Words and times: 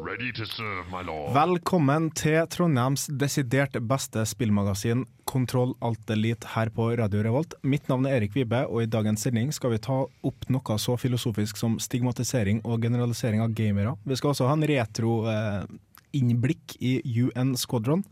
Ready 0.00 0.32
to 0.32 0.46
serve, 0.46 0.88
my 0.90 1.02
lord. 1.02 1.32
Velkommen 1.34 2.10
til 2.14 2.46
Trondheims 2.54 3.08
desidert 3.18 3.74
beste 3.82 4.22
spillmagasin 4.30 5.02
Kontroll 5.26 5.74
Alt 5.82 6.06
Elite 6.14 6.46
her 6.52 6.70
på 6.70 6.86
Radio 7.00 7.18
Revolt. 7.26 7.56
Mitt 7.66 7.90
navn 7.90 8.06
er 8.06 8.14
Erik 8.20 8.30
Vibe, 8.36 8.60
og 8.70 8.84
i 8.84 8.86
dagens 8.86 9.26
sending 9.26 9.50
skal 9.50 9.74
vi 9.74 9.80
ta 9.82 10.06
opp 10.06 10.46
noe 10.54 10.78
så 10.78 10.94
filosofisk 11.02 11.58
som 11.58 11.82
stigmatisering 11.82 12.62
og 12.62 12.78
generalisering 12.86 13.42
av 13.42 13.50
gamere. 13.58 13.98
Vi 14.06 14.14
skal 14.20 14.30
også 14.30 14.46
ha 14.46 14.54
en 14.54 14.62
retro-innblikk 14.70 16.78
i 16.78 17.02
UN 17.18 17.58
Squadron, 17.58 18.06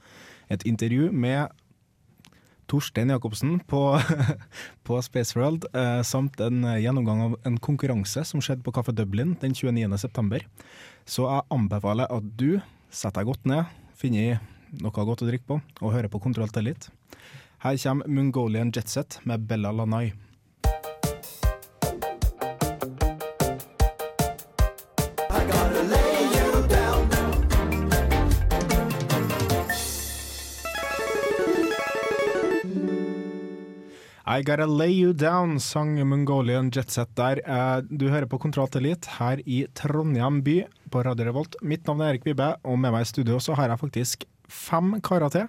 et 0.50 0.66
intervju 0.66 1.14
med 1.14 1.54
Torstein 2.70 3.12
Jacobsen 3.14 3.60
på, 3.70 3.80
på 4.86 4.98
Spaceworld, 5.02 5.68
eh, 5.74 6.02
samt 6.06 6.40
en 6.42 6.64
eh, 6.64 6.80
gjennomgang 6.82 7.22
av 7.28 7.38
en 7.46 7.58
konkurranse 7.62 8.24
som 8.26 8.42
skjedde 8.42 8.66
på 8.66 8.74
Kaffe 8.74 8.94
Dublin 8.96 9.36
den 9.40 9.54
29. 9.54 9.86
september. 10.02 10.44
Så 11.06 11.28
jeg 11.28 11.46
anbefaler 11.54 12.10
at 12.10 12.28
du 12.38 12.58
setter 12.90 13.22
deg 13.22 13.30
godt 13.30 13.48
ned, 13.48 13.72
finner 13.96 14.40
noe 14.82 15.06
godt 15.08 15.22
å 15.22 15.30
drikke 15.30 15.48
på, 15.48 15.60
og 15.80 15.94
hører 15.94 16.10
på 16.12 16.20
Kontroll 16.22 16.50
til 16.52 16.66
Her 17.62 17.78
kommer 17.80 18.10
Mongolian 18.10 18.72
Jetset 18.74 19.20
med 19.24 19.46
Bella 19.48 19.72
Lanai. 19.72 20.12
I 34.36 34.42
Gotta 34.42 34.66
Lay 34.66 34.92
You 35.00 35.12
Down, 35.14 35.56
sang 35.60 35.94
Mongolian 36.08 36.68
Jetset 36.70 37.08
der. 37.16 37.38
Eh, 37.46 37.80
Du 37.88 38.08
hører 38.10 38.26
på 38.28 38.38
Kontroll 38.42 38.68
til 38.68 38.84
Elite 38.84 39.08
her 39.18 39.40
i 39.46 39.62
Trondheim 39.72 40.42
by 40.44 40.58
på 40.92 41.04
Radio 41.06 41.24
Revolt. 41.30 41.56
Mitt 41.62 41.86
navn 41.86 42.02
er 42.04 42.10
Erik 42.12 42.26
Vibe, 42.26 42.50
og 42.64 42.76
med 42.78 42.92
meg 42.92 43.06
i 43.06 43.08
studio 43.08 43.38
så 43.40 43.54
har 43.56 43.70
jeg 43.72 43.80
faktisk 43.80 44.26
fem 44.48 44.98
karer 45.00 45.32
til. 45.32 45.46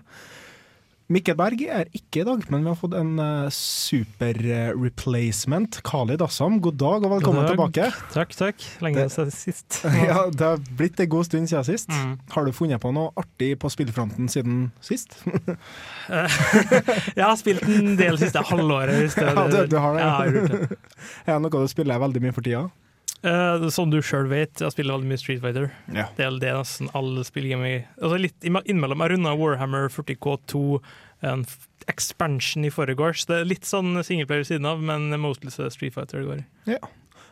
Mikkel 1.07 1.37
Berg 1.39 1.61
er 1.71 1.85
ikke 1.95 2.19
i 2.19 2.23
dag, 2.27 2.41
men 2.51 2.65
vi 2.65 2.67
har 2.67 2.75
fått 2.75 2.95
en 2.99 3.13
uh, 3.15 3.45
super 3.55 4.35
eh, 4.43 4.73
replacement. 4.75 5.77
Khalid 5.87 6.19
Assam, 6.25 6.57
god 6.59 6.75
dag 6.81 7.05
og 7.07 7.13
velkommen 7.13 7.45
dag. 7.45 7.53
tilbake. 7.53 7.85
Takk, 8.11 8.33
takk. 8.35 8.65
Lenge 8.83 9.05
Det- 9.05 9.13
siden 9.13 9.31
sist. 9.31 9.77
Ja, 10.09 10.25
Det 10.35 10.43
har 10.43 10.59
blitt 10.75 10.99
en 10.99 11.07
god 11.13 11.29
stund 11.29 11.47
siden 11.47 11.63
sist. 11.63 11.87
Mm. 11.95 12.17
Har 12.35 12.43
du 12.43 12.51
funnet 12.51 12.83
på 12.83 12.91
noe 12.91 13.13
artig 13.23 13.53
på 13.61 13.71
spillfronten 13.71 14.27
siden 14.33 14.65
sist? 14.83 15.15
Jeg 16.11 17.23
har 17.23 17.37
spilt 17.39 17.63
en 17.63 17.95
del 18.03 18.19
siste 18.19 18.43
halvåret. 18.51 18.99
Hvis 19.05 19.15
det, 19.15 19.29
Ja, 19.31 19.47
du- 19.47 19.71
du 19.71 19.77
har 19.79 19.95
det. 19.95 20.03
Ja, 20.03 20.11
jeg 20.11 20.11
har 20.11 20.35
gjort 20.35 20.51
det. 20.51 20.81
Er 21.27 21.31
det 21.37 21.39
noe 21.47 21.63
du 21.63 21.71
spiller 21.71 22.03
veldig 22.03 22.25
mye 22.27 22.35
for 22.35 22.43
tida? 22.43 22.65
Uh, 23.25 23.67
som 23.73 23.89
du 23.91 23.97
sjøl 24.05 24.29
vet, 24.29 24.61
jeg 24.61 24.73
spiller 24.75 24.97
veldig 24.97 25.09
mye 25.09 25.21
Street 25.21 25.41
Fighter. 25.43 25.71
Ja. 25.93 26.07
Det 26.17 26.27
er 26.27 26.37
det 26.41 26.53
nesten 26.59 26.91
alle 26.97 27.25
spiller 27.27 27.55
gamer 27.55 27.87
altså 27.97 28.19
litt 28.21 28.45
innimellom. 28.45 29.01
Jeg 29.03 29.15
runda 29.15 29.33
Warhammer 29.39 29.89
40K2, 29.93 30.61
en 31.27 31.47
expansion 31.89 32.67
i 32.67 32.71
forgårs. 32.73 33.25
Det 33.29 33.41
er 33.41 33.49
litt 33.49 33.67
sånn 33.67 33.95
singleplayer 34.05 34.43
ved 34.43 34.51
siden 34.51 34.69
av, 34.69 34.83
men 34.83 35.09
mostly 35.23 35.51
Street 35.53 35.95
Fighter 35.95 36.21
det 36.21 36.29
går 36.29 36.43
i. 36.43 36.77
Ja. 36.77 36.81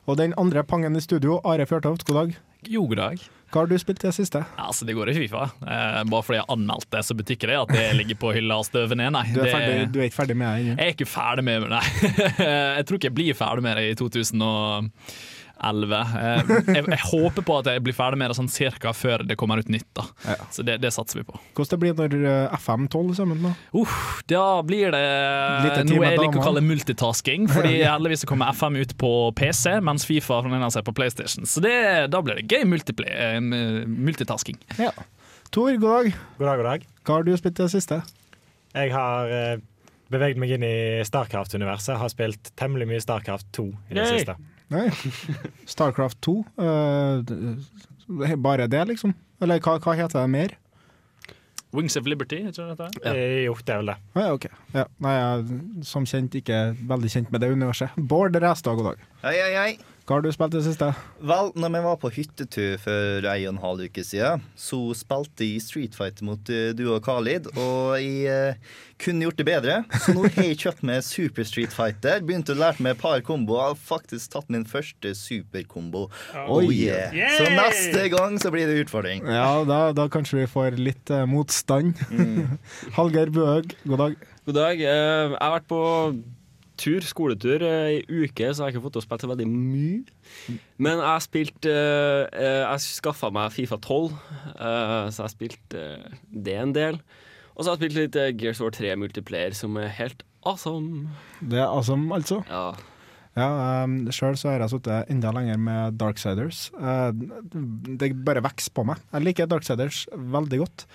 Og 0.05 0.19
den 0.19 0.35
andre 0.37 0.61
pangen 0.65 0.97
i 0.97 1.01
studio, 1.01 1.39
Are 1.49 1.65
Fjørtoft, 1.65 2.05
god 2.05 2.21
dag. 2.21 2.35
Jo, 2.69 2.85
god 2.89 2.99
dag. 3.01 3.23
Hva 3.53 3.61
har 3.61 3.69
du 3.69 3.75
spilt 3.79 4.01
det 4.01 4.11
siste? 4.15 4.41
Altså, 4.59 4.85
Det 4.85 4.95
går 4.97 5.09
i 5.09 5.15
Fifa. 5.15 5.45
Eh, 5.61 6.01
bare 6.09 6.25
fordi 6.25 6.39
jeg 6.39 6.49
anmeldte 6.49 6.97
det, 6.97 7.03
så 7.05 7.15
betyr 7.17 7.37
ikke 7.37 7.49
det 7.49 7.59
at 7.61 7.73
det 7.73 7.85
ligger 7.95 8.17
på 8.21 8.33
hylla 8.35 8.57
og 8.61 8.65
støver 8.67 8.97
ned, 8.99 9.13
nei. 9.15 9.23
Du 9.33 9.39
er, 9.41 9.51
ferdig, 9.53 9.91
du 9.93 9.99
er 10.01 10.09
ikke 10.09 10.19
ferdig 10.19 10.37
med 10.37 10.49
det? 10.49 10.65
Ja. 10.65 10.75
Jeg 10.75 10.85
er 10.85 10.95
ikke 10.97 11.09
ferdig 11.09 11.45
med 11.45 11.63
det, 11.65 11.69
nei. 11.71 11.85
jeg 12.77 12.85
tror 12.85 12.99
ikke 12.99 13.09
jeg 13.09 13.17
blir 13.21 13.37
ferdig 13.37 13.65
med 13.65 13.79
det 13.79 13.85
i 13.91 13.95
2000 14.01 14.45
og 14.45 14.89
11. 15.63 15.95
Eh, 15.95 16.51
jeg, 16.75 16.83
jeg, 16.91 16.99
håper 17.05 17.45
på 17.45 17.57
at 17.61 17.69
jeg 17.71 17.83
blir 17.85 17.95
ferdig 17.95 18.19
med 18.21 18.31
det 18.31 18.37
sånn 18.37 18.49
cirka 18.51 18.91
før 18.95 19.23
det 19.27 19.37
kommer 19.39 19.61
ut 19.61 19.69
nytt. 19.71 19.87
da. 19.97 20.05
Ja. 20.27 20.37
Så 20.53 20.65
det, 20.67 20.77
det, 20.83 20.91
satser 20.95 21.21
vi 21.21 21.25
på. 21.27 21.39
Hvordan 21.57 21.71
det 21.73 21.81
blir 21.83 21.97
når 21.99 22.15
eh, 22.31 22.57
FM12 22.59 23.13
sammen 23.19 23.43
nå? 23.43 23.53
Uh, 23.75 23.97
da 24.31 24.45
blir 24.67 24.93
det 24.95 25.03
eh, 25.03 25.81
noe 25.87 26.09
jeg 26.09 26.21
liker 26.21 26.41
å 26.41 26.45
kalle 26.45 26.63
multitasking. 26.65 27.49
Fordi 27.51 27.77
heldigvis 27.83 28.25
kommer 28.29 28.55
FM 28.55 28.79
ut 28.81 28.95
på 29.01 29.11
PC, 29.37 29.77
mens 29.85 30.07
Fifa 30.07 30.41
fornøyer 30.45 30.73
seg 30.75 30.87
på 30.87 30.95
PlayStation. 30.97 31.47
Så 31.49 31.63
det, 31.63 31.75
da 32.13 32.21
blir 32.25 32.41
det 32.41 32.49
gøy 32.51 32.65
multitasking. 32.67 34.59
Ja. 34.81 34.91
Tor, 35.53 35.71
god 35.79 35.87
dag. 35.87 36.11
God 36.39 36.49
dag, 36.49 36.59
god 36.59 36.69
dag. 36.71 36.89
Hva 37.05 37.19
har 37.19 37.25
du 37.27 37.31
spilt 37.37 37.59
i 37.59 37.63
det 37.63 37.71
siste? 37.73 38.01
Jeg 38.75 38.91
har 38.91 39.31
beveget 40.11 40.39
meg 40.41 40.51
inn 40.55 40.65
i 40.65 40.75
Starcraft-universet. 41.07 41.95
Har 42.01 42.11
spilt 42.11 42.51
temmelig 42.59 42.89
mye 42.89 43.03
Starcraft 43.03 43.47
2 43.55 43.65
i 43.69 43.95
det 43.95 44.03
Yay. 44.03 44.19
siste. 44.19 44.35
Nei. 44.73 44.89
Starcraft 45.69 46.21
2. 46.25 46.35
Uh, 46.57 48.35
bare 48.41 48.67
det, 48.71 48.83
liksom? 48.89 49.13
Eller 49.43 49.59
hva, 49.61 49.77
hva 49.83 49.95
heter 49.97 50.21
det 50.23 50.29
mer? 50.33 50.55
Wings 51.75 51.97
of 51.99 52.05
Liberty, 52.07 52.37
ikke 52.47 52.55
det 52.69 52.77
dette? 52.79 53.01
Eh, 53.11 53.43
Jo, 53.45 53.55
det 53.67 53.73
er 53.73 53.81
vel 53.81 53.89
det. 53.91 53.95
Ah, 54.15 54.21
ja, 54.21 54.29
ok. 54.37 54.45
Ja. 54.77 54.85
Nei, 55.03 55.15
jeg 55.17 55.41
er 55.41 55.83
som 55.89 56.05
kjent 56.07 56.37
ikke 56.39 56.59
veldig 56.87 57.11
kjent 57.11 57.33
med 57.35 57.43
det 57.43 57.49
universet. 57.51 57.97
Bård 57.99 58.37
Ræstad, 58.39 58.77
god 58.79 58.93
dag. 58.93 59.03
Hei, 59.25 59.33
hei, 59.41 59.51
hei. 59.59 59.94
Hva 60.05 60.19
har 60.19 60.21
du 60.21 60.27
spilt 60.29 60.53
til 60.53 60.61
siste? 60.61 60.87
Vel, 61.25 61.47
når 61.57 61.71
vi 61.73 61.79
var 61.81 61.95
på 61.97 62.09
hyttetur 62.13 62.75
for 62.77 63.25
ei 63.25 63.47
og 63.47 63.55
en 63.55 63.61
halv 63.63 63.87
uke 63.87 64.03
siden, 64.05 64.43
så 64.53 64.77
spilte 64.93 65.47
jeg 65.47 65.63
Street 65.65 65.95
Fighter 65.97 66.27
mot 66.27 66.51
eh, 66.53 66.67
du 66.77 66.83
og 66.93 66.99
Khalid, 67.07 67.47
og 67.57 67.95
jeg 67.97 68.27
eh, 68.29 68.75
kunne 69.01 69.25
gjort 69.25 69.39
det 69.41 69.47
bedre. 69.49 69.79
Så 70.03 70.13
nå 70.13 70.27
har 70.27 70.45
jeg 70.45 70.59
kjøpt 70.61 70.85
meg 70.85 71.01
Super 71.07 71.49
Street 71.49 71.73
Fighter, 71.73 72.21
begynte 72.21 72.53
å 72.53 72.59
lære 72.61 72.85
meg 72.85 72.93
et 72.93 73.01
par 73.01 73.25
komboer, 73.25 73.73
og 73.73 73.81
faktisk 73.81 74.35
tatt 74.37 74.53
min 74.53 74.67
første 74.69 75.15
superkombo. 75.17 76.05
Oh, 76.45 76.61
yeah. 76.61 77.09
Yay! 77.09 77.33
Så 77.41 77.49
neste 77.57 78.05
gang 78.13 78.37
så 78.45 78.53
blir 78.53 78.69
det 78.69 78.85
utfordring. 78.85 79.25
Ja, 79.25 79.49
da, 79.65 79.81
da 79.97 80.05
kanskje 80.13 80.43
vi 80.43 80.47
får 80.53 80.77
litt 80.85 81.09
eh, 81.17 81.25
motstand. 81.33 81.97
Hallgeir 82.99 83.33
Bøhøg, 83.33 83.73
god 83.89 84.05
dag. 84.05 84.21
God 84.45 84.61
dag. 84.61 84.85
Eh, 84.85 85.29
Jeg 85.33 85.39
har 85.41 85.57
vært 85.57 85.71
på 85.73 85.81
tur, 86.79 87.05
skoletur 87.05 87.63
eh, 87.65 87.97
i 87.97 88.23
uke, 88.25 88.49
så 88.49 88.63
jeg 88.63 88.65
har 88.65 88.73
ikke 88.73 88.83
fått 88.85 88.97
til 88.97 89.03
å 89.03 89.05
spille 89.05 89.25
så 89.25 89.31
veldig 89.31 89.47
mye. 89.49 90.55
Men 90.81 91.03
jeg 91.03 91.25
spilte 91.25 91.45
spilt 91.45 91.69
eh, 91.71 92.25
eh, 92.33 92.63
Jeg 92.63 92.85
skaffa 92.85 93.31
meg 93.33 93.53
Fifa 93.55 93.77
12, 93.77 94.15
eh, 94.55 95.11
så 95.11 95.25
jeg 95.25 95.35
spilte 95.35 95.83
spilt 95.85 96.43
det 96.45 96.57
en 96.61 96.73
del. 96.75 96.99
Og 97.55 97.63
så 97.63 97.71
har 97.71 97.77
jeg 97.77 97.91
spilt 97.91 98.01
litt 98.01 98.41
Gears 98.41 98.61
War 98.61 98.73
3 98.75 98.95
multiplayer, 98.99 99.55
som 99.55 99.77
er 99.79 99.87
helt 99.95 100.25
awesome. 100.45 101.09
Det 101.39 101.59
er 101.59 101.69
awesome, 101.69 102.13
altså. 102.13 102.41
Ja. 102.49 102.73
Ja, 103.35 103.83
um, 103.83 103.97
Sjøl 104.15 104.37
så 104.39 104.53
har 104.53 104.61
jeg 104.63 104.71
sittet 104.71 105.09
enda 105.11 105.33
lenger 105.35 105.57
med 105.59 105.97
Darksiders. 105.99 106.69
Uh, 106.79 107.11
det 107.99 108.13
bare 108.23 108.43
vokser 108.45 108.71
på 108.71 108.85
meg. 108.87 109.01
Jeg 109.11 109.25
liker 109.27 109.49
Darksiders 109.51 110.05
veldig 110.15 110.61
godt. 110.61 110.85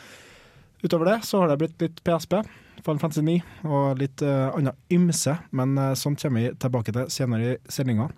Utover 0.81 1.11
det 1.11 1.19
så 1.29 1.43
har 1.43 1.51
det 1.51 1.59
blitt 1.61 1.83
litt 1.85 2.01
PSP, 2.07 2.39
Final 2.85 3.01
Fantasy 3.03 3.23
9 3.27 3.37
og 3.69 4.01
litt 4.01 4.23
uh, 4.25 4.53
annet 4.57 4.79
ymse, 4.93 5.37
men 5.57 5.77
uh, 5.79 5.93
sånt 5.99 6.23
kommer 6.23 6.41
vi 6.41 6.55
tilbake 6.61 6.95
til 6.97 7.11
senere 7.13 7.53
i 7.55 7.59
sendinga. 7.73 8.09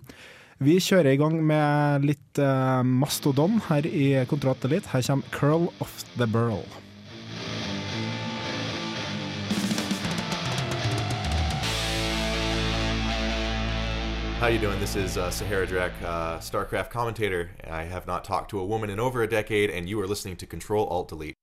Vi 0.63 0.77
kjører 0.79 1.11
i 1.11 1.19
gang 1.19 1.39
med 1.43 2.05
litt 2.07 2.39
uh, 2.39 2.79
Mastodon 2.85 3.59
her 3.67 3.87
i 3.89 4.23
Kontroll 4.29 4.55
Elite. 4.63 4.93
Her 4.93 5.03
kommer 5.03 5.27
Curl 5.35 5.67
of 5.83 5.91
the 6.15 6.27
Burl. 6.27 6.63
How 14.43 14.47
you 14.47 14.59
doing? 14.59 14.79
This 14.79 14.97
is 14.97 15.17
uh, 15.17 15.31
Sahara 15.31 15.65
Drek, 15.65 15.93
uh, 16.03 16.37
StarCraft 16.39 16.89
commentator. 16.89 17.49
I 17.69 17.83
have 17.83 18.05
not 18.05 18.25
talked 18.25 18.49
to 18.51 18.59
a 18.59 18.65
woman 18.65 18.89
in 18.89 18.99
over 18.99 19.23
a 19.23 19.27
decade, 19.27 19.69
and 19.69 19.87
you 19.87 19.99
are 20.01 20.07
listening 20.07 20.35
to 20.35 20.45
Control 20.45 20.85
Alt 20.87 21.07
Delete. 21.07 21.42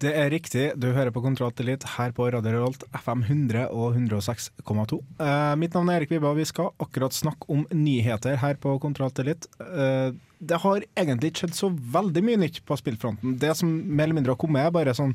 Det 0.00 0.10
er 0.18 0.30
riktig, 0.32 0.64
du 0.80 0.88
hører 0.96 1.12
på 1.14 1.22
Kontroll 1.22 1.52
Elite 1.62 1.86
her 1.96 2.12
på 2.16 2.26
Radio 2.32 2.54
Revolt 2.54 2.84
FM 2.96 3.22
100 3.28 3.68
og 3.70 3.98
106,2. 3.98 4.98
Eh, 5.20 5.52
mitt 5.60 5.76
navn 5.76 5.90
er 5.92 6.00
Erik 6.00 6.10
Vibba, 6.10 6.32
og 6.32 6.40
vi 6.40 6.46
skal 6.48 6.72
akkurat 6.82 7.14
snakke 7.14 7.46
om 7.52 7.66
nyheter 7.70 8.40
her 8.42 8.58
på 8.62 8.74
Kontroll 8.82 9.12
Elite. 9.22 9.50
Eh, 9.60 10.14
det 10.42 10.58
har 10.64 10.86
egentlig 10.98 11.30
ikke 11.30 11.44
skjedd 11.44 11.58
så 11.58 11.70
veldig 11.70 12.24
mye 12.26 12.40
nytt 12.42 12.62
på 12.66 12.78
spillfronten. 12.80 13.36
Det 13.38 13.52
som 13.58 13.70
mer 13.70 14.08
eller 14.08 14.18
mindre 14.18 14.34
har 14.34 14.40
kommet, 14.42 14.64
er 14.66 14.74
bare 14.74 14.96
sånn 14.96 15.14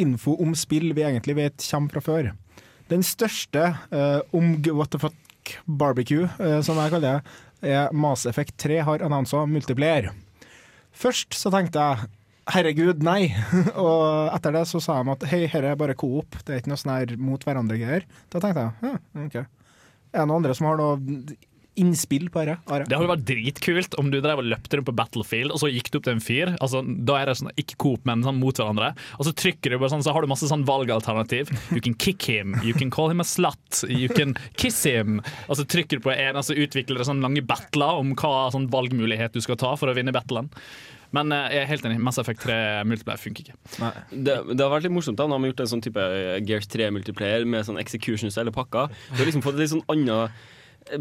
info 0.00 0.34
om 0.42 0.52
spill 0.58 0.90
vi 0.96 1.06
egentlig 1.06 1.38
vet 1.38 1.64
kommer 1.70 1.94
fra 1.94 2.04
før. 2.04 2.32
Den 2.90 3.04
største 3.06 3.70
eh, 3.94 4.20
om 4.36 4.58
what 4.74 4.92
the 4.92 5.00
fuck 5.00 5.56
barbecue, 5.64 6.28
eh, 6.38 6.60
som 6.66 6.76
jeg 6.80 6.92
kaller 6.92 7.22
det, 7.22 7.38
er 7.64 7.94
Mass 7.96 8.26
Effect 8.28 8.58
3 8.60 8.82
har 8.84 9.04
annonsa 9.06 9.46
multiplayer. 9.48 10.10
Først 10.94 11.32
så 11.36 11.50
tenkte 11.54 11.80
jeg 11.80 12.10
herregud, 12.52 13.02
nei. 13.06 13.32
og 13.86 14.34
etter 14.34 14.54
det 14.58 14.66
så 14.70 14.82
sa 14.82 15.00
de 15.00 15.14
at 15.14 15.26
hei, 15.30 15.44
dette 15.46 15.72
er 15.72 15.80
bare 15.80 15.96
coop, 15.98 16.38
det 16.44 16.52
er 16.52 16.62
ikke 16.62 16.74
noe 16.74 16.80
sånn 16.80 16.94
her 16.96 17.16
mot 17.20 17.48
hverandre-greier. 17.48 18.06
Da 18.32 18.42
tenkte 18.42 18.68
jeg 18.68 18.92
ja, 18.92 19.26
OK. 19.26 19.40
Er 20.14 20.22
det 20.22 20.28
noen 20.30 20.38
andre 20.42 20.54
som 20.54 20.68
har 20.70 20.78
noe 20.78 21.34
innspill 21.74 22.28
på 22.30 22.44
dette? 22.44 22.60
Are? 22.70 22.86
Det 22.86 22.94
hadde 22.94 23.10
vært 23.10 23.24
dritkult 23.26 23.96
om 23.98 24.10
du 24.12 24.20
drev 24.22 24.42
og 24.42 24.46
løpte 24.46 24.78
rundt 24.78 24.88
på 24.88 24.94
Battlefield, 24.94 25.50
og 25.54 25.58
så 25.62 25.70
gikk 25.72 25.90
du 25.90 25.98
opp 25.98 26.06
til 26.06 26.14
en 26.14 26.22
fyr. 26.22 26.52
Altså, 26.62 26.84
da 26.84 27.18
er 27.18 27.30
det 27.30 27.36
sånn, 27.40 27.50
ikke 27.60 27.78
coop, 27.82 28.04
men 28.08 28.22
sånn 28.26 28.38
mot 28.38 28.60
hverandre. 28.60 28.92
Og 29.18 29.28
så 29.28 29.34
trykker 29.42 29.74
du 29.74 29.80
bare 29.80 29.90
sånn, 29.96 30.04
så 30.06 30.14
har 30.14 30.22
du 30.22 30.30
masse 30.30 30.48
sånn 30.50 30.66
valgalternativ. 30.68 31.50
You 31.74 31.82
can 31.84 31.98
kick 31.98 32.22
him, 32.30 32.54
you 32.62 32.76
can 32.78 32.94
call 32.94 33.10
him 33.10 33.24
a 33.24 33.28
slut, 33.28 33.82
you 33.90 34.10
can 34.12 34.36
kiss 34.60 34.84
him. 34.86 35.20
Og 35.48 35.58
så 35.58 35.66
trykker 35.66 35.98
du 35.98 36.06
på 36.06 36.14
en, 36.14 36.38
og 36.38 36.46
så 36.46 36.54
utvikler 36.54 37.00
det 37.00 37.08
sånn 37.10 37.24
lange 37.24 37.42
battler 37.46 38.02
om 38.02 38.14
hva 38.18 38.50
sånn 38.54 38.70
valgmulighet 38.72 39.34
du 39.34 39.42
skal 39.44 39.58
ta 39.60 39.74
for 39.80 39.90
å 39.90 39.96
vinne 39.98 40.14
battlen. 40.14 40.52
Men 41.14 41.34
eh, 41.34 41.52
jeg 41.54 41.62
er 41.64 41.70
helt 41.70 41.86
enig, 41.88 42.00
Mass 42.02 42.18
Effect 42.22 42.42
3 42.44 42.56
multiplayer 42.88 43.20
funker 43.22 43.46
ikke. 43.46 43.56
Det, 44.10 44.38
det 44.54 44.60
har 44.62 44.72
vært 44.72 44.88
litt 44.88 44.96
morsomt 44.96 45.20
da 45.20 45.28
når 45.28 45.40
har 45.40 45.46
har 45.46 45.52
gjort 45.52 45.64
en 45.66 45.72
sånn 45.74 45.84
type 45.84 46.08
eh, 46.18 46.40
Gears 46.48 46.68
3 46.72 46.90
multiplayer 46.94 47.46
med 47.48 47.66
sånn 47.68 47.80
executions 47.82 48.38
eller 48.40 48.54
pakker. 48.54 48.92
Du 49.12 49.22
har 49.22 49.30
liksom 49.30 49.44
fått 49.44 49.58
et 49.58 49.64
litt 49.64 49.74
sånn 49.76 49.86
annet 49.94 50.44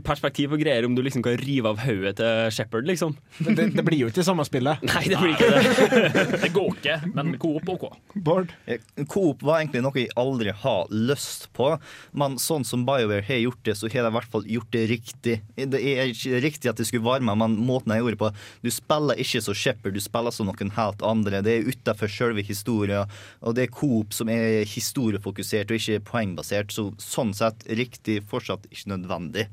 perspektiv 0.05 0.53
og 0.55 0.61
greier 0.63 0.85
om 0.87 0.93
du 0.95 1.01
liksom 1.03 1.23
kan 1.25 1.35
rive 1.39 1.69
av 1.73 1.81
hodet 1.83 2.15
til 2.19 2.51
Shepherd, 2.55 2.87
liksom. 2.87 3.15
Det, 3.43 3.67
det 3.75 3.83
blir 3.85 4.03
jo 4.03 4.09
ikke 4.09 4.21
det 4.21 4.27
samme 4.27 4.45
spillet. 4.47 4.83
Nei, 4.89 5.03
det 5.11 5.19
blir 5.19 5.33
ikke 5.33 5.49
det. 5.51 6.23
det 6.45 6.51
går 6.55 6.69
ikke, 6.77 6.97
men 7.17 7.33
Coop 7.41 7.71
OK. 7.73 7.85
Bård? 8.15 8.53
Eh, 8.65 8.83
Coop 9.11 9.43
var 9.43 9.59
egentlig 9.59 9.83
noe 9.83 9.99
jeg 9.99 10.13
aldri 10.19 10.53
har 10.63 10.91
lyst 10.93 11.49
på, 11.57 11.73
men 12.15 12.37
sånn 12.41 12.65
som 12.67 12.85
BioWare 12.87 13.25
har 13.27 13.41
gjort 13.43 13.63
det, 13.67 13.75
så 13.79 13.91
har 13.91 14.07
de 14.07 14.13
i 14.13 14.17
hvert 14.17 14.35
fall 14.35 14.47
gjort 14.55 14.71
det 14.75 14.83
riktig. 14.91 15.35
Det 15.57 15.81
er 15.81 16.13
ikke 16.13 16.43
riktig 16.47 16.71
at 16.71 16.79
det 16.79 16.87
skulle 16.89 17.07
varme, 17.07 17.35
men 17.39 17.57
måten 17.67 17.93
jeg 17.93 18.03
gjorde 18.03 18.15
det 18.15 18.21
på 18.23 18.31
Du 18.63 18.71
spiller 18.73 19.19
ikke 19.23 19.43
som 19.43 19.57
Shepherd, 19.57 19.97
du 19.97 20.03
spiller 20.03 20.35
som 20.35 20.47
noen 20.49 20.73
helt 20.77 21.03
andre. 21.05 21.43
Det 21.45 21.57
er 21.57 21.67
utafor 21.67 22.11
selve 22.11 22.45
historien, 22.45 23.11
og 23.43 23.57
det 23.57 23.67
er 23.67 23.75
Coop 23.75 24.15
som 24.15 24.31
er 24.31 24.63
historiefokusert 24.69 25.71
og 25.71 25.81
ikke 25.81 26.05
poengbasert, 26.07 26.71
så 26.71 26.89
sånn 27.01 27.35
sett 27.35 27.67
riktig, 27.67 28.21
fortsatt 28.31 28.69
ikke 28.71 28.93
nødvendig. 28.95 29.49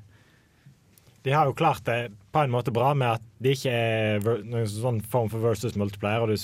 De 1.26 1.32
har 1.36 1.46
jo 1.50 1.52
klart 1.58 1.84
det 1.84 2.10
på 2.32 2.42
en 2.44 2.50
måte 2.52 2.72
bra 2.72 2.94
med 2.96 3.18
at 3.18 3.22
det 3.42 3.56
ikke 3.58 3.72
er 3.76 4.24
noen 4.46 4.66
sånn 4.70 5.00
form 5.12 5.28
for 5.32 5.42
versus 5.44 5.76
multiplayer, 5.76 6.22
og 6.24 6.32
du 6.32 6.36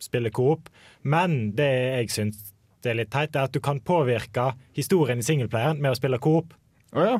spiller 0.00 0.30
coop. 0.30 0.68
Men 1.02 1.52
det 1.58 1.66
jeg 1.70 2.10
syns 2.14 2.44
det 2.82 2.92
er 2.92 2.98
litt 3.02 3.10
teit, 3.12 3.34
er 3.36 3.48
at 3.48 3.52
du 3.52 3.60
kan 3.60 3.80
påvirke 3.84 4.52
historien 4.76 5.18
i 5.20 5.26
singleplayeren 5.26 5.80
med 5.82 5.92
å 5.92 5.98
spille 5.98 6.18
coop. 6.22 6.54
Å 6.96 7.04
ja. 7.04 7.16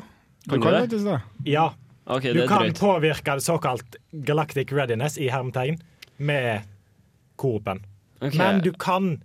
Du 0.47 0.55
Kan 0.57 0.87
du 0.89 0.95
det? 0.97 1.03
det. 1.05 1.19
Ja. 1.45 1.67
Okay, 2.09 2.33
Du 2.33 2.41
er 2.41 2.47
kan 2.49 2.63
drøyt. 2.65 2.79
påvirke 2.81 3.35
det 3.37 3.43
såkalt 3.45 3.95
galactic 4.25 4.71
readiness 4.73 5.19
i 5.21 5.27
hermetegn 5.29 5.77
med 6.17 6.63
coopen. 7.37 7.83
Okay. 8.21 8.37
Men 8.39 8.61
du 8.65 8.71
kan 8.73 9.19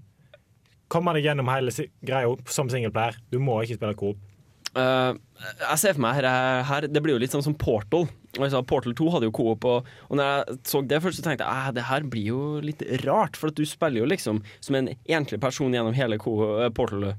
komme 0.93 1.15
deg 1.17 1.25
gjennom 1.25 1.49
hele 1.49 1.73
greia 2.05 2.35
som 2.47 2.69
singleplayer. 2.69 3.17
Du 3.33 3.39
må 3.43 3.63
ikke 3.65 3.79
spille 3.81 3.97
coop. 3.97 4.21
Eh, 4.77 5.15
jeg 5.37 5.81
ser 5.81 5.97
for 5.97 6.03
meg 6.05 6.17
her, 6.19 6.29
her 6.69 6.87
Det 6.89 7.03
blir 7.05 7.17
jo 7.17 7.21
litt 7.23 7.35
sånn 7.35 7.45
som 7.45 7.57
Portal. 7.59 8.07
Altså, 8.37 8.63
Portal 8.69 8.97
2 8.97 9.11
hadde 9.15 9.29
jo 9.29 9.37
coop, 9.37 9.65
og, 9.69 9.87
og 10.09 10.19
når 10.19 10.33
jeg 10.33 10.59
så 10.69 10.83
det 10.85 11.01
først, 11.05 11.21
så 11.21 11.27
tenkte 11.27 11.47
jeg 11.47 11.71
at 11.71 11.77
det 11.77 11.87
her 11.91 12.09
blir 12.09 12.33
jo 12.33 12.41
litt 12.65 12.83
rart. 13.05 13.39
For 13.39 13.53
at 13.53 13.59
du 13.59 13.65
spiller 13.69 14.03
jo 14.03 14.11
liksom 14.11 14.43
som 14.65 14.79
en 14.79 14.93
enslig 15.05 15.41
person 15.43 15.73
gjennom 15.73 15.97
hele 15.97 16.21
eh, 16.21 16.69
Portal. 16.77 17.15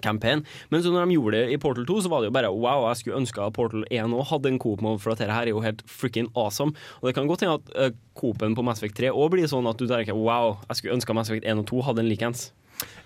Campaign. 0.00 0.44
Men 0.70 0.84
så 0.84 0.92
når 0.94 1.08
de 1.08 1.16
gjorde 1.16 1.38
det 1.40 1.54
i 1.54 1.58
Portal 1.60 1.86
2, 1.86 1.96
så 2.04 2.10
var 2.12 2.22
det 2.22 2.28
jo 2.30 2.34
bare 2.36 2.52
wow, 2.54 2.84
jeg 2.88 3.00
skulle 3.00 3.18
ønske 3.18 3.42
at 3.42 3.56
Portal 3.56 3.82
1 3.90 4.14
òg 4.14 4.28
hadde 4.30 4.52
en 4.52 4.60
coop-mode, 4.62 5.00
for 5.02 5.12
at 5.12 5.18
dette 5.18 5.34
her 5.34 5.48
er 5.48 5.50
jo 5.50 5.64
helt 5.64 5.82
freaking 5.90 6.30
awesome. 6.38 6.78
Og 7.00 7.10
det 7.10 7.16
kan 7.18 7.26
godt 7.28 7.42
hende 7.42 7.58
at 7.58 7.72
uh, 7.74 7.98
coopen 8.14 8.54
på 8.54 8.64
Mass 8.64 8.78
Effect 8.80 9.00
3 9.02 9.10
òg 9.10 9.32
blir 9.34 9.50
sånn 9.50 9.66
at 9.66 9.82
du 9.82 9.88
tenker 9.90 10.16
wow, 10.16 10.60
jeg 10.68 10.78
skulle 10.78 10.96
ønske 11.00 11.16
Mass 11.18 11.32
Effect 11.32 11.48
1 11.50 11.64
og 11.64 11.68
2 11.72 11.84
hadde 11.90 12.04
en 12.04 12.10
likens. 12.12 12.52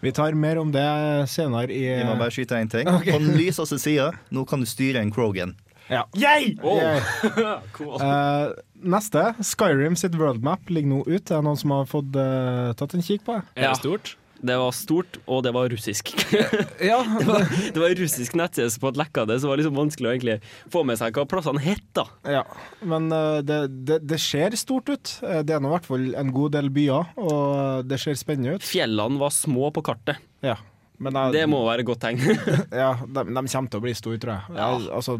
Vi 0.04 0.12
tar 0.14 0.36
mer 0.38 0.60
om 0.60 0.72
det 0.74 0.86
senere 1.32 1.72
i 1.72 1.84
Vi 1.88 2.06
må 2.06 2.16
bare 2.20 2.34
skyte 2.34 2.58
en 2.58 2.70
ting. 2.70 2.88
Okay. 2.88 3.14
På 3.14 3.20
den 3.22 3.36
lyseste 3.38 3.78
sida, 3.82 4.10
nå 4.34 4.44
kan 4.48 4.64
du 4.64 4.68
styre 4.68 5.02
en 5.02 5.12
Krogan. 5.14 5.56
Ja. 5.88 6.06
Yay! 6.16 6.54
Yeah. 6.64 7.60
cool. 7.76 8.00
uh, 8.00 8.54
neste, 8.80 9.34
Skyrim 9.44 9.96
sitt 10.00 10.16
worldmap 10.16 10.70
ligger 10.72 10.94
nå 10.94 11.00
ute. 11.04 11.34
Er 11.34 11.42
det 11.42 11.46
noen 11.48 11.60
som 11.60 11.74
har 11.76 11.88
fått 11.90 12.16
uh, 12.16 12.72
tatt 12.78 12.96
en 12.96 13.04
kikk 13.04 13.26
på 13.26 13.36
det? 13.36 13.44
Er 13.58 13.72
det 13.74 13.80
stort? 13.82 14.14
Det 14.44 14.56
var 14.60 14.74
stort, 14.76 15.16
og 15.24 15.42
det 15.46 15.52
var 15.56 15.70
russisk. 15.72 16.10
Ja, 16.90 16.98
det, 17.06 17.24
var, 17.24 17.46
det 17.72 17.80
var 17.80 17.94
russisk 17.96 18.34
nettside 18.36 18.68
som 18.74 18.90
lekka 18.98 19.24
det, 19.30 19.38
så 19.40 19.46
det 19.46 19.52
var 19.54 19.60
liksom 19.62 19.78
vanskelig 19.78 20.10
å 20.10 20.12
egentlig 20.12 20.36
få 20.74 20.82
med 20.84 20.98
seg 21.00 21.16
hva 21.16 21.24
plassene 21.30 21.62
het. 21.64 21.84
da. 21.96 22.04
Ja, 22.28 22.42
men 22.84 23.08
eh, 23.14 23.38
det, 23.46 23.58
det, 23.88 23.98
det 24.04 24.18
ser 24.20 24.56
stort 24.60 24.90
ut. 24.92 25.14
Eh, 25.24 25.40
Det 25.46 25.56
er 25.56 25.64
nå 25.64 25.70
i 25.72 25.74
hvert 25.78 25.88
fall 25.88 26.06
en 26.20 26.32
god 26.34 26.52
del 26.58 26.68
byer, 26.74 27.14
og 27.24 27.88
det 27.88 27.98
ser 28.02 28.18
spennende 28.20 28.58
ut. 28.58 28.66
Fjellene 28.68 29.20
var 29.22 29.32
små 29.32 29.70
på 29.72 29.84
kartet. 29.86 30.20
Ja. 30.44 30.58
Men 31.00 31.16
jeg- 31.18 31.32
Det 31.38 31.46
må 31.50 31.64
være 31.66 31.82
et 31.82 31.88
godt 31.88 32.04
tegn. 32.04 32.20
ja, 32.84 32.92
de, 33.02 33.24
de 33.24 33.46
kommer 33.48 33.72
til 33.72 33.80
å 33.80 33.84
bli 33.86 33.94
store, 33.98 34.20
tror 34.22 34.36
jeg. 34.36 34.58
Ja. 34.60 34.68
Altså, 35.00 35.16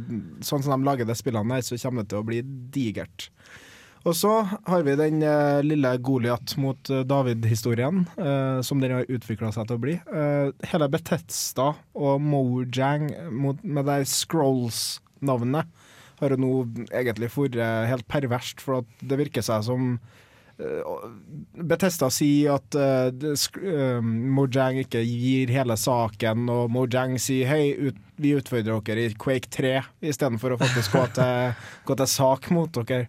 sånn 0.47 0.63
som 0.63 0.77
de 0.77 0.87
lager 0.87 1.09
de 1.09 1.17
spillene 1.19 1.57
her, 1.57 1.65
så 1.67 1.81
kommer 1.83 2.05
det 2.05 2.13
til 2.13 2.21
å 2.21 2.27
bli 2.29 2.43
digert. 2.77 3.31
Og 4.05 4.13
så 4.17 4.31
har 4.45 4.83
vi 4.85 4.97
den 5.01 5.23
eh, 5.25 5.63
lille 5.65 5.95
Goliat 6.05 6.57
mot 6.61 6.91
eh, 6.93 7.05
David-historien, 7.09 8.03
eh, 8.21 8.59
som 8.61 8.83
den 8.83 8.93
har 8.93 9.09
utvikla 9.09 9.49
seg 9.55 9.71
til 9.71 9.79
å 9.79 9.81
bli. 9.81 9.95
Eh, 9.97 10.51
hele 10.69 10.91
Betesta 10.93 11.71
og 11.97 12.21
Mojang 12.21 13.09
mot, 13.33 13.63
med 13.65 13.89
de 13.89 14.05
Scrolls-navnet 14.09 15.73
har 16.21 16.37
jo 16.37 16.41
nå 16.41 16.53
egentlig 16.93 17.33
vært 17.33 17.57
eh, 17.57 17.89
helt 17.95 18.09
perverst, 18.13 18.61
for 18.61 18.85
det 19.01 19.23
virker 19.25 19.45
seg 19.45 19.65
som 19.71 19.97
eh, 20.61 20.95
Betesta 21.65 22.13
sier 22.13 22.59
at 22.59 22.77
det 23.17 23.35
Mojang 24.05 24.85
ikke 24.85 25.01
gir 25.01 25.57
hele 25.57 25.81
saken, 25.81 26.45
og 26.53 26.69
Mojang 26.77 27.17
sier 27.17 27.49
hei, 27.49 27.93
vi 28.21 28.37
utfordrer 28.37 28.85
dere 28.85 29.09
i 29.09 29.17
Quake 29.17 29.49
3 29.49 29.79
istedenfor 30.13 30.53
å 30.59 30.61
faktisk 30.61 30.93
gå 30.93 31.09
til, 31.17 31.63
gå 31.89 32.03
til 32.05 32.19
sak 32.21 32.53
mot 32.53 32.85
dere. 32.85 33.09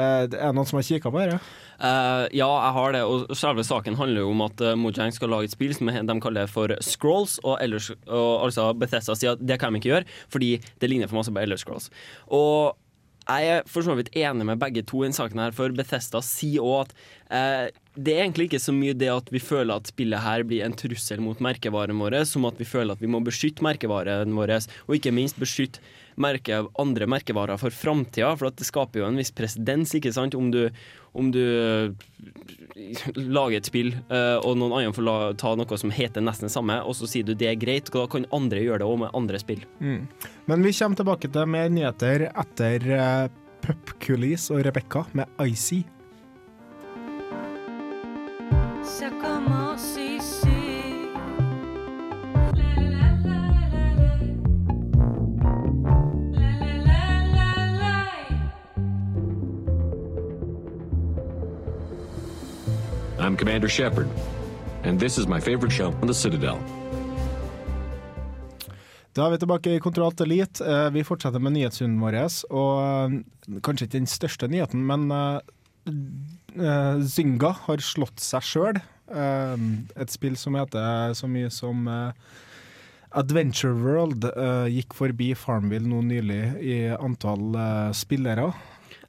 Eh, 0.00 0.24
det 0.32 0.40
er 0.40 0.54
noen 0.56 0.68
som 0.68 0.80
har 0.80 0.86
kikka 0.86 1.12
på 1.12 1.22
dette? 1.22 1.40
Uh, 1.80 2.26
ja, 2.36 2.48
jeg 2.48 2.74
har 2.76 2.94
det. 2.96 3.04
Og 3.08 3.32
selve 3.38 3.64
saken 3.66 3.96
handler 4.00 4.24
jo 4.24 4.34
om 4.34 4.44
at 4.44 4.64
uh, 4.64 4.74
Mojang 4.76 5.14
skal 5.16 5.32
lage 5.32 5.50
et 5.50 5.56
spill 5.56 5.72
som 5.76 5.88
de 5.88 6.20
kaller 6.24 6.50
for 6.50 6.74
Scrolls. 6.84 7.38
Og, 7.44 7.56
ellers, 7.62 7.90
og 8.08 8.46
altså 8.48 8.70
Bethesda 8.76 9.16
sier 9.16 9.36
at 9.36 9.42
det 9.44 9.60
kan 9.60 9.72
de 9.72 9.80
ikke 9.80 9.94
gjøre, 9.94 10.20
fordi 10.32 10.54
det 10.82 10.92
ligner 10.92 11.10
for 11.10 11.20
masse 11.20 11.32
på 11.32 11.42
Elder 11.42 11.60
Scrolls. 11.60 11.90
Og 12.28 12.76
jeg 13.30 13.50
er 13.52 13.68
for 13.68 13.86
så 13.86 13.94
vidt 13.98 14.10
enig 14.16 14.46
med 14.46 14.58
begge 14.60 14.82
to 14.86 15.02
i 15.02 15.06
denne 15.06 15.16
saken, 15.16 15.42
her, 15.42 15.54
for 15.54 15.72
Bethesda 15.76 16.22
sier 16.24 16.64
òg 16.64 16.88
at 16.88 16.94
eh, 17.36 17.66
det 18.00 18.14
er 18.14 18.24
egentlig 18.24 18.48
ikke 18.48 18.62
så 18.62 18.74
mye 18.74 18.96
det 18.96 19.10
at 19.12 19.30
vi 19.30 19.42
føler 19.42 19.76
at 19.76 19.90
spillet 19.90 20.24
her 20.24 20.44
blir 20.46 20.64
en 20.64 20.74
trussel 20.78 21.22
mot 21.22 21.42
merkevaren 21.42 22.00
vår, 22.00 22.20
som 22.28 22.48
at 22.48 22.58
vi 22.60 22.66
føler 22.68 22.96
at 22.96 23.02
vi 23.02 23.10
må 23.10 23.20
beskytte 23.26 23.64
merkevaren 23.66 24.34
vår, 24.36 24.56
og 24.86 24.96
ikke 24.96 25.14
minst 25.14 25.38
beskytte 25.40 25.82
merke, 26.22 26.62
andre 26.80 27.08
merkevarer 27.10 27.60
for 27.60 27.74
framtida. 27.74 28.32
For 28.38 28.50
at 28.50 28.58
det 28.60 28.68
skaper 28.68 29.02
jo 29.02 29.08
en 29.08 29.18
viss 29.20 29.32
presedens, 29.34 29.94
ikke 29.96 30.12
sant, 30.14 30.36
om 30.38 30.50
du, 30.52 30.62
om 31.16 31.30
du 31.34 31.42
eh, 31.42 33.04
lager 33.16 33.58
et 33.58 33.70
spill, 33.70 33.92
eh, 34.08 34.36
og 34.38 34.58
noen 34.60 34.76
andre 34.78 34.96
får 34.96 35.06
la, 35.06 35.18
ta 35.40 35.54
noe 35.58 35.80
som 35.80 35.94
heter 35.94 36.24
nesten 36.24 36.48
det 36.48 36.54
samme, 36.54 36.80
og 36.84 36.96
så 36.98 37.08
sier 37.10 37.26
du 37.26 37.34
det 37.34 37.52
er 37.52 37.60
greit, 37.60 37.92
og 37.92 38.02
da 38.02 38.08
kan 38.16 38.28
andre 38.36 38.64
gjøre 38.64 38.82
det 38.82 38.90
òg 38.90 39.00
med 39.04 39.14
andre 39.22 39.42
spill. 39.42 39.64
Mm. 39.80 40.02
Men 40.50 40.66
vi 40.66 40.74
kommer 40.76 41.00
tilbake 41.00 41.32
til 41.32 41.54
mer 41.56 41.72
nyheter 41.72 42.28
etter 42.30 42.90
uh, 42.90 43.24
Pupkulis 43.64 44.50
og 44.54 44.64
Rebekka 44.66 45.06
med 45.16 45.40
Icy. 45.46 45.82
Ça 48.82 49.99
I'm 63.30 63.36
Commander 63.36 63.68
Shepard, 63.68 64.08
and 64.82 64.98
this 64.98 65.16
is 65.16 65.28
my 65.28 65.38
favorite 65.38 65.70
show 65.70 65.94
on 66.02 66.08
the 66.08 66.14
Citadel. 66.14 66.58
Da 69.14 69.28
er 69.28 69.30
vi 69.30 69.38
tilbake 69.38 69.74
i 69.76 69.78
Kontroll 69.78 70.10
Elite. 70.24 70.64
Eh, 70.66 70.90
Vi 70.90 71.04
fortsetter 71.06 71.38
med 71.38 71.54
nyhetsrunden 71.54 72.00
vår. 72.02 72.16
Og 72.50 72.80
eh, 72.82 73.60
kanskje 73.62 73.86
ikke 73.86 74.00
den 74.00 74.10
største 74.10 74.48
nyheten, 74.50 74.82
men 74.82 75.06
eh, 75.14 76.98
Zynga 77.06 77.52
har 77.68 77.78
slått 77.78 78.18
seg 78.18 78.42
sjøl. 78.42 78.82
Et 79.10 80.10
spill 80.10 80.34
som 80.38 80.58
heter 80.58 81.14
så 81.14 81.30
mye 81.30 81.50
som 81.54 81.86
Adventure 83.10 83.74
World 83.74 84.26
gikk 84.70 84.94
forbi 84.94 85.32
Farmville 85.38 85.86
nå 85.86 86.02
nylig 86.06 86.42
i 86.62 86.76
antall 86.94 87.58
spillere. 87.94 88.52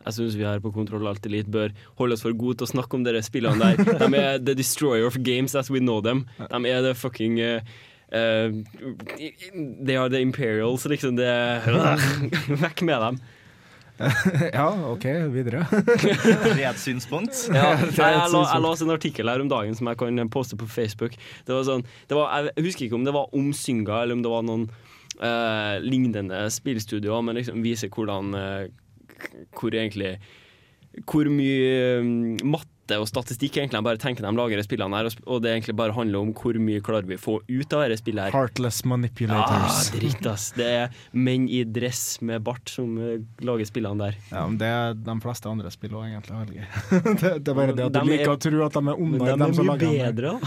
Jeg 0.05 0.17
syns 0.17 0.35
vi 0.39 0.47
her 0.47 0.63
på 0.63 0.73
Kontroll 0.73 1.07
alltid 1.11 1.33
litt 1.33 1.51
bør 1.51 1.73
holde 1.99 2.17
oss 2.17 2.25
for 2.25 2.33
gode 2.33 2.61
til 2.61 2.69
å 2.69 2.73
snakke 2.73 2.97
om 2.97 3.05
dere 3.05 3.21
spillene 3.25 3.71
der. 3.77 3.95
De 4.01 4.09
er 4.17 4.41
the 4.41 4.57
destroyer 4.57 5.05
of 5.07 5.19
games 5.21 5.55
as 5.55 5.69
we 5.69 5.79
know 5.83 6.01
them. 6.01 6.25
De 6.41 6.61
er 6.69 6.81
the 6.85 6.95
fucking 6.97 7.39
uh, 7.41 7.61
Uh, 8.11 8.51
They 9.85 9.95
are 9.95 10.09
the 10.09 10.19
imperials, 10.19 10.85
liksom. 10.85 11.15
Det 11.15 11.61
Vekk 12.63 12.81
med 12.81 12.99
dem. 13.01 13.19
ja, 14.53 14.67
OK, 14.91 15.05
videre. 15.31 15.65
Redd 16.59 16.79
synspunkt. 16.81 17.37
Ja, 17.53 17.75
jeg, 17.77 17.93
jeg, 17.97 18.29
la- 18.33 18.45
jeg 18.49 18.63
leste 18.65 18.87
en 18.87 18.93
artikkel 18.95 19.29
her 19.31 19.43
om 19.43 19.51
dagen 19.51 19.77
som 19.77 19.87
jeg 19.91 19.99
kan 20.01 20.31
poste 20.33 20.57
på 20.59 20.67
Facebook. 20.67 21.15
Det 21.47 21.53
var 21.55 21.67
sånn, 21.67 21.85
det 22.09 22.17
var, 22.17 22.49
jeg 22.49 22.65
husker 22.67 22.87
ikke 22.87 22.97
om 22.99 23.05
det 23.07 23.13
var 23.15 23.29
om 23.37 23.51
Synga, 23.55 24.01
eller 24.01 24.17
om 24.17 24.23
det 24.25 24.33
var 24.33 24.47
noen 24.47 24.65
uh, 25.21 25.77
lignende 25.85 26.43
spillstudioer, 26.51 27.23
men 27.27 27.39
liksom 27.39 27.61
viser 27.63 27.93
hvordan 27.93 28.33
Hvor 29.59 29.73
egentlig 29.73 30.19
Hvor 31.07 31.29
mye 31.29 31.99
um, 31.99 32.37
matte 32.43 32.70
og 32.99 33.07
statistikk 33.09 33.57
egentlig 33.61 33.77
de 33.79 33.85
bare 33.87 33.99
tenker 34.01 34.25
de 34.25 34.31
lager 34.35 34.61
spillene 34.65 34.97
her, 34.99 35.09
og 35.25 35.41
det 35.43 35.51
egentlig 35.53 35.75
bare 35.79 35.95
handler 35.95 36.25
om 36.25 36.33
hvor 36.35 36.57
mye 36.59 36.81
klarer 36.83 37.07
vi 37.07 37.15
å 37.15 37.21
få 37.21 37.37
ut 37.47 37.73
av 37.77 37.85
dette 37.85 37.99
spillet 38.01 38.27
her. 38.27 38.35
Heartless 38.35 38.81
manipulators. 38.83 39.51
manipulators. 39.51 39.91
dritt, 39.95 40.27
ass. 40.31 40.47
Det 40.57 40.67
er 40.67 40.99
menn 41.13 41.47
i 41.51 41.63
dress 41.63 42.19
med 42.25 42.41
bart 42.45 42.69
som 42.71 42.97
eh, 43.01 43.19
lager 43.45 43.69
spillene 43.69 44.01
der. 44.09 44.17
Ja, 44.31 44.45
men 44.47 44.57
Det 44.61 44.67
er 44.67 44.93
de 44.97 45.15
fleste 45.23 45.49
andre 45.51 45.71
spill 45.73 45.95
òg, 45.95 46.09
egentlig. 46.09 46.65
Det, 47.21 47.31
det 47.45 47.51
er 47.51 47.55
bare 47.57 47.73
det 47.77 47.85
at 47.85 47.93
du 47.93 47.99
De 47.99 48.01
er- 48.01 48.11
liker 48.17 48.33
å 48.33 48.39
tro 48.41 48.61
at 48.65 48.75
de 48.77 48.81
er 48.91 49.01
onde. 49.05 49.19
de 49.21 49.29
er 49.31 49.41
dem 49.41 49.53
som 49.57 49.67
lager 49.69 50.11
dem. 50.17 50.39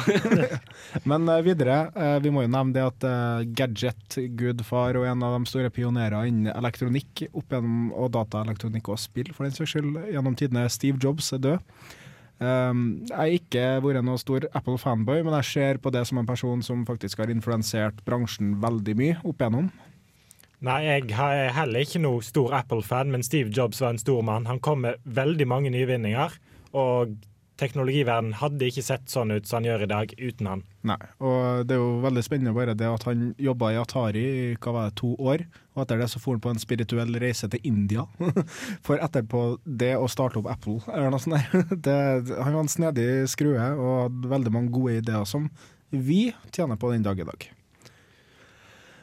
Men 1.10 1.28
uh, 1.28 1.38
videre, 1.44 1.78
uh, 1.94 2.16
vi 2.24 2.32
må 2.34 2.44
jo 2.44 2.50
nevne 2.52 2.74
det 2.76 2.84
at 2.84 3.06
uh, 3.06 3.44
gadget-gudfar 3.56 4.98
og 5.00 5.06
en 5.08 5.22
av 5.26 5.36
de 5.38 5.50
store 5.50 5.70
pionerer 5.74 6.28
innen 6.30 6.52
elektronikk 6.54 7.26
opp 7.32 7.52
gjennom, 7.54 7.90
og 7.94 8.12
dataelektronikk 8.14 8.88
og 8.94 9.00
spill, 9.02 9.30
for 9.34 9.46
den 9.46 9.54
saks 9.56 9.74
skyld, 9.74 9.98
gjennom 10.14 10.36
tidene, 10.38 10.66
Steve 10.72 11.00
Jobs, 11.02 11.32
er 11.36 11.42
død. 11.44 11.74
Um, 12.42 13.04
jeg 13.06 13.14
har 13.14 13.32
ikke 13.38 13.64
vært 13.84 14.04
noen 14.04 14.20
stor 14.20 14.46
Apple-fanboy, 14.58 15.22
men 15.22 15.36
jeg 15.38 15.50
ser 15.52 15.78
på 15.82 15.92
det 15.94 16.02
som 16.08 16.18
en 16.20 16.28
person 16.28 16.62
som 16.66 16.82
faktisk 16.88 17.22
har 17.22 17.30
influensert 17.32 18.00
bransjen 18.06 18.56
veldig 18.62 18.96
mye 18.98 19.18
opp 19.22 19.42
igjennom. 19.42 19.70
Nei, 20.64 20.80
jeg 20.86 21.12
er 21.12 21.52
heller 21.54 21.84
ikke 21.84 22.00
noe 22.02 22.24
stor 22.24 22.54
Apple-fan, 22.56 23.12
men 23.12 23.24
Steve 23.26 23.52
Jobs 23.54 23.82
var 23.84 23.94
en 23.94 24.00
stor 24.00 24.24
mann. 24.24 24.48
Han 24.48 24.62
kom 24.64 24.82
med 24.86 25.00
veldig 25.04 25.46
mange 25.50 25.72
nyvinninger, 25.74 26.36
og 26.74 27.14
teknologiverdenen 27.60 28.36
hadde 28.40 28.66
ikke 28.68 28.82
sett 28.84 29.10
sånn 29.10 29.32
ut 29.34 29.46
som 29.46 29.60
han 29.60 29.68
gjør 29.68 29.84
i 29.84 29.90
dag 29.90 30.14
uten 30.18 30.48
han. 30.50 30.62
Nei, 30.84 30.98
og 31.22 31.64
det 31.68 31.76
er 31.76 31.80
jo 31.82 32.00
veldig 32.04 32.24
spennende 32.26 32.54
bare 32.56 32.74
det 32.78 32.88
at 32.90 33.06
han 33.08 33.28
jobba 33.40 33.70
i 33.72 33.78
Atari 33.80 34.24
i 34.24 34.46
hva 34.58 34.74
var 34.74 34.90
det, 34.90 34.96
to 35.00 35.12
år, 35.16 35.46
og 35.74 35.84
etter 35.84 36.02
det 36.02 36.10
så 36.12 36.22
for 36.22 36.36
han 36.36 36.44
på 36.44 36.52
en 36.54 36.62
spirituell 36.62 37.14
reise 37.22 37.48
til 37.50 37.62
India. 37.66 38.06
For 38.86 39.00
etterpå 39.02 39.44
det 39.64 39.94
å 39.96 40.10
starte 40.10 40.40
opp 40.40 40.50
Apple, 40.50 40.80
eller 40.90 41.14
noe 41.14 41.22
sånt 41.22 41.38
der. 41.38 41.66
Det, 41.84 41.98
han 42.38 42.54
var 42.54 42.62
en 42.62 42.70
snedig 42.70 43.08
skrue 43.30 43.70
og 43.74 43.94
hadde 44.06 44.30
veldig 44.30 44.54
mange 44.54 44.74
gode 44.74 44.98
ideer 45.00 45.26
som 45.28 45.48
vi 45.90 46.28
tjener 46.54 46.78
på 46.80 46.90
den 46.92 47.06
dag 47.06 47.20
i 47.20 47.26
dag. 47.28 47.46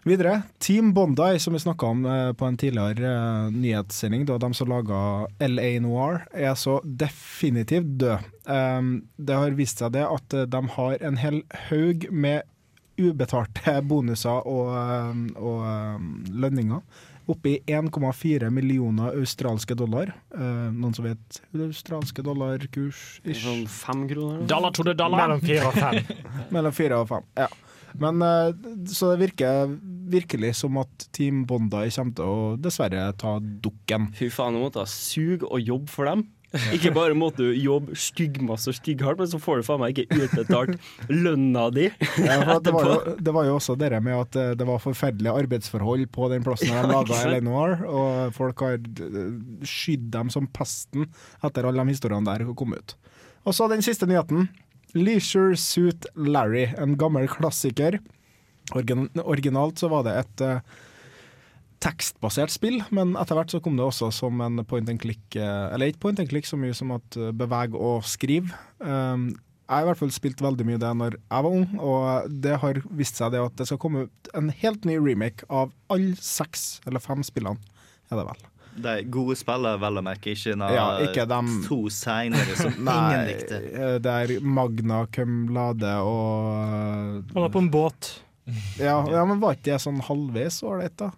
Videre, 0.03 0.41
Team 0.57 0.93
Bondi, 0.93 1.39
som 1.39 1.53
vi 1.53 1.59
snakka 1.59 1.85
om 1.85 2.05
eh, 2.05 2.33
på 2.33 2.45
en 2.45 2.57
tidligere 2.57 3.11
eh, 3.11 3.51
nyhetssending, 3.51 4.25
da 4.25 4.39
de 4.41 4.53
som 4.57 4.69
laga 4.69 5.27
LA 5.45 5.75
Noir, 5.83 6.23
er 6.33 6.55
så 6.57 6.79
definitivt 6.83 7.99
død. 8.01 8.25
Um, 8.49 9.03
det 9.21 9.37
har 9.37 9.53
vist 9.59 9.83
seg 9.83 9.93
det 9.93 10.07
at 10.07 10.33
eh, 10.33 10.47
de 10.49 10.63
har 10.77 10.97
en 11.05 11.21
hel 11.21 11.43
haug 11.69 12.09
med 12.09 12.49
ubetalte 12.97 13.77
bonuser 13.89 14.41
og, 14.49 14.73
og 15.37 16.33
lønninger. 16.33 16.81
Oppe 17.29 17.53
i 17.53 17.57
1,4 17.69 18.49
millioner 18.49 19.13
australske 19.21 19.77
dollar. 19.77 20.15
Eh, 20.33 20.69
noen 20.73 20.97
som 20.97 21.05
vet 21.05 21.43
australske 21.53 22.25
dollarkurs? 22.25 23.19
Sånn 23.37 23.67
fem 23.69 24.07
kroner? 24.09 24.47
Dollar 24.49 24.73
to 24.73 24.87
the 24.87 24.97
dollar. 24.97 25.27
Mellom 25.27 25.45
fire 25.45 25.69
og 25.69 25.77
fem. 25.77 26.23
Mellom 26.57 26.73
fire 26.73 27.03
og 27.03 27.11
fem, 27.13 27.29
ja. 27.37 27.51
Men 27.99 28.21
eh, 28.21 28.51
Så 28.87 29.11
det 29.11 29.21
virker 29.25 29.71
virkelig 30.11 30.55
som 30.59 30.77
at 30.81 31.07
Team 31.15 31.45
Bondi 31.47 31.87
kommer 31.95 32.15
til 32.17 32.27
å 32.27 32.51
dessverre 32.59 33.09
ta 33.19 33.37
dukken. 33.39 34.11
Fy 34.17 34.29
faen, 34.33 34.55
nå 34.55 34.65
måtte 34.65 34.83
jeg 34.83 34.93
suge 34.93 35.49
og 35.49 35.59
jobbe 35.63 35.91
for 35.91 36.09
dem. 36.09 36.27
Ikke 36.75 36.91
bare 36.91 37.15
måtte 37.15 37.45
du 37.47 37.55
jobbe 37.55 37.95
styggmasse 37.95 38.73
og 38.73 38.75
stygghardt, 38.75 39.21
men 39.21 39.29
så 39.31 39.39
får 39.39 39.61
du 39.61 39.67
faen 39.69 39.79
meg 39.79 39.95
ikke 40.01 40.17
utbetalt 40.25 40.73
lønna 41.07 41.69
di 41.71 41.85
Ja, 42.19 42.57
det, 42.59 42.73
var 42.75 42.89
jo, 42.89 43.13
det 43.23 43.33
var 43.37 43.47
jo 43.47 43.53
også 43.55 43.77
det 43.79 43.91
med 44.03 44.17
at 44.17 44.35
eh, 44.39 44.51
det 44.59 44.67
var 44.67 44.81
forferdelige 44.83 45.35
arbeidsforhold 45.45 46.09
på 46.11 46.27
den 46.33 46.43
plassen 46.43 46.73
Ja, 46.73 46.83
de 46.83 46.91
laga? 46.91 47.21
Eleanor, 47.29 47.77
og 47.87 48.35
folk 48.35 48.65
har 48.65 48.75
eh, 48.81 49.21
skydd 49.63 50.09
dem 50.11 50.33
som 50.33 50.49
pesten 50.51 51.07
etter 51.39 51.69
alle 51.69 51.87
de 51.87 51.95
historiene 51.95 52.27
der 52.27 52.51
kom 52.57 52.75
ut. 52.75 52.97
Og 53.47 53.55
så 53.55 53.71
den 53.71 53.81
siste 53.85 54.05
nyheten. 54.09 54.49
Leisure 54.97 55.57
Suit 55.59 56.05
Larry, 56.15 56.67
en 56.77 56.97
gammel 56.99 57.29
klassiker. 57.31 57.99
Origin 58.75 59.07
originalt 59.23 59.81
så 59.81 59.89
var 59.91 60.05
det 60.07 60.15
et 60.19 60.43
eh, 60.45 60.63
tekstbasert 61.81 62.53
spill, 62.53 62.81
men 62.93 63.15
etter 63.19 63.37
hvert 63.37 63.53
så 63.53 63.61
kom 63.63 63.77
det 63.79 63.85
også 63.87 64.11
som 64.13 64.41
en 64.43 64.61
point 64.67 64.89
and 64.91 65.01
click, 65.01 65.23
eh, 65.35 65.67
eller 65.73 65.91
ikke 65.91 66.05
point 66.05 66.21
and 66.21 66.29
click 66.31 66.47
så 66.47 66.59
mye 66.59 66.75
som 66.77 66.93
at 66.95 67.17
eh, 67.17 67.33
beveg 67.35 67.75
og 67.77 68.05
skriv. 68.07 68.51
Um, 68.79 69.31
jeg 69.71 69.77
har 69.77 69.85
i 69.85 69.87
hvert 69.87 70.01
fall 70.01 70.11
spilt 70.11 70.43
veldig 70.43 70.67
mye 70.67 70.81
det 70.83 70.91
når 70.99 71.15
jeg 71.15 71.45
var 71.47 71.57
ung, 71.61 71.67
og 71.79 72.31
det 72.43 72.57
har 72.59 72.81
vist 72.91 73.21
seg 73.21 73.31
det 73.31 73.39
at 73.39 73.55
det 73.59 73.69
skal 73.69 73.79
komme 73.81 74.09
en 74.35 74.51
helt 74.61 74.87
ny 74.87 74.97
remake 74.99 75.47
av 75.47 75.71
alle 75.93 76.17
seks 76.19 76.81
eller 76.85 77.03
fem 77.03 77.23
spillene, 77.23 77.61
er 78.11 78.19
det 78.19 78.27
vel. 78.27 78.50
De 78.75 79.03
gode 79.11 79.35
spillere, 79.35 79.79
vel 79.81 79.99
å 79.99 80.03
merke, 80.05 80.31
ikke 80.31 80.55
noe 80.55 80.71
Ja, 80.73 80.85
ikke 81.03 81.25
dem- 81.27 81.63
to 81.67 81.83
seinere 81.91 82.55
som 82.55 82.71
ingen 82.79 83.25
likte. 83.27 83.59
eh, 83.73 83.97
det 83.99 84.11
er 84.11 84.39
Magna 84.41 85.05
Cum 85.11 85.49
og 85.57 85.81
Han 87.33 87.43
er 87.43 87.49
på 87.49 87.59
en 87.59 87.71
båt. 87.71 88.13
Ja, 88.79 89.01
ja 89.09 89.25
men 89.25 89.39
var 89.41 89.55
ikke 89.57 89.73
det 89.73 89.81
sånn 89.83 89.99
halvveis 90.07 90.61
ålreit, 90.65 90.95
da? 90.97 91.11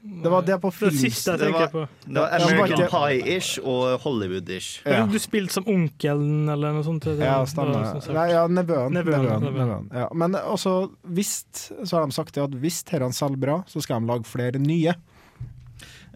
Det 0.00 0.30
var 0.32 0.40
det 0.48 0.56
på 0.62 0.70
film. 0.72 0.94
Det 0.96 1.10
siste 1.12 1.34
jeg 1.34 1.40
tenker 1.42 1.66
på. 1.74 1.82
Det 2.06 2.14
var 2.16 2.30
det 2.32 2.46
var 2.46 2.54
American 2.54 2.86
Pie-ish 2.88 3.58
og 3.60 3.98
Hollywood-ish. 4.00 4.78
Ja. 4.88 5.02
Du 5.04 5.18
spilte 5.20 5.52
som 5.52 5.66
onkelen 5.68 6.48
eller 6.48 6.72
noe 6.72 6.82
sånt. 6.86 7.04
det- 7.04 7.18
Ja, 7.20 7.44
stemmer. 7.44 8.00
Nei, 8.14 8.30
ja, 8.32 8.46
nevøen. 8.48 8.94
Nevøen, 8.96 9.20
nevøen, 9.26 9.42
nevøen. 9.44 9.60
nevøen. 9.60 9.90
Ja. 9.92 10.08
Men 10.14 10.32
også 10.40 10.90
hvis, 11.04 11.44
så 11.84 11.98
har 11.98 12.06
de 12.06 12.12
sagt 12.16 12.32
det 12.34 12.42
at 12.44 12.50
hvis 12.62 12.82
dette 12.82 13.12
selger 13.12 13.36
bra, 13.44 13.58
så 13.68 13.82
skal 13.82 14.00
de 14.00 14.06
lage 14.06 14.24
flere 14.24 14.58
nye. 14.58 14.94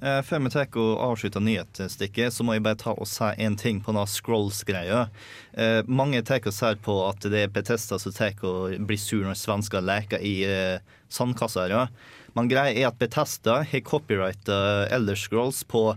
Eh, 0.03 0.21
før 0.27 0.43
vi 0.45 0.51
tar 0.51 0.79
og 0.81 1.03
avslutter 1.05 1.45
nyhetsstikket, 1.45 2.35
så 2.35 2.45
må 2.45 2.57
jeg 2.57 2.65
bare 2.67 2.81
ta 2.81 2.95
og 2.97 3.07
si 3.09 3.29
en 3.45 3.57
ting 3.61 3.81
på 3.85 3.95
den 3.95 4.11
Scrolls-greia. 4.11 5.07
Eh, 5.53 5.81
mange 5.87 6.23
tar 6.27 6.43
og 6.45 6.55
ser 6.57 6.81
på 6.83 6.99
at 7.09 7.25
det 7.31 7.45
er 7.45 7.55
Betesta 7.55 7.99
som 8.03 8.15
tar 8.15 8.35
og 8.43 8.75
blir 8.89 9.01
sur 9.01 9.25
når 9.25 9.39
svensker 9.39 9.85
leker 9.85 10.19
i 10.19 10.37
sandkasser. 10.45 10.83
sandkassa. 11.09 11.69
Ja. 11.71 11.87
Men 12.35 12.51
greia 12.51 12.75
er 12.75 12.89
at 12.89 12.99
Betesta 12.99 13.63
har 13.63 13.87
copyrighta 13.87 14.89
Elder 14.91 15.15
Scrolls 15.15 15.63
på 15.65 15.93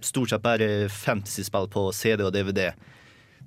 stort 0.00 0.32
sett 0.32 0.42
bare 0.42 0.88
fantasyspill 0.88 1.68
på 1.70 1.90
CD 1.92 2.24
og 2.24 2.32
DVD. 2.34 2.72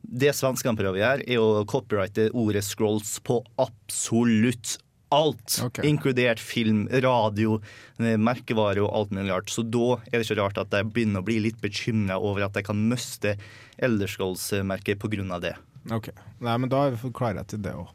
Det 0.05 0.31
svenskene 0.37 0.77
prøver 0.77 0.99
å 0.99 1.01
gjøre, 1.01 1.25
er 1.25 1.41
å 1.41 1.65
copyrighte 1.67 2.29
ordet 2.37 2.63
scrolls 2.65 3.17
på 3.25 3.39
absolutt 3.61 4.77
alt. 5.13 5.59
Okay. 5.63 5.87
Inkludert 5.89 6.39
film, 6.41 6.85
radio, 7.03 7.59
merkevarer 7.97 8.83
og 8.85 8.93
alt 8.97 9.13
mulig 9.15 9.31
rart. 9.31 9.51
Så 9.53 9.63
da 9.63 9.99
er 10.11 10.17
det 10.17 10.25
ikke 10.25 10.39
rart 10.41 10.59
at 10.61 10.73
jeg 10.73 10.89
begynner 10.93 11.23
å 11.23 11.27
bli 11.27 11.39
litt 11.43 11.61
bekymra 11.63 12.17
over 12.19 12.47
at 12.47 12.57
jeg 12.57 12.67
kan 12.67 12.81
miste 12.89 13.35
Elderskålsmerket 13.77 14.99
pga. 15.01 15.39
det. 15.39 15.55
Ok, 15.91 16.09
Nei, 16.41 16.57
men 16.57 16.69
da 16.69 16.89
klarer 17.13 17.43
jeg 17.43 17.47
til 17.53 17.61
det 17.61 17.75
òg. 17.75 17.91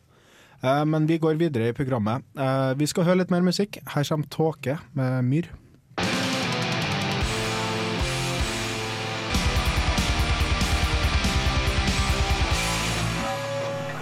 men 0.86 1.06
vi 1.06 1.18
går 1.18 1.34
videre 1.40 1.68
i 1.68 1.72
programmet. 1.72 2.22
Eh, 2.36 2.74
vi 2.76 2.86
skal 2.86 3.04
høre 3.04 3.22
litt 3.22 3.30
mer 3.30 3.42
musikk. 3.42 3.78
Her 3.86 4.04
kommer 4.04 4.26
Tåke 4.28 4.78
med 4.94 5.24
Myr. 5.24 5.50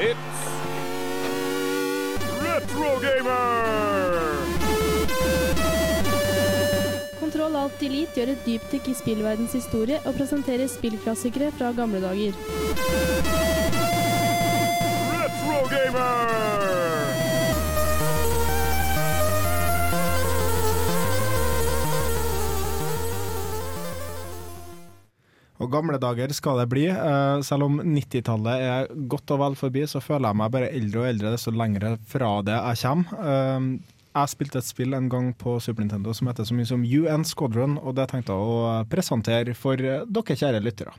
It's 0.01 0.98
Retro 2.59 2.99
Gamer! 2.99 4.39
Kontroll 7.21 7.55
Alt 7.61 7.83
Elite 7.87 8.19
gjør 8.19 8.33
et 8.33 8.41
dypdykk 8.49 8.89
i 8.91 8.95
spillverdens 8.99 9.55
historie 9.55 10.01
og 10.03 10.17
presenterer 10.19 10.67
spillklassikere 10.73 11.53
fra 11.55 11.71
gamle 11.77 12.03
dager. 12.03 12.35
Retro 15.15 15.61
Og 25.59 25.71
gamle 25.73 25.99
dager 25.99 26.31
skal 26.37 26.61
det 26.61 26.69
bli. 26.71 26.87
Eh, 26.93 27.41
selv 27.47 27.67
om 27.67 27.81
90-tallet 27.83 28.65
er 28.69 28.91
godt 29.11 29.35
og 29.35 29.43
vel 29.43 29.57
forbi, 29.59 29.85
så 29.91 30.03
føler 30.03 30.31
jeg 30.31 30.41
meg 30.41 30.53
bare 30.55 30.71
eldre 30.71 31.03
og 31.03 31.09
eldre 31.11 31.33
desto 31.35 31.55
lenger 31.55 31.97
fra 32.07 32.31
det 32.47 32.59
jeg 32.59 32.83
kommer. 32.85 33.25
Eh, 33.33 33.97
jeg 34.19 34.33
spilte 34.33 34.59
et 34.63 34.67
spill 34.67 34.97
en 34.97 35.11
gang 35.13 35.33
på 35.39 35.59
Super 35.63 35.85
Nintendo 35.85 36.15
som 36.17 36.31
heter 36.31 36.47
så 36.49 36.57
mye 36.57 36.67
som 36.67 36.87
UN 36.87 37.27
Squadron, 37.29 37.77
og 37.79 37.95
det 37.99 38.09
tenkte 38.11 38.35
jeg 38.35 38.55
å 38.55 38.87
presentere 38.91 39.55
for 39.59 39.83
eh, 39.83 40.07
dere 40.07 40.39
kjære 40.39 40.63
lyttere. 40.65 40.95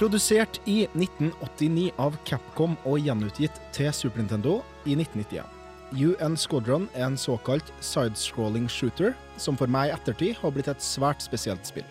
Produsert 0.00 0.60
i 0.64 0.86
1989 0.96 1.90
av 2.00 2.14
Capcom 2.24 2.72
og 2.88 3.02
gjenutgitt 3.04 3.58
til 3.76 3.90
Super 3.92 4.22
Nintendo 4.22 4.54
i 4.88 4.94
1991. 4.94 5.44
UN 5.92 6.38
Squadron 6.40 6.86
er 6.94 7.04
en 7.04 7.18
såkalt 7.20 7.68
sidescrolling 7.84 8.64
shooter, 8.72 9.12
som 9.36 9.60
for 9.60 9.68
meg 9.68 9.90
i 9.90 9.92
ettertid 9.98 10.40
har 10.40 10.54
blitt 10.56 10.72
et 10.72 10.80
svært 10.80 11.20
spesielt 11.20 11.68
spill. 11.68 11.84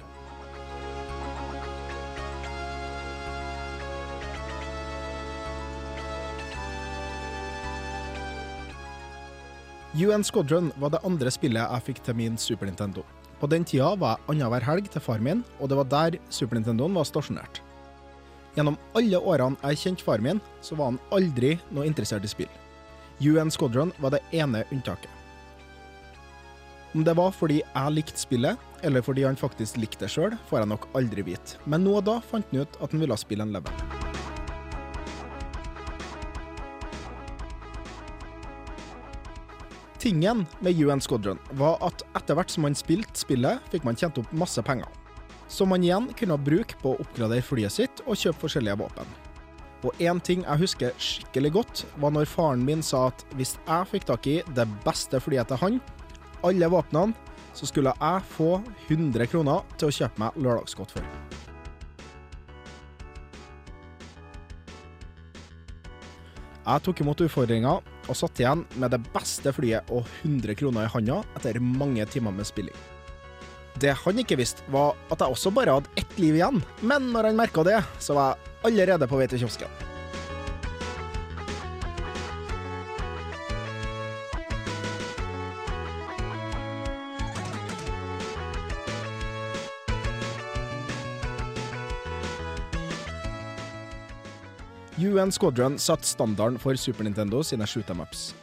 UN 9.94 10.26
Squadron 10.26 10.74
var 10.82 10.98
det 10.98 11.06
andre 11.06 11.38
spillet 11.38 11.62
jeg 11.62 11.90
fikk 11.92 12.06
til 12.10 12.22
min 12.26 12.42
Super 12.42 12.74
Nintendo. 12.74 13.06
På 13.38 13.46
den 13.46 13.62
tida 13.62 13.94
var 13.94 14.18
jeg 14.18 14.34
annenhver 14.34 14.66
helg 14.66 14.90
til 14.90 15.10
far 15.12 15.22
min, 15.22 15.46
og 15.62 15.70
det 15.70 15.84
var 15.84 15.94
der 15.94 16.24
Super 16.34 16.58
Nintendoen 16.58 16.98
var 16.98 17.06
stasjonert. 17.06 17.62
Gjennom 18.60 18.76
alle 18.92 19.16
årene 19.24 19.56
jeg 19.70 19.80
kjente 19.80 20.04
far 20.04 20.20
min, 20.20 20.42
så 20.60 20.76
var 20.76 20.90
han 20.90 20.98
aldri 21.16 21.54
noe 21.72 21.86
interessert 21.88 22.26
i 22.28 22.32
spill. 22.32 22.50
UN 23.24 23.48
Squadron 23.56 23.94
var 24.04 24.12
det 24.12 24.20
ene 24.36 24.66
unntaket. 24.76 25.08
Om 26.92 27.06
det 27.08 27.14
var 27.16 27.32
fordi 27.32 27.62
jeg 27.62 27.94
likte 27.96 28.20
spillet, 28.20 28.60
eller 28.84 29.06
fordi 29.06 29.24
han 29.24 29.40
faktisk 29.40 29.80
likte 29.80 30.04
det 30.04 30.12
sjøl, 30.12 30.36
får 30.52 30.60
jeg 30.60 30.72
nok 30.74 30.90
aldri 31.00 31.24
vite. 31.30 31.56
Men 31.72 31.88
nå 31.88 31.96
og 32.02 32.04
da 32.12 32.18
fant 32.20 32.52
han 32.52 32.66
ut 32.66 32.76
at 32.84 32.92
han 32.92 33.00
ville 33.06 33.22
spille 33.24 33.48
en 33.48 33.56
level. 33.56 33.72
Tingen 40.04 40.44
med 40.60 40.84
UN 40.84 41.00
Squadron 41.00 41.40
var 41.56 41.80
at 41.86 42.04
etter 42.12 42.36
hvert 42.36 42.52
som 42.52 42.68
man 42.68 42.76
spilte 42.76 43.24
spillet, 43.24 43.64
fikk 43.72 43.88
man 43.88 43.96
tjent 43.96 44.20
opp 44.20 44.36
masse 44.36 44.60
penger. 44.68 44.99
Som 45.50 45.74
man 45.74 45.84
igjen 45.84 46.12
kunne 46.14 46.38
bruke 46.38 46.78
på 46.82 46.94
å 46.94 47.00
oppgradere 47.02 47.42
flyet 47.42 47.74
sitt 47.74 48.04
og 48.06 48.20
kjøpe 48.22 48.46
forskjellige 48.46 48.78
våpen. 48.84 49.10
Og 49.88 49.96
én 50.04 50.20
ting 50.22 50.44
jeg 50.44 50.62
husker 50.62 50.98
skikkelig 51.00 51.54
godt, 51.56 51.86
var 52.04 52.14
når 52.14 52.28
faren 52.30 52.66
min 52.68 52.84
sa 52.84 53.08
at 53.10 53.24
hvis 53.40 53.56
jeg 53.64 53.90
fikk 53.90 54.06
tak 54.10 54.28
i 54.28 54.38
det 54.56 54.68
beste 54.84 55.22
flyet 55.24 55.50
til 55.50 55.62
han, 55.62 55.80
alle 56.46 56.70
våpnene, 56.72 57.16
så 57.58 57.68
skulle 57.68 57.96
jeg 57.96 58.28
få 58.36 58.60
100 58.88 59.26
kroner 59.32 59.66
til 59.80 59.90
å 59.90 59.96
kjøpe 59.96 60.22
meg 60.22 60.38
lørdagsgodt 60.40 60.94
for. 60.96 61.08
Jeg 66.70 66.86
tok 66.86 67.02
imot 67.02 67.24
utfordringa 67.26 67.80
og 67.82 68.18
satt 68.18 68.40
igjen 68.44 68.62
med 68.78 68.94
det 68.94 69.02
beste 69.10 69.50
flyet 69.56 69.90
og 69.90 70.06
100 70.22 70.54
kroner 70.60 70.86
i 70.86 70.94
handa 70.94 71.24
etter 71.40 71.58
mange 71.64 72.06
timer 72.14 72.36
med 72.36 72.46
spilling. 72.46 72.78
Det 73.80 73.94
han 73.96 74.18
ikke 74.20 74.36
visste, 74.36 74.64
var 74.74 74.98
at 75.08 75.22
jeg 75.24 75.32
også 75.32 75.52
bare 75.56 75.78
hadde 75.78 75.94
ett 76.00 76.18
liv 76.20 76.36
igjen, 76.36 76.60
men 76.84 77.14
når 77.14 77.30
han 77.30 77.38
merka 77.40 77.64
det, 77.64 77.78
så 78.04 78.18
var 78.18 78.34
jeg 78.36 78.74
allerede 78.74 79.08
på 79.08 79.20
vei 79.20 79.30
til 79.32 79.46
kiosken. 79.46 79.72
UN 95.00 95.32
Squadron 95.32 95.80
satte 95.80 96.04
standarden 96.04 96.60
for 96.60 96.76
Super 96.76 97.08
Nintendo 97.08 97.40
sine 97.48 97.64
shoot 97.64 97.88
em 97.94 98.04
ups, 98.04 98.34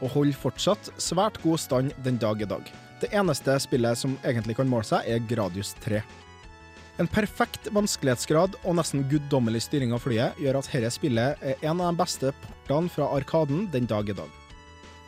og 0.00 0.16
holder 0.16 0.44
fortsatt 0.48 0.94
svært 0.96 1.36
god 1.44 1.60
stand 1.60 1.98
den 2.06 2.16
dag 2.16 2.40
i 2.40 2.48
dag. 2.48 2.78
Det 3.00 3.12
eneste 3.14 3.54
spillet 3.62 3.98
som 3.98 4.16
egentlig 4.26 4.56
kan 4.58 4.70
måle 4.70 4.86
seg, 4.86 5.06
er 5.06 5.22
Gradius 5.30 5.74
3. 5.84 6.00
En 6.98 7.06
perfekt 7.06 7.68
vanskelighetsgrad 7.70 8.56
og 8.64 8.74
nesten 8.74 9.04
guddommelig 9.10 9.62
styring 9.68 9.92
av 9.94 10.02
flyet 10.02 10.40
gjør 10.42 10.58
at 10.58 10.70
dette 10.72 10.90
spillet 10.96 11.44
er 11.46 11.62
en 11.62 11.78
av 11.78 11.92
de 11.92 12.00
beste 12.00 12.32
portene 12.42 12.90
fra 12.90 13.06
Arkaden 13.14 13.68
den 13.70 13.86
dag 13.86 14.10
i 14.10 14.16
dag. 14.18 14.32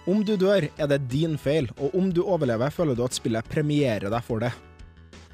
Om 0.06 0.22
du 0.24 0.36
dør, 0.38 0.68
er 0.70 0.90
det 0.90 1.00
din 1.10 1.36
feil, 1.38 1.66
og 1.78 1.94
om 1.98 2.08
du 2.14 2.22
overlever, 2.22 2.70
føler 2.70 2.96
du 2.96 3.02
at 3.04 3.18
spillet 3.18 3.50
premierer 3.50 4.06
deg 4.10 4.24
for 4.26 4.42
det. 4.42 4.52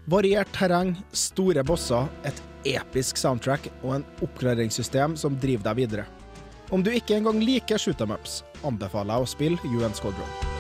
Variert 0.09 0.51
terreng, 0.57 0.97
store 1.13 1.65
bosser, 1.67 2.09
et 2.25 2.41
episk 2.67 3.21
soundtrack 3.21 3.69
og 3.83 3.99
en 3.99 4.09
oppgraderingssystem 4.25 5.17
som 5.21 5.37
driver 5.43 5.69
deg 5.71 5.83
videre. 5.85 6.09
Om 6.73 6.83
du 6.83 6.91
ikke 6.91 7.21
engang 7.21 7.39
liker 7.45 7.79
shoot 7.79 8.01
em 8.03 8.17
ups, 8.17 8.41
anbefaler 8.67 9.15
jeg 9.15 9.29
å 9.29 9.35
spille 9.37 9.75
UN 9.77 9.95
Squadron. 9.95 10.56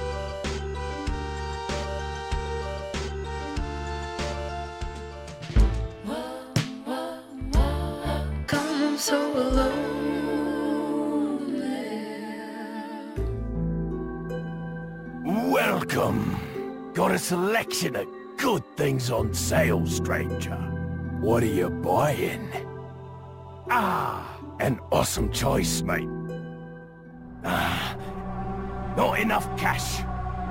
A 17.16 17.18
selection 17.18 17.96
of 17.96 18.07
good 18.37 18.62
things 18.76 19.11
on 19.11 19.33
sale, 19.33 19.87
stranger. 19.87 20.55
What 21.18 21.42
are 21.42 21.55
you 21.61 21.70
buying? 21.70 22.50
Ah, 23.70 24.38
an 24.61 24.79
awesome 24.92 25.33
choice, 25.33 25.81
mate. 25.81 26.07
Ah, 27.42 27.96
not 28.98 29.18
enough 29.18 29.48
cash, 29.57 30.05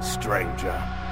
stranger. 0.03 1.04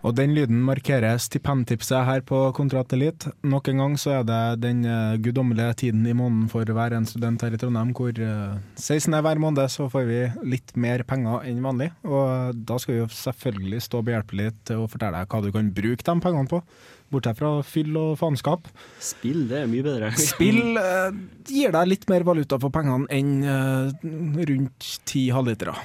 Og 0.00 0.14
den 0.16 0.32
lyden 0.32 0.62
markerer 0.64 1.18
stipendtipset 1.20 2.06
her 2.08 2.22
på 2.24 2.38
Kontrat 2.56 2.92
Elite. 2.96 3.34
Nok 3.44 3.68
en 3.68 3.82
gang 3.82 3.96
så 4.00 4.14
er 4.18 4.22
det 4.24 4.40
den 4.62 4.80
eh, 4.88 5.18
guddommelige 5.20 5.74
tiden 5.82 6.06
i 6.08 6.14
måneden 6.16 6.48
for 6.48 6.64
hver 6.64 6.96
en 6.96 7.08
student 7.08 7.44
her 7.44 7.52
i 7.52 7.60
Trondheim, 7.60 7.92
hvor 7.96 8.16
eh, 8.16 8.56
16. 8.80 9.18
hver 9.20 9.42
måned 9.42 9.60
så 9.72 9.90
får 9.92 10.08
vi 10.08 10.22
litt 10.54 10.72
mer 10.80 11.04
penger 11.08 11.44
enn 11.50 11.60
vanlig. 11.64 11.90
Og 12.08 12.56
da 12.56 12.80
skal 12.80 12.96
vi 12.96 13.02
jo 13.02 13.10
selvfølgelig 13.12 13.84
stå 13.84 14.00
behjelpelig 14.06 14.54
til 14.70 14.86
å 14.86 14.88
fortelle 14.88 15.20
deg 15.20 15.28
hva 15.28 15.44
du 15.44 15.52
kan 15.52 15.70
bruke 15.76 16.06
de 16.06 16.16
pengene 16.24 16.48
på. 16.48 16.62
Bortsett 17.10 17.40
fra 17.42 17.56
fyll 17.66 17.96
og 17.98 18.14
faenskap. 18.20 18.68
Spill, 19.02 19.44
det 19.50 19.64
er 19.64 19.70
mye 19.70 19.84
bedre. 19.84 20.14
Spill 20.32 20.80
eh, 20.80 21.10
gir 21.50 21.76
deg 21.76 21.92
litt 21.92 22.08
mer 22.08 22.24
valuta 22.24 22.56
for 22.62 22.72
pengene 22.72 23.10
enn 23.12 23.34
eh, 23.44 24.08
rundt 24.48 24.94
ti 25.10 25.28
halvlitere. 25.34 25.76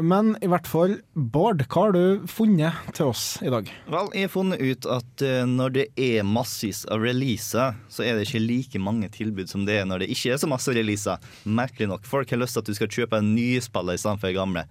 Men 0.00 0.36
i 0.40 0.48
hvert 0.50 0.68
fall, 0.68 0.96
Bård, 1.12 1.64
hva 1.68 1.86
har 1.86 1.96
du 1.96 2.26
funnet 2.30 2.92
til 2.96 3.10
oss 3.12 3.24
i 3.44 3.50
dag? 3.52 3.68
Vel, 3.92 4.10
jeg 4.16 4.28
har 4.28 4.32
funnet 4.32 4.62
ut 4.62 4.88
at 4.88 5.24
eh, 5.26 5.42
når 5.48 5.74
det 5.76 5.86
er 6.00 6.26
massevis 6.26 6.84
av 6.92 7.04
releaser, 7.04 7.76
så 7.92 8.06
er 8.06 8.16
det 8.16 8.28
ikke 8.28 8.44
like 8.44 8.82
mange 8.82 9.10
tilbud 9.12 9.50
som 9.50 9.66
det 9.68 9.80
er 9.80 9.88
når 9.88 10.04
det 10.04 10.12
ikke 10.14 10.32
er 10.34 10.40
så 10.40 10.50
masse 10.50 10.72
releaser. 10.72 11.20
Merkelig 11.44 11.90
nok. 11.90 12.08
Folk 12.08 12.32
har 12.32 12.40
lyst 12.40 12.56
til 12.56 12.64
at 12.64 12.70
du 12.70 12.78
skal 12.78 12.92
kjøpe 12.92 13.20
en 13.20 13.34
ny 13.36 13.50
spiller 13.64 13.98
istedenfor 13.98 14.32
gamle. 14.36 14.64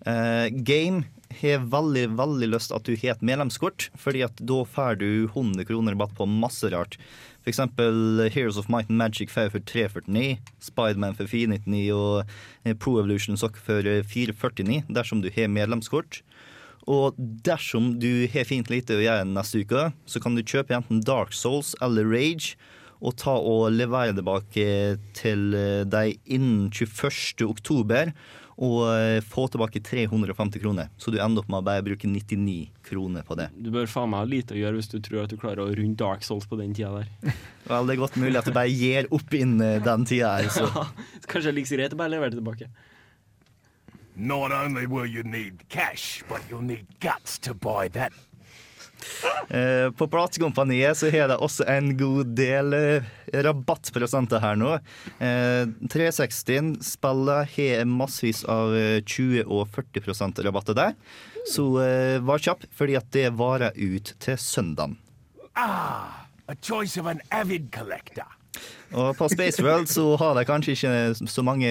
Uh, 0.00 0.48
Game 0.64 1.04
har 1.40 1.66
veldig 1.70 2.06
veldig 2.18 2.48
lyst 2.50 2.72
at 2.74 2.86
du 2.88 2.94
har 2.96 3.14
et 3.14 3.24
medlemskort, 3.24 3.88
fordi 4.00 4.24
at 4.26 4.40
da 4.42 4.62
får 4.66 4.98
du 5.02 5.10
100 5.28 5.66
kroner 5.68 5.94
rabatt 5.94 6.16
på 6.18 6.26
masse 6.28 6.70
rart. 6.72 6.96
For 7.40 7.50
eksempel 7.52 8.28
Heroes 8.28 8.58
of 8.60 8.68
Might 8.68 8.90
and 8.90 8.98
Magic 8.98 9.30
får 9.30 9.50
for 9.50 9.60
349, 9.60 10.38
Spiderman 10.60 11.16
for 11.16 11.26
499 11.26 11.92
og 11.96 12.24
eh, 12.64 12.74
Pro 12.74 12.98
Evolution 13.00 13.36
Soccer 13.36 13.62
for 13.64 13.86
eh, 13.88 14.04
449 14.04 14.84
dersom 14.92 15.22
du 15.24 15.30
har 15.34 15.48
medlemskort. 15.48 16.20
Og 16.88 17.16
dersom 17.16 17.94
du 18.00 18.26
har 18.32 18.48
fint 18.48 18.70
lite 18.72 18.96
å 18.96 19.02
gjøre 19.02 19.28
neste 19.28 19.62
uke, 19.64 19.90
så 20.08 20.20
kan 20.20 20.36
du 20.36 20.44
kjøpe 20.44 20.76
enten 20.76 21.02
Dark 21.04 21.32
Souls 21.36 21.74
eller 21.84 22.08
Rage 22.08 22.56
og 23.00 23.16
ta 23.20 23.32
og 23.32 23.70
levere 23.72 24.12
tilbake 24.16 24.98
til 25.16 25.54
eh, 25.56 25.84
deg 25.88 26.20
innen 26.28 26.68
21. 26.68 27.46
oktober 27.48 28.12
og 28.56 28.82
eh, 28.92 29.20
få 29.24 29.46
tilbake 29.52 29.82
350 29.84 30.60
kroner. 30.62 30.90
Så 31.00 31.12
du 31.14 31.18
ender 31.20 31.42
opp 31.44 31.50
med 31.52 31.60
å 31.62 31.66
bare 31.66 31.84
bruke 31.86 32.08
99 32.10 32.70
kroner 32.86 33.26
på 33.26 33.36
det. 33.38 33.48
Du 33.56 33.70
bør 33.74 33.88
faen 33.90 34.10
meg 34.12 34.24
ha 34.24 34.30
lite 34.30 34.56
å 34.56 34.60
gjøre 34.60 34.80
hvis 34.80 34.90
du 34.92 34.98
tror 35.00 35.24
at 35.24 35.32
du 35.32 35.38
klarer 35.40 35.64
å 35.64 35.70
runde 35.72 35.98
Dark 36.00 36.26
Souls 36.26 36.48
på 36.50 36.58
den 36.60 36.74
tida 36.76 36.92
der. 37.00 37.34
Vel, 37.70 37.88
det 37.88 37.96
er 37.96 38.02
godt 38.02 38.20
mulig 38.20 38.40
at 38.40 38.48
du 38.48 38.54
bare 38.56 38.72
gir 38.72 39.08
opp 39.14 39.34
innen 39.36 39.84
den 39.86 40.08
tida 40.08 40.36
her. 40.38 40.50
Så. 40.54 40.68
Ja, 40.80 40.86
kanskje 41.26 41.50
det 41.52 41.60
like 41.60 41.76
greit 41.76 41.94
å 41.94 42.00
bare 42.00 42.14
levere 42.14 42.34
det 42.34 42.40
tilbake. 42.40 42.70
Not 44.16 44.52
only 44.52 44.86
will 44.86 45.06
you 45.06 45.22
need 45.22 45.68
cash, 45.68 46.22
but 46.28 46.42
you'll 46.50 46.64
need 46.64 46.86
guts 47.00 47.38
to 47.38 47.54
buy 47.54 47.88
that. 47.88 48.12
Eh, 49.50 49.90
På 49.96 50.06
platekompaniet 50.10 50.96
så 51.00 51.10
har 51.10 51.28
det 51.32 51.38
også 51.42 51.66
en 51.70 51.92
god 51.98 52.32
del 52.38 52.74
eh, 52.76 53.08
rabattprosenter 53.46 54.42
her 54.42 54.58
nå. 54.60 54.76
Eh, 55.18 55.64
360 55.90 56.76
spiller 56.86 57.48
har 57.56 57.84
massevis 57.90 58.44
av 58.50 58.74
eh, 58.76 58.98
20 59.02 59.44
og 59.46 59.66
40% 59.74 60.42
rabatter 60.46 60.78
der. 60.78 60.98
Så 61.48 61.64
vær 62.20 62.42
kjapp, 62.42 62.66
fordi 62.76 62.98
at 62.98 63.06
det 63.16 63.30
varer 63.38 63.72
ut 63.80 64.12
til 64.20 64.36
søndagen. 64.36 64.98
Ah, 65.56 66.26
a 66.46 66.54
choice 66.60 67.00
of 67.00 67.08
an 67.08 67.22
avid 67.32 67.70
collector. 67.72 68.28
Og 68.92 69.14
på 69.16 69.28
Space 69.30 69.62
World 69.62 69.88
så 69.88 70.04
har 70.20 70.34
de 70.36 70.44
kanskje 70.44 70.74
ikke 70.76 71.28
så 71.30 71.42
mange 71.46 71.70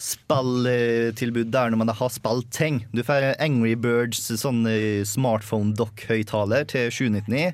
spilltilbud 0.00 1.50
der 1.52 1.70
når 1.70 1.82
man 1.82 1.92
har 1.92 2.12
spillting. 2.12 2.84
Du 2.96 3.02
får 3.04 3.34
Angry 3.42 3.74
Birds 3.76 4.22
sånn 4.40 4.64
eh, 4.70 5.04
smartphone 5.08 5.74
dock-høyttaler 5.76 6.66
til 6.70 6.88
799. 6.88 7.50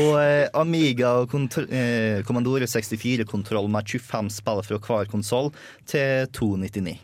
Og 0.00 0.12
eh, 0.22 0.46
Amiga 0.56 1.16
eh, 1.24 2.22
Commodore 2.26 2.68
64-kontroll 2.70 3.68
med 3.72 3.96
25 3.96 4.32
spill 4.40 4.62
fra 4.64 4.80
hver 4.88 5.10
konsoll 5.12 5.52
til 5.90 6.30
299. 6.32 6.96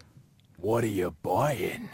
What 0.60 0.84
are 0.84 0.92
you 0.92 1.12
buying? 1.24 1.88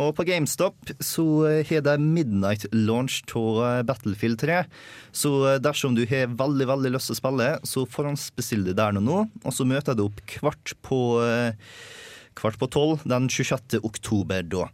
Og 0.00 0.14
på 0.16 0.24
GameStop 0.24 0.94
så 1.04 1.24
har 1.68 1.82
de 1.84 1.96
midnight 2.00 2.64
launch 2.72 3.20
av 3.36 3.84
Battlefield 3.84 4.40
3. 4.40 4.62
Så 5.12 5.32
dersom 5.60 5.96
du 5.96 6.06
har 6.08 6.32
veldig 6.32 6.68
veldig 6.70 6.94
lyst 6.94 7.10
til 7.10 7.18
å 7.18 7.20
spille, 7.20 7.48
så 7.68 7.84
forhåndsbestill 7.84 8.64
det 8.70 8.78
der 8.80 8.96
nå. 8.96 9.26
Og 9.44 9.52
så 9.52 9.68
møter 9.68 9.98
du 9.98 10.06
opp 10.06 10.24
kvart 10.38 10.72
på 10.86 11.02
eh, 11.20 11.52
kvart 12.38 12.58
på 12.60 12.68
tolv 12.72 13.04
den 13.08 13.28
26. 13.28 13.80
oktober 13.82 14.42
da. 14.42 14.68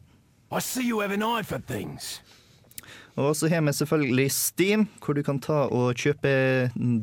I 0.51 0.61
see 0.65 0.89
you 0.89 1.01
have 1.01 1.13
an 1.13 1.23
eye 1.23 1.45
for 1.45 1.59
things. 1.59 2.21
Og 3.19 3.35
så 3.37 3.49
har 3.51 3.65
vi 3.67 3.73
selvfølgelig 3.75 4.31
Steam, 4.31 4.87
hvor 5.03 5.17
du 5.17 5.23
kan 5.27 5.41
ta 5.43 5.67
og 5.75 5.97
kjøpe 5.99 6.31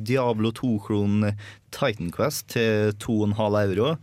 Diablo 0.08 0.52
2-kron 0.56 1.34
Titan 1.76 2.12
Quest 2.14 2.54
til 2.56 2.96
2,5 3.04 3.60
euro. 3.66 3.96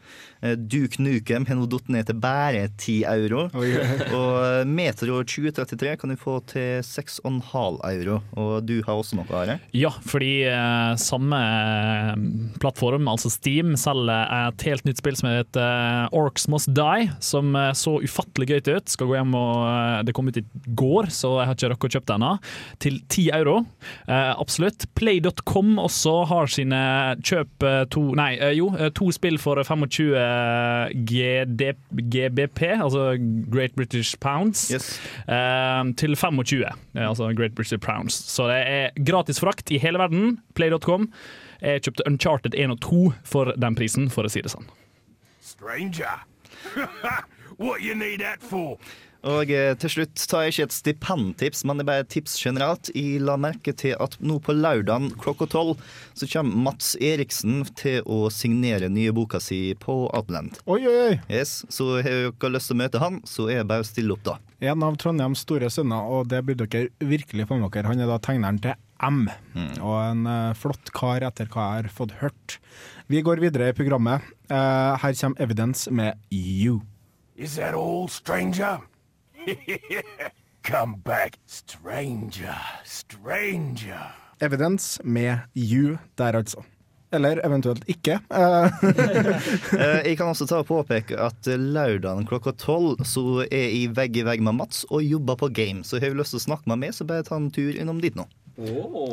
Eh, 0.42 0.56
Duke 0.58 0.98
Nukem 1.02 1.46
har 1.46 1.58
nå 1.58 1.68
datt 1.70 1.88
ned 1.92 2.08
til 2.08 2.18
bare 2.22 2.66
10 2.68 2.96
euro. 3.08 3.46
Oi. 3.58 3.70
Og 4.18 4.32
eh, 4.42 4.64
Metro 4.68 5.20
2033 5.22 5.94
kan 6.00 6.12
du 6.12 6.18
få 6.18 6.38
til 6.50 6.82
6,5 6.86 7.78
euro. 7.92 8.18
Og 8.36 8.54
du 8.66 8.80
har 8.86 8.98
også 8.98 9.18
noe, 9.18 9.28
Are? 9.32 9.58
Ja, 9.76 9.92
fordi 10.04 10.44
eh, 10.50 10.92
samme 11.00 11.38
eh, 11.38 12.24
plattform, 12.62 13.08
altså 13.10 13.30
Steam, 13.32 13.76
selger 13.80 14.28
et 14.50 14.66
helt 14.68 14.86
nytt 14.88 15.00
spill 15.00 15.18
som 15.18 15.30
heter 15.30 15.62
eh, 15.62 16.16
Orcs 16.18 16.48
Must 16.52 16.72
Die, 16.76 17.08
som 17.22 17.54
så 17.78 17.96
ufattelig 18.02 18.50
gøy 18.50 18.60
ut. 18.76 18.90
Skal 18.92 19.08
gå 19.08 19.16
hjem 19.16 19.34
og 19.38 20.04
Det 20.06 20.14
kom 20.16 20.28
ut 20.28 20.38
i 20.38 20.44
går, 20.78 21.08
så 21.14 21.36
jeg 21.40 21.48
har 21.48 21.56
ikke 21.56 21.70
rukket 21.72 21.88
å 21.88 21.96
kjøpe 21.96 22.10
det 22.10 22.16
ennå. 22.18 22.32
Til 22.82 22.98
10 23.06 23.28
euro. 23.38 23.56
Eh, 24.06 24.32
absolutt. 24.32 24.86
Play.com 24.98 25.76
også 25.82 26.16
har 26.30 26.50
sine 26.50 26.82
kjøp 27.22 27.61
to 27.90 28.02
Nei, 28.18 28.36
eh, 28.36 28.52
jo, 28.56 28.68
eh, 28.76 28.90
to 28.94 29.10
spill 29.14 29.38
for 29.38 29.62
25 29.62 30.18
GD, 31.06 31.72
GBP, 32.12 32.62
altså 32.82 33.16
Great 33.52 33.74
British 33.76 34.18
Pounds, 34.20 34.70
yes. 34.72 35.00
til 35.96 36.16
25, 36.16 36.64
eh, 36.94 37.08
altså 37.08 37.32
Great 37.36 37.54
British 37.54 37.80
Pounds. 37.80 38.14
Så 38.14 38.48
det 38.50 38.60
er 38.66 39.04
gratis 39.06 39.40
frakt 39.40 39.70
i 39.70 39.78
hele 39.78 39.98
verden. 39.98 40.38
Play.com. 40.54 41.10
Jeg 41.62 41.82
kjøpte 41.86 42.06
Uncharted 42.06 42.54
1 42.58 42.70
og 42.70 42.80
2 42.80 43.12
for 43.24 43.52
den 43.56 43.78
prisen, 43.78 44.10
for 44.10 44.26
å 44.26 44.32
si 44.32 44.42
det 44.42 44.50
sånn. 44.50 44.66
Stranger. 45.40 46.26
what 47.58 47.82
you 47.82 47.94
need 47.94 48.20
that 48.20 48.42
for? 48.42 48.78
Og 49.28 49.50
eh, 49.54 49.72
til 49.78 49.92
slutt 49.92 50.22
tar 50.26 50.46
jeg 50.46 50.52
ikke 50.52 50.64
et 50.66 50.74
stipendtips, 50.74 51.62
men 51.68 51.78
det 51.78 51.84
er 51.84 51.90
bare 51.90 52.04
et 52.04 52.10
tips 52.10 52.34
generelt. 52.42 52.90
Jeg 52.96 53.22
la 53.22 53.36
merke 53.38 53.74
til 53.78 53.94
at 54.02 54.16
nå 54.18 54.40
på 54.42 54.54
lørdag 54.56 55.12
klokka 55.22 55.46
tolv 55.52 55.78
så 56.18 56.26
kommer 56.32 56.64
Mats 56.66 56.96
Eriksen 56.98 57.62
til 57.78 58.02
å 58.10 58.26
signere 58.34 58.90
nye 58.90 59.14
boka 59.14 59.38
si 59.42 59.76
på 59.78 59.94
Outland. 60.10 60.58
Oi, 60.66 60.80
oi, 60.90 60.96
oi. 61.06 61.14
Yes, 61.30 61.60
så 61.70 62.00
har 62.02 62.32
dere 62.32 62.52
lyst 62.56 62.72
til 62.72 62.78
å 62.78 62.82
møte 62.82 63.02
han, 63.02 63.20
så 63.28 63.46
er 63.48 63.62
det 63.62 63.70
bare 63.70 63.86
å 63.86 63.88
stille 63.88 64.16
opp, 64.16 64.26
da. 64.26 64.38
En 64.62 64.82
av 64.86 64.98
Trondheims 64.98 65.42
store 65.46 65.70
sønner, 65.74 66.02
og 66.02 66.28
det 66.30 66.42
burde 66.46 66.66
dere 66.70 66.90
virkelig 67.12 67.46
få 67.50 67.58
med 67.62 67.70
dere. 67.74 67.90
Han 67.94 68.02
er 68.02 68.10
da 68.10 68.18
tegneren 68.22 68.60
til 68.62 68.78
M, 69.02 69.24
og 69.82 69.96
en 69.98 70.28
eh, 70.30 70.52
flott 70.58 70.92
kar 70.94 71.24
etter 71.26 71.50
hva 71.50 71.72
jeg 71.76 71.86
har 71.86 71.94
fått 71.94 72.18
hørt. 72.20 72.58
Vi 73.10 73.22
går 73.22 73.42
videre 73.42 73.70
i 73.70 73.74
programmet. 73.76 74.22
Eh, 74.50 74.94
her 75.02 75.18
kommer 75.18 75.42
Evidence 75.42 75.90
med 75.90 76.18
You. 76.30 76.80
Is 77.34 77.56
that 77.56 77.74
all, 77.74 78.08
stranger? 78.08 78.82
Come 80.62 80.96
back, 81.04 81.38
stranger, 81.46 82.58
stranger. 82.84 84.14
Evidence 84.40 85.00
med 85.04 85.38
You 85.54 85.98
der, 86.18 86.36
altså. 86.36 86.62
Eller 87.12 87.40
eventuelt 87.46 87.84
ikke. 87.90 88.18
Eh, 89.72 89.98
jeg 90.06 90.16
kan 90.18 90.28
også 90.28 90.46
ta 90.46 90.60
og 90.60 90.66
påpeke 90.68 91.16
at 91.18 91.46
lørdagen 91.48 92.26
klokka 92.28 92.52
tolv 92.60 93.00
så 93.08 93.42
er 93.48 93.70
jeg 93.72 93.92
vegg 93.96 94.16
i 94.20 94.24
vegg 94.26 94.42
med 94.44 94.56
Mats 94.58 94.84
og 94.90 95.02
jobber 95.04 95.38
på 95.40 95.48
game. 95.54 95.82
Så 95.84 96.00
har 96.00 96.12
du 96.12 96.20
lyst 96.20 96.34
til 96.36 96.42
å 96.42 96.46
snakke 96.46 96.68
med 96.70 96.82
meg, 96.84 96.94
så 96.94 97.06
bare 97.08 97.24
ta 97.26 97.38
en 97.40 97.50
tur 97.52 97.72
innom 97.72 98.00
dit 98.02 98.16
nå. 98.18 98.26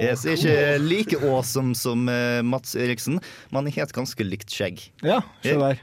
jeg 0.03 0.15
er 0.15 0.33
ikke 0.35 0.77
like 0.83 1.19
awesome 1.23 1.75
som 1.75 2.09
eh, 2.11 2.41
Mats 2.43 2.75
Eriksen, 2.75 3.21
men 3.55 3.69
jeg 3.69 3.79
har 3.79 3.87
et 3.89 3.95
ganske 3.95 4.27
likt 4.27 4.51
skjegg. 4.51 4.89
ja, 5.03 5.21
se 5.43 5.55
der. 5.57 5.79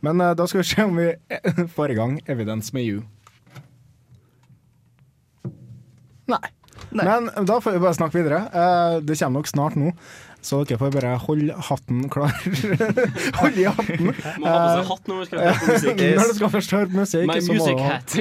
Men 0.00 0.20
eh, 0.20 0.34
da 0.38 0.46
skal 0.48 0.62
vi 0.62 0.68
se 0.70 0.84
om 0.86 0.96
vi 0.96 1.10
får 1.76 1.92
i 1.92 1.98
gang 1.98 2.20
Evidence 2.26 2.74
med 2.76 2.86
You. 2.86 3.02
Nei. 6.30 6.42
Nei. 6.96 7.04
Men 7.06 7.28
da 7.46 7.58
får 7.62 7.76
vi 7.76 7.82
bare 7.84 7.94
snakke 7.98 8.18
videre. 8.18 8.40
Eh, 8.50 8.96
det 9.04 9.18
kommer 9.20 9.40
nok 9.42 9.50
snart 9.50 9.76
nå, 9.78 9.92
så 10.42 10.62
dere 10.64 10.78
får 10.80 10.94
bare 10.96 11.12
holde 11.26 11.54
hatten 11.68 12.06
klar. 12.10 12.32
Hold 13.40 13.58
i 13.60 13.66
hatten. 13.68 14.10
Må 14.40 14.48
ha 14.48 14.56
på 14.56 14.72
seg 14.80 14.88
hatt 14.90 15.10
når 15.10 15.20
man 15.20 15.28
skal 15.28 15.44
høre 15.44 15.58
på 15.60 15.70
musikk. 15.74 16.00
Eh, 16.06 16.16
Når 16.20 16.32
du 16.32 16.38
skal 16.40 16.52
først 16.56 16.74
høre 16.78 16.90
musikk. 16.96 17.26
My 17.30 17.40
så 17.44 17.54
music 17.54 17.76
må 17.76 17.90
hat. 17.90 18.16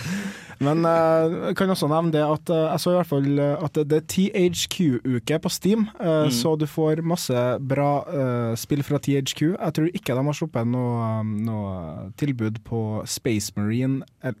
Men 0.62 0.84
eh, 0.86 1.32
jeg 1.48 1.56
kan 1.58 1.72
også 1.74 1.88
nevne 1.90 2.12
det 2.14 2.20
at 2.22 2.50
eh, 2.54 2.66
jeg 2.70 2.82
så 2.84 2.92
i 2.92 2.96
hvert 3.00 3.08
fall 3.10 3.40
eh, 3.42 3.64
at 3.66 3.78
det 3.90 3.96
er 3.98 4.04
THQ-uke 4.12 5.38
på 5.42 5.50
Steam, 5.50 5.88
eh, 5.98 6.10
Mm. 6.28 6.30
så 6.36 6.52
du 6.60 6.66
får 6.70 7.00
masse 7.02 7.34
bra 7.58 7.88
eh, 8.06 8.52
spill 8.60 8.84
fra 8.86 9.00
THQ. 9.02 9.40
Jeg 9.56 9.74
tror 9.74 9.88
ikke 9.90 10.14
de 10.18 10.24
har 10.28 10.36
sluppet 10.38 10.68
noe, 10.70 11.08
noe 11.26 12.12
tilbud 12.20 12.60
på 12.68 12.82
Space 13.10 13.50
Marine. 13.56 14.04
eh, 14.22 14.36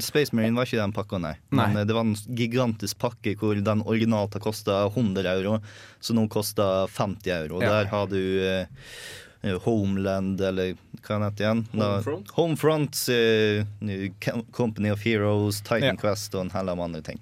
Space 0.00 0.34
Marine 0.36 0.56
var 0.56 0.68
ikke 0.68 0.80
den 0.80 0.94
pakka, 0.94 1.18
nei. 1.22 1.34
Nei. 1.50 1.66
Men 1.66 1.82
eh, 1.82 1.86
det 1.88 1.96
var 1.96 2.06
en 2.06 2.14
gigantisk 2.38 3.00
pakke 3.02 3.34
hvor 3.40 3.58
den 3.58 3.84
originalt 3.86 4.36
har 4.36 4.44
kosta 4.44 4.84
100 4.90 5.26
euro, 5.32 5.58
så 6.00 6.16
nå 6.16 6.26
koster 6.32 6.86
50 6.90 7.34
euro. 7.36 7.60
Ja. 7.64 7.80
Der 7.80 7.90
har 7.92 8.10
du 8.10 8.20
uh, 8.20 9.58
Homeland, 9.64 10.40
eller 10.40 10.74
hva 11.00 11.20
heter 11.24 11.36
det 11.36 11.46
igjen? 11.46 11.64
Homefront? 11.74 12.34
Homefront, 12.36 13.02
uh, 13.10 14.42
Company 14.56 14.92
of 14.92 15.04
Heroes, 15.06 15.62
Titan 15.64 15.94
Ja. 15.94 15.96
Quest 16.00 16.36
og 16.36 16.46
en 16.46 16.54
hel 16.54 16.72
av 16.72 16.80
andre 16.80 17.02
ting. 17.04 17.20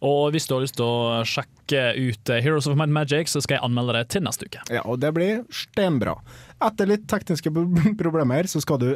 Og 0.00 0.32
hvis 0.32 0.48
du 0.48 0.54
har 0.56 0.64
lyst 0.64 0.78
til 0.80 0.86
å 0.88 1.20
sjekke 1.28 1.82
ut 1.98 2.30
Heroes 2.32 2.66
of 2.70 2.78
Mind 2.80 2.94
Magic, 2.96 3.28
så 3.28 3.42
skal 3.44 3.58
jeg 3.58 3.66
anmelde 3.68 3.98
det 3.98 4.06
til 4.14 4.24
neste 4.24 4.48
uke. 4.48 4.62
Ja, 4.72 4.80
og 4.88 5.02
det 5.02 5.12
blir 5.16 5.42
steinbra. 5.52 6.16
Etter 6.64 6.88
litt 6.88 7.04
tekniske 7.10 7.52
problemer 8.02 8.48
så 8.48 8.64
skal 8.64 8.80
du 8.80 8.90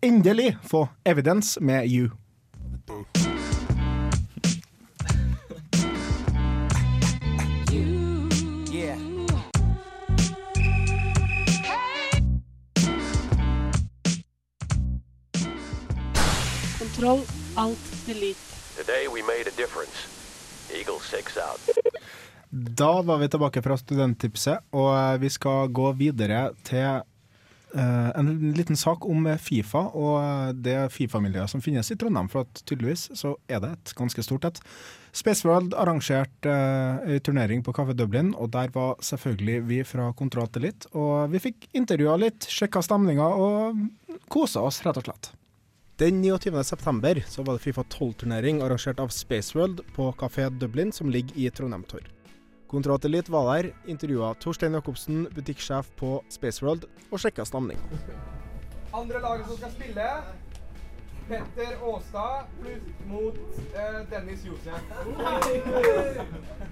endelig 0.00 0.54
få 0.64 0.86
evidens 1.04 1.58
med 1.60 1.86
You. 1.86 2.08
Kontroll, 17.00 17.22
alt, 17.54 18.06
delete. 18.06 18.40
Today 18.76 19.08
we 19.08 19.22
made 19.22 19.48
a 19.48 19.54
difference. 19.56 19.96
Eagle 20.70 21.00
6 21.00 21.36
out. 21.36 21.60
Da 22.50 23.02
var 23.02 23.18
vi 23.18 23.28
tilbake 23.28 23.62
fra 23.62 23.76
studenttipset, 23.80 24.66
og 24.76 24.90
eh, 24.98 25.14
vi 25.22 25.30
skal 25.32 25.72
gå 25.72 25.92
videre 25.96 26.50
til 26.62 27.00
Uh, 27.70 28.10
en 28.18 28.50
liten 28.56 28.74
sak 28.74 29.04
om 29.06 29.28
Fifa 29.38 29.84
og 29.94 30.16
eh, 30.18 30.48
det 30.58 30.72
Fifa-miljøet 30.90 31.52
som 31.52 31.60
finnes 31.62 31.86
i 31.86 31.94
Trondheim. 31.94 32.26
For 32.26 32.42
at 32.42 32.64
tydeligvis 32.66 33.04
så 33.14 33.36
er 33.46 33.62
det 33.62 33.70
et 33.76 33.92
ganske 33.94 34.24
stort 34.26 34.48
et. 34.48 34.58
Spaceworld 35.14 35.76
arrangerte 35.78 36.50
uh, 36.50 37.06
en 37.06 37.22
turnering 37.22 37.62
på 37.62 37.70
Kaffe 37.70 37.94
Dublin, 37.94 38.34
og 38.34 38.50
der 38.58 38.74
var 38.74 38.98
selvfølgelig 39.06 39.60
vi 39.70 39.84
fra 39.86 40.10
Kontroll 40.18 40.50
til 40.50 40.66
litt. 40.66 40.90
Og 40.98 41.30
vi 41.30 41.46
fikk 41.46 41.70
intervjua 41.70 42.18
litt, 42.18 42.50
sjekka 42.50 42.82
stemninga 42.82 43.30
og 43.38 43.86
kosa 44.26 44.66
oss, 44.66 44.82
rett 44.82 44.98
og 44.98 45.06
slett. 45.06 45.36
Den 46.00 46.22
29. 46.22 46.64
september 46.64 47.24
så 47.28 47.42
var 47.42 47.52
det 47.52 47.58
Fifa 47.58 47.82
12-turnering 47.82 48.62
arrangert 48.62 49.00
av 49.00 49.08
Spaceworld 49.08 49.82
på 49.94 50.12
Kafé 50.12 50.48
Dublin, 50.48 50.92
som 50.92 51.10
ligger 51.10 51.36
i 51.38 51.50
Trondheim 51.50 51.82
Torg. 51.82 52.06
Elite 53.04 53.32
var 53.32 53.56
der, 53.56 53.74
intervjua 53.86 54.34
Torstein 54.34 54.72
Jacobsen, 54.72 55.28
butikksjef 55.34 55.90
på 56.00 56.24
Spaceworld, 56.28 56.86
og 57.10 57.20
sjekka 57.20 57.44
stamninga. 57.44 58.00
Andre 58.96 59.20
laget 59.20 59.46
som 59.46 59.60
skal 59.60 59.76
spille, 59.76 60.08
Petter 61.28 61.76
Aastad 61.84 62.48
pluss 62.62 62.88
mot 63.06 63.36
eh, 63.76 64.00
Dennis 64.10 64.44
Josef. 64.48 64.80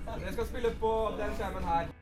Dere 0.09 0.33
skal 0.33 0.47
spille 0.55 0.73
på 0.81 0.99
den 1.21 1.37
skjermen 1.37 1.69
her. 1.75 1.93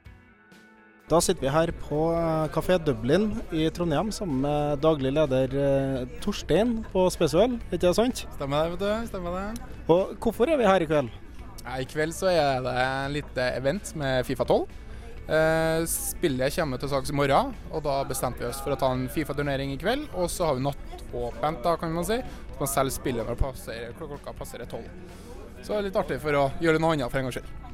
Da 1.07 1.21
sitter 1.23 1.45
vi 1.45 1.51
her 1.55 1.71
på 1.85 1.99
eh, 2.19 2.49
Kafé 2.51 2.81
Dublin 2.83 3.29
i 3.55 3.69
Trondheim 3.71 4.09
sammen 4.11 4.41
med 4.43 4.81
daglig 4.83 5.13
leder 5.15 5.53
eh, 5.55 6.01
Torstein 6.25 6.81
på 6.91 7.05
Spaceworld, 7.15 7.61
ikke 7.69 7.85
det 7.85 7.93
sant? 7.95 8.25
Stemmer 8.35 8.65
det, 8.65 8.73
vet 8.73 8.81
du. 8.83 9.07
Stemmer 9.13 9.37
det. 9.37 9.69
Og 9.87 10.17
hvorfor 10.19 10.51
er 10.51 10.59
vi 10.59 10.67
her 10.67 10.83
i 10.83 10.89
kveld? 10.91 11.13
I 11.63 11.87
kveld 11.87 12.15
så 12.15 12.33
er 12.33 12.59
det 12.65 12.73
en 12.83 13.15
lite 13.15 13.47
event 13.55 13.93
med 14.03 14.27
Fifa 14.27 14.49
12. 14.49 14.65
Eh, 15.27 15.85
spillet 15.91 16.59
kommer 16.59 16.83
til 16.83 16.91
salgs 16.91 17.15
i 17.15 17.17
morgen, 17.21 17.55
og 17.71 17.85
da 17.87 18.01
bestemte 18.11 18.43
vi 18.43 18.51
oss 18.51 18.59
for 18.65 18.75
å 18.75 18.81
ta 18.81 18.91
en 18.95 19.07
Fifa-turnering 19.15 19.77
i 19.77 19.79
kveld. 19.79 20.09
Og 20.19 20.27
så 20.33 20.51
har 20.51 20.59
vi 20.59 20.67
nattåpent, 20.67 21.63
da, 21.63 21.77
kan 21.79 21.95
man 21.95 22.09
si. 22.09 22.19
Så 22.51 22.59
man 22.65 22.73
selger 22.73 22.97
spillet 22.99 23.31
når 23.31 23.39
passerer, 23.45 23.95
klokka 24.03 24.35
passerer 24.43 24.67
tolv. 24.75 24.91
Så 25.63 25.71
det 25.71 25.79
er 25.79 25.89
litt 25.89 26.03
artig 26.03 26.19
for 26.23 26.43
å 26.43 26.49
gjøre 26.63 26.83
noe 26.83 26.99
annet 26.99 27.15
for 27.15 27.23
en 27.23 27.31
gangs 27.31 27.39
skyld. 27.39 27.66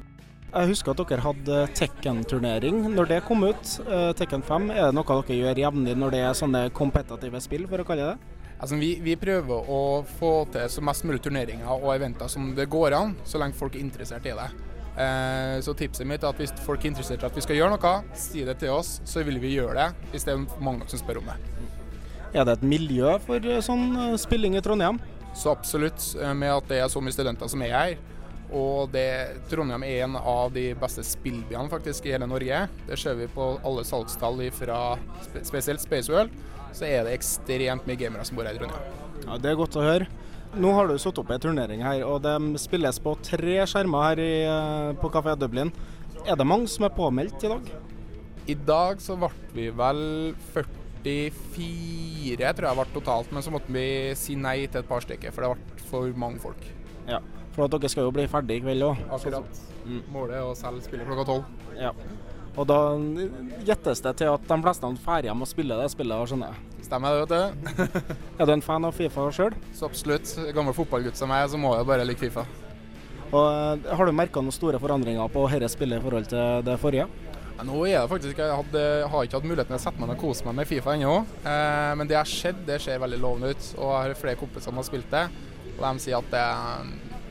Jeg 0.52 0.68
husker 0.68 0.92
at 0.92 1.00
dere 1.08 1.24
hadde 1.24 1.58
Tekken-turnering 1.78 2.82
når 2.92 3.06
det 3.08 3.20
kom 3.24 3.40
ut. 3.46 3.70
eh, 3.88 4.10
Tekken 4.12 4.42
5, 4.44 4.66
er 4.70 4.90
det 4.90 4.96
noe 4.98 5.06
dere 5.08 5.38
gjør 5.38 5.60
jevnlig 5.62 5.94
når 5.96 6.12
det 6.12 6.20
er 6.20 6.34
sånne 6.36 6.60
kompetative 6.76 7.40
spill, 7.40 7.64
for 7.70 7.80
å 7.80 7.86
kalle 7.88 8.10
det? 8.10 8.34
Altså, 8.60 8.76
vi, 8.76 8.90
vi 9.00 9.16
prøver 9.16 9.70
å 9.72 10.04
få 10.18 10.44
til 10.52 10.68
så 10.68 10.84
mest 10.84 11.06
mulig 11.08 11.22
turneringer 11.24 11.72
og 11.72 11.94
eventer 11.94 12.28
som 12.28 12.52
det 12.54 12.68
går 12.68 12.92
an, 12.98 13.16
så 13.24 13.40
lenge 13.40 13.56
folk 13.56 13.78
er 13.78 13.80
interessert 13.86 14.28
i 14.28 14.36
det. 14.36 14.50
Eh, 14.92 15.56
så 15.64 15.72
tipset 15.72 16.06
mitt 16.06 16.20
er 16.20 16.34
at 16.34 16.44
hvis 16.44 16.52
folk 16.66 16.84
er 16.84 16.92
interessert 16.92 17.24
i 17.24 17.30
at 17.30 17.40
vi 17.40 17.46
skal 17.48 17.56
gjøre 17.56 17.72
noe, 17.72 17.94
si 18.12 18.44
det 18.44 18.58
til 18.60 18.76
oss, 18.76 18.98
så 19.08 19.24
vil 19.24 19.40
vi 19.40 19.56
gjøre 19.56 19.72
det. 19.80 19.88
Hvis 20.12 20.28
det 20.28 20.36
er 20.36 20.46
mange 20.60 20.84
som 20.92 21.00
spør 21.00 21.22
om 21.24 21.32
det. 21.32 21.40
Er 22.36 22.44
det 22.44 22.58
et 22.58 22.68
miljø 22.76 23.16
for 23.24 23.40
eh, 23.40 23.64
sånn 23.64 23.88
eh, 23.96 24.16
spilling 24.20 24.60
i 24.60 24.64
Trondheim? 24.64 25.00
Så 25.32 25.48
absolutt, 25.56 26.10
med 26.36 26.52
at 26.52 26.66
det 26.68 26.84
er 26.84 26.92
så 26.92 27.00
mye 27.00 27.16
studenter 27.16 27.48
som 27.48 27.64
er 27.64 27.72
her. 27.72 28.00
Og 28.52 28.90
det, 28.92 29.40
Trondheim 29.48 29.84
er 29.86 30.04
en 30.04 30.18
av 30.20 30.52
de 30.52 30.72
beste 30.78 31.04
spillbyene 31.06 31.72
faktisk 31.72 32.06
i 32.06 32.12
hele 32.14 32.28
Norge. 32.28 32.66
Det 32.88 32.98
ser 33.00 33.16
vi 33.16 33.30
på 33.32 33.54
alle 33.64 33.84
salgstall 33.88 34.42
fra 34.52 34.80
spesielt 35.40 35.80
Space 35.80 36.12
World, 36.12 36.32
Så 36.72 36.86
er 36.88 37.04
det 37.04 37.18
ekstremt 37.18 37.84
mye 37.84 38.00
gamere 38.00 38.24
som 38.24 38.36
bor 38.36 38.48
her 38.48 38.56
i 38.56 38.60
Trondheim. 38.60 39.00
Ja, 39.26 39.38
Det 39.38 39.50
er 39.50 39.56
godt 39.56 39.76
å 39.76 39.84
høre. 39.84 40.06
Nå 40.52 40.72
har 40.76 40.88
du 40.88 40.98
satt 41.00 41.16
opp 41.20 41.30
en 41.32 41.40
turnering 41.40 41.80
her, 41.80 42.02
og 42.04 42.22
de 42.24 42.58
spilles 42.60 42.98
på 43.00 43.14
tre 43.24 43.62
skjermer 43.64 44.02
her 44.04 44.20
i, 44.20 44.44
eh, 44.44 44.92
på 45.00 45.10
Kafé 45.12 45.36
Dublin. 45.38 45.72
Er 46.26 46.36
det 46.36 46.46
mange 46.46 46.68
som 46.68 46.84
er 46.84 46.90
påmeldt 46.90 47.44
i 47.44 47.48
dag? 47.48 47.62
I 48.46 48.54
dag 48.54 49.00
så 49.00 49.16
ble 49.16 49.30
vi 49.54 49.70
vel 49.70 50.34
44, 50.52 52.52
tror 52.52 52.68
jeg 52.68 52.76
ble 52.76 52.86
totalt. 52.92 53.32
Men 53.32 53.42
så 53.42 53.50
måtte 53.50 53.72
vi 53.72 54.14
si 54.14 54.34
nei 54.34 54.66
til 54.66 54.80
et 54.82 54.88
par 54.88 55.00
stykker, 55.00 55.32
for 55.32 55.42
det 55.42 55.50
ble 55.54 55.62
for 55.90 56.12
mange 56.18 56.38
folk. 56.42 56.81
Ja, 57.08 57.20
for 57.54 57.66
at 57.66 57.74
dere 57.74 57.90
skal 57.92 58.08
jo 58.08 58.14
bli 58.14 58.26
ferdig 58.30 58.60
i 58.60 58.64
kveld 58.64 58.86
òg. 58.86 59.00
Akkurat. 59.12 59.62
Målet 60.12 60.38
er 60.38 60.46
å 60.46 60.54
selge 60.56 60.84
spillet 60.86 61.08
klokka 61.08 61.26
tolv. 61.28 61.48
Ja. 61.78 61.92
Og 62.52 62.66
da 62.68 62.78
gjettes 63.64 64.02
det 64.04 64.12
til 64.20 64.28
at 64.28 64.44
de 64.48 64.58
fleste 64.64 64.90
drar 65.00 65.24
hjem 65.24 65.44
og 65.44 65.48
spiller 65.48 65.80
det 65.80 65.88
spillet, 65.92 66.28
skjønner 66.28 66.52
jeg. 66.52 66.84
Stemmer 66.84 67.14
det, 67.14 67.22
vet 67.22 67.32
du. 67.32 67.94
er 68.42 68.48
du 68.48 68.52
en 68.52 68.64
fan 68.64 68.84
av 68.84 68.92
Fifa 68.96 69.24
sjøl? 69.32 69.56
Så 69.72 69.88
absolutt. 69.88 70.34
Gammel 70.52 70.76
fotballgutt 70.76 71.16
som 71.16 71.32
meg, 71.32 71.46
så 71.48 71.60
må 71.60 71.72
jeg 71.78 71.88
bare 71.88 72.04
like 72.04 72.20
Fifa. 72.20 72.44
Og 73.32 73.46
eh, 73.48 73.92
Har 73.96 74.08
du 74.08 74.12
merka 74.12 74.42
noen 74.44 74.54
store 74.54 74.80
forandringer 74.82 75.32
på 75.32 75.46
dette 75.54 75.70
spillet 75.72 76.00
i 76.00 76.04
forhold 76.04 76.28
til 76.28 76.66
det 76.66 76.76
forrige? 76.82 77.06
Ja, 77.52 77.64
nå 77.68 77.78
er 77.86 78.00
det 78.00 78.10
faktisk 78.10 78.40
Jeg 78.40 78.58
hadde, 78.58 78.82
har 79.12 79.26
ikke 79.26 79.38
hatt 79.38 79.48
muligheten 79.48 79.72
til 79.72 79.78
å 79.78 79.84
sette 79.86 80.00
meg 80.00 80.10
ned 80.10 80.16
og 80.18 80.24
kose 80.26 80.44
meg 80.48 80.58
med 80.60 80.68
Fifa 80.68 80.96
ennå. 80.96 81.14
Eh, 81.40 81.92
men 81.96 82.10
det 82.10 82.18
har 82.18 82.28
skjedd, 82.28 82.60
det 82.68 82.80
ser 82.84 83.00
veldig 83.00 83.22
lovende 83.22 83.54
ut. 83.54 83.70
Og 83.78 83.88
jeg 83.88 84.12
har 84.12 84.20
flere 84.26 84.40
kompiser 84.40 84.68
som 84.68 84.80
har 84.80 84.88
spilt 84.88 85.08
det, 85.12 85.24
og 85.78 85.84
de 85.84 86.04
sier 86.04 86.18
at 86.18 86.32
det, 86.32 86.46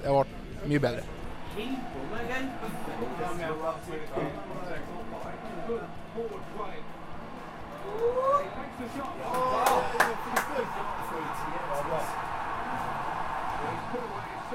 det 0.04 0.14
vært 0.18 0.38
mye 0.68 0.84
bedre. 0.84 1.04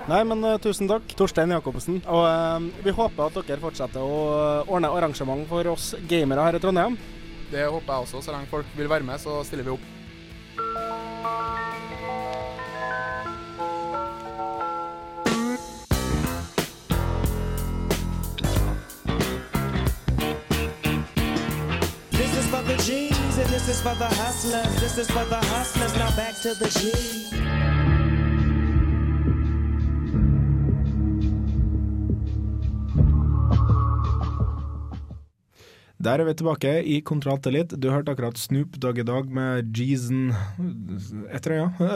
Nei, 0.07 0.23
men 0.23 0.45
uh, 0.45 0.55
tusen 0.63 0.87
takk, 0.87 1.11
Torstein 1.19 1.51
Jacobsen. 1.51 1.99
Og 2.07 2.23
uh, 2.23 2.63
vi 2.85 2.95
håper 2.95 3.27
at 3.27 3.41
dere 3.49 3.63
fortsetter 3.63 4.03
å 4.03 4.21
uh, 4.31 4.71
ordne 4.71 4.93
arrangement 4.95 5.43
for 5.51 5.67
oss 5.73 5.95
gamere 6.07 6.47
her 6.47 6.59
i 6.59 6.63
Trondheim. 6.63 6.95
Det 7.51 7.67
håper 7.67 7.93
jeg 7.93 8.07
også. 8.07 8.23
Så 8.23 8.35
lenge 8.35 8.51
folk 8.51 8.71
vil 8.79 8.91
være 8.91 9.07
med, 9.07 9.19
så 9.23 9.41
stiller 9.47 9.67
vi 9.67 9.75
opp. 9.75 11.66
This 23.67 23.77
is 23.79 23.83
for 23.83 23.95
the 23.97 24.07
hustlers. 24.07 24.81
This 24.81 24.99
is 24.99 25.11
for 25.11 25.25
the 25.25 25.37
hustlers. 25.37 25.95
Now 25.97 26.15
back 26.15 26.35
to 26.43 26.55
the 26.55 26.69
G. 26.71 27.97
Der 36.07 36.21
er 36.21 36.27
vi 36.29 36.35
tilbake 36.37 36.71
i 36.85 36.99
Kontroll 37.09 37.39
til 37.43 37.55
litt. 37.57 37.73
Du 37.83 37.89
hørte 37.91 38.13
akkurat 38.13 38.37
Snoop 38.39 38.77
Dogg 38.83 38.99
i 39.01 39.05
dag 39.09 39.31
med 39.33 39.71
Jeezen 39.75 40.29
etter 41.35 41.55
øya. 41.57 41.65
ja. 41.81 41.87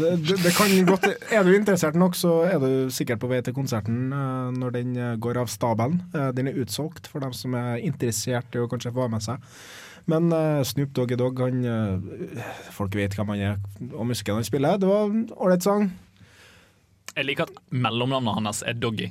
Det, 0.00 0.14
det, 0.24 0.38
det 0.46 0.52
kan 0.56 0.72
godt 0.88 1.04
Er 1.30 1.44
du 1.44 1.52
interessert 1.54 1.94
nok, 1.94 2.16
så 2.16 2.40
er 2.48 2.56
du 2.58 2.88
sikkert 2.90 3.20
på 3.20 3.28
vei 3.30 3.42
til 3.44 3.54
konserten 3.54 4.08
eh, 4.16 4.48
når 4.56 4.74
den 4.78 4.96
eh, 4.96 5.12
går 5.20 5.42
av 5.44 5.52
stabelen. 5.52 6.00
Eh, 6.14 6.32
Den 6.34 6.48
er 6.48 6.58
utsolgt 6.64 7.06
for 7.06 7.20
dem 7.20 7.36
som 7.36 7.54
er 7.54 7.84
interessert 7.84 8.56
i 8.56 8.64
å 8.64 8.66
kanskje 8.70 8.94
få 8.96 9.06
med 9.12 9.28
seg. 9.28 9.44
Men 10.10 10.30
uh, 10.34 10.60
Snoop 10.66 10.92
Dogg 10.96 11.14
i 11.14 11.18
han 11.18 11.64
uh, 11.64 12.44
Folk 12.74 12.96
vet 12.98 13.14
hvem 13.16 13.34
han 13.34 13.42
er 13.52 13.90
og 13.94 14.08
musikken 14.08 14.38
han 14.40 14.46
spiller. 14.46 14.80
Det 14.80 14.88
var 14.90 15.10
en 15.10 15.26
ålreit 15.36 15.66
sang. 15.66 15.90
Jeg 17.10 17.26
liker 17.26 17.48
at 17.48 17.56
mellomnavnet 17.74 18.36
hans 18.38 18.62
er 18.62 18.76
Doggy. 18.78 19.08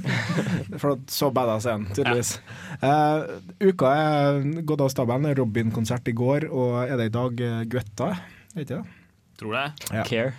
For 0.80 0.98
så 1.10 1.30
badass 1.34 1.68
er 1.70 1.78
han, 1.78 1.86
tydeligvis. 1.94 2.34
Eh, 2.82 3.68
uka 3.70 3.92
er 3.94 4.40
gått 4.66 4.82
av 4.82 4.90
stabelen. 4.90 5.30
Robin-konsert 5.38 6.10
i 6.10 6.16
går, 6.16 6.48
og 6.50 6.80
er 6.82 6.96
det 6.98 7.10
i 7.12 7.14
dag 7.14 7.44
uh, 7.46 7.60
Guetta? 7.70 8.10
Vet 8.56 8.66
ikke 8.66 8.80
det? 8.80 8.99
Tror 9.40 9.54
det. 9.56 9.66
Ja. 9.96 10.02
Care. 10.04 10.32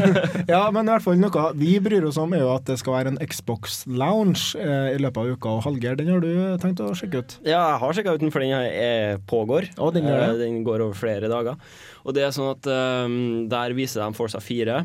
ja, 0.50 0.60
men 0.74 0.88
i 0.88 0.90
hvert 0.90 1.04
fall 1.04 1.20
noe 1.20 1.42
vi 1.54 1.76
bryr 1.82 2.02
oss 2.08 2.18
om, 2.18 2.32
er 2.34 2.42
jo 2.42 2.48
at 2.50 2.66
det 2.66 2.80
skal 2.80 2.96
være 2.96 3.12
en 3.12 3.20
Xbox 3.22 3.84
Lounge 3.86 4.58
eh, 4.58 4.96
i 4.96 4.98
løpet 4.98 5.20
av 5.22 5.36
uka. 5.36 5.52
Og 5.54 5.62
Hallgeir, 5.68 5.94
den 6.00 6.10
har 6.10 6.24
du 6.24 6.32
tenkt 6.62 6.82
å 6.82 6.90
sjekke 6.98 7.22
ut? 7.22 7.36
Ja, 7.46 7.60
jeg 7.60 7.80
har 7.84 7.94
sjekka 7.94 8.16
ut 8.16 8.24
den, 8.24 8.32
for 8.34 8.42
den 8.42 8.54
er 8.56 9.22
pågår. 9.30 9.70
Og 9.78 9.94
den 9.94 10.08
gjør 10.08 10.24
det? 10.24 10.32
Eh, 10.32 10.40
Den 10.42 10.64
går 10.66 10.82
over 10.88 10.98
flere 10.98 11.30
dager. 11.30 11.60
Og 12.02 12.16
det 12.16 12.26
er 12.26 12.34
sånn 12.34 12.50
at 12.56 12.66
eh, 12.74 13.14
der 13.54 13.76
viser 13.78 14.02
de 14.02 14.18
Forsa 14.18 14.42
4. 14.42 14.82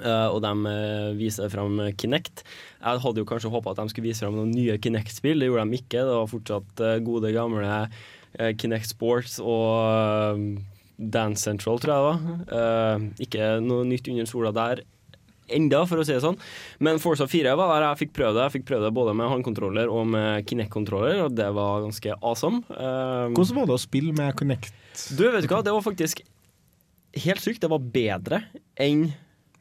Uh, 0.00 0.30
og 0.30 0.38
de 0.44 0.50
uh, 0.70 1.08
viser 1.18 1.50
fram 1.50 1.80
Kinect. 1.98 2.44
Jeg 2.78 3.02
hadde 3.02 3.20
jo 3.20 3.26
kanskje 3.26 3.50
håpa 3.50 3.72
at 3.74 3.80
de 3.82 3.90
skulle 3.90 4.06
vise 4.06 4.22
fram 4.22 4.36
noen 4.38 4.54
nye 4.54 4.78
Kinect-spill. 4.78 5.42
Det 5.42 5.50
gjorde 5.50 5.66
de 5.66 5.80
ikke. 5.82 6.04
Det 6.06 6.14
var 6.14 6.30
fortsatt 6.30 6.82
uh, 6.86 6.94
gode, 7.02 7.32
gamle 7.34 7.66
eh, 8.38 8.54
Kinect 8.56 8.90
Sports 8.90 9.38
og 9.42 9.80
eh, 9.82 10.44
Dance 11.00 11.46
Central, 11.48 11.80
tror 11.80 11.92
jeg 11.92 12.00
det 12.00 12.08
var. 12.08 12.48
Uh, 12.52 13.10
ikke 13.24 13.52
noe 13.64 13.86
nytt 13.88 14.10
under 14.12 14.28
sola 14.28 14.52
der 14.54 14.82
enda, 15.54 15.82
for 15.88 16.00
å 16.00 16.04
si 16.06 16.14
det 16.14 16.22
sånn. 16.22 16.38
Men 16.84 17.00
Forza 17.02 17.26
4 17.30 17.54
var 17.58 17.72
der 17.72 17.86
jeg 17.88 18.02
fikk 18.04 18.12
prøve 18.18 18.36
det. 18.36 18.44
Jeg 18.46 18.56
fikk 18.58 18.68
prøve 18.70 18.86
det 18.86 18.96
både 18.96 19.14
med 19.18 19.30
håndkontroller 19.32 19.90
og 19.92 20.04
med 20.12 20.46
Kinect-kontroller, 20.50 21.24
og 21.24 21.34
det 21.38 21.48
var 21.56 21.82
ganske 21.86 22.14
awesome. 22.20 22.62
Uh, 22.70 23.32
Hvordan 23.34 23.62
var 23.62 23.70
det 23.70 23.78
å 23.78 23.82
spille 23.82 24.14
med 24.16 24.36
Connect? 24.38 24.76
du, 25.16 25.24
vet 25.30 25.46
du 25.46 25.50
hva, 25.50 25.62
det 25.64 25.74
var 25.74 25.84
faktisk 25.86 26.22
helt 27.24 27.42
sykt. 27.42 27.64
Det 27.64 27.72
var 27.72 27.82
bedre 27.82 28.44
enn 28.80 29.10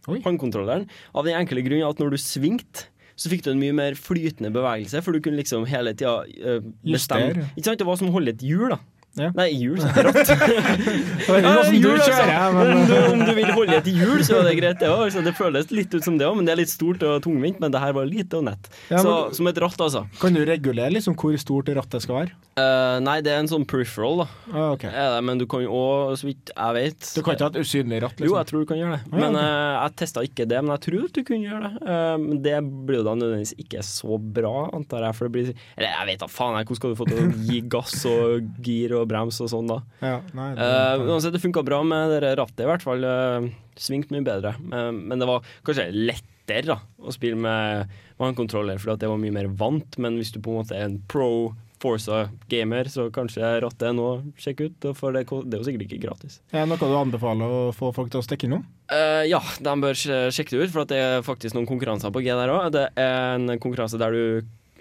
håndkontrolleren. 0.09 0.87
Av 1.17 1.27
den 1.27 1.37
enkle 1.39 1.63
grunn 1.65 1.85
at 1.87 2.01
når 2.01 2.15
du 2.15 2.21
svingte, 2.21 2.87
så 3.19 3.27
fikk 3.31 3.43
du 3.43 3.51
en 3.51 3.59
mye 3.59 3.75
mer 3.75 3.97
flytende 3.99 4.51
bevegelse, 4.55 5.01
for 5.03 5.11
du 5.11 5.19
kunne 5.23 5.41
liksom 5.41 5.65
hele 5.67 5.91
tida 5.91 6.21
uh, 6.23 6.63
bestemme 6.85 7.49
Ikke 7.51 7.65
sant? 7.65 7.81
Det 7.81 7.87
var 7.87 7.99
som 7.99 8.07
å 8.07 8.15
holde 8.15 8.31
et 8.31 8.45
hjul, 8.45 8.69
da. 8.71 8.79
Ja. 9.19 9.29
Nei, 9.35 9.49
så 9.79 9.89
ratt. 10.07 10.19
ikke 11.19 11.27
hvordan 11.29 11.47
altså. 11.59 12.53
men- 12.55 13.11
om, 13.11 13.23
du, 13.25 13.33
vil 13.37 13.51
holde 13.53 13.77
et 13.79 13.89
hjul, 13.91 14.21
så 14.25 14.39
er 14.39 14.49
det 14.49 14.55
greit, 14.59 14.79
det 14.81 14.89
òg. 14.91 15.13
Det 15.29 15.35
føles 15.37 15.71
litt 15.73 15.93
ut 15.93 16.05
som 16.05 16.17
det 16.19 16.27
òg, 16.27 16.37
men 16.39 16.47
det 16.47 16.55
er 16.55 16.61
litt 16.61 16.71
stort 16.71 17.03
og 17.05 17.19
tungvint. 17.25 17.59
Men 17.61 17.73
det 17.73 17.81
her 17.83 17.95
var 17.97 18.07
lite 18.09 18.39
og 18.39 18.47
nett. 18.49 18.69
Ja, 18.89 19.01
så 19.03 19.15
men- 19.27 19.39
som 19.39 19.51
et 19.51 19.61
ratt, 19.61 19.79
altså. 19.89 20.05
Kan 20.21 20.37
du 20.37 20.43
regulere 20.47 20.93
liksom 20.95 21.17
hvor 21.19 21.35
stort 21.41 21.69
rattet 21.75 22.05
skal 22.05 22.23
være? 22.23 22.37
Uh, 22.59 22.99
nei, 23.03 23.19
det 23.23 23.31
er 23.31 23.39
en 23.43 23.47
sånn 23.51 23.65
peripheral, 23.69 24.23
da. 24.23 24.27
Ah, 24.51 24.71
okay. 24.73 24.91
Det, 24.91 25.23
men 25.23 25.39
du 25.39 25.45
kan 25.49 25.61
jo 25.63 25.71
òg, 25.75 26.15
så 26.19 26.27
vidt 26.27 26.51
jeg 26.51 26.75
vet 26.75 27.11
Du 27.15 27.21
kan 27.23 27.37
ikke 27.37 27.47
ha 27.47 27.51
et 27.53 27.59
usynlig 27.61 28.01
ratt? 28.03 28.17
Liksom. 28.19 28.27
Jo, 28.27 28.37
jeg 28.39 28.49
tror 28.49 28.63
du 28.63 28.69
kan 28.69 28.79
gjøre 28.81 28.97
det. 28.97 29.01
Ah, 29.05 29.13
ja, 29.13 29.19
Men 29.21 29.37
eh, 29.39 29.75
jeg 29.77 29.95
testa 30.01 30.23
ikke 30.25 30.47
det, 30.49 30.59
men 30.65 30.73
jeg 30.75 30.83
tror 30.87 31.07
du 31.15 31.21
kunne 31.27 31.47
gjøre 31.47 31.69
det. 31.69 31.73
Uh, 31.85 32.15
men 32.23 32.41
det 32.45 32.55
blir 32.89 32.99
jo 32.99 33.05
da 33.07 33.15
nødvendigvis 33.19 33.55
ikke 33.63 33.83
så 33.85 34.19
bra, 34.39 34.53
antar 34.75 35.07
jeg. 35.07 35.17
For 35.19 35.29
det 35.29 35.35
blir 35.35 35.51
Eller 35.77 35.89
jeg 35.93 36.09
vet 36.11 36.23
da 36.25 36.29
faen, 36.31 36.57
jeg, 36.59 36.69
hvordan 36.69 36.81
skal 36.81 36.93
du 36.95 36.99
få 36.99 37.09
til 37.09 37.21
å 37.23 37.29
gi 37.49 37.61
gass 37.75 37.97
og 38.09 38.63
gir 38.65 38.95
og 38.99 39.08
brems 39.09 39.39
og 39.43 39.51
sånn, 39.51 39.69
da. 39.69 39.79
Ja, 40.03 40.17
nei, 40.37 40.49
det, 40.57 40.67
uh, 40.69 41.05
uansett, 41.09 41.35
det 41.35 41.43
funka 41.43 41.63
bra 41.67 41.81
med 41.87 42.15
det 42.15 42.35
rattet, 42.39 42.65
i 42.65 42.69
hvert 42.69 42.85
fall. 42.85 43.05
Uh, 43.05 43.49
Svingt 43.79 44.11
mye 44.11 44.25
bedre. 44.25 44.57
Men, 44.59 45.05
men 45.07 45.21
det 45.21 45.27
var 45.29 45.45
kanskje 45.67 45.87
lettere 45.93 46.65
da, 46.67 46.79
å 46.99 47.13
spille 47.15 47.39
med 47.39 47.91
vannkontroller, 48.19 48.79
fordi 48.81 48.95
at 48.97 49.03
det 49.05 49.11
var 49.11 49.21
mye 49.21 49.35
mer 49.35 49.47
vant. 49.59 49.95
Men 50.01 50.17
hvis 50.19 50.33
du 50.35 50.41
på 50.43 50.51
en 50.51 50.61
måte 50.61 50.75
er 50.75 50.89
en 50.89 50.99
pro 51.11 51.53
Forza-gamer, 51.79 52.89
så 52.91 53.07
kanskje 53.15 53.53
rattet 53.63 53.85
er 53.87 53.95
noe 53.95 54.11
å 54.11 54.39
sjekke 54.39 54.67
ut. 54.67 54.87
For 54.97 55.15
det, 55.15 55.23
det 55.29 55.55
er 55.55 55.61
jo 55.61 55.67
sikkert 55.67 55.85
ikke 55.87 56.01
gratis. 56.03 56.39
Er 56.51 56.65
det 56.65 56.73
noe 56.73 56.91
du 56.91 56.97
anbefaler 56.99 57.55
å 57.55 57.61
få 57.75 57.93
folk 57.95 58.11
til 58.11 58.19
å 58.19 58.25
stikke 58.25 58.49
innom? 58.49 58.65
Uh, 58.91 59.23
ja, 59.29 59.39
de 59.39 59.75
bør 59.79 59.95
sjekke 59.95 60.55
det 60.55 60.65
ut, 60.65 60.73
for 60.73 60.89
det 60.89 60.99
er 60.99 61.25
faktisk 61.25 61.55
noen 61.55 61.69
konkurranser 61.69 62.11
på 62.11 62.23
G 62.25 62.33
der 62.35 62.51
òg. 62.51 62.71
Det 62.75 62.85
er 62.99 63.37
en 63.37 63.55
konkurranse 63.61 63.99
der 64.01 64.15
du 64.15 64.23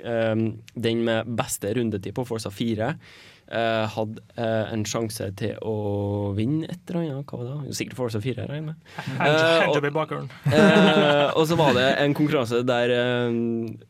um, 0.02 0.44
Den 0.74 1.04
med 1.06 1.30
beste 1.38 1.72
rundetid 1.78 2.16
på 2.16 2.26
Forza 2.26 2.50
4 2.54 2.90
eh, 2.90 3.16
hadde 3.48 4.20
eh, 4.36 4.72
en 4.74 4.84
sjanse 4.88 5.30
til 5.40 5.56
å 5.64 6.32
vinne 6.36 6.68
et 6.68 6.90
eller 6.90 7.14
annet. 7.16 7.30
Hva 7.30 7.40
var 7.40 7.64
det? 7.64 7.76
Sikkert 7.78 7.96
Force 7.96 8.18
of 8.18 8.26
4, 8.26 8.44
regner 8.50 8.58
jeg 8.58 8.66
med. 8.68 8.76
Eh, 9.28 9.64
og-. 9.68 10.22
Eh, 10.52 11.46
så 11.48 11.56
var 11.58 11.74
det 11.76 11.86
en 12.02 12.14
konkurranse 12.16 12.60
der 12.66 12.92
eh, 12.92 13.38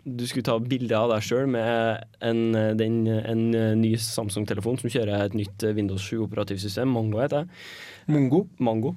du 0.04 0.24
skulle 0.28 0.46
ta 0.46 0.58
bilde 0.62 0.94
av 0.96 1.10
deg 1.12 1.26
sjøl 1.26 1.50
med 1.50 2.04
en, 2.24 2.42
den, 2.78 3.00
en 3.08 3.44
ny 3.82 3.92
Samsung-telefon 4.02 4.78
som 4.80 4.92
kjører 4.92 5.26
et 5.26 5.38
nytt 5.38 5.66
Windows 5.76 6.06
7-operativsystem. 6.06 6.90
Mango 6.90 7.22
heter 7.22 7.44
det. 7.44 7.62
Mongo? 8.08 8.46
Mango. 8.58 8.94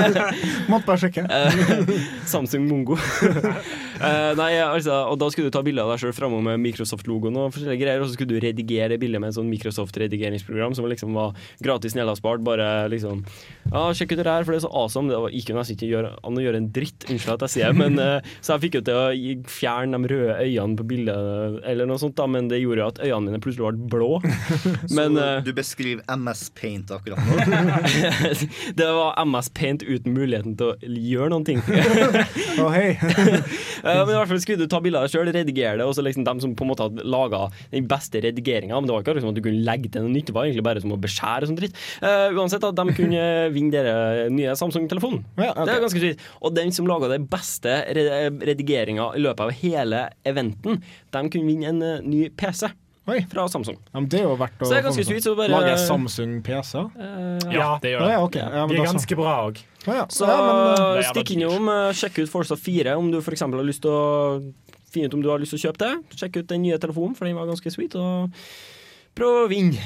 Måtte 0.70 0.86
bare 0.86 0.98
sjekke. 1.02 1.24
Eh, 1.26 1.88
Samsung 2.30 2.68
Mongo. 2.68 2.94
Eh, 4.00 4.32
nei, 4.38 4.50
altså, 4.62 5.00
og 5.10 5.18
da 5.22 5.30
skulle 5.32 5.50
du 5.50 5.54
ta 5.56 5.62
bilde 5.66 5.84
av 5.84 5.94
deg 5.94 6.02
sjøl 6.04 6.14
framme 6.16 6.42
med 6.44 6.60
Microsoft-logoen 6.62 7.38
og 7.40 7.54
forskjellige 7.54 7.82
greier, 7.82 8.02
og 8.02 8.10
så 8.10 8.16
skulle 8.16 8.34
du 8.36 8.44
redigere 8.44 8.92
det 8.94 9.00
bildet 9.02 9.22
med 9.22 9.32
en 9.32 9.38
sånn 9.40 9.50
Microsoft-redigeringsprogram 9.50 10.76
som 10.76 10.88
liksom 10.90 11.16
var 11.16 11.34
gratis 11.64 11.96
nedlastbart. 11.98 12.44
Bare 12.46 12.88
liksom 12.92 13.24
Ja, 13.70 13.88
sjekk 13.96 14.14
ut 14.14 14.22
det 14.22 14.28
her, 14.28 14.44
for 14.44 14.54
det 14.54 14.60
er 14.60 14.66
så 14.66 14.72
awesome. 14.76 15.10
Det 15.10 15.34
gikk 15.40 15.52
jo 15.52 15.58
nesten 15.58 15.78
ikke 15.78 15.90
gjøre, 15.90 16.12
an 16.26 16.38
å 16.38 16.44
gjøre 16.44 16.60
en 16.60 16.70
dritt, 16.74 17.08
unnskyld 17.08 17.36
at 17.38 17.46
jeg 17.48 17.54
sier 17.56 17.72
det, 17.72 17.80
men 17.80 17.98
uh, 18.00 18.30
så 18.40 18.54
jeg 18.54 18.64
fikk 18.66 18.78
jo 18.80 18.84
til 18.86 19.00
å 19.00 19.50
fjerne 19.50 20.00
de 20.00 20.12
røde 20.12 20.36
øynene 20.40 20.78
på 20.78 20.86
bildet, 20.90 21.60
eller 21.70 21.88
noe 21.88 22.00
sånt, 22.00 22.16
da, 22.18 22.28
men 22.30 22.50
det 22.50 22.60
gjorde 22.62 22.88
at 22.92 23.02
øynene 23.04 23.30
mine 23.30 23.42
plutselig 23.42 23.70
ble 23.70 23.88
blå. 23.90 24.20
Men 24.96 25.16
så 25.16 25.24
eh, 25.24 25.42
du 25.44 25.52
beskriver 25.56 26.02
MS 26.16 26.50
Paint 26.58 26.90
akkurat 26.90 27.18
nå? 27.26 27.34
det 28.80 28.88
var 28.96 29.18
MS 29.24 29.50
Paint 29.56 29.84
uten 29.86 30.14
muligheten 30.16 30.56
til 30.58 30.72
å 30.72 30.94
gjøre 31.10 31.30
noen 31.34 31.46
ting. 31.46 31.62
Å, 32.62 32.68
hei. 32.74 32.90
Men 33.98 34.14
i 34.14 34.18
hvert 34.18 34.30
fall 34.30 34.42
skulle 34.42 34.64
du 34.64 34.70
ta 34.70 34.80
bilder 34.84 35.10
sjøl, 35.10 35.30
redigere 35.34 35.78
det, 35.80 35.86
og 35.86 35.94
så 35.96 36.04
liksom 36.04 36.26
dem 36.26 36.42
som 36.42 36.54
på 36.56 36.66
en 36.66 36.72
måte 36.72 36.86
hadde 36.86 37.06
laga 37.08 37.46
den 37.72 37.88
beste 37.90 38.22
redigeringa. 38.24 38.76
Men 38.76 38.88
det 38.88 38.96
var 38.96 39.04
ikke 39.04 39.16
liksom 39.18 39.32
at 39.32 39.38
du 39.38 39.44
kunne 39.44 39.64
legge 39.66 39.92
til 39.92 40.06
noe 40.06 40.14
nytt, 40.14 40.28
det 40.30 40.36
var 40.36 40.48
egentlig 40.48 40.66
bare 40.66 40.84
som 40.84 40.94
å 40.94 41.00
beskjære 41.00 41.46
og 41.46 41.52
sånn 41.52 41.60
dritt. 41.60 41.80
Uh, 42.02 42.28
uansett, 42.36 42.66
at 42.66 42.78
de 42.78 42.96
kunne 42.96 43.24
vinne 43.56 43.74
dere 43.74 44.28
nye 44.32 44.56
Samsung-telefonen. 44.58 45.24
Det 45.38 45.50
er 45.50 45.84
ganske 45.84 46.02
dritt. 46.02 46.28
Og 46.40 46.54
den 46.56 46.74
som 46.74 46.88
laga 46.90 47.10
den 47.12 47.26
beste 47.30 47.80
re 47.96 48.06
redigeringa 48.30 49.10
i 49.16 49.24
løpet 49.24 49.46
av 49.46 49.56
hele 49.62 50.04
eventen, 50.28 50.80
de 51.14 51.26
kunne 51.32 51.48
vinne 51.48 51.70
en 51.70 51.82
eh, 51.84 52.06
ny 52.06 52.22
PC. 52.38 52.70
Fra 53.06 53.48
Samsung. 53.48 53.76
Ja, 53.92 53.98
men 54.00 54.08
det 54.08 54.20
er 54.20 54.24
jo 54.28 54.36
verdt 54.38 54.60
å 54.60 54.66
Så 54.66 54.70
det 54.70 54.78
er 54.78 54.82
ganske 54.86 54.92
få 54.92 54.96
med 54.96 55.06
seg. 55.06 55.10
sweet, 55.10 55.24
så 55.24 55.36
bare- 55.36 55.50
Lager 55.50 55.76
Samsung 55.82 56.42
PC? 56.46 56.78
Uh, 56.78 57.52
Ja, 57.52 57.78
det 57.82 57.90
gjør 57.94 58.00
det. 58.04 58.10
Ja, 58.12 58.18
okay. 58.22 58.40
Ja, 58.42 58.66
De 58.66 58.74
er 58.76 58.86
ganske 58.86 59.16
bra 59.16 59.32
òg. 59.50 59.58
ja. 59.86 60.04
Så 60.06 60.26
Ja, 60.28 60.36
men, 60.46 60.98
eh, 60.98 61.10
stikk 61.10 61.30
innom, 61.34 61.68
eh, 61.68 61.92
sjekk 61.92 62.18
ut 62.22 62.28
Forza 62.28 62.54
4 62.56 62.96
om 62.96 63.10
du 63.10 63.18
f.eks. 63.18 63.40
har 63.40 63.48
lyst 63.64 63.80
til 63.82 63.90
å 63.90 64.52
finne 64.92 65.06
ut 65.06 65.14
om 65.14 65.22
du 65.22 65.28
har 65.30 65.38
lyst 65.38 65.50
til 65.56 65.58
å 65.58 65.72
kjøpe 65.72 65.78
det. 65.78 66.16
Sjekk 66.16 66.36
ut 66.36 66.46
den 66.46 66.62
nye 66.62 66.78
telefonen, 66.78 67.16
for 67.16 67.24
den 67.24 67.34
var 67.34 67.46
ganske 67.46 67.70
sweet. 67.72 67.94
Og 67.96 68.30
prøv 69.16 69.46
å 69.46 69.48
vinne. 69.48 69.78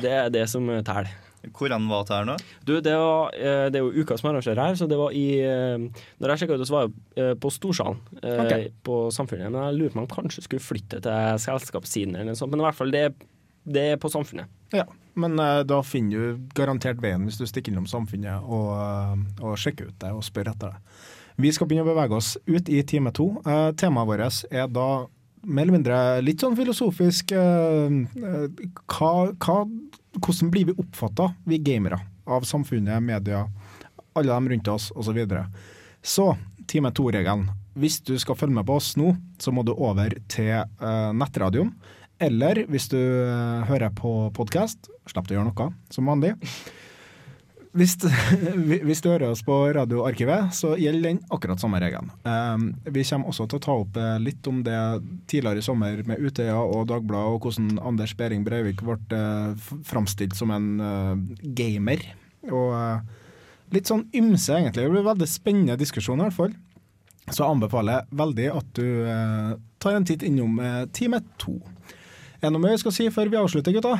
Det 0.00 0.10
er 0.12 0.28
det 0.30 0.48
som 0.48 0.66
teller. 0.84 1.08
Hvordan 1.46 1.86
var 1.88 2.04
det 2.06 2.14
her 2.16 2.26
nå? 2.26 2.36
Du, 2.66 2.72
det, 2.82 2.94
var, 2.98 3.34
eh, 3.36 3.66
det 3.70 3.78
er 3.78 3.86
jo 3.86 4.02
uka 4.02 4.16
som 4.18 4.30
arrangerer 4.32 4.60
her, 4.60 4.78
så 4.78 4.88
det 4.90 4.98
var 4.98 5.14
i 5.14 5.26
eh, 5.44 6.04
Når 6.18 6.32
jeg 6.32 6.42
sjekka 6.42 6.58
ut, 6.58 6.66
så 6.66 6.74
var 6.74 6.86
jeg 6.86 6.94
eh, 7.22 7.34
på 7.38 7.52
Storsalen 7.54 8.00
okay. 8.18 8.70
På 8.84 9.00
Samfunnet. 9.14 9.50
Men 9.52 9.68
jeg 9.68 9.78
lurer 9.78 9.92
på 9.94 10.00
om 10.00 10.06
man 10.06 10.12
kanskje 10.12 10.44
skulle 10.46 10.64
flytte 10.64 11.02
til 11.04 11.42
selskapssiden 11.44 12.16
eller 12.16 12.32
noe 12.32 12.40
sånt. 12.40 12.54
Men 12.54 12.64
i 12.64 12.66
hvert 12.66 12.78
fall, 12.78 12.94
det, 12.94 13.04
det 13.68 13.84
er 13.92 14.00
på 14.02 14.10
Samfunnet. 14.12 14.50
Ja, 14.74 14.84
men 15.18 15.38
da 15.38 15.78
finner 15.86 16.18
du 16.34 16.48
garantert 16.58 16.98
veien 17.02 17.24
hvis 17.24 17.38
du 17.40 17.46
stikker 17.48 17.72
innom 17.72 17.86
Samfunnet 17.88 18.44
og, 18.44 18.74
og 19.40 19.54
sjekker 19.60 19.92
ut 19.92 20.00
det 20.02 20.10
og 20.12 20.26
spør 20.26 20.52
etter 20.52 20.74
det. 20.74 20.98
Vi 21.38 21.52
skal 21.54 21.70
begynne 21.70 21.86
å 21.86 21.92
bevege 21.92 22.18
oss 22.18 22.34
ut 22.50 22.68
i 22.68 22.82
time 22.82 23.14
to. 23.14 23.30
Temaet 23.78 24.10
vårt 24.10 24.42
er 24.50 24.66
da 24.74 24.88
mer 25.42 25.64
eller 25.64 25.76
mindre 25.76 25.98
litt 26.24 26.42
sånn 26.42 26.56
filosofisk 26.58 27.32
eh, 27.36 27.98
eh, 28.22 28.68
hva, 28.86 29.12
hva, 29.34 29.58
Hvordan 30.18 30.48
blir 30.50 30.70
vi 30.70 30.74
oppfatta, 30.80 31.28
vi 31.46 31.60
gamere, 31.62 32.00
av 32.26 32.46
samfunnet, 32.48 33.02
media, 33.04 33.44
alle 34.18 34.32
dem 34.32 34.48
rundt 34.50 34.70
oss 34.72 34.88
osv. 34.90 35.10
Så, 35.10 35.14
videre. 35.14 35.44
så 36.02 36.26
time 36.66 36.90
to-regelen. 36.90 37.44
Hvis 37.78 38.00
du 38.02 38.16
skal 38.18 38.34
følge 38.40 38.56
med 38.56 38.66
på 38.66 38.78
oss 38.80 38.96
nå, 38.98 39.12
så 39.38 39.52
må 39.54 39.62
du 39.62 39.74
over 39.76 40.16
til 40.32 40.56
eh, 40.56 41.10
nettradioen. 41.14 41.70
Eller 42.18 42.64
hvis 42.66 42.88
du 42.90 42.98
hører 43.68 43.92
på 43.94 44.10
podkast, 44.34 44.90
slipp 45.06 45.30
å 45.30 45.36
gjøre 45.36 45.52
noe, 45.52 45.68
som 45.94 46.10
vanlig. 46.10 46.32
Hvis, 47.76 47.96
hvis 48.88 49.02
du 49.04 49.10
hører 49.10 49.28
oss 49.28 49.42
på 49.44 49.56
radioarkivet, 49.76 50.54
så 50.56 50.72
gjelder 50.80 51.10
den 51.10 51.18
akkurat 51.34 51.60
samme 51.60 51.80
regelen. 51.82 52.08
Um, 52.24 52.70
vi 52.88 53.04
kommer 53.04 53.28
også 53.28 53.44
til 53.48 53.60
å 53.60 53.64
ta 53.66 53.74
opp 53.82 53.98
eh, 54.00 54.14
litt 54.24 54.46
om 54.48 54.62
det 54.66 54.78
tidligere 55.28 55.60
i 55.60 55.66
sommer 55.66 56.00
med 56.08 56.22
Utøya 56.24 56.56
og 56.62 56.86
Dagbladet, 56.88 57.34
og 57.36 57.44
hvordan 57.44 57.82
Anders 57.90 58.16
Behring 58.16 58.46
Breivik 58.46 58.80
ble 58.86 58.96
uh, 59.12 59.68
framstilt 59.86 60.38
som 60.38 60.54
en 60.54 60.70
eh, 60.80 61.12
gamer. 61.60 62.06
Og 62.48 62.72
eh, 62.78 63.00
litt 63.74 63.90
sånn 63.90 64.06
ymse, 64.16 64.52
egentlig. 64.54 64.84
Det 64.84 64.94
blir 64.94 65.06
veldig 65.06 65.28
spennende 65.28 65.78
diskusjon, 65.80 66.20
i 66.20 66.28
hvert 66.28 66.38
fall. 66.38 66.56
Så 67.28 67.42
jeg 67.42 67.52
anbefaler 67.52 68.06
veldig 68.16 68.46
at 68.54 68.70
du 68.78 68.86
eh, 69.04 69.50
tar 69.82 69.98
en 69.98 70.06
titt 70.08 70.24
innom 70.26 70.60
eh, 70.64 70.84
time 70.96 71.20
to. 71.40 71.58
Er 72.38 72.48
det 72.48 72.54
noe 72.54 72.62
mer 72.62 72.76
vi 72.76 72.84
skal 72.84 72.94
si 72.94 73.08
før 73.12 73.32
vi 73.32 73.40
avslutter, 73.40 73.74
gutta? 73.74 73.96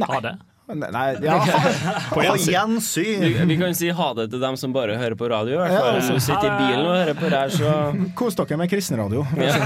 Ha 0.00 0.20
det. 0.24 0.36
Nei, 0.70 0.86
nei 0.94 1.06
ja. 1.24 1.38
På 2.14 2.22
gjensyn! 2.22 3.24
Vi, 3.24 3.30
vi 3.48 3.56
kan 3.58 3.74
si 3.74 3.88
ha 3.94 4.08
det 4.18 4.28
til 4.30 4.40
dem 4.42 4.56
som 4.60 4.72
bare 4.74 4.96
hører 5.00 5.16
på 5.18 5.28
radio. 5.30 5.56
I 5.56 5.58
hvert 5.64 5.76
fall. 5.76 5.94
ja, 5.98 6.02
som 6.06 6.18
sitter 6.22 6.46
i 6.46 6.48
bilen 6.60 6.84
og 6.84 6.94
hører 6.94 7.16
på 7.18 7.26
det 7.32 7.38
her, 7.42 7.50
så 7.54 7.68
Kos 8.18 8.34
dere 8.38 8.56
med 8.60 8.68
kristenradio. 8.70 9.20
Ja. 9.40 9.54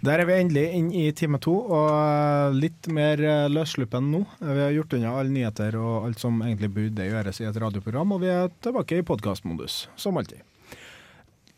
Der 0.00 0.22
er 0.22 0.24
vi 0.24 0.36
endelig 0.40 0.62
inn 0.78 0.86
i 0.96 1.02
time 1.12 1.36
to, 1.44 1.52
og 1.76 2.54
litt 2.56 2.88
mer 2.88 3.20
eh, 3.20 3.48
løssluppen 3.52 4.06
nå. 4.08 4.22
Vi 4.40 4.62
har 4.62 4.72
gjort 4.72 4.94
unna 4.96 5.10
alle 5.20 5.34
nyheter 5.34 5.76
og 5.76 6.06
alt 6.06 6.22
som 6.22 6.38
egentlig 6.40 6.70
burde 6.72 7.04
gjøres 7.04 7.40
i 7.42 7.48
et 7.50 7.58
radioprogram, 7.60 8.14
og 8.16 8.22
vi 8.22 8.30
er 8.32 8.48
tilbake 8.64 9.00
i 9.02 9.04
podkastmodus, 9.04 9.82
som 10.00 10.16
alltid. 10.16 10.40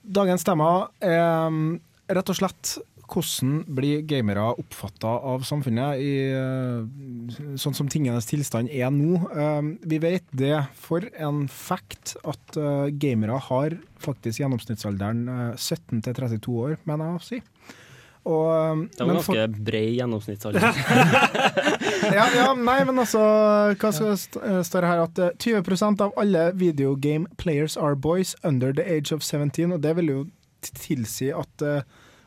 Dagens 0.03 0.43
tema 0.43 0.73
er 0.99 1.23
mm, 1.55 1.77
rett 2.11 2.33
og 2.35 2.41
slett 2.41 2.73
hvordan 3.13 3.61
blir 3.77 4.03
gamere 4.09 4.49
oppfatta 4.57 5.13
av 5.31 5.43
samfunnet 5.47 6.01
i 6.03 6.13
eh, 6.33 7.55
sånn 7.61 7.77
som 7.77 7.91
tingenes 7.93 8.27
tilstand 8.27 8.73
er 8.73 8.91
nå. 8.95 9.21
Eh, 9.37 9.71
Vi 9.87 10.01
vet 10.03 10.27
det 10.35 10.57
for 10.83 11.07
en 11.15 11.45
fact 11.47 12.17
at 12.25 12.59
eh, 12.59 12.91
gamere 13.05 13.39
har 13.51 13.79
faktisk 14.03 14.43
gjennomsnittsalderen 14.43 15.23
eh, 15.29 15.47
17 15.61 16.03
til 16.09 16.19
32 16.19 16.59
år, 16.67 16.77
mener 16.91 17.13
jeg 17.13 17.21
å 17.21 17.27
si. 17.29 17.43
Og, 18.25 18.49
eh, 18.55 18.83
Det 18.97 19.07
var 19.07 19.15
ganske 19.17 19.25
for- 19.25 19.65
bred 19.67 19.97
gjennomsnittsalder. 19.99 20.63
ja, 22.19 22.27
ja, 22.37 22.55
nei, 22.55 22.79
men 22.87 23.01
altså 23.03 23.23
Hva 23.75 23.91
skal 23.93 24.17
stå 24.21 24.63
står 24.69 24.85
det 24.85 24.91
her? 24.93 25.03
At 25.09 25.19
eh, 25.19 25.33
20 25.43 26.01
av 26.07 26.13
alle 26.17 26.53
videogame 26.55 27.27
players 27.37 27.77
are 27.77 27.97
boys 27.97 28.37
under 28.45 28.73
the 28.73 28.85
age 28.87 29.13
of 29.13 29.23
17. 29.27 29.73
Og 29.73 29.81
det 29.83 29.97
vil 29.99 30.07
jo 30.13 30.21
tilsi 30.63 31.33
at 31.35 31.63
eh, 31.67 31.83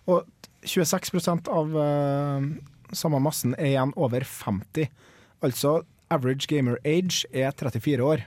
Og 0.08 0.26
26% 0.66 1.48
av 1.54 1.76
eh, 1.78 2.48
samme 2.96 3.20
massen 3.22 3.56
er 3.58 3.72
igjen 3.76 3.94
over 3.96 4.26
50. 4.26 4.90
Altså 5.46 5.84
average 6.14 6.48
gamer 6.50 6.78
age 6.86 7.24
er 7.34 7.52
34 7.56 8.04
år. 8.04 8.26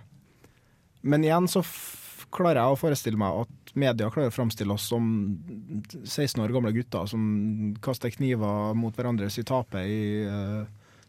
Men 1.03 1.23
igjen 1.27 1.47
så 1.51 1.63
klarer 2.35 2.59
jeg 2.61 2.75
å 2.75 2.79
forestille 2.81 3.19
meg 3.21 3.45
at 3.45 3.53
media 3.75 4.11
klarer 4.11 4.31
å 4.31 4.35
framstille 4.35 4.75
oss 4.75 4.89
som 4.91 5.05
16 6.05 6.43
år 6.45 6.55
gamle 6.55 6.73
gutter 6.77 7.09
som 7.11 7.23
kaster 7.85 8.13
kniver 8.15 8.75
mot 8.79 8.97
hverandre 8.97 9.29
i 9.29 9.45
tape 9.47 9.83
i, 9.85 10.01
uh, 10.29 10.65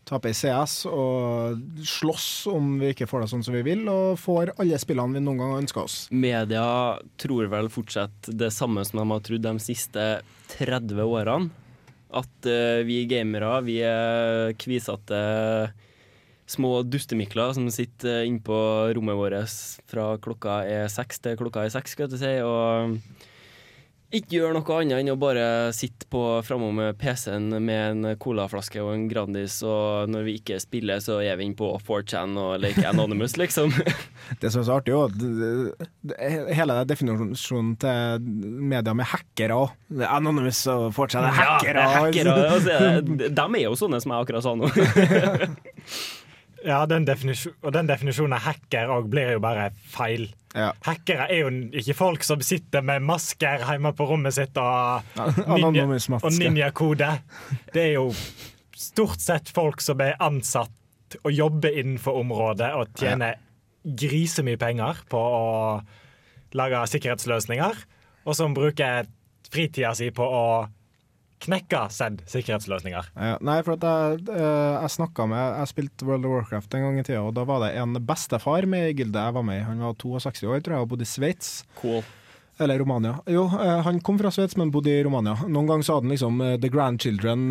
tape 0.10 0.32
i 0.32 0.36
CS 0.38 0.84
og 0.90 1.60
slåss 1.86 2.30
om 2.52 2.78
vi 2.82 2.94
ikke 2.94 3.08
får 3.10 3.24
det 3.24 3.32
sånn 3.34 3.46
som 3.46 3.58
vi 3.58 3.64
vil, 3.68 3.86
og 3.92 4.20
får 4.20 4.54
alle 4.58 4.80
spillene 4.82 5.20
vi 5.20 5.24
noen 5.24 5.44
gang 5.44 5.58
ønska 5.62 5.86
oss. 5.86 5.98
Media 6.12 6.66
tror 7.22 7.50
vel 7.52 7.72
fortsatt 7.74 8.32
det 8.34 8.52
samme 8.56 8.86
som 8.88 9.02
de 9.02 9.10
har 9.12 9.26
trodd 9.26 9.46
de 9.46 9.56
siste 9.64 10.08
30 10.58 11.04
årene. 11.06 11.52
At 12.10 12.50
uh, 12.50 12.82
vi 12.88 13.04
gamere, 13.06 13.60
vi 13.62 13.80
er 13.86 14.56
kvisete 14.58 15.20
små 16.50 16.80
dustemikler 16.90 17.54
som 17.54 17.70
sitter 17.74 18.24
inne 18.26 18.42
på 18.42 18.58
rommet 18.98 19.20
vårt 19.20 19.58
fra 19.90 20.12
klokka 20.22 20.62
er 20.66 20.88
seks 20.90 21.22
til 21.22 21.38
klokka 21.40 21.68
er 21.68 21.74
seks, 21.76 21.94
skal 21.94 22.10
jeg 22.10 22.22
si. 22.24 22.38
Og 22.42 22.98
ikke 24.10 24.40
gjør 24.40 24.56
noe 24.58 24.78
annet 24.80 25.04
enn 25.04 25.12
å 25.14 25.18
bare 25.22 25.44
sitte 25.78 26.08
på 26.10 26.18
framme 26.42 26.72
med 26.74 26.96
PC-en 26.98 27.52
med 27.62 27.82
en 28.08 28.16
colaflaske 28.18 28.82
og 28.82 28.96
en 28.96 29.04
Grandis, 29.12 29.60
og 29.62 30.10
når 30.10 30.24
vi 30.26 30.34
ikke 30.40 30.58
spiller, 30.64 30.98
så 31.06 31.20
er 31.22 31.38
vi 31.38 31.46
inne 31.46 31.58
på 31.60 31.68
4chan 31.86 32.34
og 32.42 32.56
leker 32.64 32.88
Anonymous, 32.90 33.38
liksom. 33.38 33.70
Det 34.42 34.50
som 34.50 34.64
er 34.64 34.66
så 34.66 34.80
artig, 34.80 34.96
det- 35.14 36.56
hele 36.58 36.80
definisjonen 36.90 37.76
til 37.82 38.26
media 38.74 38.96
med 38.98 39.12
hackere 39.14 39.60
òg. 39.68 39.78
Anonymous 40.10 40.64
og 40.74 40.88
fortsatt 40.98 41.30
hackere. 41.38 41.86
Ja, 41.86 42.02
hackere 42.08 42.34
altså, 42.56 42.80
de 43.38 43.46
er 43.62 43.68
jo 43.68 43.78
sånne 43.78 44.02
som 44.02 44.16
jeg 44.18 44.26
akkurat 44.26 44.48
sa 44.50 44.56
nå. 44.58 44.74
Ja, 46.66 46.84
den 46.90 47.06
og 47.08 47.72
den 47.74 47.88
definisjonen 47.88 48.36
av 48.36 48.44
hacker 48.44 48.92
òg 48.92 49.10
blir 49.12 49.36
jo 49.36 49.42
bare 49.44 49.70
feil. 49.92 50.28
Hackere 50.86 51.28
er 51.30 51.44
jo 51.44 51.52
ikke 51.78 51.96
folk 51.98 52.26
som 52.26 52.42
sitter 52.44 52.84
med 52.86 53.06
masker 53.06 53.64
hjemme 53.68 53.94
på 53.96 54.08
rommet 54.10 54.36
sitt 54.36 54.58
og, 54.60 55.06
ninja, 55.54 55.86
og 56.20 56.32
ninjakode. 56.36 57.12
Det 57.74 57.84
er 57.84 57.94
jo 58.00 58.10
stort 58.80 59.22
sett 59.22 59.52
folk 59.54 59.84
som 59.84 60.02
er 60.04 60.18
ansatt 60.24 61.20
og 61.24 61.32
jobber 61.34 61.78
innenfor 61.80 62.20
området 62.22 62.74
og 62.78 62.92
tjener 62.98 63.40
grisemye 63.84 64.60
penger 64.62 65.04
på 65.10 65.20
å 65.20 65.46
lage 66.58 66.82
sikkerhetsløsninger, 66.92 67.80
og 68.26 68.36
som 68.38 68.56
bruker 68.58 69.08
fritida 69.50 69.94
si 69.98 70.10
på 70.14 70.26
å 70.26 70.46
knekke 71.44 71.86
said 71.94 72.22
sikkerhetsløsninger. 72.30 73.10
Ja, 73.16 73.40
nei, 73.46 73.60
for 73.66 73.78
at 73.78 73.88
jeg, 73.88 74.28
eh, 74.36 74.76
jeg 74.76 74.96
snakka 74.98 75.28
med 75.30 75.60
Jeg 75.62 75.72
spilte 75.74 76.08
World 76.08 76.28
of 76.28 76.36
Warcraft 76.36 76.76
en 76.76 76.88
gang 76.88 77.00
i 77.00 77.08
tida, 77.08 77.24
og 77.24 77.36
da 77.38 77.48
var 77.48 77.64
det 77.66 77.76
en 77.80 78.00
bestefar 78.06 78.68
med 78.70 78.92
i 78.92 78.96
gildet 79.02 79.20
jeg 79.20 79.36
var 79.36 79.46
med 79.46 79.62
i. 79.62 79.68
Han 79.68 79.84
var 79.88 80.00
62 80.00 80.48
år, 80.48 80.64
tror 80.64 80.76
jeg, 80.76 80.88
og 80.88 80.90
bodde 80.94 81.08
i 81.08 81.10
Sveits. 81.10 81.52
Cool. 81.80 82.04
Eller 82.60 82.82
Romania. 82.82 83.14
Jo, 83.32 83.46
eh, 83.48 83.78
han 83.86 84.02
kom 84.04 84.18
fra 84.20 84.32
Sveits, 84.36 84.58
men 84.60 84.72
bodde 84.72 84.92
i 84.92 85.04
Romania. 85.04 85.38
Noen 85.48 85.70
ganger 85.70 85.88
så 85.88 85.96
hadde 85.96 86.10
han 86.10 86.16
liksom 86.16 86.42
eh, 86.44 86.58
The 86.60 86.72
Grandchildren 86.74 87.46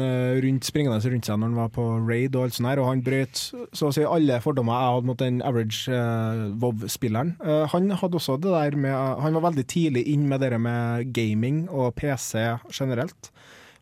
rundt, 0.44 0.68
springende 0.68 1.00
rundt 1.00 1.30
seg 1.30 1.40
når 1.40 1.48
han 1.48 1.56
var 1.62 1.72
på 1.72 1.86
raid 2.04 2.36
og 2.36 2.44
alt 2.44 2.58
sånt 2.58 2.68
her, 2.68 2.82
og 2.82 2.90
han 2.90 3.04
brøt 3.06 3.40
så 3.72 3.88
å 3.88 3.94
si 3.94 4.04
alle 4.04 4.36
fordommer 4.44 4.76
jeg 4.76 4.98
hadde 4.98 5.08
mot 5.08 5.22
den 5.22 5.40
average 5.40 5.88
uh, 5.88 6.52
WoW-spilleren. 6.60 7.38
Uh, 7.40 7.64
han 7.72 7.88
hadde 7.96 8.20
også 8.20 8.36
det 8.36 8.52
der 8.52 8.76
med 8.76 8.92
Han 9.24 9.38
var 9.38 9.48
veldig 9.48 9.64
tidlig 9.70 10.04
inn 10.12 10.28
med 10.28 10.44
det 10.44 10.60
med 10.60 11.08
gaming 11.16 11.64
og 11.72 11.94
PC 11.96 12.36
generelt. 12.68 13.32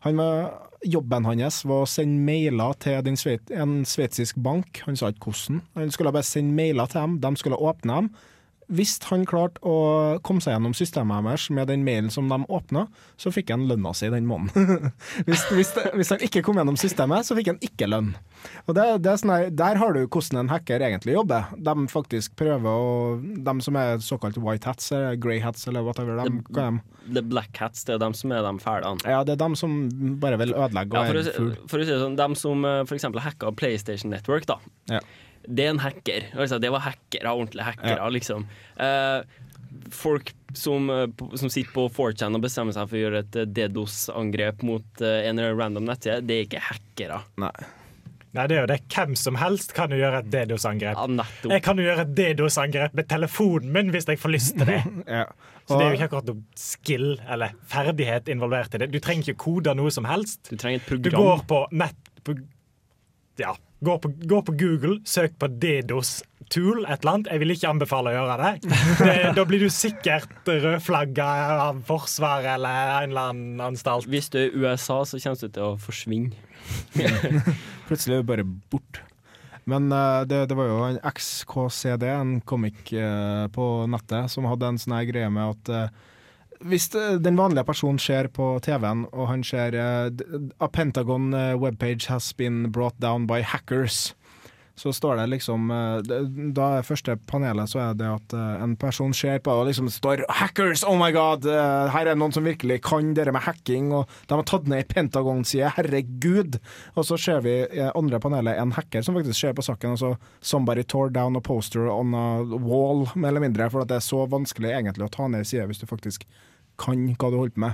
Han 0.05 0.17
var, 0.21 0.69
jobben 0.85 1.25
hans 1.25 1.63
var 1.65 1.83
å 1.83 1.89
sende 1.89 2.21
mailer 2.21 2.77
til 2.81 3.17
sveit, 3.17 3.51
en 3.51 3.81
sveitsisk 3.85 4.37
bank. 4.43 4.83
Han 4.85 4.97
sa 4.99 5.09
ikke 5.11 5.31
hvordan. 5.31 5.61
Han 5.79 5.93
skulle 5.93 6.13
bare 6.13 6.27
sende 6.27 6.53
mailer 6.57 6.89
til 6.91 7.01
dem, 7.01 7.19
de 7.23 7.31
skulle 7.41 7.57
åpne 7.57 8.01
dem. 8.01 8.11
Hvis 8.67 8.97
han 9.07 9.23
klarte 9.27 9.61
å 9.63 10.19
komme 10.27 10.43
seg 10.43 10.55
gjennom 10.55 10.73
systemet 10.75 11.23
deres 11.23 11.47
med 11.55 11.69
den 11.71 11.85
mailen 11.87 12.11
som 12.11 12.27
de 12.27 12.41
åpna, 12.51 12.87
så 13.15 13.31
fikk 13.31 13.53
han 13.53 13.63
lønna 13.69 13.93
si 13.95 14.09
den 14.11 14.27
måneden. 14.27 14.91
hvis, 15.27 15.45
hvis, 15.55 15.71
hvis 15.95 16.11
han 16.11 16.25
ikke 16.27 16.43
kom 16.43 16.59
gjennom 16.59 16.79
systemet, 16.79 17.27
så 17.27 17.37
fikk 17.37 17.53
han 17.53 17.61
ikke 17.63 17.87
lønn. 17.87 18.11
Og 18.67 18.75
det, 18.77 18.85
det 19.05 19.13
er 19.13 19.21
sånn 19.21 19.55
Der 19.57 19.79
har 19.81 19.95
du 19.95 20.03
hvordan 20.03 20.43
en 20.43 20.51
hacker 20.51 20.83
egentlig 20.83 21.15
jobber. 21.15 21.47
De 21.57 21.87
faktisk 21.89 22.35
prøver 22.37 22.67
å 22.67 23.15
De 23.17 23.55
som 23.65 23.79
er 23.79 24.03
såkalt 24.03 24.37
white 24.43 24.67
hats, 24.69 24.91
eller 24.91 25.17
grey 25.21 25.39
hats, 25.43 25.65
eller 25.71 25.85
whatever. 25.87 26.19
De, 26.27 26.43
de? 26.59 26.67
The 27.13 27.23
Black 27.23 27.55
Hats, 27.57 27.85
det 27.87 27.95
er 27.95 28.01
de 28.03 28.11
som 28.19 28.33
er 28.35 28.43
de 28.43 28.53
fæle. 28.59 28.91
Ja, 29.07 29.21
det 29.23 29.37
er 29.37 29.41
de 29.45 29.59
som 29.59 29.77
bare 30.21 30.39
vil 30.41 30.51
ødelegge 30.51 30.97
Ja, 30.97 31.07
for, 31.07 31.21
å, 31.21 31.47
for 31.71 31.79
å 31.79 31.87
si 31.87 31.93
det 31.93 32.01
sånn, 32.03 32.19
dem 32.19 32.35
som 32.39 32.67
f.eks. 32.67 32.89
for 32.89 32.99
eksempel 32.99 33.23
hacka 33.23 33.53
PlayStation 33.55 34.11
Network, 34.11 34.47
da. 34.49 34.59
Ja. 34.91 35.01
Det 35.47 35.65
er 35.65 35.69
en 35.75 35.79
hacker. 35.79 36.25
Altså, 36.35 36.59
det 36.59 36.71
var 36.73 36.83
hackere, 36.83 37.31
ordentlige 37.31 37.63
hackere, 37.69 37.97
Ja. 38.01 38.09
liksom. 38.11 38.45
Eh, 38.77 39.21
folk 39.91 40.33
som, 40.53 40.89
eh, 40.89 41.07
som 41.35 41.49
sitter 41.49 41.71
på 41.71 41.87
4chan 41.91 42.35
og 42.35 42.41
bestemmer 42.43 42.73
seg 42.75 42.89
for 42.89 42.97
å 42.97 43.03
gjøre 43.05 43.19
et 43.23 43.35
eh, 43.35 43.45
DDoS-angrep 43.45 44.63
mot 44.67 45.01
eh, 45.01 45.27
en 45.29 45.39
random 45.39 45.85
nettside, 45.87 46.25
det 46.27 46.37
er 46.41 46.45
ikke 46.49 46.63
hackere. 46.71 47.21
Nei. 47.37 47.51
Nei, 48.35 48.43
det 48.51 48.57
er 48.57 48.61
jo 48.65 48.67
det. 48.69 48.79
Hvem 48.93 49.15
som 49.17 49.37
helst 49.39 49.71
kan 49.73 49.89
jo 49.89 49.97
gjøre 49.97 50.19
et 50.19 50.27
DDoS-angrep. 50.29 50.97
Ja, 50.99 51.27
jeg 51.55 51.63
kan 51.65 51.79
jo 51.79 51.85
gjøre 51.87 52.03
et 52.03 52.11
DDoS-angrep 52.19 52.93
med 52.93 53.07
telefonen 53.09 53.71
min 53.73 53.89
hvis 53.95 54.05
jeg 54.05 54.19
får 54.19 54.33
lyst 54.35 54.57
til 54.59 54.67
det. 54.67 54.81
Ja. 55.19 55.23
Så 55.67 55.75
det 55.75 55.83
er 55.83 55.89
jo 55.91 55.95
ikke 55.97 56.05
akkurat 56.07 56.27
noe 56.29 56.43
skill 56.55 57.07
eller 57.27 57.55
ferdighet 57.67 58.29
involvert 58.31 58.75
i 58.77 58.79
det. 58.79 58.87
Du 58.93 59.01
trenger 59.03 59.33
ikke 59.33 59.41
kode 59.41 59.73
noe 59.75 59.91
som 59.91 60.05
helst. 60.07 60.45
Du 60.47 60.55
trenger 60.55 60.79
et 60.79 60.85
program. 60.87 61.11
Du 61.11 61.17
går 61.17 61.41
på 61.49 61.57
nett 61.75 62.11
på, 62.23 62.37
Ja. 63.41 63.51
Gå 63.79 63.99
på, 64.01 64.09
gå 64.25 64.41
på 64.41 64.55
Google, 64.57 64.99
søk 65.05 65.37
på 65.37 65.47
DDoS 65.47 66.23
Tool, 66.49 66.85
et 66.87 67.03
eller 67.03 67.11
annet. 67.11 67.29
Jeg 67.33 67.41
vil 67.43 67.53
ikke 67.53 67.69
anbefale 67.69 68.13
å 68.13 68.15
gjøre 68.15 68.37
det. 68.41 68.71
det 69.03 69.15
da 69.37 69.43
blir 69.47 69.65
du 69.65 69.67
sikkert 69.73 70.47
rødflagga 70.47 71.27
av 71.67 71.81
Forsvaret 71.87 72.53
eller 72.55 72.93
en 73.03 73.11
eller 73.11 73.33
annen 73.33 73.65
anstalt. 73.67 74.07
Hvis 74.09 74.31
du 74.33 74.39
er 74.39 74.47
i 74.47 74.63
USA, 74.63 75.01
så 75.05 75.19
kommer 75.21 75.43
du 75.43 75.51
til 75.59 75.67
å 75.67 75.75
forsvinne. 75.81 76.31
Plutselig 77.87 78.17
er 78.17 78.23
du 78.23 78.31
bare 78.31 78.47
bort. 78.47 79.01
Men 79.67 79.91
uh, 79.91 80.23
det, 80.23 80.45
det 80.47 80.55
var 80.55 80.69
jo 80.71 80.79
en 80.87 81.01
XKCD, 81.11 82.07
en 82.07 82.37
komikk 82.47 82.93
uh, 82.95 83.45
på 83.51 83.65
nettet, 83.91 84.31
som 84.31 84.47
hadde 84.47 84.71
en 84.71 84.79
sånn 84.79 84.95
her 84.95 85.09
greie 85.09 85.31
med 85.33 85.51
at 85.51 85.73
eh, 85.75 86.05
hvis 86.61 86.89
det- 86.89 87.23
den 87.23 87.37
vanlige 87.37 87.63
personen 87.63 87.99
ser 87.99 88.27
på 88.27 88.59
TV-en, 88.63 89.05
og 89.13 89.27
han 89.27 89.43
ser 89.43 89.73
eh, 89.75 90.11
A 90.61 90.67
Pentagon 90.67 91.33
eh, 91.33 91.55
webpage 91.55 92.07
has 92.07 92.33
been 92.33 92.71
brought 92.71 92.95
down 93.01 93.27
by 93.27 93.41
hackers, 93.41 94.15
så 94.77 94.91
står 94.93 95.17
det 95.17 95.25
liksom 95.31 95.71
eh, 95.73 96.17
Da 96.53 96.67
er 96.77 96.85
første 96.85 97.15
panelet 97.29 97.69
så 97.71 97.79
er 97.81 97.95
det 97.97 98.09
at 98.11 98.33
eh, 98.37 98.63
en 98.63 98.75
person 98.77 99.13
ser 99.15 99.39
på 99.41 99.55
og 99.57 99.65
liksom 99.69 99.89
står 99.89 100.21
'Hackers! 100.29 100.83
Oh 100.85 100.93
my 100.99 101.09
god! 101.15 101.47
eh, 101.49 101.89
Her 101.93 102.05
er 102.05 102.11
det 102.13 102.19
noen 102.21 102.35
som 102.35 102.45
virkelig 102.45 102.83
kan 102.85 103.09
dere 103.17 103.33
med 103.33 103.41
hacking', 103.41 103.89
og 103.97 104.05
de 104.29 104.37
har 104.37 104.45
tatt 104.45 104.69
ned 104.69 104.83
ei 104.83 104.87
Pentagon-side. 104.91 105.71
Herregud! 105.79 106.59
Og 106.93 107.07
så 107.09 107.17
ser 107.17 107.41
vi 107.41 107.55
i 107.65 107.87
andre 107.89 108.19
panelet 108.21 108.61
en 108.61 108.75
hacker 108.77 109.01
som 109.01 109.17
faktisk 109.17 109.39
ser 109.39 109.57
på 109.57 109.65
saken. 109.65 109.97
Altså 109.97 110.13
'Somebody 110.41 110.85
tore 110.85 111.09
down 111.09 111.35
a 111.35 111.41
poster 111.41 111.89
on 111.89 112.13
a 112.13 112.43
wall', 112.43 113.09
mer 113.15 113.29
eller 113.33 113.47
mindre. 113.47 113.69
For 113.73 113.83
det 113.83 113.97
er 113.97 114.05
så 114.05 114.27
vanskelig 114.29 114.77
egentlig 114.77 115.09
å 115.09 115.15
ta 115.17 115.27
ned 115.27 115.41
ei 115.41 115.65
hvis 115.65 115.81
du 115.81 115.87
faktisk 115.89 116.29
kan 116.77 117.15
hva 117.17 117.31
du 117.31 117.37
holder 117.41 117.57
på 117.57 117.65
med. 117.65 117.73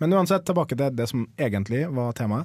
Men 0.00 0.12
uansett, 0.12 0.44
tilbake 0.44 0.76
til 0.76 0.92
det 0.96 1.08
som 1.08 1.26
egentlig 1.38 1.86
var 1.88 2.12
temaet. 2.12 2.44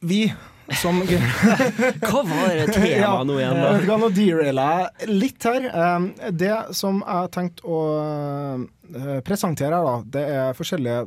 Vi 0.00 0.28
som 0.76 0.98
Hva 2.08 2.20
var 2.28 2.72
temaet 2.72 3.28
nå 3.28 3.38
igjen, 3.38 3.56
da? 3.56 3.70
vet 3.72 3.86
du 3.86 3.92
Nå 4.02 4.10
deraila 4.16 4.66
jeg 4.82 5.08
litt 5.14 5.46
her. 5.48 5.68
Um, 5.72 6.10
Det 6.36 6.52
som 6.76 7.00
jeg 7.00 7.20
har 7.20 7.30
tenkt 7.34 7.62
å 7.64 7.78
uh, 8.02 9.16
presentere 9.26 9.78
her, 9.78 9.88
da, 9.88 9.96
det 10.18 10.26
er 10.36 10.58
forskjellige 10.58 11.06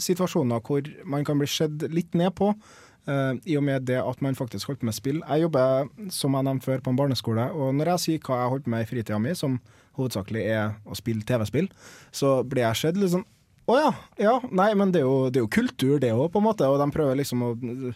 situasjoner 0.00 0.62
hvor 0.64 0.86
man 1.04 1.26
kan 1.26 1.40
bli 1.40 1.50
sett 1.50 1.82
litt 1.92 2.14
ned 2.18 2.34
på. 2.38 2.52
uh, 3.10 3.34
I 3.44 3.58
og 3.58 3.66
med 3.66 3.88
det 3.90 3.98
at 4.00 4.22
man 4.22 4.38
faktisk 4.38 4.70
holdt 4.70 4.82
på 4.84 4.90
med 4.90 4.98
spill. 4.98 5.22
Jeg 5.26 5.46
jobber 5.48 5.90
som 6.14 6.38
jeg 6.38 6.48
nevnte 6.48 6.70
før 6.70 6.82
på 6.86 6.94
en 6.94 7.02
barneskole, 7.02 7.50
og 7.52 7.74
når 7.74 7.94
jeg 7.94 8.04
sier 8.06 8.26
hva 8.26 8.42
jeg 8.44 8.54
holdt 8.54 8.68
på 8.68 8.74
med 8.76 8.86
i 8.86 8.90
fritida 8.90 9.18
mi, 9.18 9.34
som 9.34 9.58
hovedsakelig 9.98 10.46
er 10.48 10.76
å 10.88 10.96
spille 10.96 11.26
TV-spill, 11.28 11.68
så 12.14 12.38
blir 12.48 12.64
jeg 12.68 12.80
sett 12.80 13.00
litt 13.00 13.12
sånn 13.12 13.26
å 13.70 13.76
ja, 13.78 13.90
ja. 14.18 14.34
Nei, 14.50 14.72
men 14.78 14.90
det 14.94 15.02
er 15.02 15.06
jo, 15.06 15.28
det 15.30 15.38
er 15.38 15.44
jo 15.44 15.52
kultur, 15.54 15.98
det 16.02 16.10
òg, 16.14 16.28
på 16.34 16.40
en 16.40 16.46
måte. 16.48 16.66
Og 16.66 16.80
de 16.80 16.88
prøver 16.94 17.20
liksom 17.20 17.44
å 17.46 17.50
uh, 17.54 17.92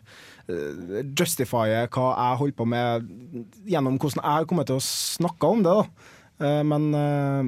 justifye 1.19 1.87
hva 1.91 2.11
jeg 2.13 2.41
holder 2.43 2.59
på 2.61 2.69
med 2.71 3.09
gjennom 3.67 3.99
hvordan 3.99 4.23
jeg 4.23 4.51
kommer 4.51 4.69
til 4.69 4.79
å 4.79 4.87
snakke 4.87 5.51
om 5.51 5.65
det. 5.67 5.75
da. 5.75 6.13
Uh, 6.37 6.63
men 6.71 6.89
uh, 6.95 7.43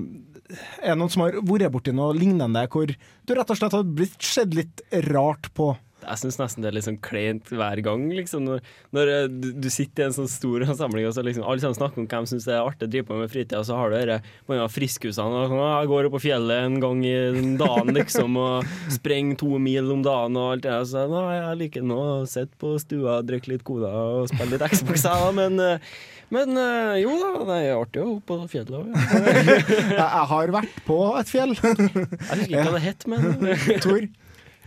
er 0.81 0.95
det 0.95 0.99
noen 0.99 1.13
som 1.13 1.27
har 1.27 1.39
vært 1.45 1.71
borti 1.75 1.95
noe 1.95 2.17
lignende 2.17 2.65
hvor 2.73 2.91
du 2.91 3.35
rett 3.37 3.53
og 3.53 3.61
slett 3.61 3.77
har 3.77 3.87
blitt 3.87 4.19
sett 4.25 4.57
litt 4.57 4.83
rart 5.11 5.51
på? 5.55 5.75
Jeg 6.09 6.23
syns 6.23 6.39
nesten 6.41 6.65
det 6.65 6.71
er 6.71 6.77
litt 6.79 6.87
sånn 6.89 7.01
kleint 7.05 7.51
hver 7.53 7.83
gang. 7.85 8.07
Liksom, 8.17 8.47
når 8.49 8.63
når 8.97 9.13
eh, 9.13 9.27
du, 9.29 9.49
du 9.61 9.69
sitter 9.73 10.05
i 10.05 10.09
en 10.09 10.17
sånn 10.17 10.31
stor 10.31 10.65
samling 10.81 11.09
og 11.09 11.15
så 11.17 11.25
liksom 11.27 11.47
alle 11.47 11.63
sammen 11.63 11.79
snakker 11.79 12.03
om 12.03 12.09
hvem 12.11 12.29
syns 12.31 12.49
det 12.49 12.57
er 12.57 12.65
artig 12.65 12.89
å 12.89 12.93
drive 12.93 13.09
på 13.11 13.21
med 13.21 13.33
fritida, 13.33 13.63
og 13.63 13.69
så 13.69 13.79
har 13.79 13.93
du 13.93 13.99
disse 13.99 14.19
mange 14.51 14.67
av 14.67 14.75
friskusene 14.75 15.43
og 15.45 15.53
sånn, 15.53 15.65
Jeg 15.65 15.91
går 15.93 16.09
opp 16.09 16.17
på 16.19 16.25
fjellet 16.27 16.67
en 16.67 16.79
gang 16.83 17.03
i 17.07 17.17
dagen, 17.61 17.95
liksom, 17.97 18.39
og 18.41 18.77
sprenger 18.95 19.41
to 19.45 19.63
mil 19.63 19.95
om 19.95 20.05
dagen 20.07 20.39
og 20.41 20.53
alt 20.55 20.67
det 20.67 20.75
der. 20.75 20.87
Så 20.89 21.07
«Nei, 21.13 21.25
jeg 21.39 21.61
liker 21.65 21.89
nå 21.89 21.99
å 21.99 22.29
sitte 22.29 22.61
på 22.61 22.77
stua, 22.83 23.21
drikke 23.27 23.55
litt 23.55 23.67
cola 23.67 23.91
og 24.21 24.31
spille 24.33 24.55
litt 24.55 24.67
Xbox, 24.69 25.05
jeg, 25.09 25.27
da, 25.27 25.35
men 25.37 25.61
eh, 25.65 25.91
men 26.29 26.59
eh, 26.61 26.99
jo 27.01 27.15
da, 27.17 27.31
det 27.49 27.55
er 27.65 27.79
artig 27.79 28.03
å 28.03 28.19
opp 28.19 28.27
på 28.29 28.37
fjellet 28.53 28.75
òg. 28.77 28.91
Jeg, 29.49 29.63
jeg 29.97 30.25
har 30.33 30.51
vært 30.53 30.75
på 30.85 30.99
et 31.17 31.31
fjell. 31.33 31.55
Jeg 31.57 31.79
husker 31.87 32.43
ikke 32.45 32.67
hva 32.67 32.75
det 32.75 32.83
het, 32.85 33.07
men 33.09 33.81
Tor? 33.81 34.05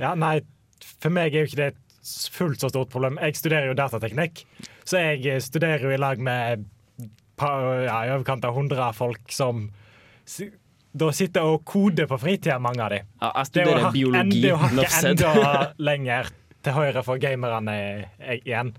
Ja, 0.02 0.16
nei, 0.18 0.40
for 1.02 1.14
meg 1.14 1.34
er 1.36 1.44
jo 1.46 1.50
ikke 1.52 1.60
det 1.62 1.70
et 1.74 1.80
fullt 2.34 2.64
så 2.64 2.70
stort 2.72 2.90
problem. 2.90 3.20
Jeg 3.22 3.36
studerer 3.38 3.68
jo 3.72 3.78
datateknikk, 3.78 4.44
så 4.84 5.02
jeg 5.04 5.26
eh, 5.36 5.40
studerer 5.44 5.84
jo 5.86 5.92
i 5.94 6.00
lag 6.02 6.20
med 6.20 6.66
ja, 7.42 7.96
i 8.06 8.12
overkant 8.14 8.44
av 8.46 8.54
100 8.58 8.92
folk 8.94 9.32
som 9.34 9.68
da 10.92 11.08
sitter 11.16 11.48
og 11.48 11.64
koder 11.66 12.06
på 12.10 12.18
fritida, 12.20 12.58
mange 12.60 12.84
av 12.84 12.92
de. 12.92 13.00
Ja, 13.22 13.30
jeg 13.32 13.34
Det 13.34 13.42
er 13.42 13.50
studerer 13.52 13.84
hakk- 13.86 13.94
biologi, 13.96 14.42
Det 14.42 14.50
er 14.50 14.54
jo 14.54 14.62
hakket 14.62 15.06
enda 15.12 15.74
lenger 15.90 16.32
til 16.62 16.76
høyre 16.76 17.04
for 17.08 17.18
gamerne 17.24 17.76
eh, 18.20 18.40
igjen. 18.46 18.74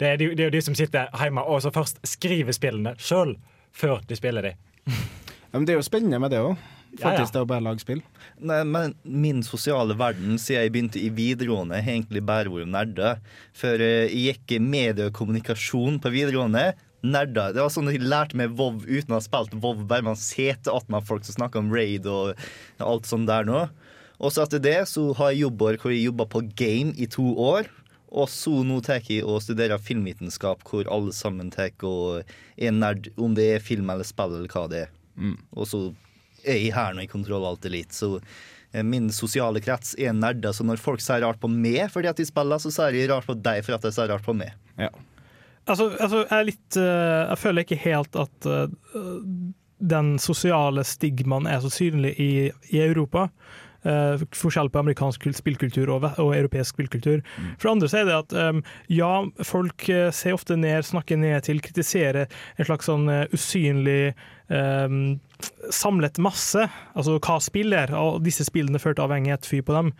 Det 0.00 0.08
er, 0.08 0.16
de, 0.18 0.30
det 0.34 0.40
er 0.40 0.48
jo 0.48 0.54
de 0.56 0.62
som 0.64 0.74
sitter 0.74 1.10
hjemme 1.20 1.44
og 1.46 1.60
så 1.62 1.70
først 1.70 2.00
skriver 2.08 2.56
spillene 2.56 2.94
sjøl, 2.98 3.36
før 3.72 4.00
de 4.08 4.16
spiller 4.18 4.42
de. 4.48 4.54
Ja, 4.88 5.58
men 5.60 5.66
det 5.68 5.74
er 5.76 5.78
jo 5.82 5.86
spennende 5.86 6.18
med 6.18 6.32
det 6.34 6.40
òg. 6.42 6.56
Faktisk, 7.00 7.32
det 7.32 7.40
er 7.40 7.48
bare 7.48 7.64
lagspill. 7.64 8.00
Nei, 8.42 8.60
men 8.68 8.94
min 9.02 9.42
sosiale 9.46 9.96
verden 9.98 10.38
siden 10.40 10.66
jeg 10.66 10.72
begynte 10.74 11.00
i 11.00 11.10
videregående, 11.14 11.80
har 11.80 11.96
egentlig 11.96 12.24
bare 12.28 12.52
vært 12.52 12.72
nerder. 12.72 13.20
For 13.56 13.82
eh, 13.82 14.10
jeg 14.12 14.36
gikk 14.36 14.56
i 14.56 14.62
medie 14.64 15.08
og 15.08 15.16
kommunikasjon 15.16 16.00
på 16.02 16.12
videregående. 16.14 16.72
Nerder. 17.02 17.50
Det 17.50 17.58
var 17.64 17.72
sånn 17.74 17.88
at 17.90 17.96
Jeg 17.96 18.06
lærte 18.06 18.38
meg 18.38 18.52
Vov 18.54 18.84
uten 18.86 19.10
å 19.10 19.16
ha 19.16 19.24
spilt 19.24 19.56
Vov, 19.58 19.80
Bare 19.90 20.06
man 20.06 20.14
sitter 20.14 20.70
attmed 20.70 21.02
folk 21.02 21.24
som 21.26 21.34
snakker 21.34 21.58
om 21.58 21.72
raid 21.74 22.06
og 22.06 22.38
alt 22.78 23.08
sånt 23.10 23.26
der 23.26 23.48
nå. 23.48 23.64
Og 24.22 24.30
så 24.30 24.44
etter 24.44 24.62
det 24.62 24.76
så 24.86 25.08
har 25.18 25.32
jeg 25.32 25.48
jobber 25.48 25.80
hvor 25.82 25.90
jeg 25.90 26.04
jobba 26.06 26.28
på 26.30 26.44
game 26.54 26.94
i 26.94 27.08
to 27.10 27.24
år. 27.42 27.66
Og 28.12 28.28
så 28.28 28.52
nå 28.66 28.78
tar 28.84 29.00
jeg 29.08 29.24
og 29.24 29.40
studerer 29.42 29.80
filmvitenskap, 29.82 30.62
hvor 30.68 30.88
alle 30.92 31.14
sammen 31.16 31.50
tar 31.50 31.72
og 31.88 32.28
er 32.60 32.74
nerd 32.76 33.08
om 33.16 33.34
det 33.34 33.48
er 33.54 33.64
film 33.64 33.90
eller 33.90 34.06
spill 34.06 34.36
eller 34.36 34.52
hva 34.52 34.66
det 34.70 34.84
er. 34.84 34.92
Mm. 35.16 35.38
Og 35.56 35.68
så 35.68 35.80
er 36.44 36.58
i 36.58 36.72
her 36.74 36.96
og 36.96 37.04
i 37.04 37.10
Kontroll 37.10 37.46
Alt 37.48 37.66
Elite, 37.68 37.94
så 37.96 38.16
eh, 38.18 38.84
min 38.84 39.10
sosiale 39.14 39.62
krets 39.64 39.94
er 39.98 40.14
nerder. 40.16 40.54
Så 40.56 40.66
når 40.66 40.82
folk 40.82 41.02
sier 41.04 41.24
rart 41.24 41.40
på 41.42 41.50
meg 41.50 41.88
fordi 41.92 42.10
at 42.10 42.20
de 42.20 42.28
spiller, 42.28 42.62
så 42.62 42.72
sier 42.74 42.96
de 42.96 43.08
rart 43.12 43.28
på 43.28 43.38
deg 43.38 43.64
fordi 43.64 43.78
at 43.78 43.88
de 43.88 43.96
sier 43.96 44.12
rart 44.12 44.26
på 44.26 44.36
meg. 44.36 44.54
Altså, 45.70 45.92
altså 46.02 46.24
jeg 46.24 46.38
er 46.38 46.46
litt 46.48 46.78
eh, 46.80 47.18
Jeg 47.30 47.38
føler 47.38 47.66
ikke 47.66 47.82
helt 47.84 48.16
at 48.18 48.48
eh, 48.50 49.02
den 49.82 50.14
sosiale 50.22 50.84
stigmaen 50.86 51.46
er 51.50 51.60
så 51.62 51.70
synlig 51.72 52.16
i, 52.22 52.32
i 52.70 52.82
Europa. 52.82 53.28
Uh, 53.82 54.20
forskjell 54.30 54.68
på 54.70 54.78
amerikansk 54.78 55.24
spillkultur 55.34 55.90
og, 55.90 56.04
og 56.22 56.28
europeisk 56.36 56.76
spillkultur. 56.76 57.18
For 57.56 57.66
det 57.66 57.72
andre 57.72 57.88
så 57.90 57.98
er 57.98 58.04
det 58.06 58.14
at 58.14 58.34
um, 58.38 58.60
ja, 58.86 59.08
folk 59.42 59.88
ser 60.14 60.36
ofte 60.36 60.54
ned, 60.54 60.86
snakker 60.86 61.18
ned 61.18 61.42
til, 61.48 61.58
kritiserer 61.66 62.30
en 62.30 62.68
slags 62.68 62.86
sånn 62.86 63.10
uh, 63.10 63.24
usynlig 63.34 64.14
um, 64.52 65.20
samlet 65.72 66.18
masse, 66.22 66.64
altså 66.94 67.16
hva 67.22 67.36
spill 67.42 67.74
er, 67.76 67.92
og 67.96 68.20
disse 68.24 68.44
spillene 68.46 68.80
førte 68.82 69.02
avhengighet, 69.04 69.46
fyr 69.48 69.62
på 69.66 69.74
dem. 69.76 69.90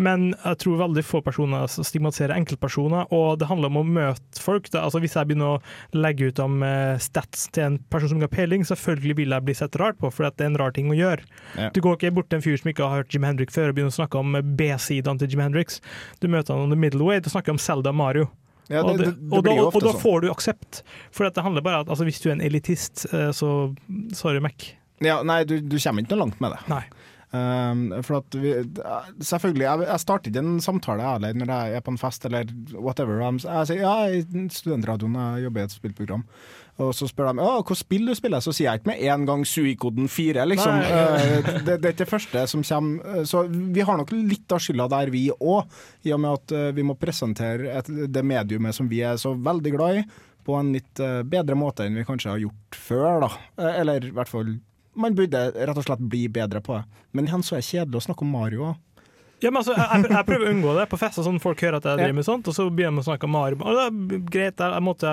Men 0.00 0.30
jeg 0.34 0.60
tror 0.64 0.80
veldig 0.82 1.04
få 1.06 1.22
personer 1.24 1.68
stigmatiserer 1.70 2.34
enkeltpersoner, 2.36 3.08
og 3.14 3.38
det 3.40 3.48
handler 3.50 3.72
om 3.72 3.80
å 3.80 3.86
møte 3.86 4.42
folk. 4.42 4.68
Da. 4.72 4.84
Altså, 4.86 5.00
hvis 5.02 5.16
jeg 5.16 5.30
begynner 5.30 5.56
å 5.56 5.96
legge 5.96 6.30
ut 6.30 6.42
om 6.42 6.60
eh, 6.66 6.96
stats 7.02 7.48
til 7.54 7.66
en 7.68 7.78
person 7.92 8.12
som 8.12 8.20
ikke 8.20 8.28
har 8.28 8.36
peiling, 8.36 8.66
selvfølgelig 8.68 9.18
vil 9.22 9.36
jeg 9.36 9.46
bli 9.48 9.56
sett 9.62 9.80
rart 9.80 10.00
på, 10.00 10.12
for 10.12 10.28
det 10.28 10.44
er 10.44 10.52
en 10.52 10.60
rar 10.60 10.76
ting 10.76 10.90
å 10.92 10.98
gjøre. 10.98 11.26
Ja. 11.56 11.70
Du 11.74 11.82
går 11.84 11.98
ikke 11.98 12.14
bort 12.20 12.30
til 12.32 12.40
en 12.40 12.46
fyr 12.46 12.60
som 12.60 12.72
ikke 12.72 12.88
har 12.88 13.02
hørt 13.02 13.14
Jim 13.14 13.26
Hendrix 13.28 13.56
før 13.56 13.72
og 13.72 13.78
begynner 13.78 13.94
å 13.94 14.00
snakke 14.00 14.20
om 14.20 14.40
B-sidene 14.58 15.22
til 15.22 15.32
Jim 15.32 15.44
Hendrix. 15.44 15.80
Du 16.20 16.28
møter 16.32 16.56
han 16.56 16.68
on 16.68 16.74
the 16.74 16.80
middle 16.80 17.06
way, 17.06 17.22
du 17.22 17.30
snakker 17.32 17.56
om 17.56 17.62
Zelda 17.62 17.94
Mario. 17.94 18.28
Ja, 18.70 18.82
det- 18.86 18.96
det, 19.00 19.06
det- 19.18 19.32
og, 19.34 19.44
da, 19.44 19.54
og 19.66 19.80
da 19.82 19.92
sånn. 19.92 20.00
får 20.04 20.20
du 20.22 20.30
aksept. 20.30 20.82
For 21.10 21.26
det 21.28 21.42
handler 21.42 21.62
bare 21.66 21.80
om 21.82 21.88
at 21.88 21.92
altså, 21.96 22.06
hvis 22.06 22.20
du 22.22 22.28
er 22.30 22.36
en 22.38 22.44
elitist, 22.46 23.06
eh, 23.12 23.30
så 23.34 23.74
sorry, 24.14 24.40
Mac. 24.40 24.72
Ja, 25.02 25.22
nei, 25.26 25.42
du, 25.44 25.58
du 25.60 25.78
kommer 25.80 26.04
ikke 26.04 26.14
noe 26.14 26.24
langt 26.26 26.40
med 26.44 26.52
det. 26.54 26.60
Nei. 26.70 26.84
Um, 27.32 27.92
for 28.02 28.16
at 28.18 28.34
vi, 28.34 28.50
selvfølgelig, 29.22 29.62
jeg, 29.62 29.84
jeg 29.86 30.00
starter 30.02 30.32
ikke 30.32 30.40
en 30.42 30.56
samtale 30.60 31.04
jeg, 31.22 31.36
når 31.38 31.46
jeg 31.52 31.76
er 31.78 31.84
på 31.86 31.92
en 31.94 31.98
fest 32.00 32.24
eller 32.26 32.48
whatever. 32.74 33.20
Jeg 33.22 33.68
sier 33.70 33.84
ja, 33.84 33.92
i 34.10 34.24
studentradioen 34.50 35.14
jeg 35.14 35.44
jobber 35.44 35.62
i 35.62 35.68
et 35.68 35.76
spillprogram. 35.76 36.24
Og 36.80 36.94
så 36.96 37.08
spør 37.10 37.32
de 37.34 37.42
hvilket 37.44 37.76
spill 37.82 38.06
du 38.08 38.14
spiller, 38.16 38.40
så 38.40 38.52
sier 38.54 38.70
jeg 38.70 38.80
ikke 38.80 38.88
med 38.92 39.02
en 39.12 39.26
gang 39.28 39.42
Suikoden 39.44 40.06
4, 40.08 40.46
liksom. 40.48 40.78
Eh, 40.80 41.50
det, 41.66 41.74
det 41.82 41.90
er 41.90 41.92
ikke 41.92 42.04
det 42.04 42.08
første 42.08 42.44
som 42.48 42.62
kommer. 42.64 43.18
Eh, 43.18 43.24
Så 43.28 43.42
vi 43.50 43.84
har 43.84 43.98
nok 44.00 44.12
litt 44.16 44.54
av 44.56 44.62
skylda 44.64 44.86
der, 44.94 45.10
vi 45.12 45.26
òg. 45.34 45.68
I 46.08 46.14
og 46.16 46.22
med 46.24 46.38
at 46.38 46.54
eh, 46.56 46.70
vi 46.78 46.86
må 46.86 46.96
presentere 46.96 47.74
et, 47.82 47.90
det 48.08 48.22
mediumet 48.24 48.74
som 48.76 48.88
vi 48.88 49.02
er 49.04 49.18
så 49.20 49.34
veldig 49.36 49.72
glad 49.76 50.00
i, 50.00 50.04
på 50.46 50.56
en 50.56 50.70
litt 50.72 51.02
bedre 51.28 51.54
måte 51.58 51.84
enn 51.84 51.98
vi 52.00 52.06
kanskje 52.08 52.30
har 52.32 52.38
gjort 52.40 52.78
før, 52.80 53.26
da. 53.26 53.28
Eller 53.76 54.06
i 54.08 54.12
hvert 54.16 54.30
fall 54.32 54.54
Man 54.96 55.14
burde 55.14 55.42
rett 55.52 55.76
og 55.78 55.84
slett 55.84 56.00
bli 56.10 56.24
bedre 56.32 56.62
på 56.64 56.78
det. 56.78 57.02
Men 57.12 57.28
igjen 57.28 57.44
så 57.44 57.58
er 57.58 57.60
det 57.60 57.68
kjedelig 57.68 58.00
å 58.00 58.06
snakke 58.08 58.24
om 58.24 58.32
Mario 58.34 58.64
òg. 58.70 58.78
Ja, 59.40 59.48
men 59.52 59.60
altså, 59.60 59.72
jeg, 59.76 60.08
jeg 60.10 60.26
prøver 60.28 60.48
å 60.48 60.50
unngå 60.54 60.72
det 60.76 60.88
på 60.90 60.98
fester, 61.00 61.24
sånn 61.24 61.38
folk 61.40 61.60
hører 61.64 61.78
at 61.78 61.86
jeg 61.88 62.00
driver 62.00 62.16
med 62.18 62.26
sånt, 62.26 62.48
og 62.50 62.56
så 62.56 62.66
begynner 62.68 62.98
de 63.00 63.04
å 63.04 63.08
snakke 63.10 63.28
om 63.28 63.32
Mario. 63.36 63.60
Og 63.62 63.78
det 63.78 63.84
er 63.86 64.24
greit, 64.32 64.60
jeg, 64.64 64.82
måtte 64.84 65.12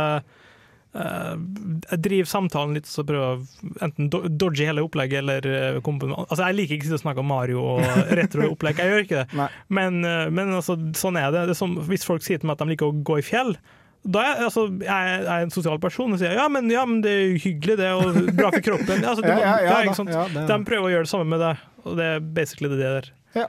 jeg 0.97 1.99
driver 2.03 2.29
samtalen 2.29 2.73
litt, 2.77 2.87
så 2.89 3.03
prøver 3.07 3.39
jeg 3.39 3.71
enten 3.85 4.09
do- 4.13 4.23
dodge 4.29 4.65
hele 4.67 4.83
opplegget 4.85 5.19
eller 5.21 5.47
eh, 5.51 5.79
komme 5.85 6.09
Altså, 6.15 6.43
jeg 6.47 6.57
liker 6.57 6.77
ikke 6.79 6.97
å 6.97 7.01
snakke 7.01 7.23
om 7.23 7.29
Mario 7.31 7.63
og 7.75 7.81
retro-opplegg, 8.19 8.79
jeg 8.81 8.93
gjør 8.93 9.03
ikke 9.05 9.23
det. 9.23 9.47
Men, 9.79 9.99
eh, 10.07 10.27
men 10.33 10.53
altså, 10.57 10.77
sånn 10.97 11.19
er 11.21 11.29
det. 11.35 11.45
det 11.49 11.55
er 11.57 11.59
som, 11.59 11.75
hvis 11.89 12.05
folk 12.07 12.25
sier 12.25 12.41
til 12.41 12.49
meg 12.49 12.57
at 12.57 12.63
de 12.65 12.71
liker 12.73 12.89
å 12.89 12.95
gå 13.07 13.19
i 13.21 13.25
fjell, 13.25 13.53
da 14.07 14.21
er 14.23 14.43
altså, 14.45 14.67
jeg 14.85 15.15
er 15.19 15.41
en 15.43 15.51
sosial 15.51 15.79
person 15.83 16.13
og 16.15 16.19
sier 16.21 16.37
ja 16.37 16.45
men, 16.53 16.69
ja, 16.71 16.85
men 16.87 17.01
det 17.03 17.11
er 17.11 17.23
jo 17.33 17.39
hyggelig 17.43 17.75
det, 17.81 17.89
og 17.97 18.19
bra 18.37 18.51
for 18.53 18.63
kroppen. 18.63 19.01
Altså, 19.03 19.21
det, 19.25 19.33
Ja, 19.43 19.55
ja, 19.65 20.27
det- 20.33 20.45
De 20.47 20.59
prøver 20.69 20.85
å 20.87 20.93
gjøre 20.95 21.07
det 21.09 21.11
samme 21.11 21.27
med 21.33 21.41
deg, 21.43 21.65
og 21.83 21.97
det 21.99 22.05
er 22.15 22.27
basically 22.41 22.69
det 22.71 22.79
der. 22.83 23.09
Ja. 23.41 23.47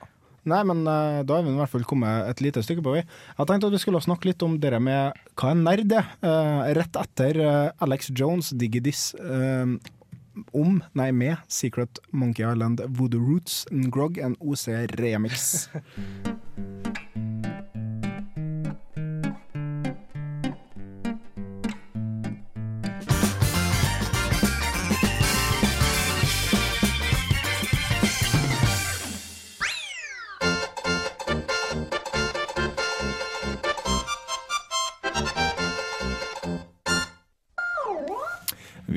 Nei, 0.48 0.62
men 0.68 0.84
uh, 0.86 1.20
da 1.26 1.38
har 1.38 1.46
vi 1.46 1.52
i 1.52 1.58
hvert 1.58 1.72
fall 1.74 1.86
kommet 1.88 2.30
et 2.30 2.42
lite 2.44 2.62
stykke 2.64 2.84
på 2.84 2.96
vei. 2.96 3.04
Jeg 3.38 3.50
tenkte 3.50 3.70
at 3.70 3.76
vi 3.76 3.82
skulle 3.82 4.02
snakke 4.04 4.30
litt 4.30 4.44
om 4.46 4.56
det 4.62 4.72
med 4.82 5.18
hva 5.38 5.52
en 5.54 5.64
nerd 5.66 5.94
er. 5.94 6.10
Uh, 6.24 6.64
rett 6.78 6.98
etter 7.02 7.42
uh, 7.44 7.84
Alex 7.84 8.12
Jones, 8.14 8.52
Digidis, 8.58 9.10
uh, 9.20 9.76
om, 10.54 10.78
nei 10.98 11.10
med, 11.10 11.42
Secret 11.50 11.98
Monkey 12.14 12.46
Island, 12.46 12.84
Voodoo 12.94 13.22
Roots, 13.24 13.64
Grog, 13.90 14.20
en 14.22 14.38
OC 14.40 14.68
remix. 15.00 15.68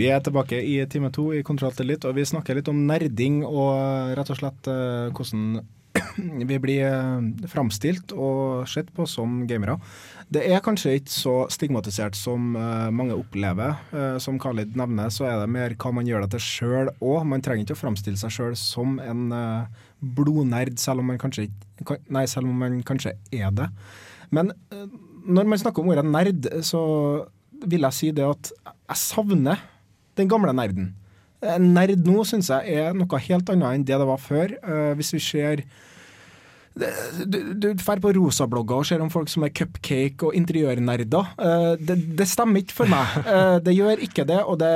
Vi 0.01 0.07
er 0.09 0.21
tilbake 0.25 0.57
i 0.65 0.79
time 0.89 1.11
to 1.13 1.27
i 1.37 1.43
Kontroll 1.45 1.75
til 1.77 1.91
litt, 1.91 2.05
og 2.09 2.15
vi 2.17 2.23
snakker 2.25 2.57
litt 2.57 2.69
om 2.71 2.79
nerding 2.89 3.43
og 3.45 4.15
rett 4.17 4.31
og 4.33 4.37
slett 4.39 4.69
eh, 4.71 5.11
hvordan 5.13 5.59
vi 6.49 6.57
blir 6.63 6.87
eh, 6.87 7.27
framstilt 7.51 8.13
og 8.15 8.63
sett 8.71 8.89
på 8.95 9.05
som 9.05 9.43
gamere. 9.45 9.75
Det 10.33 10.41
er 10.47 10.63
kanskje 10.65 10.95
ikke 10.97 11.13
så 11.13 11.33
stigmatisert 11.53 12.17
som 12.17 12.55
eh, 12.57 12.87
mange 12.97 13.13
opplever. 13.13 13.75
Eh, 13.93 14.15
som 14.23 14.39
Khalid 14.41 14.73
nevner, 14.79 15.11
så 15.13 15.27
er 15.29 15.43
det 15.43 15.51
mer 15.53 15.75
hva 15.77 15.91
man 15.93 16.09
gjør 16.09 16.25
det 16.25 16.31
til 16.33 16.43
sjøl 16.47 16.89
òg. 16.97 17.19
Man 17.35 17.45
trenger 17.45 17.67
ikke 17.67 17.77
å 17.77 17.81
framstille 17.83 18.17
seg 18.23 18.33
sjøl 18.39 18.55
som 18.57 18.95
en 19.05 19.27
eh, 19.37 19.83
blodnerd, 20.01 20.79
selv 20.81 21.03
om 21.03 21.11
man 21.13 21.21
kanskje 21.21 21.51
kan- 21.85 22.01
Nei, 22.09 22.25
selv 22.31 22.49
om 22.49 22.57
man 22.63 22.79
kanskje 22.89 23.13
er 23.37 23.53
det. 23.53 23.69
Men 24.33 24.49
eh, 24.73 24.87
når 25.29 25.51
man 25.53 25.61
snakker 25.61 25.85
om 25.85 25.93
ordet 25.93 26.07
nerd, 26.09 26.49
så 26.65 26.81
vil 27.69 27.85
jeg 27.85 27.99
si 27.99 28.09
det 28.17 28.25
at 28.25 28.49
jeg 28.65 28.97
savner 28.97 29.61
den 30.19 30.31
gamle 30.31 30.53
nerden. 30.55 30.91
Nerd 31.41 32.03
nå 32.05 32.21
syns 32.27 32.51
jeg 32.53 32.81
er 32.83 32.93
noe 32.93 33.21
helt 33.25 33.49
annet 33.49 33.79
enn 33.79 33.87
det 33.87 33.97
det 33.97 34.09
var 34.09 34.21
før. 34.21 34.51
Eh, 34.61 34.91
hvis 34.99 35.13
vi 35.15 35.21
ser 35.23 35.63
det- 36.73 37.29
du, 37.59 37.73
drar 37.73 37.99
på 37.99 38.13
rosablogger 38.15 38.77
og 38.77 38.85
ser 38.85 39.01
om 39.01 39.09
folk 39.09 39.27
som 39.27 39.43
er 39.43 39.49
cupcake 39.49 40.23
og 40.23 40.33
interiørnerder. 40.33 41.27
Eh, 41.37 41.75
det, 41.75 42.15
det 42.15 42.27
stemmer 42.27 42.61
ikke 42.61 42.77
for 42.77 42.87
meg. 42.87 43.07
Eh, 43.31 43.59
det 43.59 43.75
gjør 43.75 43.99
ikke 44.03 44.25
det. 44.27 44.39
Det 44.59 44.71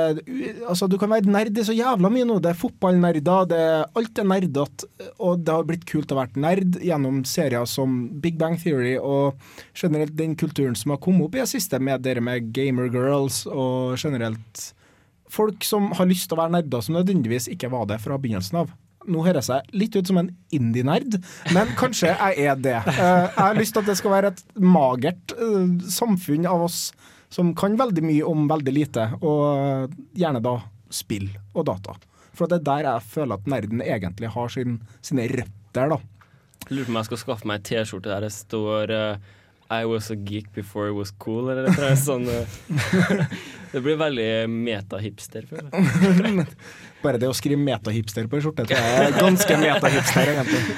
altså, 0.68 0.88
du 0.88 0.98
kan 0.98 1.10
være 1.10 1.28
nerd 1.30 1.56
i 1.56 1.64
så 1.64 1.72
jævla 1.72 2.10
mye 2.12 2.26
nå. 2.28 2.38
Det 2.40 2.50
er 2.50 2.60
fotballnerder, 2.60 3.48
det 3.48 3.62
alt 3.96 4.18
er 4.18 4.28
nerdete. 4.28 4.88
Og 5.18 5.40
det 5.44 5.54
har 5.54 5.64
blitt 5.64 5.86
kult 5.88 6.12
å 6.12 6.20
være 6.20 6.40
nerd 6.40 6.78
gjennom 6.84 7.24
serier 7.24 7.64
som 7.64 8.08
Big 8.20 8.36
Bang 8.38 8.58
Theory 8.60 8.96
og 9.00 9.36
generelt 9.74 10.16
den 10.16 10.36
kulturen 10.36 10.76
som 10.76 10.92
har 10.92 11.00
kommet 11.00 11.28
opp 11.28 11.36
i 11.36 11.44
det 11.44 11.48
siste 11.48 11.80
med 11.80 12.04
dere 12.04 12.20
med 12.20 12.52
gamer 12.52 12.90
girls 12.92 13.44
og 13.46 13.96
generelt 14.00 14.72
folk 15.36 15.64
som 15.66 15.90
har 15.98 16.08
lyst 16.10 16.28
til 16.30 16.36
å 16.38 16.42
være 16.44 16.56
nerder, 16.58 16.82
som 16.84 16.96
nødvendigvis 16.98 17.46
ikke 17.52 17.70
var 17.72 17.86
det 17.90 18.00
fra 18.02 18.16
begynnelsen 18.20 18.62
av. 18.64 18.72
Nå 19.06 19.20
høres 19.22 19.46
jeg 19.52 19.68
litt 19.78 19.94
ut 19.94 20.08
som 20.10 20.18
en 20.18 20.32
indie-nerd, 20.56 21.20
men 21.54 21.68
kanskje 21.78 22.10
jeg 22.10 22.48
er 22.48 22.56
det. 22.58 22.78
Eh, 22.90 22.96
Jeg 22.96 23.36
har 23.38 23.54
lyst 23.60 23.76
til 23.76 23.84
at 23.84 23.90
det 23.92 23.94
skal 24.00 24.14
være 24.16 24.32
et 24.32 24.40
magert 24.58 25.36
eh, 25.36 25.68
samfunn 25.94 26.48
av 26.50 26.64
oss 26.66 26.80
som 27.30 27.52
kan 27.58 27.76
veldig 27.78 28.02
mye 28.06 28.26
om 28.26 28.48
veldig 28.50 28.72
lite, 28.74 29.04
og 29.20 29.94
gjerne 30.18 30.42
da 30.42 30.56
spill 30.94 31.28
og 31.54 31.66
data. 31.68 31.94
For 32.36 32.50
det 32.50 32.60
er 32.60 32.66
der 32.66 32.88
jeg 32.90 33.06
føler 33.14 33.38
at 33.38 33.46
nerden 33.50 33.80
egentlig 33.82 34.30
har 34.34 34.50
sin, 34.52 34.80
sine 35.04 35.24
røtter, 35.30 35.94
da. 35.94 35.98
Lurer 36.70 36.86
på 36.88 36.92
om 36.94 36.98
jeg 37.00 37.08
skal 37.12 37.20
skaffe 37.22 37.46
meg 37.48 37.60
en 37.60 37.66
T-skjorte 37.70 38.10
der 38.10 38.26
det 38.26 38.32
står 38.34 38.90
eh, 38.94 39.34
I 39.70 39.84
was 39.84 40.10
a 40.10 40.16
geek 40.16 40.52
before 40.54 40.88
it 40.88 40.94
was 40.94 41.10
cool, 41.10 41.50
eller 41.50 41.70
noe 41.70 41.94
sånt. 41.98 42.28
eh, 42.30 43.26
Det 43.72 43.82
blir 43.82 43.98
veldig 43.98 44.28
meta-hipster, 44.48 45.44
føler 45.50 45.66
jeg. 45.72 46.46
Bare 47.04 47.18
det 47.20 47.28
å 47.28 47.34
skrive 47.36 47.58
metahipster 47.60 48.28
på 48.30 48.38
en 48.38 48.44
skjorte 48.44 48.64
tror 48.68 48.78
jeg 48.78 49.08
er 49.08 49.16
ganske 49.18 49.58
metahipster, 49.60 50.30
egentlig. 50.32 50.76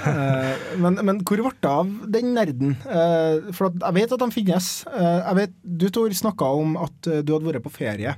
Uh, 0.00 0.56
men, 0.80 0.98
men 1.04 1.20
hvor 1.20 1.44
ble 1.44 1.52
det 1.52 1.70
av 1.70 1.92
den 2.16 2.32
nerden? 2.34 2.74
Uh, 2.88 3.52
for 3.52 3.68
at 3.68 3.76
jeg 3.84 3.98
vet 4.00 4.16
at 4.16 4.24
de 4.24 4.30
finnes. 4.34 4.72
Uh, 4.88 5.20
jeg 5.20 5.38
vet, 5.42 5.54
du 5.62 5.86
Tor 5.94 6.16
snakka 6.16 6.50
om 6.64 6.74
at 6.80 6.98
du 7.06 7.36
hadde 7.36 7.46
vært 7.46 7.68
på 7.68 7.76
ferie. 7.76 8.16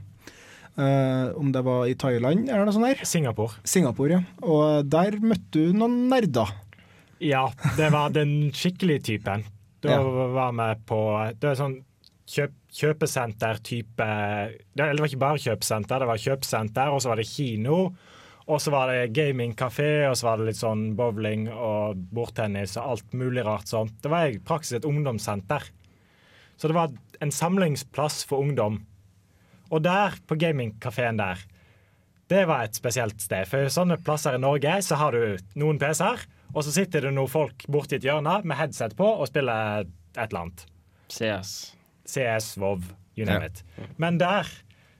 Eh, 0.73 1.29
om 1.37 1.53
det 1.53 1.61
var 1.63 1.85
i 1.87 1.95
Thailand 1.99 2.49
eller 2.49 2.65
noe 2.65 2.75
sånt 2.75 2.89
der. 2.89 3.03
Singapore. 3.05 3.61
Singapore, 3.69 4.21
ja. 4.21 4.23
Og 4.47 4.89
der 4.89 5.19
møtte 5.21 5.53
du 5.53 5.77
noen 5.77 6.07
nerder. 6.09 6.55
Ja, 7.23 7.51
det 7.77 7.93
var 7.95 8.15
den 8.15 8.51
skikkelige 8.57 9.05
typen. 9.13 9.45
Da 9.83 9.97
Ja. 9.97 10.03
var 10.03 10.53
vi 10.53 10.69
på 10.87 11.01
Det 11.41 11.51
er 11.51 11.59
sånn 11.59 11.81
kjøp, 12.27 12.53
kjøpesenter-type 12.73 14.07
det, 14.77 14.87
det 14.87 15.01
var 15.01 15.09
ikke 15.09 15.19
bare 15.19 15.43
kjøpesenter, 15.43 15.99
det 16.03 16.09
var 16.09 16.23
kjøpesenter, 16.23 16.93
og 16.93 17.01
så 17.03 17.09
var 17.13 17.17
det 17.21 17.27
kino. 17.29 17.79
Og 18.49 18.59
så 18.59 18.73
var 18.75 18.91
det 18.91 19.13
gamingkafé, 19.15 20.09
og 20.11 20.17
så 20.19 20.27
var 20.27 20.39
det 20.41 20.47
litt 20.51 20.59
sånn 20.59 20.97
bowling 20.99 21.45
og 21.53 21.97
bordtennis 22.13 22.75
og 22.77 22.89
alt 22.97 23.13
mulig 23.15 23.45
rart 23.47 23.71
sånt. 23.71 24.01
Det 24.03 24.11
var 24.11 24.27
i 24.33 24.39
praksis 24.43 24.81
et 24.81 24.89
ungdomssenter. 24.89 25.63
Så 26.59 26.69
det 26.69 26.75
var 26.75 26.91
en 27.23 27.31
samlingsplass 27.31 28.25
for 28.27 28.43
ungdom. 28.43 28.81
Og 29.71 29.83
der, 29.83 30.19
på 30.27 30.37
gamingkafeen 30.37 31.17
der, 31.23 31.39
det 32.29 32.47
var 32.49 32.65
et 32.65 32.75
spesielt 32.75 33.21
sted. 33.23 33.47
For 33.49 33.71
sånne 33.71 33.97
plasser 34.03 34.35
i 34.35 34.43
Norge 34.43 34.75
så 34.83 34.99
har 34.99 35.13
du 35.13 35.39
noen 35.55 35.79
PC-er, 35.79 36.27
og 36.53 36.65
så 36.65 36.73
sitter 36.75 37.07
det 37.07 37.15
noen 37.17 37.31
folk 37.31 37.65
borti 37.73 37.97
et 37.97 38.05
hjørne 38.07 38.41
med 38.45 38.59
headset 38.59 38.95
på 38.99 39.07
og 39.07 39.29
spiller 39.31 39.87
et 39.87 40.21
eller 40.29 40.41
annet. 40.45 40.67
CS. 41.13 41.53
CS, 42.09 42.57
WoW, 42.61 42.83
you 43.17 43.25
name 43.29 43.47
Ja. 43.47 43.51
it. 43.53 43.63
Men 43.99 44.19
der, 44.19 44.49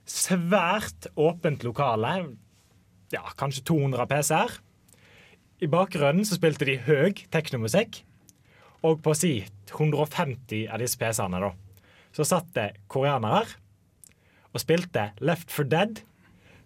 svært 0.05 1.07
åpent 1.15 1.63
lokale, 1.63 2.35
ja, 3.13 3.21
kanskje 3.37 3.63
200 3.69 4.07
PC-er. 4.09 4.55
I 5.61 5.67
bakgrunnen 5.71 6.25
så 6.25 6.35
spilte 6.39 6.65
de 6.67 6.77
høy 6.77 7.13
teknomusikk, 7.31 8.01
og 8.83 9.01
på 9.05 9.13
si 9.15 9.45
150 9.71 10.67
av 10.67 10.81
disse 10.81 10.97
PC-ene, 10.99 11.39
da, 11.39 11.53
så 12.13 12.25
satt 12.27 12.49
det 12.57 12.71
koreanere 12.91 13.47
og 14.53 14.61
spilte 14.61 15.11
Left 15.23 15.49
for 15.53 15.63
Dead 15.65 16.01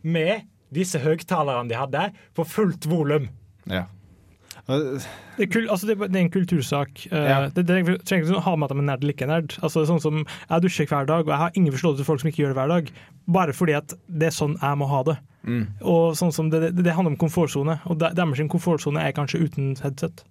med 0.04 0.48
disse 0.74 1.00
høyttalerne 1.00 1.70
de 1.70 1.78
hadde, 1.80 2.02
på 2.36 2.44
fullt 2.44 2.88
volum. 2.90 3.30
Ja. 3.70 3.86
Det 4.68 5.46
er, 5.46 5.50
kul, 5.54 5.68
altså 5.72 5.88
det, 5.88 5.96
det 6.12 6.18
er 6.20 6.26
en 6.26 6.32
kultursak. 6.34 7.06
Eh, 7.12 7.28
Ja. 7.30 7.38
det, 7.50 7.64
det 7.70 7.78
trenger 8.04 8.26
ikke 8.28 8.40
å 8.40 8.44
ha 8.44 8.56
med 8.60 8.68
at 8.68 8.74
de 8.76 8.82
er 8.82 8.88
nerd 8.90 9.04
eller 9.06 9.14
ikke 9.16 9.28
nerd. 9.30 9.54
Altså, 9.64 9.80
det 9.80 9.86
er 9.88 9.92
sånn 9.94 10.02
som 10.04 10.18
Jeg 10.26 10.62
dusjer 10.66 10.90
hver 10.92 11.08
dag, 11.08 11.24
og 11.24 11.32
jeg 11.32 11.42
har 11.44 11.52
ingen 11.56 11.72
forståelse 11.76 12.04
for 12.04 12.12
folk 12.12 12.24
som 12.24 12.30
ikke 12.32 12.44
gjør 12.44 12.52
det 12.54 12.60
hver 12.60 12.74
dag. 12.74 12.92
Bare 13.38 13.56
fordi 13.56 13.78
at 13.80 13.94
det 14.10 14.28
er 14.28 14.36
sånn 14.36 14.58
jeg 14.60 14.78
må 14.82 14.90
ha 14.92 15.04
det. 15.08 15.18
Mm. 15.48 15.64
Og 15.88 16.18
sånn 16.20 16.34
som 16.36 16.50
det, 16.52 16.74
det, 16.76 16.92
handler 16.92 17.14
om 17.16 17.20
komfortsone, 17.22 17.78
og 17.88 18.00
de- 18.02 18.12
deres 18.18 18.44
komfortsone 18.52 19.00
er 19.08 19.16
kanskje 19.16 19.40
uten 19.46 19.76
headset. 19.80 20.26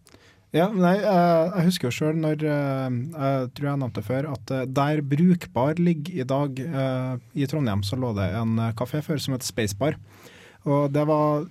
Ja, 0.55 0.68
nei, 0.72 0.95
eh, 1.01 1.51
jeg 1.57 1.64
husker 1.70 1.89
jo 1.89 1.97
sjøl 1.97 2.16
når 2.20 2.45
eh, 2.47 2.99
Jeg 3.16 3.49
tror 3.57 3.66
jeg 3.70 3.80
nevnte 3.80 4.05
før, 4.05 4.28
at 4.37 4.53
der 4.76 5.01
Brukbar 5.03 5.74
ligger 5.80 6.20
i 6.20 6.24
dag, 6.28 6.61
i 7.34 7.47
Trondheim, 7.49 7.82
så 7.82 7.97
lå 7.97 8.12
det 8.16 8.28
en 8.37 8.57
kafé 8.76 9.01
før 9.05 9.18
som 9.20 9.32
het 9.34 9.43
Spacebar. 9.49 9.97
Og 10.66 10.93
det 10.93 11.07
var 11.09 11.47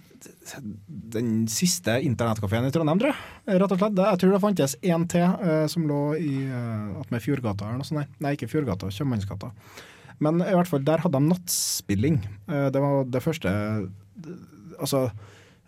den 1.15 1.45
siste 1.51 1.97
internettkafeen 2.05 2.67
i 2.67 2.71
Trondheim, 2.73 3.01
tror 3.01 3.13
jeg. 3.13 3.59
Rett 3.61 3.73
og 3.73 3.81
slett. 3.81 4.01
Jeg 4.01 4.21
tror 4.21 4.33
det 4.35 4.41
fantes 4.43 4.77
én 4.85 5.05
til 5.09 5.25
eh, 5.25 5.65
som 5.71 5.85
lå 5.89 6.01
i 6.19 6.33
uh, 6.49 7.03
med 7.11 7.23
Fjordgata 7.23 7.67
eller 7.67 7.81
noe 7.81 7.87
sånt. 7.87 8.01
Nei, 8.03 8.07
nei 8.21 8.33
ikke 8.37 8.49
Fjordgata, 8.51 8.91
Kjøpmannsgata. 8.93 9.51
Men 10.23 10.39
i 10.45 10.53
hvert 10.55 10.69
fall, 10.71 10.83
der 10.87 11.03
hadde 11.03 11.19
de 11.19 11.31
nattspilling. 11.31 12.19
Eh, 12.47 12.67
det 12.71 12.83
var 12.83 13.07
det 13.11 13.23
første 13.25 13.55
Altså 14.75 15.07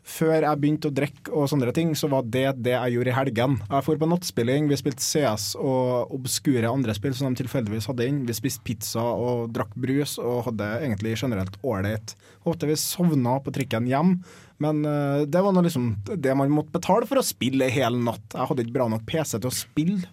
før 0.07 0.39
jeg 0.39 0.59
begynte 0.61 0.87
å 0.87 0.95
drikke 0.95 1.33
og 1.35 1.49
sånne 1.51 1.73
ting, 1.75 1.91
så 1.99 2.07
var 2.11 2.23
det 2.23 2.45
det 2.63 2.73
jeg 2.73 2.93
gjorde 2.95 3.11
i 3.11 3.15
helgen. 3.17 3.57
Jeg 3.67 3.83
dro 3.83 3.99
på 3.99 4.07
nattspilling, 4.07 4.69
vi 4.71 4.79
spilte 4.79 5.03
CS 5.03 5.49
og 5.59 6.13
obskure 6.15 6.71
andre 6.71 6.95
spill 6.95 7.15
som 7.17 7.27
de 7.27 7.41
tilfeldigvis 7.41 7.89
hadde 7.91 8.07
inn. 8.07 8.21
Vi 8.27 8.35
spiste 8.37 8.63
pizza 8.67 9.03
og 9.03 9.51
drakk 9.55 9.75
brus 9.75 10.15
og 10.21 10.45
hadde 10.47 10.69
egentlig 10.79 11.17
generelt 11.19 11.59
ålreit. 11.59 12.15
Ofte 12.47 12.69
vi 12.69 12.79
sovna 12.79 13.35
på 13.43 13.51
trikken 13.57 13.89
hjem, 13.91 14.15
men 14.63 14.83
uh, 14.85 15.23
det 15.29 15.41
var 15.43 15.53
nå 15.53 15.63
liksom 15.65 15.89
det 16.09 16.35
man 16.37 16.53
måtte 16.53 16.73
betale 16.75 17.07
for 17.09 17.21
å 17.21 17.25
spille 17.25 17.69
hel 17.73 17.97
natt. 18.01 18.25
Jeg 18.33 18.49
hadde 18.49 18.65
ikke 18.65 18.77
bra 18.79 18.87
nok 18.91 19.05
PC 19.09 19.37
til 19.37 19.51
å 19.51 19.55
spille 19.55 20.09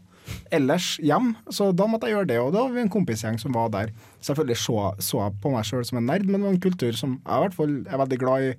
ellers 0.54 0.94
hjem, 1.04 1.32
så 1.52 1.70
da 1.76 1.86
måtte 1.90 2.08
jeg 2.08 2.16
gjøre 2.16 2.30
det. 2.30 2.38
Og 2.40 2.52
da 2.54 2.64
var 2.64 2.72
vi 2.74 2.82
en 2.84 2.92
kompisgjeng 2.92 3.36
som 3.40 3.56
var 3.56 3.72
der. 3.74 3.92
Selvfølgelig 4.24 4.60
så, 4.62 4.78
så 5.02 5.20
jeg 5.24 5.36
på 5.42 5.52
meg 5.52 5.68
sjøl 5.68 5.84
som 5.88 6.00
en 6.00 6.08
nerd, 6.08 6.26
men 6.28 6.40
det 6.40 6.46
var 6.46 6.56
en 6.56 6.64
kultur 6.64 6.96
som 6.98 7.18
jeg 7.18 7.34
i 7.34 7.44
hvert 7.44 7.58
fall 7.58 7.76
er 7.82 8.00
veldig 8.04 8.20
glad 8.22 8.46
i 8.46 8.54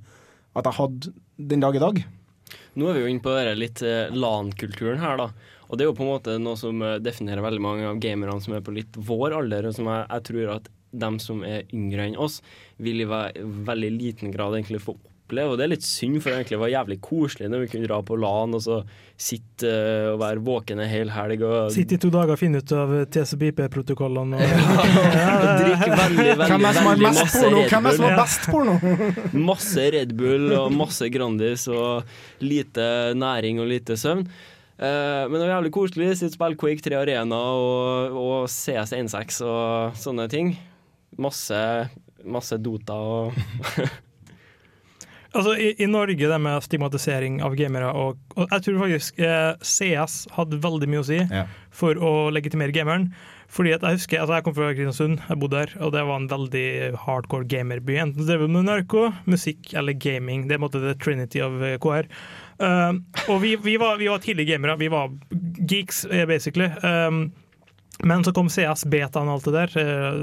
at 0.55 0.69
jeg 0.69 0.79
hadde 0.79 1.15
den 1.51 1.65
dag 1.65 1.77
i 1.77 1.83
dag. 1.83 2.05
Nå 2.75 2.87
er 2.87 2.97
vi 2.97 3.03
jo 3.05 3.11
inne 3.11 3.23
på 3.23 3.33
litt 3.57 3.81
eh, 3.85 4.13
LAN-kulturen 4.13 5.01
her, 5.01 5.19
da. 5.19 5.55
Og 5.65 5.77
det 5.77 5.85
er 5.85 5.89
jo 5.89 5.97
på 5.97 6.05
en 6.05 6.11
måte 6.13 6.37
noe 6.39 6.59
som 6.59 6.81
eh, 6.85 6.99
definerer 7.03 7.43
veldig 7.43 7.63
mange 7.63 7.89
av 7.89 7.99
gamerne 8.03 8.37
som 8.43 8.55
er 8.55 8.63
på 8.63 8.75
litt 8.75 8.95
vår 8.95 9.35
alder, 9.39 9.69
og 9.69 9.75
som 9.77 9.89
jeg, 9.91 10.05
jeg 10.11 10.27
tror 10.29 10.53
at 10.59 10.69
dem 10.95 11.17
som 11.19 11.41
er 11.43 11.65
yngre 11.75 12.05
enn 12.07 12.19
oss, 12.21 12.39
vil 12.79 13.03
i 13.03 13.09
veldig 13.09 13.91
liten 13.97 14.31
grad 14.31 14.55
egentlig 14.55 14.83
få 14.85 14.95
oppleve. 15.25 15.51
Og 15.51 15.57
det 15.59 15.65
er 15.65 15.73
litt 15.73 15.85
synd, 15.85 16.21
for 16.21 16.31
det 16.31 16.43
egentlig 16.43 16.61
var 16.61 16.71
jævlig 16.71 16.97
koselig 17.03 17.49
når 17.51 17.65
vi 17.65 17.69
kunne 17.73 17.89
dra 17.89 17.99
på 18.05 18.17
LAN 18.19 18.55
og 18.55 18.63
så 18.63 18.79
sitte 19.15 19.69
eh, 19.69 20.07
og 20.11 20.19
være 20.21 20.43
våkne 20.45 20.83
en 20.83 20.91
hel 20.91 21.11
helg 21.15 21.43
og 21.47 21.69
Sitte 21.73 21.97
i 21.97 22.01
to 22.01 22.11
dager 22.13 22.35
og 22.35 22.39
finne 22.39 22.61
ut 22.61 22.73
av 22.75 22.91
TCP-IP-protokollene. 23.15 24.39
drikke 24.39 25.91
veldig, 25.91 26.25
veldig, 26.25 26.49
Hvem 26.51 26.67
er 26.67 26.77
som 26.77 26.89
veldig 26.91 27.07
mest 27.07 27.21
masse 27.21 27.43
porno? 27.43 27.61
Red 27.61 27.71
Hvem 27.71 27.87
er 27.89 27.97
som 27.97 28.07
har 28.07 28.17
best 28.19 28.49
porno? 28.51 28.75
masse 29.51 29.87
Red 29.95 30.15
Bull 30.19 30.51
og 30.57 30.75
masse 30.75 31.09
Grandis 31.13 31.67
og 31.71 32.43
lite 32.43 32.89
næring 33.17 33.63
og 33.63 33.71
lite 33.71 33.97
søvn. 33.99 34.27
Uh, 34.75 35.23
men 35.31 35.37
det 35.39 35.45
var 35.45 35.53
jævlig 35.55 35.75
koselig. 35.75 36.09
Sitte 36.19 36.33
og 36.33 36.39
spille 36.39 36.59
Quake 36.59 36.83
3 36.83 36.97
Arena 36.99 37.39
og, 37.55 38.17
og 38.19 38.49
CS16 38.51 39.45
og 39.47 39.99
sånne 39.99 40.27
ting. 40.31 40.57
Masse, 41.23 41.61
masse 42.27 42.59
Dota 42.59 42.97
og 42.99 43.37
Altså, 45.35 45.55
i, 45.59 45.73
I 45.83 45.87
Norge, 45.91 46.15
det 46.15 46.41
med 46.41 46.63
stigmatisering 46.63 47.41
av 47.43 47.57
gamere 47.59 47.91
og, 47.91 48.19
og 48.35 48.51
Jeg 48.53 48.65
tror 48.65 48.81
faktisk 48.85 49.19
eh, 49.19 49.51
CS 49.59 50.21
hadde 50.37 50.61
veldig 50.63 50.87
mye 50.91 51.03
å 51.03 51.07
si 51.07 51.21
for 51.75 51.99
å 51.99 52.13
legitimere 52.31 52.75
gameren. 52.75 53.09
Fordi 53.51 53.75
at 53.75 53.83
Jeg 53.85 53.99
husker, 53.99 54.21
altså 54.21 54.37
jeg 54.37 54.45
kom 54.45 54.55
fra 54.57 54.71
Kristiansund, 54.73 55.21
jeg 55.29 55.39
bodde 55.39 55.61
der, 55.61 55.73
og 55.85 55.93
det 55.93 56.03
var 56.07 56.19
en 56.19 56.29
veldig 56.31 56.67
hardcore 57.05 57.47
gamerby. 57.51 57.99
Enten 58.01 58.27
drev 58.27 58.47
med 58.49 58.67
narko, 58.67 59.09
musikk 59.29 59.73
eller 59.77 59.93
gaming. 59.93 60.47
Det 60.47 60.55
er 60.55 60.59
på 60.59 60.63
en 60.63 60.67
måte 60.67 60.83
the 60.83 60.95
trinity 60.99 61.43
av 61.45 61.61
eh, 61.63 61.77
KR. 61.81 62.09
Um, 62.57 63.03
og 63.29 63.41
vi, 63.43 63.55
vi, 63.59 63.75
var, 63.81 63.99
vi 64.01 64.09
var 64.11 64.23
tidlige 64.23 64.55
gamere. 64.55 64.77
Vi 64.79 64.89
var 64.91 65.13
geeks, 65.69 66.05
eh, 66.09 66.25
basically. 66.27 66.71
Um, 66.83 67.29
men 68.03 68.25
så 68.25 68.33
kom 68.35 68.49
CS, 68.51 68.87
betaen 68.91 69.29
og 69.29 69.37
alt 69.37 69.49
det 69.49 69.55
der, 69.55 69.77
eh, 69.83 70.21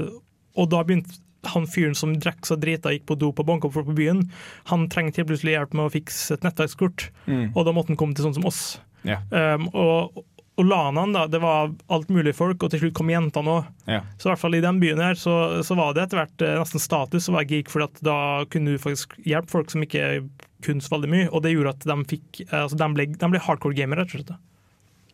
og 0.53 0.69
da 0.69 0.83
begynte 0.85 1.22
han 1.51 1.65
fyren 1.67 1.95
som 1.95 2.13
drakk 2.19 2.45
så 2.47 2.55
drita 2.59 2.91
gikk 2.93 3.05
på 3.09 3.17
do 3.19 3.31
på 3.35 3.43
banka 3.47 3.69
på 3.73 3.83
byen, 3.93 4.25
han 4.71 4.87
trengte 4.89 5.21
helt 5.21 5.29
plutselig 5.33 5.57
hjelp 5.57 5.73
med 5.75 5.85
å 5.89 5.93
fikse 5.93 6.37
et 6.37 6.45
nettverkskort, 6.47 7.09
Mm. 7.27 7.51
og 7.55 7.65
da 7.65 7.71
måtte 7.75 7.91
han 7.91 7.97
komme 7.99 8.15
til 8.15 8.25
sånn 8.25 8.35
som 8.37 8.45
oss. 8.45 8.79
Yeah. 9.03 9.21
Um, 9.31 9.67
og, 9.73 10.23
og 10.55 10.65
LAN-ene, 10.69 11.13
da, 11.13 11.25
det 11.27 11.41
var 11.41 11.71
alt 11.89 12.09
mulig 12.13 12.35
folk, 12.37 12.63
og 12.63 12.71
til 12.71 12.79
slutt 12.83 12.93
kom 12.95 13.09
jentene 13.11 13.57
òg. 13.57 13.65
Yeah. 13.89 14.05
Så 14.17 14.29
i 14.29 14.31
hvert 14.31 14.39
fall 14.43 14.55
i 14.55 14.61
den 14.63 14.79
byen 14.79 15.01
her, 15.03 15.15
så, 15.19 15.63
så 15.65 15.75
var 15.75 15.93
det 15.97 16.03
etter 16.05 16.21
hvert 16.21 16.45
eh, 16.45 16.55
nesten 16.61 16.79
status 16.83 17.27
å 17.27 17.35
være 17.35 17.49
geek, 17.49 17.71
for 17.73 17.83
at 17.87 17.99
da 18.05 18.17
kunne 18.53 18.75
du 18.75 18.79
faktisk 18.79 19.17
hjelpe 19.25 19.51
folk 19.51 19.73
som 19.73 19.83
ikke 19.83 20.27
kunne 20.63 20.81
så 20.85 20.93
veldig 20.95 21.09
mye, 21.11 21.27
og 21.33 21.43
det 21.43 21.55
gjorde 21.55 21.73
at 21.75 21.87
de 21.89 21.97
fikk 22.13 22.43
eh, 22.45 22.61
altså 22.61 22.77
de 22.79 22.89
ble, 22.95 23.07
de 23.17 23.31
ble 23.33 23.41
hardcore 23.43 23.75
gamere, 23.75 24.05
rett 24.05 24.13
og 24.13 24.21
slett. 24.21 24.37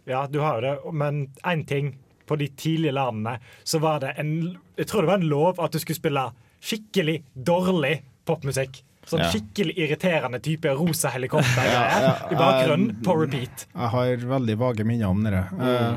Ja, 0.10 0.28
du 0.28 0.40
har 0.42 0.62
det, 0.62 0.76
men 0.94 1.28
én 1.46 1.66
ting. 1.70 1.96
På 2.30 2.38
de 2.38 2.48
tidlige 2.54 2.94
landene 2.94 3.40
så 3.66 3.80
var 3.82 4.00
det 4.04 4.14
en 4.22 4.36
Jeg 4.78 4.86
tror 4.92 5.02
det 5.06 5.10
var 5.10 5.18
en 5.24 5.30
lov 5.32 5.60
at 5.66 5.74
du 5.74 5.80
skulle 5.82 5.98
spille 5.98 6.28
skikkelig 6.62 7.18
dårlig 7.34 7.96
popmusikk. 8.30 8.82
Sånn 9.10 9.24
Ja. 9.24 9.30
skikkelig 9.34 9.74
irriterende 9.80 10.38
type 10.46 10.70
rosa 10.78 11.10
helikopter 11.10 11.66
Ja, 11.66 11.84
ja, 12.04 12.12
i 12.30 12.36
bakgrunnen 12.38 13.00
på 13.04 13.16
repeat. 13.24 13.66
Jeg 13.74 13.90
har 13.96 14.16
veldig 14.36 14.58
vage 14.62 14.86
minner 14.86 15.08
om 15.10 15.24
det. 15.24 15.34
Eh, 15.34 15.96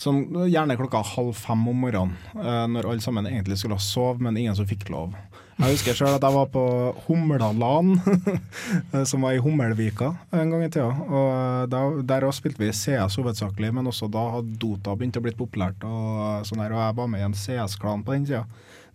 sånn, 0.00 0.24
gjerne 0.50 0.74
klokka 0.80 1.04
halv 1.14 1.36
fem 1.38 1.62
om 1.68 1.76
morgenen, 1.84 2.16
eh, 2.34 2.66
når 2.74 2.88
alle 2.90 3.04
sammen 3.04 3.28
egentlig 3.30 3.58
skulle 3.60 3.76
ha 3.78 3.84
sove, 3.84 4.18
men 4.20 4.36
ingen 4.40 4.56
som 4.56 4.66
fikk 4.66 4.88
lov. 4.90 5.14
Jeg 5.60 5.74
husker 5.74 5.96
selv 5.98 6.16
at 6.16 6.24
jeg 6.24 6.32
var 6.32 6.46
på 6.48 6.60
Humlaland, 7.04 7.98
eh, 8.00 9.02
som 9.10 9.26
var 9.26 9.34
i 9.36 9.42
Hummelvika 9.44 10.14
en 10.32 10.52
gang 10.54 10.62
i 10.64 10.70
tida. 10.72 10.88
Og 10.88 11.66
da, 11.68 11.82
der 12.00 12.24
også 12.24 12.40
spilte 12.40 12.62
vi 12.62 12.70
CS 12.72 13.18
hovedsakelig, 13.20 13.68
men 13.76 13.90
også 13.90 14.08
da 14.08 14.22
hadde 14.38 14.56
Dota 14.62 14.94
begynt 14.96 15.18
å 15.20 15.24
bli 15.26 15.34
populært. 15.36 15.84
Og, 15.84 16.46
sånn 16.48 16.62
her, 16.64 16.72
og 16.72 16.80
jeg 16.80 16.96
var 17.02 17.10
med 17.12 17.20
i 17.20 17.26
en 17.28 17.36
CS-klan 17.36 18.06
på 18.06 18.16
den 18.16 18.24
tida. 18.30 18.46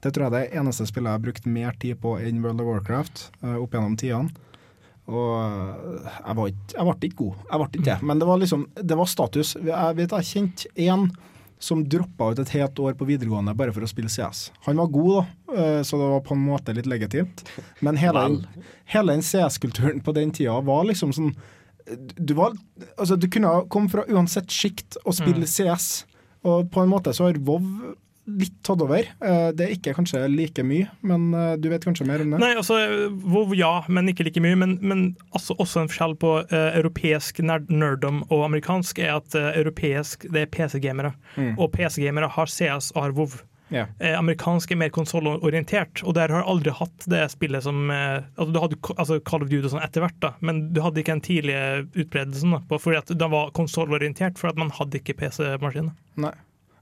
Det 0.01 0.13
tror 0.15 0.25
jeg 0.25 0.33
det 0.35 0.57
eneste 0.57 0.89
spillet 0.89 1.11
jeg 1.11 1.19
har 1.19 1.27
brukt 1.27 1.45
mer 1.49 1.77
tid 1.81 2.01
på 2.01 2.15
enn 2.21 2.41
World 2.41 2.65
of 2.65 2.71
Warcraft 2.71 3.23
eh, 3.43 3.55
opp 3.61 3.77
gjennom 3.77 3.93
tidene. 4.01 4.33
Og 5.05 5.31
eh, 5.37 6.09
jeg, 6.09 6.35
var 6.39 6.49
ikke, 6.49 6.67
jeg 6.73 6.89
ble 6.89 6.97
ikke 7.11 7.21
god, 7.21 7.45
jeg 7.45 7.61
ble 7.61 7.69
ikke 7.69 7.87
det. 7.91 7.99
Men 8.09 8.25
det 8.25 8.31
var 8.31 8.41
liksom, 8.41 8.67
det 8.81 8.99
var 9.03 9.13
status. 9.13 9.53
Jeg 9.61 10.01
vet 10.01 10.17
jeg 10.17 10.31
kjente 10.33 10.73
én 10.81 11.07
som 11.59 11.81
droppa 11.89 12.31
ut 12.33 12.39
et 12.43 12.49
helt 12.55 12.79
år 12.79 12.93
på 12.99 13.07
videregående 13.07 13.53
bare 13.57 13.73
for 13.73 13.85
å 13.85 13.89
spille 13.89 14.09
CS. 14.11 14.49
Han 14.67 14.77
var 14.81 14.87
god, 14.91 15.11
da, 15.15 15.53
eh, 15.55 15.81
så 15.87 15.97
det 15.97 16.09
var 16.11 16.23
på 16.27 16.35
en 16.35 16.43
måte 16.45 16.75
litt 16.75 16.85
legitimt. 16.89 17.43
Men 17.79 17.97
hele, 17.97 18.25
hele 18.91 19.15
den 19.15 19.23
CS-kulturen 19.23 20.01
på 20.03 20.13
den 20.13 20.31
tida 20.35 20.59
var 20.61 20.83
liksom 20.85 21.13
sånn 21.15 21.35
Du, 22.17 22.33
var, 22.33 22.55
altså, 22.97 23.13
du 23.15 23.27
kunne 23.29 23.45
ha 23.47 23.59
kommet 23.69 23.91
fra 23.93 24.03
uansett 24.09 24.49
sjikt 24.49 24.97
og 25.05 25.13
spille 25.13 25.45
Mm. 25.45 25.51
CS, 25.53 26.05
og 26.43 26.71
på 26.73 26.81
en 26.81 26.89
måte 26.89 27.13
så 27.13 27.27
har 27.27 27.37
WoW 27.37 27.93
litt 28.25 28.55
tatt 28.65 28.81
over. 28.81 29.05
Eh, 29.05 29.47
Det 29.55 29.65
er 29.65 29.73
ikke 29.75 29.93
kanskje 29.97 30.23
like 30.31 30.63
mye, 30.65 30.89
men 31.05 31.33
eh, 31.33 31.55
du 31.61 31.69
vet 31.69 31.85
kanskje 31.85 32.07
mer 32.09 32.23
om 32.23 32.33
det? 32.33 32.41
Nei, 32.41 32.53
altså, 32.57 32.77
WoW 33.23 33.55
ja, 33.57 33.83
men 33.87 34.09
ikke 34.11 34.25
like 34.27 34.41
mye. 34.43 34.57
Men, 34.59 34.77
men 34.81 35.03
altså, 35.31 35.57
også 35.61 35.83
en 35.83 35.91
forskjell 35.91 36.15
på 36.21 36.31
uh, 36.43 36.69
europeisk 36.75 37.41
nerd 37.45 37.69
nerddom 37.69 38.23
og 38.29 38.45
amerikansk 38.47 38.99
er 39.03 39.17
at 39.17 39.35
uh, 39.37 39.51
europeisk 39.55 40.27
det 40.31 40.45
er 40.45 40.53
PC-gamere. 40.53 41.13
Mm. 41.35 41.53
Og 41.59 41.69
PC-gamere 41.75 42.31
har 42.35 42.49
CS 42.51 42.91
og 42.95 43.03
har 43.05 43.17
WoW. 43.17 43.37
Yeah. 43.73 43.89
Eh, 43.99 44.13
amerikansk 44.13 44.71
er 44.71 44.77
mer 44.77 44.91
konsollorientert, 44.93 46.03
og 46.05 46.13
der 46.13 46.29
har 46.29 46.45
aldri 46.45 46.69
hatt 46.75 47.07
det 47.09 47.23
spillet 47.33 47.65
som 47.65 47.89
eh, 47.89 48.21
altså, 48.37 48.51
Du 48.53 48.59
hadde 48.61 48.77
altså, 48.93 49.17
Call 49.25 49.41
of 49.41 49.49
Duty 49.49 49.65
og 49.65 49.73
sånn 49.73 49.85
etter 49.85 50.05
hvert, 50.05 50.19
da, 50.21 50.35
men 50.45 50.67
du 50.75 50.83
hadde 50.85 51.01
ikke 51.01 51.15
den 51.15 51.23
tidlige 51.25 51.63
utbredelsen. 52.05 52.53
da, 52.53 52.77
Fordi 52.77 52.99
at 53.01 53.13
Den 53.17 53.33
var 53.33 53.49
konsollorientert, 53.57 54.37
for 54.41 54.53
at 54.53 54.61
man 54.61 54.69
hadde 54.75 55.01
ikke 55.01 55.17
PC-maskin. 55.23 55.89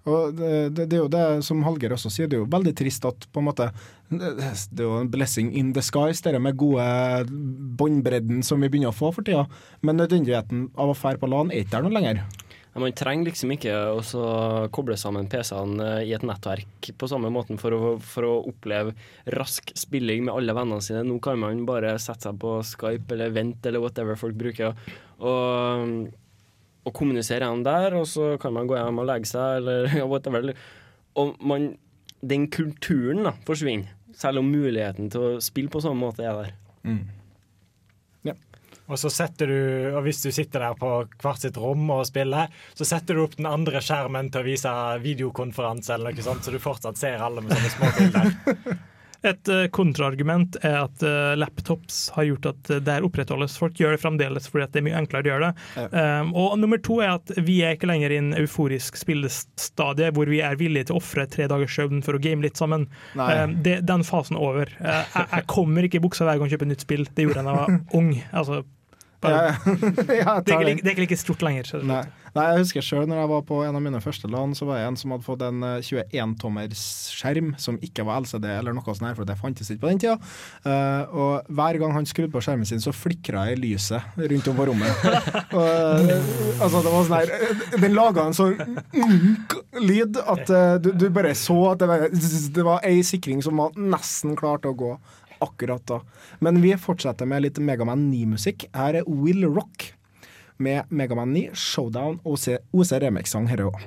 Og 0.03 0.35
det, 0.35 0.51
det, 0.75 0.87
det 0.91 0.97
er 0.97 1.03
jo 1.03 1.11
det 1.11 1.25
som 1.47 1.61
Hallgeir 1.63 1.95
også 1.95 2.11
sier, 2.11 2.27
det 2.27 2.35
er 2.35 2.43
jo 2.43 2.51
veldig 2.51 2.73
trist 2.75 3.05
at 3.07 3.27
på 3.31 3.39
en 3.39 3.47
måte 3.47 3.69
Det 4.11 4.81
er 4.81 4.83
jo 4.83 4.97
en 4.99 5.11
blessing 5.11 5.53
in 5.55 5.71
disguise, 5.75 6.23
det 6.25 6.41
med 6.43 6.59
gode 6.59 6.83
båndbredden 7.79 8.43
som 8.43 8.61
vi 8.61 8.69
begynner 8.69 8.91
å 8.91 8.97
få 8.97 9.13
for 9.15 9.25
tida. 9.25 9.47
Men 9.81 10.01
nødvendigheten 10.01 10.67
av 10.75 10.91
å 10.91 10.97
fære 10.97 11.21
på 11.21 11.29
LAN 11.31 11.53
er 11.53 11.63
ikke 11.63 11.77
der 11.77 11.87
noe 11.87 11.95
lenger. 11.95 12.25
Man 12.73 12.93
trenger 12.97 13.29
liksom 13.29 13.51
ikke 13.53 13.73
å 13.93 14.21
koble 14.73 14.95
sammen 14.97 15.27
PC-ene 15.29 15.99
i 16.07 16.13
et 16.15 16.23
nettverk 16.25 16.89
på 16.97 17.09
samme 17.09 17.29
måten 17.33 17.59
for 17.61 17.75
å, 17.77 17.91
for 18.01 18.25
å 18.25 18.31
oppleve 18.49 18.95
rask 19.37 19.69
spilling 19.77 20.25
med 20.25 20.33
alle 20.33 20.55
vennene 20.57 20.81
sine. 20.81 21.03
Nå 21.05 21.19
kan 21.23 21.37
man 21.41 21.61
bare 21.69 21.93
sette 22.01 22.31
seg 22.31 22.39
på 22.41 22.55
Skype 22.65 23.13
eller 23.13 23.35
Vent 23.35 23.69
eller 23.69 23.83
whatever 23.83 24.17
folk 24.17 24.37
bruker, 24.41 24.73
og, 25.21 26.09
og 26.83 26.95
kommunisere 26.95 27.45
gjennom 27.45 27.63
der, 27.65 27.97
og 27.99 28.07
så 28.09 28.33
kan 28.41 28.55
man 28.55 28.67
gå 28.69 28.77
hjem 28.77 29.03
og 29.03 29.07
legge 29.09 29.29
seg 29.29 29.61
eller 29.61 29.87
ja, 29.99 30.07
whatever. 30.09 30.51
Og 31.19 31.35
man, 31.43 31.71
den 32.21 32.49
kulturen 32.51 33.23
da, 33.27 33.35
forsvinner, 33.47 33.93
selv 34.17 34.43
om 34.43 34.51
muligheten 34.51 35.09
til 35.13 35.27
å 35.27 35.39
spille 35.43 35.71
på 35.73 35.81
samme 35.83 36.05
måte 36.05 36.27
er 36.27 36.41
der. 36.41 36.59
Og 38.91 38.99
så 38.99 39.09
setter 39.13 39.47
du, 39.47 39.59
og 39.95 40.01
hvis 40.03 40.19
du 40.25 40.29
sitter 40.35 40.65
der 40.65 40.75
på 40.77 40.89
hvert 41.23 41.43
sitt 41.43 41.57
rom 41.59 41.85
og 41.95 42.03
spiller, 42.09 42.51
så 42.75 42.87
setter 42.87 43.15
du 43.15 43.23
opp 43.23 43.37
den 43.39 43.47
andre 43.47 43.79
skjermen 43.83 44.27
til 44.31 44.43
å 44.43 44.47
vise 44.47 44.73
videokonferanse 45.03 45.95
eller 45.95 46.15
noe 46.15 46.25
sånt, 46.25 46.43
så 46.43 46.51
du 46.51 46.59
fortsatt 46.61 46.99
ser 46.99 47.23
alle 47.23 47.45
med 47.45 47.55
sånne 47.55 47.71
små 47.77 47.93
bilder. 47.99 48.81
Et 49.23 49.49
eh, 49.49 49.65
kontraargument 49.71 50.57
er 50.61 50.81
at 50.81 51.03
eh, 51.05 51.33
laptops 51.39 52.09
har 52.17 52.27
gjort 52.27 52.49
at 52.51 52.71
eh, 52.75 52.81
det 52.83 52.97
opprettholdes. 53.07 53.55
Folk 53.59 53.79
gjør 53.79 53.95
det 53.95 54.01
fremdeles 54.03 54.49
fordi 54.51 54.67
det 54.73 54.81
er 54.81 54.85
mye 54.89 54.99
enklere 54.99 55.23
å 55.23 55.31
gjøre 55.31 55.49
det. 55.49 55.85
Um, 55.95 56.33
og 56.39 56.57
nummer 56.59 56.81
to 56.83 56.99
er 57.03 57.15
at 57.15 57.31
vi 57.39 57.61
er 57.63 57.77
ikke 57.77 57.87
lenger 57.89 58.13
i 58.13 58.19
en 58.19 58.33
euforisk 58.41 58.99
spillestadie 58.99 60.11
hvor 60.15 60.31
vi 60.31 60.43
er 60.43 60.59
villige 60.59 60.89
til 60.89 60.97
å 60.97 61.01
ofre 61.01 61.25
tre 61.31 61.47
dagers 61.51 61.75
søvn 61.77 62.03
for 62.03 62.17
å 62.17 62.23
game 62.23 62.43
litt 62.43 62.59
sammen. 62.59 62.89
Um, 63.15 63.57
det, 63.63 63.79
den 63.87 64.03
fasen 64.07 64.39
er 64.39 64.43
over. 64.43 64.75
Uh, 64.81 64.99
jeg, 64.99 65.27
jeg 65.37 65.49
kommer 65.55 65.87
ikke 65.87 66.01
i 66.01 66.03
buksa 66.03 66.27
hver 66.27 66.39
gang 66.41 66.49
jeg 66.49 66.57
kjøper 66.57 66.73
nytt 66.73 66.87
spill. 66.87 67.07
Det 67.07 67.27
gjorde 67.27 67.39
jeg 67.39 67.47
da 67.47 67.55
jeg 67.55 67.61
var 67.63 67.99
ung. 68.01 68.15
Altså, 68.33 68.63
bare, 69.23 69.55
Ja, 70.19 70.39
det, 70.45 70.53
er 70.53 70.67
ikke, 70.73 70.83
det 70.83 70.91
er 70.91 70.95
ikke 70.97 71.07
like 71.07 71.21
stort 71.21 71.45
lenger. 71.45 71.73
Nei. 71.87 72.03
Nei, 72.33 72.47
jeg 72.49 72.63
husker 72.63 72.81
sjøl 72.81 73.03
når 73.05 73.19
jeg 73.19 73.29
var 73.29 73.41
på 73.45 73.59
en 73.61 73.75
av 73.77 73.81
mine 73.85 73.99
første 74.01 74.29
land, 74.31 74.55
så 74.57 74.65
var 74.65 74.79
jeg 74.79 74.89
en 74.89 74.95
som 74.97 75.11
hadde 75.13 75.25
fått 75.27 75.43
en 75.45 75.65
eh, 75.67 75.85
21-tommers 75.85 76.85
skjerm 77.13 77.51
som 77.61 77.77
ikke 77.85 78.05
var 78.07 78.23
LCD 78.23 78.47
eller 78.49 78.73
noe 78.73 78.85
sånt, 78.87 79.05
her, 79.05 79.17
for 79.19 79.29
det 79.29 79.35
fantes 79.37 79.69
ikke 79.69 79.83
på 79.83 79.91
den 79.91 80.01
tida. 80.01 80.15
Uh, 80.65 81.13
og 81.13 81.53
hver 81.53 81.77
gang 81.77 81.93
han 81.93 82.09
skrudde 82.09 82.33
på 82.33 82.41
skjermen 82.41 82.65
sin, 82.65 82.81
så 82.81 82.93
flikra 82.95 83.45
jeg 83.51 83.61
lyset 83.61 84.17
rundt 84.17 84.49
om 84.49 84.57
på 84.57 84.65
rommet. 84.71 85.05
og, 85.59 85.61
eh, 85.61 86.25
altså, 86.57 86.81
det 86.81 86.95
var 86.95 87.05
sånn 87.05 87.17
her 87.19 87.33
eh, 87.37 87.63
Den 87.83 87.97
laga 87.99 88.25
en 88.25 88.37
sånn 88.37 88.57
lyd 89.83 90.17
at 90.23 90.49
uh, 90.49 90.75
du, 90.81 90.89
du 90.97 91.07
bare 91.13 91.35
så 91.37 91.59
at 91.75 91.83
det 91.83 91.91
var, 91.91 92.07
det 92.57 92.65
var 92.65 92.89
ei 92.89 93.05
sikring 93.05 93.45
som 93.45 93.61
var 93.61 93.77
nesten 93.77 94.33
klar 94.39 94.57
til 94.63 94.73
å 94.73 94.79
gå 94.81 94.95
akkurat 95.43 95.83
da. 95.89 95.99
Men 96.43 96.61
vi 96.63 96.73
fortsetter 96.79 97.29
med 97.29 97.45
litt 97.45 97.59
Megaman 97.59 98.07
9-musikk. 98.11 98.67
Her 98.75 99.01
er 99.01 99.09
Will 99.09 99.45
Rock 99.47 99.91
med 100.63 100.89
Megaman 100.89 101.33
9, 101.35 101.49
Showdown 101.53 102.19
og 102.23 102.37
OC, 102.37 102.97
Remix-sang 103.03 103.49
her 103.51 103.67
òg. 103.67 103.83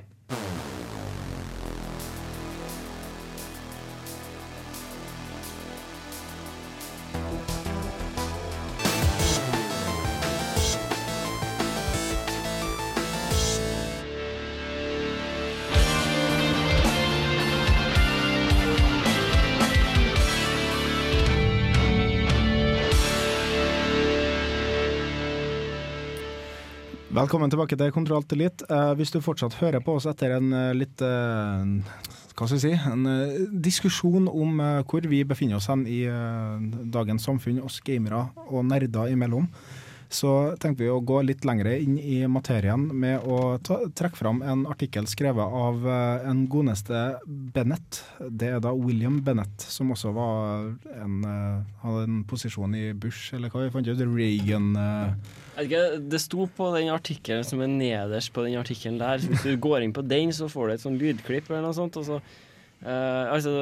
Velkommen 27.16 27.48
tilbake 27.48 27.78
til 27.80 27.92
Kontroll 27.94 28.18
Alt 28.20 28.32
Elite. 28.34 28.66
Eh, 28.68 28.90
hvis 28.98 29.08
du 29.14 29.22
fortsatt 29.24 29.54
hører 29.56 29.80
på 29.80 29.94
oss 29.96 30.04
etter 30.10 30.34
en 30.36 30.50
eh, 30.52 30.74
litt 30.76 31.00
eh, 31.00 31.62
hva 32.36 32.44
skal 32.44 32.58
vi 32.58 32.60
si, 32.60 32.72
en 32.76 33.06
diskusjon 33.64 34.26
om 34.28 34.60
hvor 34.84 35.06
vi 35.08 35.22
befinner 35.24 35.56
oss 35.56 35.70
hen 35.72 35.86
i 35.88 36.02
dagens 36.92 37.24
samfunn, 37.24 37.62
oss 37.64 37.78
gamere 37.80 38.26
og 38.50 38.66
nerder 38.68 39.14
imellom, 39.14 39.46
så 40.12 40.34
tenkte 40.60 40.84
vi 40.84 40.90
å 40.92 40.98
gå 41.00 41.22
litt 41.24 41.48
lengre 41.48 41.72
inn 41.80 41.96
i 41.96 42.18
materien 42.28 42.84
med 42.92 43.24
å 43.24 43.56
ta, 43.64 43.80
trekke 43.96 44.20
fram 44.20 44.44
en 44.44 44.66
artikkel 44.68 45.08
skrevet 45.08 45.56
av 45.62 45.88
en 45.88 46.44
godeste 46.52 47.06
Bennett. 47.24 48.02
Det 48.20 48.52
er 48.58 48.60
da 48.60 48.76
William 48.76 49.22
Bennett, 49.24 49.64
som 49.64 49.96
også 49.96 50.12
var 50.12 50.68
en, 51.00 51.18
hadde 51.80 52.04
en 52.04 52.22
posisjon 52.28 52.76
i 52.76 52.90
Bush, 52.92 53.32
eller 53.32 53.48
hva 53.48 53.64
vi 53.64 53.72
fant 53.72 53.88
ut, 53.88 54.04
Reagan 54.12 54.74
Jeg 54.76 55.16
vet 55.16 55.45
ikke, 55.62 55.82
Det 56.10 56.20
sto 56.20 56.48
på 56.56 56.70
den 56.76 56.90
artikkelen 56.92 57.44
som 57.46 57.62
er 57.64 57.70
nederst 57.70 58.32
på 58.34 58.44
den 58.46 58.58
artikkelen 58.60 58.98
der. 59.00 59.22
Så 59.22 59.32
hvis 59.32 59.46
du 59.46 59.56
går 59.56 59.84
inn 59.84 59.94
på 59.96 60.04
den, 60.06 60.32
så 60.32 60.50
får 60.52 60.66
du 60.66 60.74
et 60.74 60.84
sånn 60.84 60.98
lydklipp 61.00 61.50
eller 61.50 61.64
noe 61.64 61.76
sånt. 61.76 61.96
Og 61.96 62.06
så, 62.08 62.20
uh, 62.84 63.32
altså, 63.32 63.54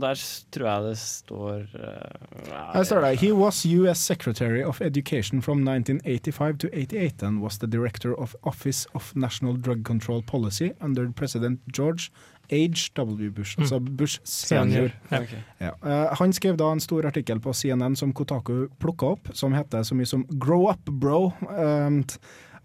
der 0.00 0.24
tror 0.54 0.68
jeg 0.70 0.86
det 0.88 0.96
står 1.02 1.66
uh, 1.76 2.72
Her 2.72 2.88
står 2.88 3.06
det 3.06 3.12
He 3.20 3.32
was 3.36 3.64
US 3.66 3.98
Secretary 3.98 4.62
of 4.64 4.80
Education 4.80 5.42
from 5.42 5.66
1985 5.68 6.58
to 6.58 6.68
88 6.72 7.22
and 7.22 7.42
was 7.42 7.58
the 7.58 7.68
Director 7.68 8.14
of 8.14 8.36
Office 8.42 8.86
of 8.94 9.12
National 9.14 9.56
Drug 9.56 9.84
Control 9.84 10.22
Policy 10.22 10.72
under 10.80 11.10
President 11.12 11.60
George 11.72 12.10
H.W. 12.50 13.30
Bush, 13.30 13.58
altså 13.58 13.80
Bush 13.80 14.20
senior. 14.24 14.90
Senior, 15.08 15.34
ja. 15.60 15.70
Ja. 15.70 15.72
Eh, 15.82 16.14
han 16.18 16.32
skrev 16.36 16.58
da 16.60 16.70
en 16.72 16.82
stor 16.82 17.06
artikkel 17.08 17.40
på 17.40 17.54
CNN 17.56 17.96
som 17.96 18.12
Kotaku 18.12 18.68
plukka 18.82 19.14
opp, 19.16 19.32
som 19.36 19.54
heter 19.56 19.82
så 19.86 19.96
mye 19.96 20.08
som 20.08 20.24
'Grow 20.28 20.70
up, 20.70 20.88
bro'. 20.88 21.32
Um, 21.48 22.04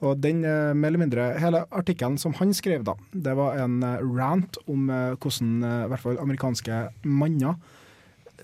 og 0.05 0.19
den, 0.21 0.43
eh, 0.45 0.73
mer 0.73 0.91
eller 0.91 1.01
mindre, 1.01 1.39
Hele 1.39 1.65
artikkelen 1.71 2.17
som 2.17 2.33
han 2.37 2.53
skrev, 2.53 2.83
da, 2.85 2.93
det 3.13 3.33
var 3.37 3.57
en 3.57 3.81
eh, 3.83 3.97
rant 3.97 4.57
om 4.67 4.89
eh, 4.89 5.15
hvordan 5.17 5.63
eh, 5.63 5.85
i 5.85 5.89
hvert 5.89 6.03
fall 6.03 6.19
amerikanske 6.21 6.81
manner 7.03 7.55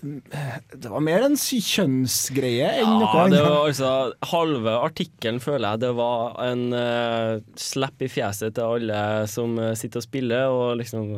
Det 0.04 0.90
var 0.92 1.00
mer 1.04 1.24
en 1.24 1.36
kjønnsgreie 1.38 2.66
enn 2.82 2.90
noe 3.00 3.08
Ja, 3.08 3.12
det 3.32 3.38
annet. 3.38 3.46
var 3.46 3.68
altså 3.70 3.92
Halve 4.34 4.74
artikkelen 4.84 5.40
føler 5.40 5.74
jeg 5.74 5.82
det 5.86 5.92
var 5.96 6.36
en 6.44 6.64
uh, 6.76 7.40
slapp 7.56 8.04
i 8.04 8.10
fjeset 8.12 8.54
til 8.58 8.76
alle 8.76 9.00
som 9.30 9.56
eh, 9.58 9.72
sitter 9.78 10.02
og 10.02 10.06
spiller, 10.06 10.52
og 10.52 10.76
liksom 10.82 11.14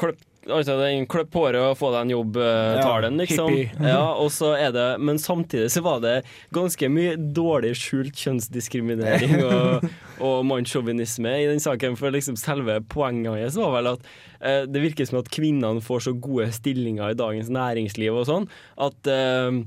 kløpp 0.00 0.24
Altså, 0.46 0.76
den 0.78 1.06
Kløpp 1.10 1.34
håret 1.34 1.58
og 1.58 1.76
få 1.78 1.90
deg 1.94 2.06
en 2.06 2.12
jobb, 2.14 2.36
Ja, 2.38 2.82
tar 2.84 3.06
den, 3.06 3.18
liksom. 3.18 3.54
Ja, 3.82 4.02
og 4.14 4.30
så 4.34 4.52
er 4.54 4.74
det, 4.74 4.86
men 5.02 5.18
samtidig 5.22 5.70
så 5.74 5.82
var 5.86 6.02
det 6.04 6.20
ganske 6.54 6.90
mye 6.92 7.16
dårlig 7.16 7.72
skjult 7.80 8.14
kjønnsdiskriminering 8.20 9.36
og, 9.48 9.88
og 10.22 10.46
mannssjåvinisme 10.46 11.32
i 11.42 11.48
den 11.50 11.62
saken. 11.62 11.98
For 11.98 12.14
liksom 12.14 12.38
selve 12.40 12.78
poenget 12.92 13.34
hans 13.34 13.58
var 13.58 13.74
vel 13.78 13.92
at 13.96 14.06
eh, 14.40 14.62
det 14.70 14.84
virker 14.84 15.08
som 15.08 15.20
at 15.22 15.32
kvinnene 15.34 15.82
får 15.84 16.06
så 16.06 16.14
gode 16.14 16.52
stillinger 16.54 17.14
i 17.14 17.18
dagens 17.18 17.50
næringsliv 17.52 18.22
og 18.22 18.28
sånn, 18.30 18.48
at 18.86 19.10
eh, 19.10 19.62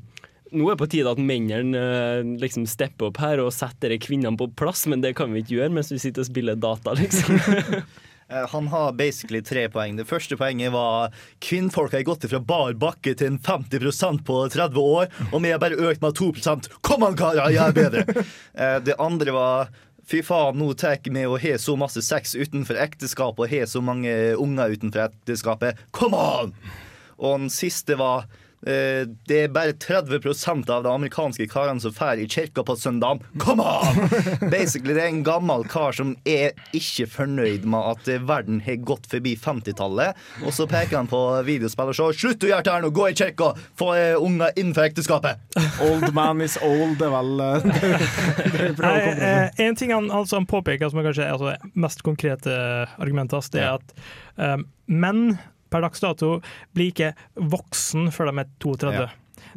nå 0.50 0.66
er 0.66 0.74
det 0.74 0.82
på 0.82 0.90
tide 0.90 1.12
at 1.12 1.22
mennene 1.22 1.78
eh, 1.78 2.30
liksom 2.42 2.66
stepper 2.70 3.12
opp 3.12 3.20
her 3.22 3.42
og 3.44 3.54
setter 3.54 3.94
kvinnene 4.02 4.40
på 4.40 4.50
plass, 4.58 4.88
men 4.90 5.04
det 5.04 5.16
kan 5.20 5.34
vi 5.34 5.44
ikke 5.44 5.60
gjøre 5.60 5.74
mens 5.76 5.92
vi 5.94 6.02
sitter 6.02 6.26
og 6.26 6.30
spiller 6.32 6.60
data, 6.60 6.96
liksom. 6.98 7.38
Eh, 8.30 8.48
Han 8.52 8.68
har 8.68 8.92
basically 8.94 9.42
tre 9.42 9.68
poeng. 9.70 9.98
Det 9.98 10.08
første 10.08 10.38
poenget 10.38 10.72
var 10.74 11.14
kvinnfolk 11.42 11.92
har 11.98 12.06
gått 12.08 12.28
fra 12.30 12.40
bar 12.40 12.74
bakke 12.74 13.16
til 13.18 13.34
en 13.34 13.40
50% 13.40 14.24
på 14.28 14.40
30 14.54 14.80
år, 14.80 15.10
og 15.34 15.42
vi 15.44 15.52
har 15.54 15.60
bare 15.62 15.80
økt 15.80 16.02
med 16.02 16.18
2% 16.18 16.70
Kom 16.86 17.04
an, 17.04 17.18
karer, 17.18 17.50
jeg 17.52 17.64
er 17.70 17.78
bedre! 17.78 18.26
Eh, 18.60 18.80
Det 18.84 18.96
andre 19.00 19.32
var 19.36 19.70
Fy 20.10 20.24
faen, 20.26 20.58
nå 20.58 20.72
tar 20.74 20.98
vi 21.06 21.22
å 21.26 21.38
ha 21.38 21.58
så 21.62 21.76
masse 21.78 22.02
sex 22.02 22.34
utenfor 22.34 22.80
ekteskapet 22.82 23.44
og 23.46 23.52
ha 23.52 23.66
så 23.70 23.82
mange 23.82 24.10
unger 24.42 24.74
utenfor 24.74 25.04
ekteskapet. 25.06 25.78
Come 25.94 26.18
on! 26.18 26.54
Og 27.20 27.36
den 27.44 27.52
siste 27.54 27.94
var 28.00 28.26
Det 28.60 29.38
er 29.46 29.52
bare 29.54 29.74
30% 29.80 30.70
av 30.74 30.84
de 30.84 30.92
amerikanske 30.92 31.48
karene 31.52 31.80
som 31.80 31.94
drar 31.96 32.20
i 32.20 32.28
kirka 32.30 32.64
på 32.68 32.76
søndag. 32.76 33.24
Come 33.40 33.64
on! 33.64 34.10
Basically, 34.52 34.94
det 34.94 35.04
er 35.04 35.14
en 35.14 35.24
gammel 35.24 35.64
kar 35.70 35.96
som 35.96 36.16
er 36.28 36.58
ikke 36.76 37.08
fornøyd 37.10 37.66
med 37.70 37.92
at 37.94 38.10
eh, 38.12 38.22
verden 38.30 38.62
har 38.66 38.80
gått 38.88 39.08
forbi 39.12 39.36
50-tallet. 39.40 40.18
Og 40.46 40.54
så 40.56 40.68
peker 40.70 41.00
han 41.00 41.10
på 41.10 41.22
videospill 41.48 41.92
og 41.92 41.98
sier 41.98 42.20
slutt 42.20 42.46
å 42.46 42.52
gjøre 42.52 42.66
det 42.66 42.76
her 42.76 42.86
nå, 42.86 42.92
gå 42.96 43.10
i 43.10 43.18
kirka, 43.18 43.52
få 43.80 43.92
eh, 43.98 44.16
unger 44.20 44.56
innenfor 44.56 44.90
ekteskapet. 44.90 45.44
Old 45.86 46.10
man 46.16 46.44
is 46.46 46.58
old, 46.66 46.98
det 47.00 47.10
er 47.10 47.16
vel 47.16 47.46
eh, 47.46 47.70
det, 48.56 48.66
eh, 48.66 48.74
til. 48.76 49.68
en 49.68 49.80
ting 49.80 49.96
han, 49.96 50.10
altså, 50.12 50.40
han 50.40 50.50
påpeker 50.50 50.92
som 50.92 51.02
er 51.02 51.10
kanskje 51.10 51.28
er 51.28 51.38
altså, 51.38 51.72
mest 51.80 52.04
konkrete 52.06 52.58
argumentet 53.00 53.40
hans, 53.40 53.54
det 53.54 53.64
er 53.64 53.78
at 53.80 53.96
um, 54.40 54.68
menn 54.90 55.24
per 55.70 55.82
dags 55.86 56.00
dato 56.04 56.40
blir 56.76 56.92
ikke 56.94 57.14
voksen 57.36 58.10
før 58.16 58.32
de 58.32 58.40
er 58.44 58.50
32. 58.64 58.94
Ja. 58.96 59.08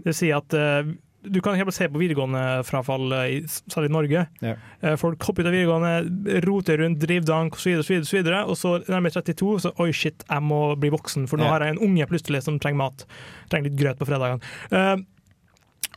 Det 0.05 0.15
si 0.17 0.31
at 0.35 0.55
eh, 0.55 0.93
du 1.23 1.39
kan 1.41 1.55
helt 1.55 1.71
se 1.75 1.87
på 1.87 2.01
videregående 2.03 2.65
frafall, 2.67 3.13
eh, 3.15 3.45
særlig 3.71 3.91
i 3.91 3.95
Norge. 3.95 4.23
Ja. 4.43 4.55
Eh, 4.83 4.97
Folk 4.99 5.23
hopper 5.23 5.45
ut 5.45 5.51
av 5.53 5.55
videregående, 5.55 6.41
roter 6.47 6.79
rundt, 6.83 6.99
driver 6.99 7.29
dank 7.29 7.55
osv., 7.55 7.77
og 7.79 7.85
så 7.87 8.17
videre, 8.19 8.41
og 8.51 8.57
så 8.59 8.73
nærmer 8.91 9.15
32, 9.15 9.61
så 9.63 9.73
oi 9.79 9.93
shit, 9.95 10.25
jeg 10.29 10.43
må 10.43 10.75
bli 10.83 10.91
voksen, 10.91 11.29
for 11.31 11.39
nå 11.39 11.45
Ja. 11.47 11.51
har 11.55 11.61
jeg 11.67 11.77
en 11.77 11.83
unge 11.91 12.07
plutselig 12.11 12.43
som 12.43 12.59
trenger 12.59 12.79
mat. 12.83 13.07
Trenger 13.51 13.71
litt 13.71 13.79
grøt 13.79 13.99
på 14.03 14.09
fredagene. 14.11 14.43
Eh, 14.73 14.97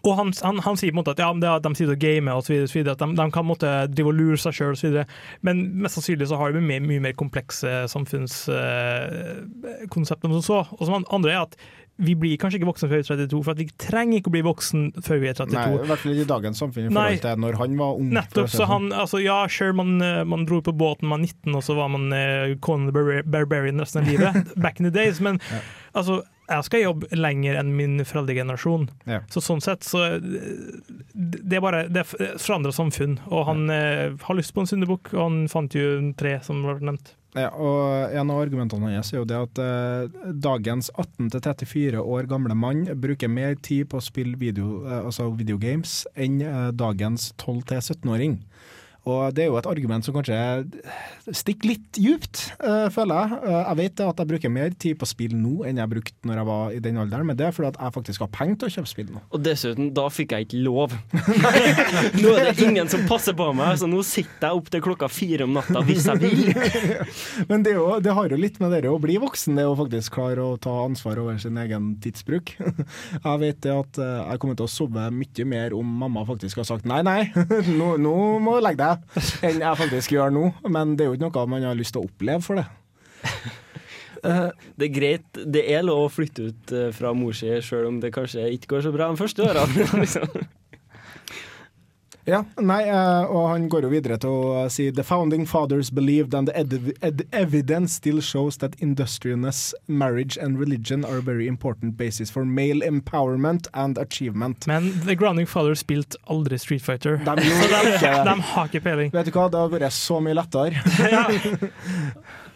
og 0.06 0.14
han, 0.20 0.30
han, 0.45 0.58
han 0.66 0.78
sier 0.80 0.91
på 0.91 0.95
en 0.95 1.01
måte 1.01 1.14
at 1.16 1.24
ja, 1.24 1.30
det 1.34 1.64
de 1.66 1.72
sitter 1.78 1.95
og 1.95 2.03
gamer 2.03 2.34
osv., 2.39 2.56
at 2.86 3.01
de, 3.01 3.08
de 3.18 3.26
kan 3.34 3.47
måte 3.47 3.70
drive 3.91 4.10
og 4.12 4.20
lure 4.20 4.39
seg 4.41 4.53
sjøl 4.58 4.76
osv. 4.76 4.89
Men 5.45 5.56
mest 5.82 5.95
sannsynlig 5.99 6.28
så 6.32 6.39
har 6.41 6.47
de 6.53 6.60
mye, 6.64 6.82
mye 6.84 7.06
mer 7.08 7.16
komplekse 7.18 7.72
samfunnskonsepter 7.91 10.26
enn 10.30 10.38
som 10.39 10.45
så. 10.45 10.60
Og 10.78 10.84
som 10.86 10.93
andre 11.03 11.32
er 11.34 11.41
at 11.47 11.53
vi 11.95 12.12
blir 12.20 12.36
kanskje 12.39 12.58
ikke 12.60 12.68
voksne 12.68 12.89
før 12.91 12.99
vi 12.99 13.03
er 13.06 13.08
32, 13.08 13.38
for 13.45 13.60
vi 13.60 13.66
trenger 13.80 14.20
ikke 14.20 14.32
å 14.32 14.34
bli 14.34 14.43
voksen 14.43 14.82
før 15.06 15.22
vi 15.22 15.30
er 15.30 15.38
32. 15.38 15.56
Nei, 15.56 15.80
I 15.80 15.89
hvert 15.91 16.03
fall 16.03 16.20
i 16.20 16.26
dagens 16.28 16.60
samfunn 16.60 16.89
i 16.89 16.91
forhold 16.91 17.22
til 17.24 17.43
når 17.45 17.60
han 17.62 17.78
var 17.80 18.01
ung. 18.01 18.10
Nettopp. 18.18 18.49
Så 18.51 18.60
sånn. 18.60 18.72
han, 18.74 18.89
altså, 19.06 19.18
ja, 19.24 19.38
sure, 19.51 19.76
man, 19.80 19.95
eh, 20.03 20.24
man 20.28 20.43
dro 20.49 20.60
på 20.66 20.76
båten 20.76 21.08
man 21.08 21.24
var 21.24 21.32
19, 21.32 21.56
og 21.56 21.64
så 21.64 21.78
var 21.78 21.88
man 21.93 22.12
uh, 22.12 22.51
Conan 22.66 22.91
the 22.91 23.22
Barbarian 23.24 23.80
resten 23.80 24.03
av 24.03 24.12
livet. 24.12 24.32
Back 24.66 24.82
in 24.82 24.89
the 24.89 24.91
days. 24.91 25.24
Men 25.24 25.39
altså, 25.93 26.26
jeg 26.46 26.66
skal 26.68 26.84
jobbe 26.84 27.10
lenger 27.18 27.58
enn 27.60 27.74
min 27.78 28.00
foreldregenerasjon. 28.06 28.88
Ja. 29.10 29.22
Så 29.34 29.41
sånn 29.43 29.64
sett 29.66 29.86
så 29.88 30.04
eh, 30.18 30.32
Det 31.16 31.58
er 31.58 31.64
bare 31.64 31.86
Det 31.89 32.06
forandra 32.06 32.74
samfunn. 32.76 33.18
Og 33.32 33.48
han 33.50 33.70
eh, 33.74 34.14
har 34.22 34.38
lyst 34.38 34.54
på 34.56 34.64
en 34.64 34.70
syndebukk, 34.70 35.14
og 35.16 35.22
han 35.24 35.39
fant 35.52 35.78
jo 35.78 35.96
en 36.00 36.14
tre, 36.18 36.38
som 36.46 36.62
ble 36.66 36.80
nevnt. 36.86 37.16
Ja, 37.36 37.50
og 37.52 38.14
En 38.16 38.32
av 38.32 38.39
argumentene 38.46 38.93
hans 38.93 39.12
er 39.12 39.20
jo 39.20 39.28
det 39.28 39.39
at 39.50 39.60
eh, 39.60 40.32
dagens 40.32 40.88
18-34 40.96 42.00
år 42.00 42.30
gamle 42.32 42.56
mann 42.56 42.86
bruker 43.02 43.32
mer 43.32 43.58
tid 43.60 43.89
på 43.91 44.00
å 44.00 44.06
spille 44.06 44.39
video, 44.39 44.86
eh, 44.88 45.02
altså 45.02 45.28
videogames 45.36 46.06
enn 46.16 46.39
eh, 46.46 46.70
dagens 46.72 47.34
12-17-åring. 47.41 48.39
Og 49.06 49.36
Det 49.36 49.43
er 49.45 49.51
jo 49.51 49.58
et 49.60 49.68
argument 49.70 50.06
som 50.06 50.16
kanskje 50.16 50.38
stikker 51.30 51.70
litt 51.70 51.99
djupt, 51.99 52.41
uh, 52.62 52.88
føler 52.93 53.22
jeg. 53.22 53.39
Uh, 53.45 53.60
jeg 53.60 53.78
vet 53.82 54.01
at 54.06 54.22
jeg 54.22 54.30
bruker 54.32 54.53
mer 54.53 54.74
tid 54.82 54.97
på 55.01 55.10
spill 55.10 55.36
nå 55.38 55.66
enn 55.70 55.82
jeg 55.82 55.91
brukte 55.91 56.30
når 56.30 56.41
jeg 56.41 56.49
var 56.49 56.74
i 56.74 56.82
den 56.82 56.99
alderen, 57.01 57.30
men 57.30 57.38
det 57.38 57.47
er 57.47 57.56
fordi 57.56 57.70
at 57.72 57.80
jeg 57.82 57.95
faktisk 57.99 58.26
har 58.26 58.32
penger 58.34 58.60
til 58.62 58.70
å 58.70 58.74
kjøpe 58.76 58.91
spill 58.91 59.12
nå. 59.14 59.22
Og 59.30 59.43
dessuten, 59.45 59.91
da 59.95 60.08
fikk 60.14 60.36
jeg 60.36 60.47
ikke 60.47 60.62
lov. 60.66 60.95
nå 62.24 62.34
er 62.34 62.49
det 62.49 62.56
ingen 62.66 62.89
som 62.91 63.06
passer 63.10 63.38
på 63.38 63.51
meg, 63.58 63.76
så 63.82 63.89
nå 63.89 64.01
sitter 64.06 64.49
jeg 64.49 64.62
opp 64.62 64.72
til 64.74 64.86
klokka 64.86 65.10
fire 65.12 65.45
om 65.45 65.56
natta 65.58 65.84
hvis 65.86 66.10
jeg 66.10 66.22
vil. 66.24 66.43
Men 67.49 67.66
det, 67.66 67.76
er 67.76 67.80
jo, 67.80 67.88
det 68.03 68.16
har 68.18 68.32
jo 68.32 68.41
litt 68.41 68.58
med 68.64 68.74
det 68.74 68.89
å 68.89 68.99
bli 69.01 69.20
voksen, 69.22 69.58
det 69.60 69.68
å 69.70 69.78
faktisk 69.78 70.18
klare 70.18 70.45
å 70.45 70.58
ta 70.62 70.74
ansvar 70.86 71.22
over 71.22 71.38
sin 71.41 71.58
egen 71.62 71.93
tidsbruk. 72.01 72.56
Jeg 73.26 73.41
vet 73.41 73.62
det 73.64 73.72
at 73.74 73.97
eh, 74.01 74.20
jeg 74.30 74.39
kommer 74.41 74.58
til 74.58 74.68
å 74.68 74.72
sove 74.72 75.06
mye 75.14 75.45
mer 75.47 75.74
om 75.76 75.88
mamma 76.01 76.24
faktisk 76.28 76.60
har 76.62 76.68
sagt 76.68 76.86
nei, 76.88 77.01
nei, 77.06 77.26
nå, 77.80 77.95
nå 78.01 78.14
må 78.43 78.56
du 78.58 78.64
legge 78.64 78.80
deg, 78.82 78.95
enn 79.46 79.62
jeg 79.64 79.80
faktisk 79.82 80.16
gjør 80.16 80.34
nå. 80.36 80.48
Men 80.72 80.96
det 80.96 81.06
er 81.06 81.12
jo 81.12 81.20
ikke 81.20 81.30
noe 81.30 81.46
man 81.56 81.68
har 81.68 81.78
lyst 81.78 81.96
til 81.96 82.04
å 82.04 82.10
oppleve 82.10 82.41
for 82.46 82.62
det. 82.62 82.68
Det 84.26 84.88
er 84.88 84.89
greit, 84.89 85.38
det 85.54 85.62
er 85.70 85.84
lov 85.86 86.08
å 86.08 86.10
flytte 86.10 86.48
ut 86.50 86.72
eh, 86.74 86.88
fra 86.96 87.12
mor 87.14 87.36
si, 87.38 87.46
sjøl 87.62 87.91
om 87.91 88.00
det 88.02 88.10
kanskje 88.16 88.48
ikke 88.56 88.72
går 88.72 88.82
så 88.88 88.91
bra 88.96 89.12
de 89.12 89.20
første 89.20 89.46
årene. 89.46 89.86
Ja, 92.26 92.40
nei, 92.58 92.80
eh, 92.90 93.24
og 93.30 93.52
han 93.52 93.68
går 93.70 93.86
jo 93.86 93.90
videre 93.92 94.16
til 94.18 94.32
å 94.34 94.64
si 94.74 94.88
The 94.90 95.04
founding 95.06 95.46
fathers 95.46 95.92
believed 95.94 96.34
and 96.34 96.50
the 96.50 96.56
ed 96.58 96.74
ed 97.06 97.22
evidence 97.32 97.94
still 98.00 98.20
shows 98.20 98.58
that 98.64 98.74
industriousness, 98.82 99.76
marriage 99.88 100.36
and 100.42 100.58
religion 100.58 101.06
are 101.06 101.20
a 101.22 101.22
very 101.22 101.46
important 101.48 101.98
basis 101.98 102.32
for 102.32 102.44
male 102.44 102.82
empowerment 102.82 103.70
and 103.74 104.00
achievement. 104.02 104.66
Men 104.66 104.90
The 105.06 105.16
Grounding 105.16 105.46
Fathers 105.46 105.86
spilte 105.86 106.18
aldri 106.26 106.58
Street 106.58 106.82
Fighter. 106.82 107.22
De 107.22 107.46
Så 107.46 107.70
de, 107.70 107.94
ikke 107.94 108.16
de 108.26 108.36
har 108.50 108.72
ikke 108.72 108.82
peiling. 108.88 109.14
Vet 109.14 109.30
du 109.30 109.38
hva, 109.38 109.46
det 109.54 109.62
har 109.62 109.70
vært 109.78 109.94
så 109.94 110.20
mye 110.24 110.38
lettere. 110.42 110.82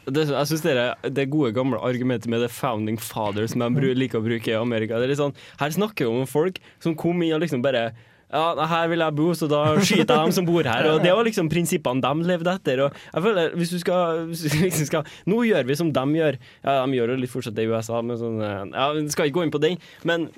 Det, 0.10 0.24
jeg 0.26 0.48
synes 0.50 0.64
det, 0.64 0.72
er 0.74 1.12
det 1.14 1.28
gode 1.30 1.52
gamle 1.54 1.78
argumentet 1.86 2.32
med 2.32 2.42
the 2.42 2.48
founding 2.50 2.96
fathers 2.98 3.52
som 3.54 3.62
de 3.62 3.92
liker 3.94 4.18
å 4.18 4.26
bruke 4.26 4.50
i 4.50 4.56
Amerika. 4.58 4.98
Det 4.98 5.06
er 5.06 5.12
litt 5.12 5.20
sånn, 5.20 5.36
her 5.60 5.76
snakker 5.76 6.08
vi 6.08 6.24
om 6.24 6.26
folk 6.26 6.58
som 6.82 6.96
kom 6.98 7.22
inn 7.22 7.36
og 7.36 7.44
liksom 7.44 7.62
bare 7.62 7.92
ja, 8.32 8.66
her 8.70 8.90
vil 8.92 9.02
jeg 9.02 9.16
bo, 9.18 9.28
så 9.34 9.48
da 9.50 9.62
skyter 9.82 10.04
jeg 10.04 10.26
dem 10.28 10.34
som 10.36 10.46
bor 10.46 10.68
her. 10.70 10.86
Og 10.92 11.02
Det 11.04 11.14
var 11.16 11.26
liksom 11.26 11.50
prinsippene 11.50 12.04
de 12.04 12.28
levde 12.30 12.54
etter. 12.60 12.84
Og 12.86 13.00
jeg 13.14 13.26
føler, 13.26 13.56
hvis 13.58 13.74
du 13.74 13.80
skal, 13.82 14.22
hvis 14.30 14.44
du 14.46 14.60
liksom 14.68 14.86
skal 14.92 15.10
Nå 15.26 15.42
gjør 15.50 15.66
vi 15.66 15.80
som 15.80 15.90
de 15.96 16.06
gjør. 16.20 16.38
Ja, 16.64 16.86
De 16.86 17.00
gjør 17.00 17.16
jo 17.16 17.20
litt 17.24 17.34
fortsatt 17.34 17.58
det 17.58 17.66
i 17.66 17.72
USA, 17.74 18.02
men 18.06 18.22
sånn, 18.22 18.38
eh, 18.46 18.64
ja, 18.76 18.92
vi 19.00 19.10
skal 19.10 19.30
ikke 19.30 19.40
gå 19.42 19.48
inn 19.48 19.56
på 19.56 19.64
den. 19.66 19.82
Men 20.06 20.30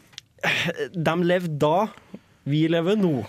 eh, 0.44 0.88
de 0.96 1.16
levde 1.24 1.58
da. 1.60 1.89
Vi 2.44 2.64
lever 2.74 2.96
nå. 2.98 3.20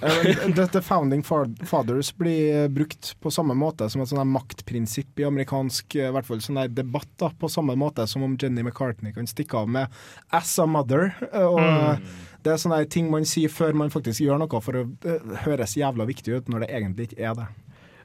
Dette 0.57 0.81
founding 0.81 1.21
fathers 1.23 2.09
blir 2.17 2.63
eh, 2.63 2.69
brukt 2.73 3.11
på 3.21 3.29
samme 3.35 3.53
måte 3.59 3.85
som 3.93 4.01
et 4.01 4.09
sånn 4.09 4.25
maktprinsipp 4.33 5.21
i 5.21 5.27
amerikansk 5.29 5.99
i 5.99 6.07
hvert 6.15 6.25
fall 6.25 6.41
sånn 6.41 6.63
debatt. 6.73 7.11
da, 7.21 7.29
På 7.37 7.51
samme 7.53 7.77
måte 7.77 8.07
som 8.09 8.25
om 8.25 8.39
Jenny 8.41 8.65
McCartney 8.65 9.13
kan 9.13 9.29
stikke 9.29 9.59
av 9.61 9.69
med 9.69 9.89
'as 10.33 10.59
a 10.59 10.65
mother'. 10.65 11.13
Og 11.35 11.61
Mm. 11.61 12.09
Det 12.43 12.53
er 12.53 12.61
sånne 12.61 12.84
ting 12.90 13.11
man 13.12 13.26
sier 13.28 13.53
før 13.53 13.76
man 13.78 13.93
faktisk 13.93 14.24
gjør 14.24 14.40
noe 14.43 14.62
for 14.64 14.80
å 14.80 14.86
eh, 15.07 15.34
høres 15.47 15.76
jævla 15.78 16.07
viktig 16.09 16.38
ut, 16.38 16.49
når 16.51 16.64
det 16.64 16.72
egentlig 16.74 17.11
ikke 17.11 17.22
er 17.30 17.36
det. 17.38 17.51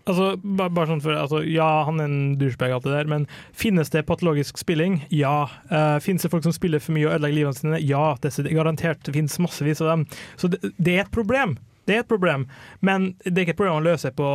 Altså, 0.07 0.27
bare, 0.39 0.71
bare 0.71 0.87
sånn 0.87 1.01
for, 1.03 1.17
altså, 1.19 1.41
ja, 1.43 1.67
han 1.87 1.99
er 1.99 2.07
en 2.07 2.35
douchebag, 2.39 2.71
alt 2.71 2.85
det 2.87 2.93
der, 2.93 3.09
men 3.11 3.25
finnes 3.55 3.91
det 3.91 4.05
patologisk 4.07 4.59
spilling? 4.61 5.01
Ja. 5.11 5.49
Uh, 5.71 5.97
finnes 6.03 6.23
det 6.23 6.31
folk 6.31 6.45
som 6.47 6.55
spiller 6.55 6.83
for 6.83 6.95
mye 6.95 7.09
og 7.09 7.17
ødelegger 7.17 7.41
livene 7.41 7.59
sine? 7.59 7.81
Ja, 7.83 8.13
det 8.23 8.31
er 8.39 8.53
garantert. 8.55 9.03
Det 9.03 9.15
finnes 9.17 9.35
massevis 9.43 9.83
av 9.83 9.91
dem. 9.91 10.05
Så 10.39 10.51
det, 10.53 10.61
det 10.77 10.95
er 10.95 11.03
et 11.03 11.15
problem. 11.15 11.57
Det 11.87 11.95
er 11.95 12.03
et 12.03 12.09
problem, 12.09 12.49
men 12.83 13.13
det 13.23 13.31
er 13.31 13.45
ikke 13.45 13.53
et 13.55 13.59
problem 13.61 13.77
å 13.79 13.85
løse 13.85 14.09
på 14.15 14.29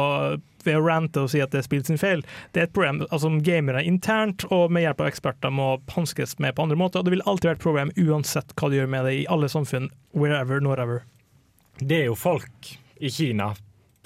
ved 0.66 0.78
å 0.78 0.84
rante 0.84 1.24
og 1.24 1.32
si 1.32 1.42
at 1.42 1.52
det 1.54 1.62
er 1.62 1.66
spilt 1.66 1.90
sin 1.90 2.00
feil. 2.00 2.24
Det 2.52 2.62
er 2.62 2.68
et 2.68 2.76
problem 2.76 3.02
altså, 3.08 3.30
gamere 3.44 3.84
internt 3.86 4.46
og 4.50 4.72
med 4.72 4.86
hjelp 4.86 5.02
av 5.04 5.10
eksperter 5.12 5.54
må 5.54 5.72
hanskes 5.94 6.38
med 6.42 6.56
på 6.56 6.66
andre 6.66 6.78
måter. 6.78 7.00
Og 7.02 7.08
det 7.08 7.16
vil 7.16 7.26
alltid 7.26 7.50
være 7.50 7.60
et 7.60 7.66
problem 7.66 7.92
uansett 7.98 8.54
hva 8.56 8.70
du 8.70 8.78
gjør 8.78 8.94
med 8.94 9.08
det 9.08 9.16
i 9.20 9.26
alle 9.32 9.50
samfunn, 9.52 9.90
wherever, 10.14 10.62
norever. 10.64 11.04
Det 11.80 12.02
er 12.02 12.08
jo 12.10 12.18
folk 12.18 12.74
i 13.02 13.10
Kina 13.10 13.52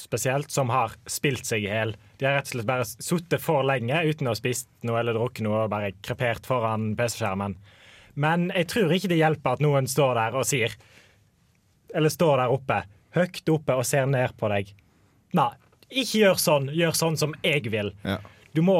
spesielt 0.01 0.51
som 0.51 0.71
har 0.71 0.93
spilt 1.09 1.47
seg 1.49 1.65
i 1.65 1.71
hjel. 1.71 1.95
De 2.19 2.29
har 2.29 2.39
rett 2.39 2.51
og 2.51 2.57
slett 2.57 2.69
bare 2.69 2.87
sittet 2.89 3.43
for 3.43 3.67
lenge 3.67 4.03
uten 4.07 4.29
å 4.29 4.35
ha 4.35 4.39
spist 4.39 4.69
noe 4.87 5.01
eller 5.01 5.17
drukket 5.17 5.45
noe 5.47 5.65
og 5.65 5.73
bare 5.73 5.93
krepert 6.05 6.49
foran 6.49 6.95
PC-skjermen. 6.99 7.57
Men 8.17 8.49
jeg 8.55 8.71
tror 8.73 8.93
ikke 8.97 9.11
det 9.13 9.21
hjelper 9.21 9.57
at 9.57 9.65
noen 9.65 9.89
står 9.91 10.15
der 10.17 10.37
og 10.41 10.47
sier 10.49 10.73
Eller 11.97 12.13
står 12.13 12.41
der 12.41 12.53
oppe, 12.53 12.81
høyt 13.17 13.53
oppe 13.53 13.77
og 13.77 13.87
ser 13.89 14.09
ned 14.11 14.35
på 14.41 14.49
deg. 14.53 14.73
Nei, 15.37 15.53
ikke 15.91 16.22
gjør 16.22 16.41
sånn. 16.41 16.70
Gjør 16.74 16.97
sånn 16.97 17.18
som 17.20 17.34
jeg 17.45 17.68
vil. 17.72 17.93
Ja. 18.07 18.18
Du 18.57 18.62
må 18.66 18.78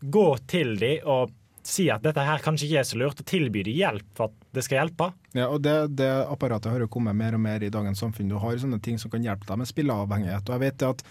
gå 0.00 0.28
til 0.50 0.76
dem 0.80 1.08
og 1.08 1.32
si 1.64 1.86
at 1.88 2.04
dette 2.04 2.20
her 2.20 2.42
kanskje 2.44 2.68
ikke 2.68 2.80
er 2.82 2.88
så 2.88 2.98
lurt, 3.00 3.20
og 3.22 3.28
tilby 3.28 3.62
dem 3.64 3.76
hjelp 3.78 4.08
for 4.16 4.28
at 4.28 4.48
det 4.54 4.64
skal 4.66 4.82
hjelpe. 4.82 5.10
Ja, 5.32 5.48
og 5.48 5.62
det, 5.64 5.74
det 5.98 6.10
apparatet 6.28 6.70
har 6.72 6.84
jo 6.84 6.90
kommet 6.92 7.16
mer 7.16 7.36
og 7.38 7.40
mer 7.44 7.64
i 7.64 7.72
dagens 7.72 8.02
samfunn. 8.04 8.28
Du 8.30 8.36
har 8.40 8.58
sånne 8.60 8.80
ting 8.84 9.00
som 9.00 9.12
kan 9.12 9.24
hjelpe 9.24 9.48
deg 9.48 9.62
med 9.62 9.70
spilleavhengighet. 9.70 10.44
Og 10.44 10.56
jeg 10.56 10.64
vet 10.66 10.86
at 10.90 11.04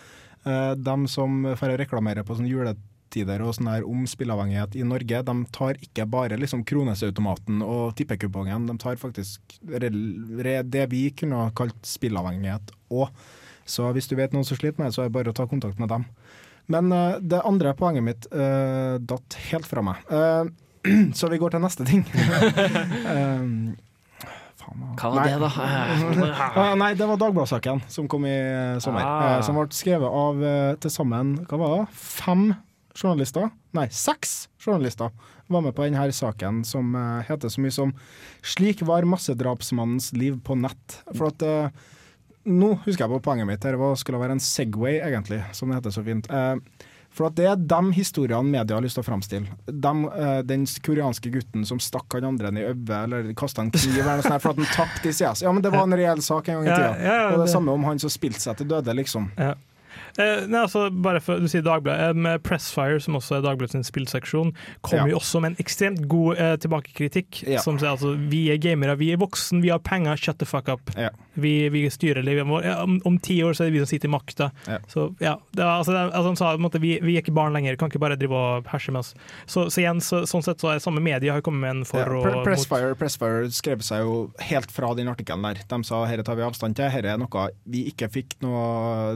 eh, 0.46 0.74
dem 0.78 1.08
som 1.12 1.42
får 1.60 1.78
reklamere 1.82 2.26
på 2.26 2.38
sånn 2.38 2.50
juletider 2.52 3.42
og 3.44 3.58
sånn 3.58 3.72
her 3.74 3.88
om 3.90 4.06
spilleavhengighet 4.10 4.78
i 4.78 4.86
Norge, 4.88 5.24
de 5.26 5.38
tar 5.58 5.82
ikke 5.82 6.06
bare 6.14 6.38
liksom 6.40 6.64
kronesautomaten 6.70 7.66
og 7.66 7.96
tippekupongen, 7.98 8.70
de 8.70 8.78
tar 8.82 9.02
faktisk 9.02 9.58
det 9.64 10.86
vi 10.94 11.08
kunne 11.18 11.48
ha 11.48 11.56
kalt 11.58 11.82
spilleavhengighet 11.88 12.76
òg. 12.94 13.10
Så 13.66 13.88
hvis 13.96 14.10
du 14.12 14.16
vet 14.20 14.34
noen 14.36 14.46
som 14.48 14.58
sliter 14.60 14.80
med 14.82 14.92
det, 14.92 14.96
så 14.98 15.04
er 15.04 15.12
det 15.12 15.16
bare 15.16 15.32
å 15.32 15.38
ta 15.38 15.48
kontakt 15.50 15.80
med 15.80 15.92
dem. 15.92 16.08
Men 16.72 16.92
uh, 16.92 17.20
det 17.20 17.42
andre 17.44 17.74
poenget 17.76 18.06
mitt 18.06 18.28
uh, 18.32 19.00
datt 19.04 19.40
helt 19.50 19.68
fra 19.68 19.84
meg. 19.86 20.04
Uh, 20.08 20.48
så 21.18 21.32
vi 21.32 21.40
går 21.42 21.56
til 21.56 21.64
neste 21.64 21.88
ting. 21.88 22.06
Hva 24.64 25.10
var 25.12 25.28
det, 25.28 25.36
da? 25.42 25.50
Nei, 26.80 26.94
det 26.96 27.06
var 27.06 27.20
Dagbladet-saken 27.20 27.82
som 27.92 28.08
kom 28.10 28.24
i 28.26 28.38
sommer. 28.82 29.04
Ah. 29.04 29.42
som 29.44 29.58
ble 29.60 29.68
skrevet 29.76 30.08
av 30.08 30.40
til 30.82 30.94
sammen 30.94 31.34
hva 31.50 31.60
var 31.60 31.74
det? 31.74 31.98
fem 32.00 32.46
journalister, 32.96 33.50
nei, 33.76 33.86
seks 33.92 34.48
journalister, 34.64 35.12
var 35.52 35.66
med 35.66 35.76
på 35.76 35.84
denne 35.84 36.08
saken 36.16 36.64
som 36.66 36.96
heter 37.28 37.52
så 37.52 37.62
mye 37.62 37.76
som 37.76 37.92
'Slik 38.40 38.86
var 38.88 39.04
massedrapsmannens 39.04 40.14
liv 40.16 40.40
på 40.40 40.56
nett'. 40.56 41.02
For 41.12 41.28
at 41.34 41.44
Nå 42.46 42.74
husker 42.86 43.06
jeg 43.06 43.14
på 43.14 43.22
poenget 43.24 43.48
mitt. 43.48 43.64
Her 43.64 43.78
var, 43.80 43.96
skulle 43.96 44.20
være 44.20 44.36
en 44.36 44.42
Segway, 44.44 44.98
egentlig, 45.00 45.42
som 45.56 45.70
det 45.72 45.78
heter 45.80 45.94
så 45.96 46.04
fint. 46.04 46.28
Eh, 46.30 46.56
for 47.14 47.28
at 47.30 47.36
det 47.38 47.46
er 47.46 47.56
de 47.56 47.80
historiene 47.94 48.50
media 48.50 48.76
har 48.76 48.82
lyst 48.84 48.98
til 48.98 49.04
å 49.04 49.08
framstille. 49.08 49.54
De, 49.70 49.92
eh, 50.18 50.40
den 50.50 50.66
koreanske 50.66 51.30
gutten 51.32 51.64
som 51.70 51.78
stakk 51.80 52.16
han 52.18 52.26
andre 52.32 52.50
i 52.52 52.66
øyet, 52.72 52.90
eller 53.04 53.30
kasta 53.38 53.62
en 53.62 53.70
kniv 53.72 54.00
eller 54.02 54.18
noe 54.20 54.26
sånt 54.26 54.42
for 54.42 54.56
at 54.56 54.64
han 54.64 54.72
tapte 54.74 55.12
i 55.12 55.14
CS. 55.14 55.44
Ja, 55.46 55.52
men 55.54 55.62
det 55.64 55.72
var 55.72 55.86
en 55.86 55.94
reell 55.96 56.22
sak 56.26 56.50
en 56.50 56.56
gang 56.64 56.66
i 56.66 56.74
Ja, 56.74 56.80
ja, 56.80 56.96
ja, 56.98 57.28
og 57.30 57.38
det, 57.38 57.46
det- 57.46 57.54
samme 57.54 57.72
om 57.78 57.84
han 57.86 58.00
som 58.02 58.10
spilte 58.10 58.42
seg 58.42 58.58
til 58.58 58.68
døde, 58.74 58.96
liksom. 58.98 59.30
Ja. 59.38 59.54
Eh, 60.18 60.46
nei, 60.48 60.60
altså, 60.62 60.88
bare 61.04 61.20
for 61.24 61.40
Du 61.42 61.48
sier 61.50 61.64
Dagbladet. 61.66 62.10
Eh, 62.10 62.14
med 62.14 62.44
Pressfire, 62.46 63.00
som 63.02 63.16
også 63.20 63.38
er 63.40 63.46
Dagbladet 63.46 63.72
sin 63.76 63.84
spillseksjon, 63.88 64.54
kommer 64.82 65.08
Ja. 65.08 65.14
jo 65.16 65.20
også 65.20 65.42
med 65.42 65.52
en 65.54 65.64
ekstremt 65.64 66.08
god 66.08 66.38
eh, 66.38 66.56
tilbakekritikk. 66.58 67.44
Ja. 67.48 67.62
Som 67.62 67.80
sier 67.80 67.92
altså 67.94 68.14
vi 68.30 68.50
er 68.54 68.58
gamere, 68.62 68.96
vi 68.98 69.12
er 69.14 69.18
voksen, 69.22 69.62
vi 69.64 69.70
har 69.74 69.80
penger, 69.80 70.16
shut 70.18 70.38
the 70.40 70.46
fuck 70.46 70.70
up. 70.70 70.92
Vi, 71.34 71.70
vi 71.74 71.90
styrer 71.90 72.22
livet 72.24 72.46
vårt. 72.48 72.64
Ja, 72.66 72.84
om, 72.84 73.00
om 73.06 73.18
ti 73.20 73.40
år 73.44 73.54
så 73.58 73.64
er 73.66 73.72
det 73.72 73.74
vi 73.80 73.80
som 73.86 73.90
sitter 73.90 74.08
i 74.10 74.14
makta. 74.14 74.52
Ja. 74.70 74.78
Så 74.88 75.08
ja, 75.20 75.38
det, 75.52 75.64
altså, 75.66 75.92
det, 75.96 76.04
altså, 76.14 76.28
han 76.30 76.36
sa 76.40 76.52
måte, 76.62 76.80
vi, 76.84 77.00
vi 77.02 77.16
er 77.18 77.24
ikke 77.24 77.34
barn 77.34 77.54
lenger, 77.54 77.76
kan 77.80 77.90
ikke 77.90 78.02
bare 78.04 78.18
drive 78.20 78.38
og 78.38 78.68
herse 78.70 78.92
med 78.94 79.02
oss. 79.02 79.14
Så, 79.50 79.66
så 79.74 79.82
igjen, 79.82 80.02
så, 80.04 80.24
sånn 80.30 80.46
sett 80.46 80.62
så 80.62 80.74
er 80.76 80.84
samme 80.84 81.02
medie 81.04 81.34
har 81.34 81.42
kommet 81.42 81.62
med 81.66 81.76
en 81.78 81.86
for 81.90 82.04
Ja, 82.04 82.10
og 82.14 82.28
mot. 82.30 82.46
Pressfire, 82.46 82.94
Pressfire 83.00 83.50
skrev 83.54 83.82
seg 83.86 84.04
jo 84.06 84.18
helt 84.46 84.72
fra 84.74 84.94
den 84.98 85.10
artikkelen 85.12 85.44
der. 85.50 85.64
De 85.70 85.82
sa 85.88 86.04
dette 86.06 86.26
tar 86.28 86.38
vi 86.38 86.46
avstand 86.46 86.78
til, 86.78 86.90
dette 86.94 87.16
er 87.16 87.18
noe 87.22 87.48
vi 87.66 87.86
ikke 87.90 88.10
fikk 88.14 88.36
noe 88.44 88.64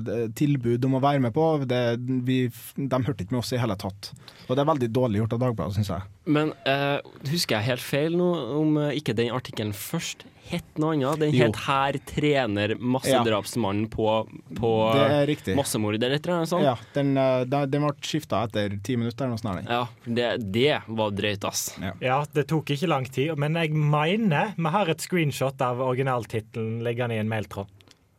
eh, 0.01 0.27
tilbud 0.67 0.85
om 0.89 0.97
å 0.99 1.03
være 1.03 1.23
med 1.23 1.35
på. 1.35 1.47
Det, 1.67 1.81
vi, 2.27 2.45
de 2.75 3.03
hørte 3.07 3.23
ikke 3.23 3.35
med 3.35 3.43
oss 3.43 3.53
i 3.55 3.61
hele 3.61 3.77
tatt. 3.79 4.11
Og 4.47 4.55
det 4.55 4.63
er 4.63 4.71
veldig 4.71 4.89
dårlig 4.95 5.23
gjort 5.23 5.37
av 5.37 5.43
Dagbladet, 5.45 5.77
syns 5.77 5.91
jeg. 5.93 6.07
Men 6.27 6.53
eh, 6.67 6.97
husker 7.31 7.57
jeg 7.57 7.71
helt 7.71 7.83
feil 7.83 8.17
nå 8.19 8.31
om 8.57 8.81
eh, 8.81 8.97
ikke 8.99 9.15
den 9.17 9.31
artikkelen 9.35 9.75
først 9.75 10.27
het 10.47 10.79
noe 10.79 10.95
annet? 10.95 11.19
Den 11.19 11.33
het 11.35 11.57
'Her 11.59 11.97
trener 12.07 12.75
massedrapsmannen 12.79 13.89
på, 13.91 14.07
på 14.55 14.71
Det 14.95 15.07
er 15.11 15.27
riktig. 15.27 15.55
eller 15.57 16.45
noe 16.45 16.47
sånt? 16.47 16.63
Ja, 16.63 16.77
den, 16.95 17.17
eh, 17.17 17.43
den 17.43 17.71
den 17.71 17.83
ble 17.83 17.93
skifta 17.99 18.45
etter 18.47 18.77
ti 18.83 18.95
minutter 18.95 19.25
eller 19.25 19.35
noe 19.35 19.43
sånt. 19.43 19.67
Ja, 19.67 19.87
det, 20.05 20.51
det 20.51 20.81
var 20.87 21.11
drøyt, 21.11 21.43
ass. 21.43 21.75
Ja, 21.99 22.25
det 22.33 22.47
tok 22.47 22.71
ikke 22.71 22.87
lang 22.87 23.05
tid, 23.05 23.35
men 23.37 23.55
jeg 23.55 23.71
mener 23.75 24.53
vi 24.55 24.71
har 24.71 24.87
et 24.87 25.03
screenshot 25.03 25.59
av 25.61 25.83
originaltittelen 25.83 26.83
liggende 26.83 27.15
i 27.15 27.19
en 27.19 27.31
mailtråd. 27.31 27.67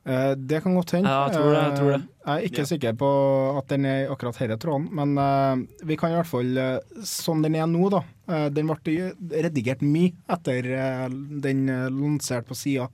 Eh, 0.08 0.30
det 0.40 0.62
kan 0.64 0.74
godt 0.78 0.94
hende. 0.96 1.10
Ja, 1.12 1.26
jeg 1.28 1.36
tror 1.36 1.50
det, 1.52 1.62
jeg 1.62 1.78
tror 1.78 1.90
det. 1.92 2.00
Eh, 2.00 2.28
jeg 2.28 2.36
er 2.38 2.46
ikke 2.48 2.66
sikker 2.70 2.94
på 3.00 3.08
at 3.60 3.72
den 3.72 3.84
er 3.88 3.98
i 4.04 4.06
akkurat 4.12 4.38
denne 4.40 4.56
tråden, 4.62 4.86
men 4.96 5.18
eh, 5.20 5.84
vi 5.90 5.98
kan 6.00 6.12
i 6.14 6.16
hvert 6.18 6.30
fall 6.30 6.60
Sånn 7.08 7.42
den 7.44 7.58
er 7.58 7.68
nå, 7.68 7.90
da. 7.92 8.00
eh, 8.32 8.46
den 8.54 8.70
ble 8.70 9.10
redigert 9.44 9.84
mye 9.84 10.14
etter 10.32 10.70
den 11.44 11.66
lanserte 11.92 12.48
på 12.48 12.56
sida. 12.56 12.88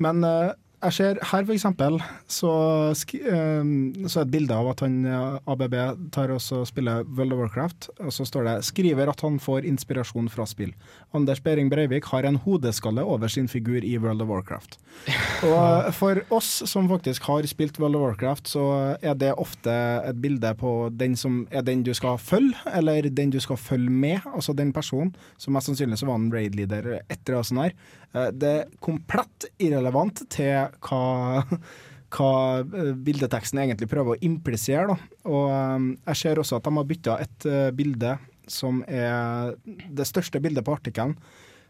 Men 0.00 0.24
eh, 0.24 0.54
jeg 0.78 0.94
ser 0.94 1.18
her, 1.26 1.48
eksempel, 1.50 1.96
så, 2.30 2.50
sk 2.94 3.16
eh, 3.18 3.70
så 4.06 4.20
er 4.20 4.26
et 4.26 4.30
bilde 4.30 4.54
av 4.54 4.68
at 4.70 4.84
han 4.84 5.00
eh, 5.08 5.38
ABB 5.50 5.74
tar 6.14 6.30
og 6.30 6.42
spiller 6.68 7.02
World 7.18 7.34
of 7.34 7.42
Warcraft, 7.42 7.88
og 8.04 8.12
så 8.14 8.26
står 8.28 8.46
det 8.46 8.54
'skriver 8.68 9.10
at 9.10 9.20
han 9.20 9.40
får 9.42 9.66
inspirasjon 9.66 10.28
fra 10.30 10.46
spill'. 10.46 10.74
Anders 11.14 11.40
Behring 11.40 11.70
Breivik 11.70 12.04
har 12.12 12.22
en 12.22 12.36
hodeskalle 12.36 13.02
over 13.02 13.28
sin 13.28 13.48
figur 13.48 13.82
i 13.82 13.98
World 13.98 14.22
of 14.22 14.28
Warcraft. 14.28 14.78
Og 15.42 15.94
for 15.94 16.22
oss 16.30 16.62
som 16.70 16.88
faktisk 16.88 17.22
har 17.22 17.46
spilt 17.46 17.80
World 17.80 17.96
of 17.96 18.02
Warcraft, 18.02 18.48
så 18.48 18.96
er 19.02 19.14
det 19.14 19.34
ofte 19.34 19.70
et 20.06 20.22
bilde 20.22 20.54
på 20.54 20.90
den 20.94 21.16
som 21.16 21.46
er 21.50 21.62
den 21.62 21.82
du 21.82 21.94
skal 21.94 22.18
følge, 22.18 22.54
eller 22.74 23.02
den 23.10 23.30
du 23.30 23.40
skal 23.40 23.56
følge 23.56 23.90
med, 23.90 24.20
altså 24.34 24.52
den 24.52 24.72
personen. 24.72 25.14
som 25.38 25.52
mest 25.52 25.66
sannsynlig 25.66 25.98
så 25.98 26.06
var 26.06 26.14
en 26.14 26.32
raid-leader, 26.32 27.00
et 27.08 27.18
eller 27.26 27.36
annet 27.38 27.46
sånt 27.46 27.62
her. 27.62 27.72
Eh, 28.14 28.30
Det 28.32 28.48
er 28.48 28.72
komplett 28.84 29.48
irrelevant 29.58 30.24
til 30.32 30.72
hva 30.88 31.44
hva 32.08 32.28
eh, 32.64 32.94
bildeteksten 33.04 33.60
egentlig 33.60 33.90
prøver 33.90 34.16
å 34.16 34.22
implisere. 34.24 34.94
Da. 34.94 34.96
Og 35.28 35.50
eh, 35.52 35.88
jeg 36.08 36.20
ser 36.22 36.40
også 36.40 36.56
at 36.56 36.68
de 36.68 36.72
har 36.78 36.88
bytta 36.88 37.18
et 37.24 37.48
bilde 37.76 38.16
som 38.48 38.80
er 38.88 39.52
det 39.92 40.06
største 40.08 40.40
bildet 40.40 40.64
på 40.64 40.72
artikkelen. 40.72 41.18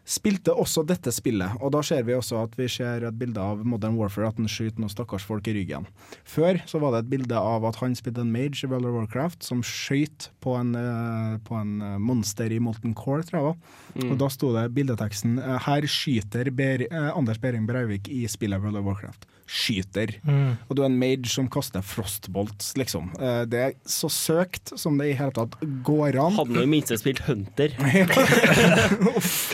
Spilte 0.09 0.55
også 0.57 0.81
dette 0.89 1.11
spillet, 1.13 1.59
og 1.61 1.69
da 1.75 1.83
ser 1.85 2.01
vi 2.07 2.15
også 2.17 2.39
at 2.41 2.55
vi 2.57 2.65
ser 2.71 3.03
et 3.05 3.17
bilde 3.19 3.41
av 3.43 3.61
Modern 3.61 3.97
Warfare, 3.99 4.31
at 4.31 4.39
han 4.41 4.49
skyter 4.49 4.81
noen 4.81 4.89
stakkars 4.89 5.25
folk 5.27 5.45
i 5.51 5.53
ryggen. 5.59 5.85
Før 6.25 6.57
så 6.69 6.81
var 6.81 6.95
det 6.95 7.03
et 7.03 7.11
bilde 7.11 7.37
av 7.37 7.67
at 7.69 7.77
han 7.83 7.93
spilte 7.97 8.23
en 8.25 8.33
mage 8.33 8.63
i 8.65 8.69
World 8.71 8.89
of 8.89 8.97
Warcraft 8.97 9.45
som 9.45 9.61
skøyt 9.65 10.31
på, 10.41 10.55
en, 10.57 10.73
eh, 10.79 11.35
på 11.45 11.59
en 11.59 11.75
eh, 11.85 11.97
monster 12.01 12.49
i 12.49 12.57
Molten 12.63 12.97
Core, 12.97 13.27
tror 13.27 13.39
jeg 13.39 13.47
var. 13.51 13.59
Mm. 13.99 14.07
Og 14.09 14.21
da 14.23 14.31
sto 14.33 14.53
det 14.57 14.65
bildeteksten 14.79 15.37
eh, 15.43 15.57
'Her 15.67 15.85
skyter 15.85 16.49
Ber 16.57 16.87
Anders 17.13 17.37
Behring 17.37 17.69
Breivik 17.69 18.09
i 18.09 18.25
spillet 18.25 18.61
World 18.63 18.81
of 18.81 18.89
Warcraft'. 18.89 19.29
Skyter. 19.49 20.11
Mm. 20.27 20.57
Og 20.69 20.75
du 20.77 20.83
er 20.83 20.89
en 20.91 20.97
mage 21.01 21.29
som 21.31 21.47
kaster 21.51 21.81
frostbolts, 21.85 22.75
liksom. 22.77 23.09
Eh, 23.17 23.43
Det 23.49 23.59
er 23.65 23.73
så 23.89 24.09
søkt 24.13 24.73
som 24.77 24.97
det 25.01 25.07
i 25.09 25.15
hele 25.17 25.33
tatt 25.33 25.55
går 25.87 26.19
an. 26.21 26.35
Hadde 26.37 26.53
nå 26.53 26.61
i 26.67 26.69
minste 26.69 26.97
spilt 27.01 27.23
Hunter. 27.25 27.73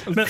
Men, 0.06 0.26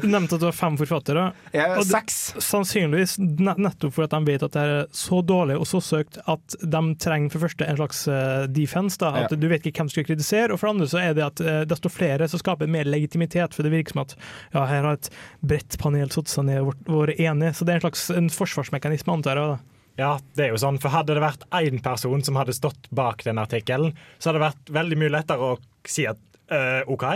du 0.00 0.06
nevnte 0.08 0.36
at 0.36 0.40
det 0.40 0.46
var 0.48 0.56
fem 0.56 0.76
forfattere. 0.78 1.24
Ja, 1.56 1.82
seks. 1.86 2.18
Sannsynligvis 2.42 3.16
nettopp 3.20 3.94
fordi 3.96 4.10
de 4.14 4.30
vet 4.32 4.44
at 4.46 4.54
det 4.56 4.62
er 4.64 4.86
så 4.96 5.20
dårlig 5.26 5.56
og 5.60 5.66
så 5.68 5.80
søkt 5.84 6.18
at 6.28 6.56
de 6.62 6.82
trenger 7.02 7.32
for 7.34 7.46
første 7.46 7.66
en 7.68 7.78
slags 7.80 8.04
eh, 8.10 8.44
defense. 8.52 8.98
Da, 9.02 9.12
at 9.24 9.34
Ja. 9.34 9.40
Du 9.46 9.48
vet 9.50 9.66
ikke 9.68 9.82
hvem 9.82 9.90
du 9.90 9.94
skal 9.96 10.06
kritisere. 10.08 10.52
Og 10.54 10.60
for 10.60 10.68
det 10.70 10.74
andre 10.76 10.88
så 10.90 11.00
er 11.02 11.16
det 11.18 11.24
at 11.26 11.42
eh, 11.42 11.60
desto 11.68 11.90
flere 11.92 12.28
så 12.30 12.38
skaper 12.40 12.70
mer 12.70 12.86
legitimitet. 12.88 13.54
For 13.56 13.66
det 13.66 13.74
virker 13.74 13.96
som 13.96 14.04
at 14.06 14.16
ja, 14.54 14.64
her 14.70 14.86
har 14.86 14.98
et 15.00 15.10
bredt 15.46 15.76
panel 15.82 16.10
satt 16.14 16.30
seg 16.32 16.48
ned 16.48 16.62
og 16.62 16.72
vært 16.86 17.20
enige. 17.20 17.55
Så 17.56 17.64
det 17.64 17.72
er 17.72 17.80
en 17.80 17.86
slags 17.86 18.04
en 18.12 18.28
forsvarsmekanisme, 18.32 19.14
antar 19.16 19.40
jeg. 19.40 19.54
da. 19.54 19.82
Ja, 19.96 20.10
det 20.36 20.44
er 20.44 20.50
jo 20.52 20.58
sånn, 20.60 20.76
for 20.82 20.92
hadde 20.92 21.14
det 21.16 21.22
vært 21.24 21.46
én 21.56 21.78
person 21.80 22.20
som 22.26 22.36
hadde 22.36 22.52
stått 22.52 22.90
bak 22.92 23.22
den 23.24 23.38
artikkelen, 23.40 23.94
så 24.20 24.28
hadde 24.28 24.42
det 24.42 24.48
vært 24.50 24.72
veldig 24.76 24.98
mye 25.00 25.14
lettere 25.14 25.40
å 25.40 25.54
si 25.88 26.04
at 26.10 26.20
øh, 26.52 26.82
OK, 26.92 27.06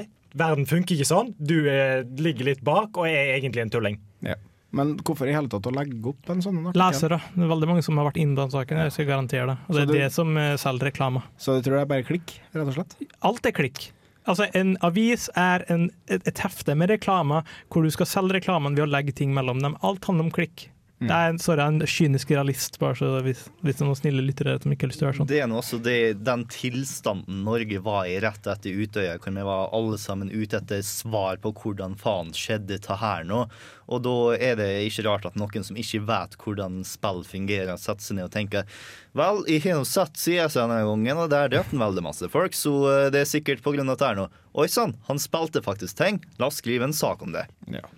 verden 0.41 0.65
funker 0.71 0.97
ikke 0.97 1.11
sånn, 1.11 1.35
du 1.37 1.59
er, 1.69 2.07
ligger 2.25 2.49
litt 2.49 2.63
bak 2.65 2.97
og 2.97 3.05
er 3.11 3.35
egentlig 3.37 3.67
en 3.67 3.75
tulling. 3.75 4.01
Ja. 4.25 4.39
Men 4.73 4.95
hvorfor 5.03 5.27
i 5.29 5.35
hele 5.35 5.51
tatt 5.51 5.67
å 5.67 5.73
legge 5.75 5.99
opp 6.13 6.29
en 6.31 6.41
sånn 6.41 6.61
artikkel? 6.63 6.81
Lesere. 6.81 7.17
Det 7.35 7.43
er 7.45 7.49
veldig 7.53 7.69
mange 7.69 7.83
som 7.85 7.99
har 7.99 8.07
vært 8.07 8.21
inne 8.23 8.37
på 8.39 8.45
den 8.47 8.53
saken. 8.55 8.81
Jeg 8.87 8.93
skal 8.97 9.09
garantere 9.09 9.47
det. 9.51 9.57
Og 9.67 9.75
det 9.77 9.83
er 9.83 9.87
du- 9.91 9.97
det 9.99 10.11
som 10.15 10.37
eh, 10.39 10.53
selger 10.63 10.89
reklame. 10.93 11.23
Så 11.37 11.57
du 11.59 11.67
tror 11.67 11.77
det 11.77 11.83
er 11.83 11.91
bare 11.91 12.07
klikk, 12.07 12.37
rett 12.55 12.69
og 12.71 12.77
slett? 12.79 12.95
Alt 13.29 13.45
er 13.51 13.57
klikk. 13.61 13.91
Altså, 14.29 14.49
En 14.55 14.77
avis 14.85 15.29
er 15.39 15.65
en, 15.73 15.89
et, 16.09 16.27
et 16.29 16.43
hefte 16.45 16.75
med 16.77 16.93
reklame 16.93 17.43
hvor 17.71 17.85
du 17.85 17.91
skal 17.95 18.09
selge 18.09 18.37
reklamen 18.41 18.77
ved 18.77 18.85
å 18.87 18.91
legge 18.91 19.17
ting 19.17 19.33
mellom 19.37 19.63
dem. 19.65 19.79
Alt 19.87 20.05
handler 20.09 20.29
om 20.29 20.35
klikk. 20.35 20.69
Mm. 21.01 21.09
Det 21.09 21.17
er 21.17 21.31
en, 21.33 21.39
sorry, 21.41 21.65
en 21.65 21.87
kynisk 21.89 22.31
realist, 22.35 22.75
bare 22.81 22.97
så 22.99 23.07
hvis, 23.25 23.47
hvis 23.65 23.79
det 23.79 23.81
er 23.81 23.89
noen 23.89 23.97
snille 23.97 24.25
lyttere 24.25 24.59
som 24.61 24.75
ikke 24.75 24.85
har 24.85 24.91
lyst 24.91 25.01
til 25.01 25.07
å 25.07 25.09
være 25.09 25.19
sånn. 25.19 25.29
Det 25.31 25.39
er 25.41 25.47
nå 25.49 25.57
også 25.57 25.79
det, 25.81 25.97
den 26.27 26.43
tilstanden 26.53 27.39
Norge 27.47 27.81
var 27.87 28.05
i 28.05 28.19
rett 28.21 28.49
etter 28.53 28.83
Utøya, 28.83 29.15
hvor 29.17 29.33
vi 29.33 29.45
var 29.49 29.73
alle 29.79 30.01
sammen 30.03 30.29
ute 30.29 30.61
etter 30.61 30.83
svar 30.85 31.41
på 31.41 31.55
hvordan 31.57 31.97
faen 32.01 32.35
skjedde 32.37 32.77
det 32.77 32.99
her 33.01 33.25
nå. 33.25 33.47
Og 33.89 34.03
da 34.05 34.17
er 34.37 34.59
det 34.61 34.69
ikke 34.91 35.07
rart 35.09 35.25
at 35.31 35.39
noen 35.41 35.65
som 35.67 35.79
ikke 35.81 36.03
vet 36.11 36.37
hvordan 36.45 36.83
spill 36.87 37.25
fungerer, 37.27 37.81
setter 37.81 38.05
seg 38.05 38.19
ned 38.19 38.29
og 38.29 38.35
tenker 38.37 38.69
Vel, 39.17 39.41
jeg 39.51 39.65
har 39.65 39.81
nå 39.81 39.89
sett 39.89 40.21
CS 40.21 40.59
denne 40.61 40.83
gangen, 40.87 41.23
og 41.25 41.33
der 41.33 41.49
drepte 41.51 41.75
han 41.75 41.83
veldig 41.83 42.05
masse 42.07 42.29
folk, 42.31 42.55
så 42.55 42.75
eh, 42.93 43.07
det 43.11 43.25
er 43.25 43.33
sikkert 43.33 43.65
på 43.65 43.73
grunn 43.75 43.89
av 43.89 43.97
dette 43.97 44.13
her 44.13 44.21
nå. 44.21 44.29
Oi 44.61 44.69
sann, 44.71 44.95
han 45.09 45.19
spilte 45.23 45.65
faktisk 45.65 45.97
ting. 45.99 46.21
La 46.39 46.53
oss 46.53 46.61
skrive 46.61 46.87
en 46.87 46.95
sak 46.95 47.25
om 47.25 47.33
det. 47.35 47.49
Ja. 47.73 47.89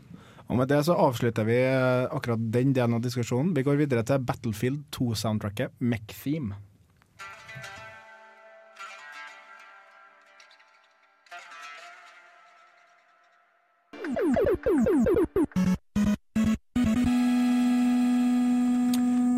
Og 0.53 0.59
med 0.61 0.69
det 0.69 0.83
så 0.85 0.93
avslutter 1.01 1.47
vi 1.49 1.55
eh, 1.65 2.05
akkurat 2.13 2.43
den 2.53 2.75
delen 2.77 2.99
av 2.99 3.01
diskusjonen. 3.01 3.55
Vi 3.57 3.65
går 3.65 3.79
videre 3.81 4.03
til 4.05 4.21
Battlefield 4.21 4.83
2-soundtracket, 4.93 5.73
Mech-theme. 5.81 6.59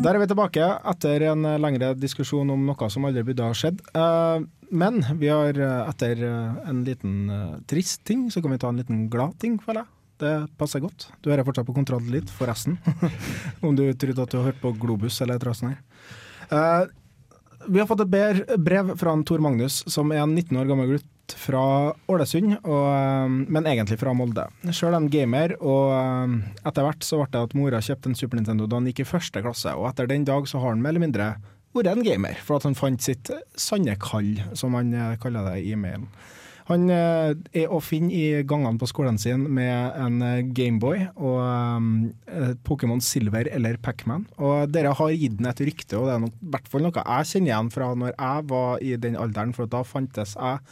Der 0.03 0.11
er 0.11 0.19
vi 0.19 0.27
tilbake 0.27 0.67
etter 0.91 1.29
en 1.31 1.47
lengre 1.63 1.95
diskusjon 1.95 2.51
om 2.51 2.67
noe 2.67 2.91
som 2.91 3.07
aldri 3.07 3.23
burde 3.23 3.47
ha 3.47 3.55
skjedd. 3.55 3.79
Eh, 3.95 4.43
Men 4.75 4.99
vi 5.21 5.31
har 5.31 5.55
eh, 5.55 5.89
etter 5.93 6.27
en 6.27 6.83
liten 6.83 7.29
trist 7.71 8.03
ting, 8.03 8.27
så 8.27 8.43
kan 8.43 8.51
vi 8.51 8.59
ta 8.59 8.67
en 8.67 8.83
liten 8.83 9.05
glad 9.07 9.39
ting, 9.39 9.61
føler 9.63 9.85
jeg. 9.85 9.94
Det 10.21 10.35
passer 10.59 10.83
godt. 10.83 11.09
Du 11.21 11.31
hører 11.31 11.43
fortsatt 11.47 11.67
på 11.67 11.75
Kontroll 11.75 12.05
litt, 12.11 12.29
forresten. 12.31 12.77
om 13.65 13.75
du 13.75 13.87
trodde 13.99 14.23
at 14.23 14.31
du 14.31 14.39
hørte 14.39 14.61
på 14.61 14.75
Globus 14.79 15.19
eller 15.21 15.35
et 15.35 15.43
eller 15.43 15.51
annet 15.51 15.63
sånt. 15.63 16.13
Eh, 16.55 16.85
vi 17.67 17.81
har 17.81 17.89
fått 17.89 18.05
et 18.05 18.55
brev 18.61 18.93
fra 18.99 19.15
en 19.15 19.25
Tor 19.27 19.41
Magnus, 19.43 19.81
som 19.91 20.13
er 20.13 20.21
en 20.23 20.35
19 20.35 20.61
år 20.61 20.69
gammel 20.69 20.93
gutt 20.93 21.35
fra 21.41 21.63
Ålesund, 22.11 22.53
og, 22.61 22.85
eh, 22.93 23.33
men 23.57 23.67
egentlig 23.67 23.97
fra 23.99 24.13
Molde. 24.15 24.45
Sjøl 24.69 24.95
en 24.95 25.09
gamer, 25.11 25.57
og 25.59 25.91
eh, 25.97 26.37
etter 26.69 26.85
hvert 26.87 27.03
så 27.03 27.19
ble 27.19 27.31
det 27.33 27.43
at 27.49 27.57
mora 27.57 27.83
kjøpte 27.83 28.11
en 28.11 28.15
Super 28.15 28.39
Nintendo 28.39 28.69
da 28.69 28.79
han 28.79 28.87
gikk 28.91 29.03
i 29.03 29.09
første 29.09 29.43
klasse, 29.43 29.73
og 29.75 29.89
etter 29.89 30.07
den 30.11 30.27
dag 30.27 30.47
så 30.47 30.61
har 30.61 30.75
han 30.75 30.85
mer 30.85 30.95
eller 30.95 31.07
mindre 31.07 31.33
vært 31.75 31.91
en 31.91 32.05
gamer, 32.07 32.39
for 32.39 32.55
at 32.55 32.69
han 32.69 32.77
fant 32.77 33.03
sitt 33.03 33.33
sanne 33.59 33.97
kall, 33.99 34.37
som 34.55 34.77
han 34.77 34.93
kaller 35.19 35.49
det 35.49 35.65
i 35.65 35.73
e-mailen. 35.75 36.07
Han 36.69 36.89
eh, 36.89 37.35
er 37.61 37.69
å 37.73 37.79
finne 37.83 38.09
i 38.09 38.41
gangene 38.47 38.81
på 38.81 38.89
skolen 38.89 39.19
sin 39.21 39.45
med 39.53 39.99
en 40.01 40.17
eh, 40.25 40.41
Gameboy 40.55 41.03
og 41.13 41.39
eh, 42.25 42.53
Pokémon 42.65 43.03
Silver 43.05 43.49
eller 43.53 43.77
Pacman. 43.77 44.25
Dere 44.73 44.95
har 44.97 45.13
gitt 45.13 45.37
den 45.37 45.51
et 45.51 45.61
rykte, 45.67 45.99
og 45.99 46.09
det 46.09 46.15
er 46.15 46.23
nok, 46.25 46.43
hvert 46.55 46.69
fall 46.71 46.85
noe 46.87 47.05
jeg 47.05 47.31
kjenner 47.31 47.51
igjen 47.51 47.73
fra 47.73 47.91
når 47.93 48.15
jeg 48.15 48.47
var 48.49 48.81
i 48.81 48.95
den 49.01 49.19
alderen, 49.21 49.53
for 49.53 49.69
da 49.69 49.83
fantes 49.85 50.33
jeg 50.33 50.63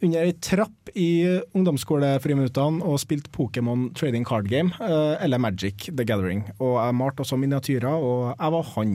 under 0.00 0.24
ei 0.24 0.32
trapp 0.40 0.92
i 0.96 1.10
ungdomsskolefriminuttene 1.56 2.84
og 2.88 3.00
spilte 3.02 3.32
Pokémon 3.34 3.90
Trading 3.96 4.24
Card 4.28 4.48
Game, 4.48 4.72
eller 4.80 5.40
Magic 5.40 5.90
The 5.90 6.06
Gathering. 6.08 6.46
Og 6.56 6.78
jeg 6.80 6.96
malte 6.96 7.20
også 7.20 7.36
miniatyrer, 7.36 8.00
og 8.00 8.30
jeg 8.32 8.54
var 8.56 8.72
han 8.78 8.94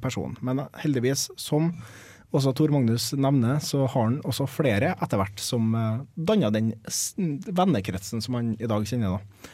personen. 0.00 0.38
Men 0.40 0.64
heldigvis, 0.80 1.28
som 1.36 1.74
også 2.34 2.54
Tor 2.56 2.72
Magnus 2.74 3.12
nevner, 3.16 3.60
så 3.62 3.84
har 3.86 4.08
han 4.08 4.20
også 4.26 4.46
flere 4.50 4.94
etter 4.98 5.20
hvert 5.20 5.42
som 5.42 5.70
danner 5.74 6.50
danna 6.50 6.50
den 6.54 6.72
vennekretsen 7.54 8.24
som 8.24 8.38
han 8.40 8.54
i 8.58 8.70
dag 8.70 8.86
kjenner. 8.88 9.18
da. 9.18 9.52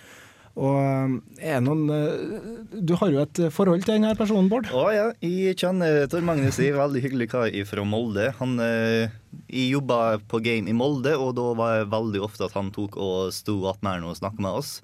Og 0.59 0.79
eh, 0.83 1.53
er 1.53 1.61
noen 1.63 1.85
eh, 1.95 2.81
Du 2.83 2.97
har 2.99 3.13
jo 3.13 3.23
et 3.23 3.41
forhold 3.55 3.85
til 3.85 3.97
denne 3.97 4.15
personen, 4.19 4.51
Bård? 4.51 4.71
Å 4.75 4.89
ja, 4.95 5.07
jeg 5.23 5.55
kjenner 5.61 6.09
Tor 6.11 6.25
Magnus. 6.27 6.59
Jeg 6.59 6.75
er 6.75 6.81
veldig 6.81 7.05
hyggelig 7.05 7.31
kar 7.31 7.55
fra 7.69 7.87
Molde. 7.87 8.31
Han, 8.41 8.59
eh, 8.65 9.15
jeg 9.47 9.71
jobba 9.77 10.19
på 10.31 10.43
Game 10.45 10.71
i 10.71 10.77
Molde, 10.77 11.15
og 11.19 11.37
da 11.39 11.47
var 11.59 11.79
det 11.79 11.93
veldig 11.95 12.25
ofte 12.27 12.49
at 12.49 12.59
han 12.59 12.73
tok 12.75 12.99
og 13.01 13.31
sto 13.35 13.61
attmed 13.71 14.09
og 14.09 14.19
snakka 14.19 14.43
med 14.43 14.61
oss. 14.63 14.79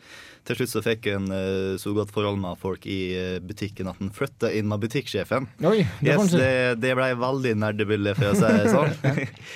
Til 0.47 0.61
slutt 0.61 0.71
så 0.71 0.83
fikk 0.85 1.09
han 1.11 1.27
eh, 1.35 1.75
så 1.83 1.91
godt 1.97 2.13
forhold 2.15 2.39
med 2.39 2.61
folk 2.63 2.87
i 2.87 3.01
eh, 3.19 3.39
butikken 3.43 3.91
at 3.91 3.99
han 3.99 4.13
flytta 4.15 4.53
inn 4.55 4.69
med 4.71 4.85
butikksjefen. 4.85 5.49
Oi, 5.67 5.81
det 5.99 6.15
yes, 6.15 6.37
det, 6.37 6.53
det 6.85 6.95
ble 6.99 7.11
veldig 7.19 7.57
nerdebilde, 7.65 8.15
for 8.19 8.31
å 8.31 8.37
si 8.39 8.53
det 8.55 8.71
sånn. 8.71 8.95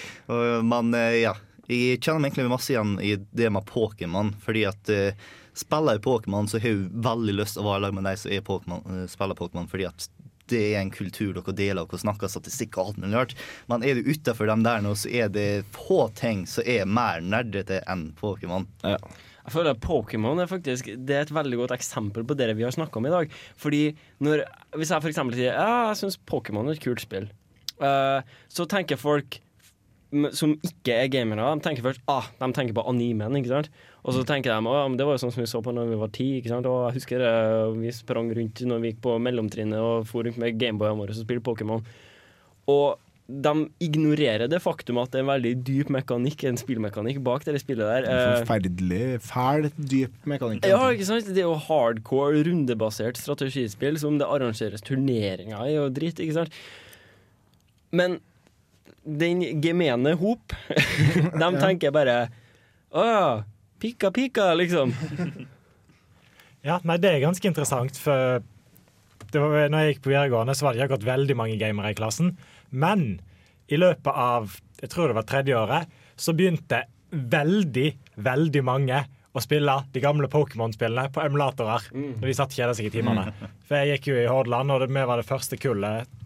Men 0.73 0.91
eh, 0.99 1.21
ja, 1.23 1.37
jeg 1.71 2.01
kjenner 2.03 2.25
meg 2.25 2.33
egentlig 2.33 2.51
masse 2.51 2.75
igjen 2.75 2.97
i 2.99 3.15
det 3.31 3.53
med 3.55 3.67
Pokémon, 3.69 4.35
fordi 4.43 4.67
at 4.67 4.91
eh, 4.91 5.29
spiller 5.57 5.99
jeg 5.99 6.05
Pokémon, 6.07 6.49
så 6.49 6.61
har 6.61 6.73
jeg 6.73 6.91
veldig 7.05 7.37
lyst 7.39 7.57
til 7.57 7.65
å 7.65 7.71
være 7.71 7.83
i 7.83 7.85
lag 7.87 7.97
med 7.97 8.09
de 8.09 8.17
som 8.21 8.35
er 8.35 8.45
Pokémon, 8.47 8.83
eh, 8.87 9.07
spiller 9.11 9.39
Pokémon, 9.39 9.69
fordi 9.71 9.89
at 9.89 10.09
det 10.51 10.61
er 10.75 10.81
en 10.81 10.91
kultur 10.91 11.35
dere 11.37 11.55
deler, 11.55 11.87
og 11.87 12.03
snakker 12.03 12.31
statistikk 12.31 12.79
og 12.79 12.91
alt 12.91 13.01
mulig 13.03 13.15
rart. 13.15 13.35
Men 13.71 13.85
er 13.87 13.99
du 13.99 14.11
utafor 14.11 14.51
dem 14.51 14.65
der 14.67 14.83
nå, 14.85 14.97
så 14.99 15.11
er 15.23 15.33
det 15.33 15.65
få 15.77 16.09
ting 16.19 16.47
som 16.51 16.67
er 16.67 16.89
mer 16.91 17.23
nerdete 17.23 17.83
enn 17.91 18.11
Pokémon. 18.19 18.67
Jeg 18.83 19.55
føler 19.55 19.73
at 19.73 19.83
Pokémon 19.83 20.39
er 20.43 20.51
faktisk 20.51 20.91
Det 21.01 21.15
er 21.17 21.25
et 21.25 21.33
veldig 21.33 21.57
godt 21.63 21.73
eksempel 21.75 22.27
på 22.29 22.37
det 22.39 22.53
vi 22.59 22.67
har 22.67 22.75
snakka 22.75 23.01
om 23.01 23.07
i 23.09 23.13
dag. 23.15 23.37
Fordi 23.59 23.85
når, 24.21 24.45
Hvis 24.77 24.93
jeg 24.93 25.03
f.eks. 25.03 25.23
sier 25.35 25.55
ja, 25.55 25.71
jeg 25.91 26.01
syns 26.03 26.19
Pokémon 26.29 26.69
er 26.69 26.77
et 26.77 26.85
kult 26.85 27.03
spill, 27.03 27.31
uh, 27.81 28.21
så 28.53 28.69
tenker 28.71 29.01
folk 29.01 29.41
som 30.35 30.57
ikke 30.67 30.95
er 31.05 31.11
gamere, 31.11 31.53
de 31.55 31.63
tenker 31.63 31.85
først 31.87 32.03
ah, 32.11 32.27
de 32.41 32.49
tenker 32.55 32.75
på 32.75 32.83
animen. 32.91 33.37
ikke 33.39 33.53
sant? 33.53 33.71
Og 34.01 34.15
så 34.17 34.23
tenker 34.25 34.55
de 34.55 34.73
at 34.73 34.97
det 34.97 35.05
var 35.07 35.19
jo 35.19 35.23
sånn 35.27 35.35
som 35.35 35.43
vi 35.45 35.51
så 35.51 35.61
på 35.65 35.75
når 35.77 35.91
vi 35.91 35.99
var 36.01 36.11
ti. 36.15 36.29
ikke 36.39 36.55
sant? 36.55 36.69
Og 36.71 36.87
jeg 36.89 37.01
husker 37.01 37.21
det, 37.21 37.35
vi 37.83 37.93
sprang 37.93 38.31
rundt 38.37 38.63
når 38.65 38.81
vi 38.81 38.93
gikk 38.95 39.03
på 39.05 39.19
mellomtrinnet 39.21 39.77
og 39.85 40.09
for 40.09 40.25
rundt 40.25 40.41
med 40.41 40.57
Gameboyene 40.61 41.03
våre 41.03 41.13
og 41.13 41.21
spilte 41.21 41.45
Pokémon. 41.45 41.85
Og 42.71 42.97
de 43.31 43.53
ignorerer 43.85 44.49
det 44.51 44.59
faktum 44.63 44.99
at 44.99 45.13
det 45.13 45.21
er 45.21 45.25
en 45.25 45.31
veldig 45.31 45.53
dyp 45.67 45.93
mekanikk, 45.95 46.43
en 46.49 46.59
spillmekanikk 46.59 47.21
bak 47.23 47.45
det 47.47 47.61
spillet 47.63 47.87
der. 47.87 48.09
Eh, 48.11 48.41
Forferdelig 48.41 49.21
fæl, 49.23 49.69
dyp 49.77 50.27
mekanikk. 50.27 50.67
ja, 50.67 50.81
ikke 50.91 51.07
sant? 51.07 51.29
Det 51.31 51.45
er 51.45 51.47
jo 51.47 51.55
hardcore, 51.69 52.43
rundebasert 52.49 53.21
strategispill 53.21 54.01
som 54.03 54.19
det 54.19 54.27
arrangeres 54.27 54.83
turneringer 54.83 55.63
i 55.71 55.77
og 55.79 55.95
dritt, 55.95 56.19
ikke 56.19 56.41
sant? 56.41 56.59
Men 57.95 58.19
den 59.05 59.45
gemene 59.63 60.17
hop, 60.19 60.57
de 61.41 61.53
tenker 61.65 61.95
bare 61.95 62.19
Å 62.91 63.07
ja, 63.07 63.25
pika 63.81 64.13
pika, 64.15 64.53
liksom. 64.61 64.95
Ja, 66.61 66.75
nei, 66.85 66.99
det 67.01 67.09
er 67.09 67.23
ganske 67.23 67.49
interessant, 67.49 67.97
for 67.97 68.43
det 69.33 69.41
var, 69.41 69.71
når 69.73 69.81
jeg 69.81 69.95
gikk 69.95 70.03
på 70.05 70.11
videregående, 70.11 70.53
så 70.53 70.67
var 70.67 70.77
det 70.77 70.83
akkurat 70.85 71.07
veldig 71.09 71.37
mange 71.39 71.55
gamere 71.57 71.95
i 71.95 71.97
klassen. 71.97 72.35
Men 72.69 73.15
i 73.73 73.79
løpet 73.81 74.11
av 74.13 74.59
jeg 74.81 74.91
tror 74.93 75.09
det 75.09 75.17
var 75.17 75.29
tredje 75.29 75.57
året, 75.57 75.97
så 76.21 76.35
begynte 76.37 76.83
veldig, 77.11 77.87
veldig 78.21 78.63
mange 78.67 79.01
å 79.31 79.43
spille 79.43 79.77
de 79.95 80.03
gamle 80.03 80.29
Pokémon-spillene 80.31 81.13
på 81.15 81.23
emulatorer. 81.23 81.89
Når 81.95 82.27
de 82.27 82.37
satt 82.37 82.57
kjeda 82.57 82.75
seg 82.77 82.89
i 82.89 82.95
timene. 82.95 83.29
For 83.69 83.79
jeg 83.79 83.97
gikk 83.97 84.11
jo 84.11 84.19
i 84.19 84.29
Hordaland, 84.29 84.75
og 84.75 84.85
vi 84.89 85.07
var 85.13 85.21
det 85.21 85.29
første 85.29 85.59
kullet 85.61 86.19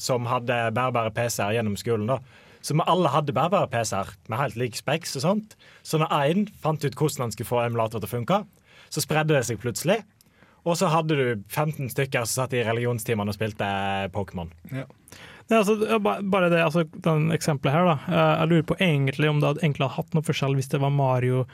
som 0.00 0.26
hadde 0.28 0.56
bærbare 0.76 1.12
PC-er 1.16 1.56
gjennom 1.56 1.76
skolen. 1.80 2.10
da. 2.10 2.18
Så 2.66 2.74
vi 2.74 2.82
alle 2.90 3.12
hadde 3.14 3.34
bærbare 3.36 3.68
PC-er 3.70 4.08
med 4.32 4.40
helt 4.40 4.56
lik 4.58 4.74
speks 4.78 5.14
og 5.20 5.22
sånt. 5.22 5.54
Så 5.86 6.00
når 6.02 6.10
én 6.16 6.46
fant 6.64 6.82
ut 6.82 6.96
hvordan 6.98 7.28
han 7.28 7.34
skulle 7.34 7.46
få 7.52 7.60
emulator 7.62 8.02
til 8.02 8.08
å 8.08 8.14
funke, 8.16 8.40
så 8.90 9.02
spredde 9.04 9.36
det 9.36 9.44
seg 9.46 9.60
plutselig. 9.62 10.00
Og 10.66 10.74
så 10.80 10.88
hadde 10.90 11.14
du 11.14 11.44
15 11.54 11.92
stykker 11.94 12.26
som 12.26 12.42
satt 12.42 12.56
i 12.58 12.64
religionstimene 12.66 13.30
og 13.30 13.36
spilte 13.38 13.68
Pokémon. 14.14 14.50
Nei, 14.72 15.60
altså, 15.60 15.76
ja, 15.86 16.00
ba- 16.02 16.18
bare 16.26 16.48
det 16.50 16.58
altså, 16.64 16.82
den 17.06 17.28
eksempelet 17.30 17.76
her, 17.76 17.86
da. 17.86 17.96
Eh, 18.10 18.32
Jeg 18.40 18.48
lurer 18.50 18.66
på 18.72 18.78
egentlig 18.82 19.30
om 19.30 19.38
det 19.38 19.46
hadde 19.52 19.62
egentlig 19.62 19.90
hatt 19.94 20.16
noe 20.18 20.26
forskjell 20.26 20.56
hvis 20.58 20.72
det 20.74 20.80
var 20.82 20.90
Mario, 20.90 21.44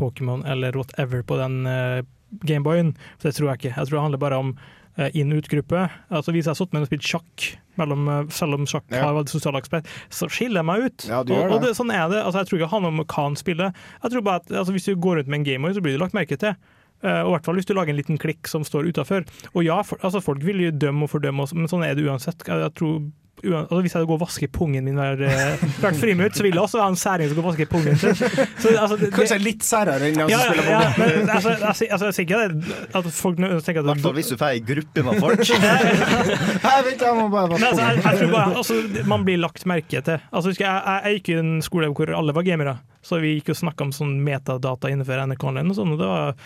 Pokémon 0.00 0.40
eller 0.48 0.72
whatever 0.72 1.20
på 1.22 1.36
den 1.36 1.66
uh, 1.68 2.00
Gameboyen. 2.48 2.94
For 3.20 3.28
det 3.28 3.36
tror 3.36 3.50
jeg 3.52 3.60
ikke. 3.60 3.74
Jeg 3.76 3.90
tror 3.90 3.98
det 3.98 4.04
handler 4.06 4.22
bare 4.24 4.38
om 4.40 4.54
inn-ut-gruppe. 4.98 5.86
Altså, 6.10 6.32
hvis 6.32 6.44
jeg 6.44 6.50
har 6.52 6.58
sittet 6.58 6.72
med 6.76 6.82
og 6.84 6.90
spilt 6.90 7.06
sjakk, 7.08 7.46
mellom, 7.80 8.08
eh, 8.08 8.26
selv 8.28 8.54
om 8.58 8.66
sjakk 8.68 8.84
Ja. 8.92 9.06
har 9.06 9.14
vært 9.16 9.32
sosial 9.32 9.56
aspekt, 9.56 9.86
så 10.10 10.28
skiller 10.28 10.60
jeg 10.60 10.64
meg 10.68 10.82
ut. 10.84 11.06
Ja, 11.08 11.20
og, 11.20 11.30
og 11.30 11.62
det. 11.62 11.70
sånn 11.78 11.90
er 11.94 12.08
det. 12.12 12.20
Altså, 12.22 12.42
jeg 12.42 12.46
tror 12.50 12.58
ikke 12.58 12.66
det 12.68 12.74
handler 12.74 12.88
om 12.92 13.00
hva 13.04 13.22
han 13.24 13.36
spiller. 13.36 13.72
Jeg 14.02 14.10
tror 14.12 14.22
bare 14.22 14.36
at 14.42 14.50
altså, 14.52 14.72
Hvis 14.72 14.84
du 14.84 14.94
går 14.96 15.16
rundt 15.16 15.28
med 15.28 15.38
en 15.40 15.44
Gameboy, 15.48 15.72
så 15.72 15.80
blir 15.82 15.96
du 15.96 16.02
lagt 16.04 16.12
merke 16.14 16.36
til. 16.36 16.54
Eh, 17.02 17.22
og 17.24 17.28
i 17.28 17.32
hvert 17.34 17.44
fall 17.44 17.56
hvis 17.56 17.66
du 17.66 17.74
lager 17.74 17.90
en 17.90 17.96
liten 17.98 18.18
klikk 18.18 18.46
som 18.46 18.62
står 18.62 18.86
utafor. 18.92 19.24
Og 19.56 19.64
ja, 19.64 19.80
for, 19.82 19.98
altså, 20.04 20.20
folk 20.22 20.44
vil 20.44 20.60
jo 20.60 20.70
dømme 20.70 21.08
og 21.08 21.10
fordømme 21.10 21.42
oss, 21.42 21.54
men 21.56 21.66
sånn 21.66 21.82
er 21.88 21.94
det 21.96 22.04
uansett. 22.06 22.44
Jeg, 22.46 22.60
jeg 22.62 22.74
tror 22.78 23.00
altså, 23.42 23.80
Hvis 23.82 23.94
jeg 23.94 24.06
går 24.06 24.14
og 24.14 24.20
vasker 24.22 24.50
pungen 24.52 24.84
min 24.84 24.98
hver, 24.98 25.22
eh, 25.26 25.62
hvert 25.80 25.98
friminutt, 25.98 26.36
så 26.36 26.44
vil 26.44 26.54
jeg 26.54 26.62
også 26.62 26.82
ha 26.82 26.88
en 26.92 26.98
særing 26.98 27.30
som 27.30 27.38
går 27.38 27.44
og 27.44 27.48
vasker 27.50 27.70
pungen 27.72 27.96
sin. 27.98 28.14
Så, 28.14 28.74
altså, 28.76 28.96
det- 29.00 29.10
Kanskje 29.14 29.38
litt 29.42 29.64
særere 29.66 30.10
enn 30.10 30.14
de 30.14 30.20
ja, 30.20 30.28
som 30.28 30.30
ja, 30.30 30.52
spiller 30.52 30.70
ja, 30.70 30.80
Pokémon. 30.80 31.16
men 31.16 31.30
altså, 31.30 31.54
altså, 31.66 32.04
jeg 32.06 32.14
sier 32.14 32.26
ikke 32.26 32.98
at 33.00 33.10
folk 33.16 33.36
tenker 33.40 33.80
at 33.80 33.84
I 33.84 33.88
hvert 33.90 34.04
fall 34.06 34.16
hvis 34.20 34.30
du 34.32 34.36
får 34.36 34.48
ei 34.52 34.62
gruppe 34.72 35.06
med 35.08 35.20
folk. 35.22 35.42
Jeg 36.62 36.84
vet, 36.86 37.02
jeg 37.02 37.16
må 37.16 37.26
bare 37.32 37.50
vaske 37.50 37.66
altså, 37.68 37.82
jeg, 37.82 38.02
jeg 38.04 38.18
tror 38.18 38.30
bare, 38.32 38.56
altså, 38.60 38.74
Man 39.08 39.24
blir 39.26 39.40
lagt 39.40 39.66
merke 39.66 40.00
til. 40.04 40.22
Altså, 40.32 40.52
husker 40.52 40.64
jeg, 40.66 40.82
jeg, 40.86 41.02
jeg 41.04 41.18
gikk 41.18 41.28
i 41.32 41.38
en 41.40 41.52
skole 41.64 41.90
hvor 41.92 42.12
alle 42.16 42.34
var 42.36 42.46
gamere. 42.46 42.76
Så 43.02 43.18
vi 43.18 43.34
gikk 43.34 43.50
og 43.50 43.58
snakka 43.58 43.88
om 43.88 43.92
sånn 43.94 44.14
metadata 44.22 44.90
innenfor 44.92 45.24
NRK 45.26 45.44
og 45.48 45.74
sånn, 45.74 45.94
og 45.96 45.98
det 45.98 46.06
var 46.06 46.36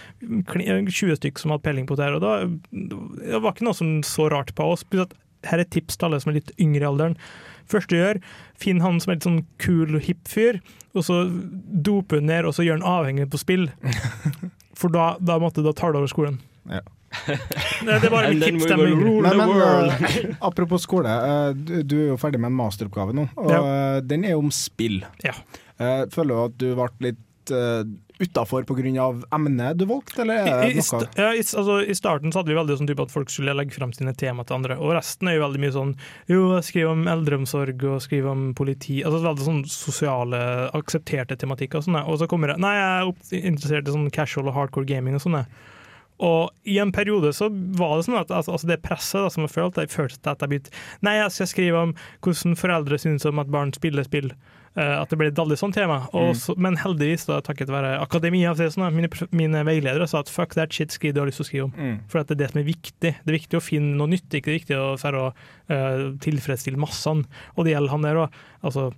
20 0.88 1.18
stykker 1.20 1.42
som 1.42 1.52
hadde 1.52 1.66
peiling 1.66 1.88
på 1.88 1.98
det 1.98 2.06
her. 2.06 2.16
Og 2.16 2.24
da, 2.24 2.32
det 2.72 3.42
var 3.44 3.52
ikke 3.52 3.66
noe 3.68 3.76
som 3.76 3.98
så 4.06 4.30
rart 4.32 4.54
på 4.56 4.70
oss. 4.72 4.86
Plutselig 4.88 5.10
at 5.10 5.25
Her 5.50 5.62
er 5.62 5.68
tips 5.72 5.96
til 5.96 6.08
alle 6.08 6.20
som 6.22 6.32
er 6.32 6.40
litt 6.40 6.52
yngre 6.62 6.84
i 6.84 6.88
alderen. 6.90 7.16
Første 7.70 7.94
du 7.94 7.98
gjør, 7.98 8.20
finn 8.62 8.82
han 8.84 9.00
som 9.02 9.10
er 9.10 9.18
litt 9.18 9.26
sånn 9.26 9.40
kul, 9.62 9.96
hipp 10.02 10.28
fyr, 10.30 10.60
og 10.94 11.06
så 11.06 11.22
dope 11.86 12.20
han 12.20 12.28
ned, 12.30 12.46
og 12.46 12.54
så 12.54 12.66
gjør 12.66 12.78
han 12.78 12.86
avhengig 12.96 13.26
på 13.32 13.40
spill. 13.42 13.66
For 14.78 14.92
da, 14.92 15.14
da, 15.18 15.38
måtte, 15.42 15.64
da 15.64 15.72
tar 15.76 15.94
du 15.94 16.02
over 16.02 16.10
skolen. 16.12 16.38
Ja. 16.70 16.82
Det, 17.26 18.00
det 18.02 18.08
er 18.08 18.12
bare 18.12 18.28
And 18.32 18.42
tips. 18.42 18.66
Men, 18.76 19.20
men 19.22 19.52
eh, 19.62 20.32
apropos 20.44 20.82
skole, 20.84 21.08
uh, 21.08 21.52
du, 21.56 21.78
du 21.86 21.94
er 22.00 22.08
jo 22.10 22.16
ferdig 22.20 22.40
med 22.42 22.50
en 22.50 22.58
masteroppgave 22.58 23.14
nå, 23.16 23.28
og 23.38 23.52
Ja. 23.54 23.60
uh, 23.62 23.98
den 24.04 24.26
er 24.26 24.36
om 24.36 24.50
spill. 24.52 24.98
Ja. 25.24 25.32
Eh, 25.78 26.02
føler 26.12 26.32
du 26.34 26.42
at 26.42 26.58
du 26.60 26.66
ble 26.76 26.88
litt 27.10 27.52
uh, 27.54 27.86
utafor 28.18 28.64
pga. 28.64 29.06
emnet 29.34 29.78
du 29.78 29.84
valgte, 29.86 30.22
eller 30.22 30.34
er 30.34 30.64
I, 30.66 30.70
i, 30.70 30.80
det 30.80 30.86
noe 30.92 31.08
ja, 31.20 31.32
i, 31.36 31.42
altså, 31.44 31.78
I 31.84 31.96
starten 31.96 32.32
så 32.32 32.40
hadde 32.40 32.52
vi 32.52 32.58
veldig 32.58 32.78
sånn 32.80 32.88
type 32.88 33.04
at 33.04 33.12
folk 33.12 33.32
skulle 33.32 33.54
legge 33.56 33.76
frem 33.76 33.92
sine 33.96 34.14
tema 34.16 34.44
til 34.46 34.58
andre, 34.58 34.78
og 34.80 34.96
resten 34.96 35.28
er 35.28 35.36
jo 35.36 35.44
veldig 35.44 35.62
mye 35.62 35.74
sånn 35.76 35.94
Jo, 36.32 36.40
jeg 36.56 36.66
skriver 36.70 36.94
om 36.94 37.06
eldreomsorg 37.12 37.86
og 37.90 38.02
skriver 38.04 38.32
om 38.32 38.48
politi 38.56 39.02
Altså 39.04 39.22
veldig 39.24 39.46
sånn 39.46 39.62
sosiale, 39.70 40.42
aksepterte 40.76 41.36
tematikker 41.38 41.80
og 41.80 41.86
sånne. 41.86 42.04
Og 42.08 42.20
så 42.20 42.28
kommer 42.30 42.52
det 42.52 42.60
Nei, 42.62 42.74
jeg 42.78 43.14
er 43.40 43.48
interessert 43.52 43.88
i 43.88 43.96
sånn 43.96 44.12
casual 44.14 44.50
og 44.50 44.56
hardcore 44.56 44.88
gaming 44.88 45.18
og 45.18 45.24
sånne. 45.26 45.44
Og 46.24 46.52
i 46.64 46.78
en 46.80 46.92
periode 46.96 47.32
så 47.36 47.50
var 47.50 47.98
det 47.98 48.06
sånn 48.06 48.18
at 48.18 48.30
altså, 48.32 48.54
altså 48.56 48.70
det 48.70 48.80
presset 48.84 49.20
da, 49.20 49.32
som 49.32 49.44
jeg 49.44 49.52
følte, 49.52 49.84
jeg 49.84 49.92
følte 49.92 50.32
at 50.32 50.40
jeg 50.40 50.52
begynte 50.52 50.84
Nei, 51.04 51.18
jeg 51.18 51.34
skal 51.34 51.50
skrive 51.50 51.82
om 51.88 51.96
hvordan 52.24 52.56
foreldre 52.56 53.00
syns 53.00 53.28
om 53.28 53.42
at 53.42 53.52
barn 53.52 53.74
spiller 53.76 54.06
spill. 54.06 54.30
Eh, 54.76 54.92
at 55.00 55.08
det 55.08 55.16
ble 55.16 55.30
et 55.30 55.38
veldig 55.38 55.56
sånt 55.56 55.72
tema. 55.74 56.02
Og 56.12 56.34
Mm. 56.36 56.58
men 56.60 56.76
heldigvis, 56.76 57.24
da, 57.26 57.40
takket 57.40 57.70
være 57.72 57.94
akademia, 57.98 58.50
sånn, 58.54 58.92
mine, 58.92 59.08
mine 59.32 59.62
veiledere 59.64 60.06
sa 60.06 60.18
at 60.20 60.28
fuck 60.28 60.52
that 60.54 60.70
shit, 60.72 60.90
skriv 60.92 61.14
det 61.14 61.16
du 61.16 61.20
har 61.22 61.30
lyst 61.30 61.40
til 61.40 61.46
å 61.46 61.48
skrive 61.48 61.64
om. 61.64 61.72
Mm. 61.72 62.00
For 62.10 62.22
det 62.22 62.30
er 62.36 62.40
det 62.42 62.50
som 62.52 62.60
er 62.60 62.66
viktig. 62.68 63.00
Det 63.00 63.30
er 63.32 63.38
viktig 63.38 63.56
å 63.56 63.62
finne 63.64 63.96
noe 63.96 64.06
nytt, 64.12 64.28
ikke 64.28 64.50
det 64.50 64.54
er 64.54 64.60
viktig 64.60 64.76
å, 64.76 64.98
for 65.00 65.12
å 65.16 65.24
uh, 65.32 66.12
tilfredsstille 66.20 66.76
massene. 66.76 67.24
Og 67.56 67.64
det 67.64 67.72
gjelder 67.72 67.90
han 67.96 68.02
der 68.04 68.20
òg. 68.26 68.36
Altså, 68.62 68.92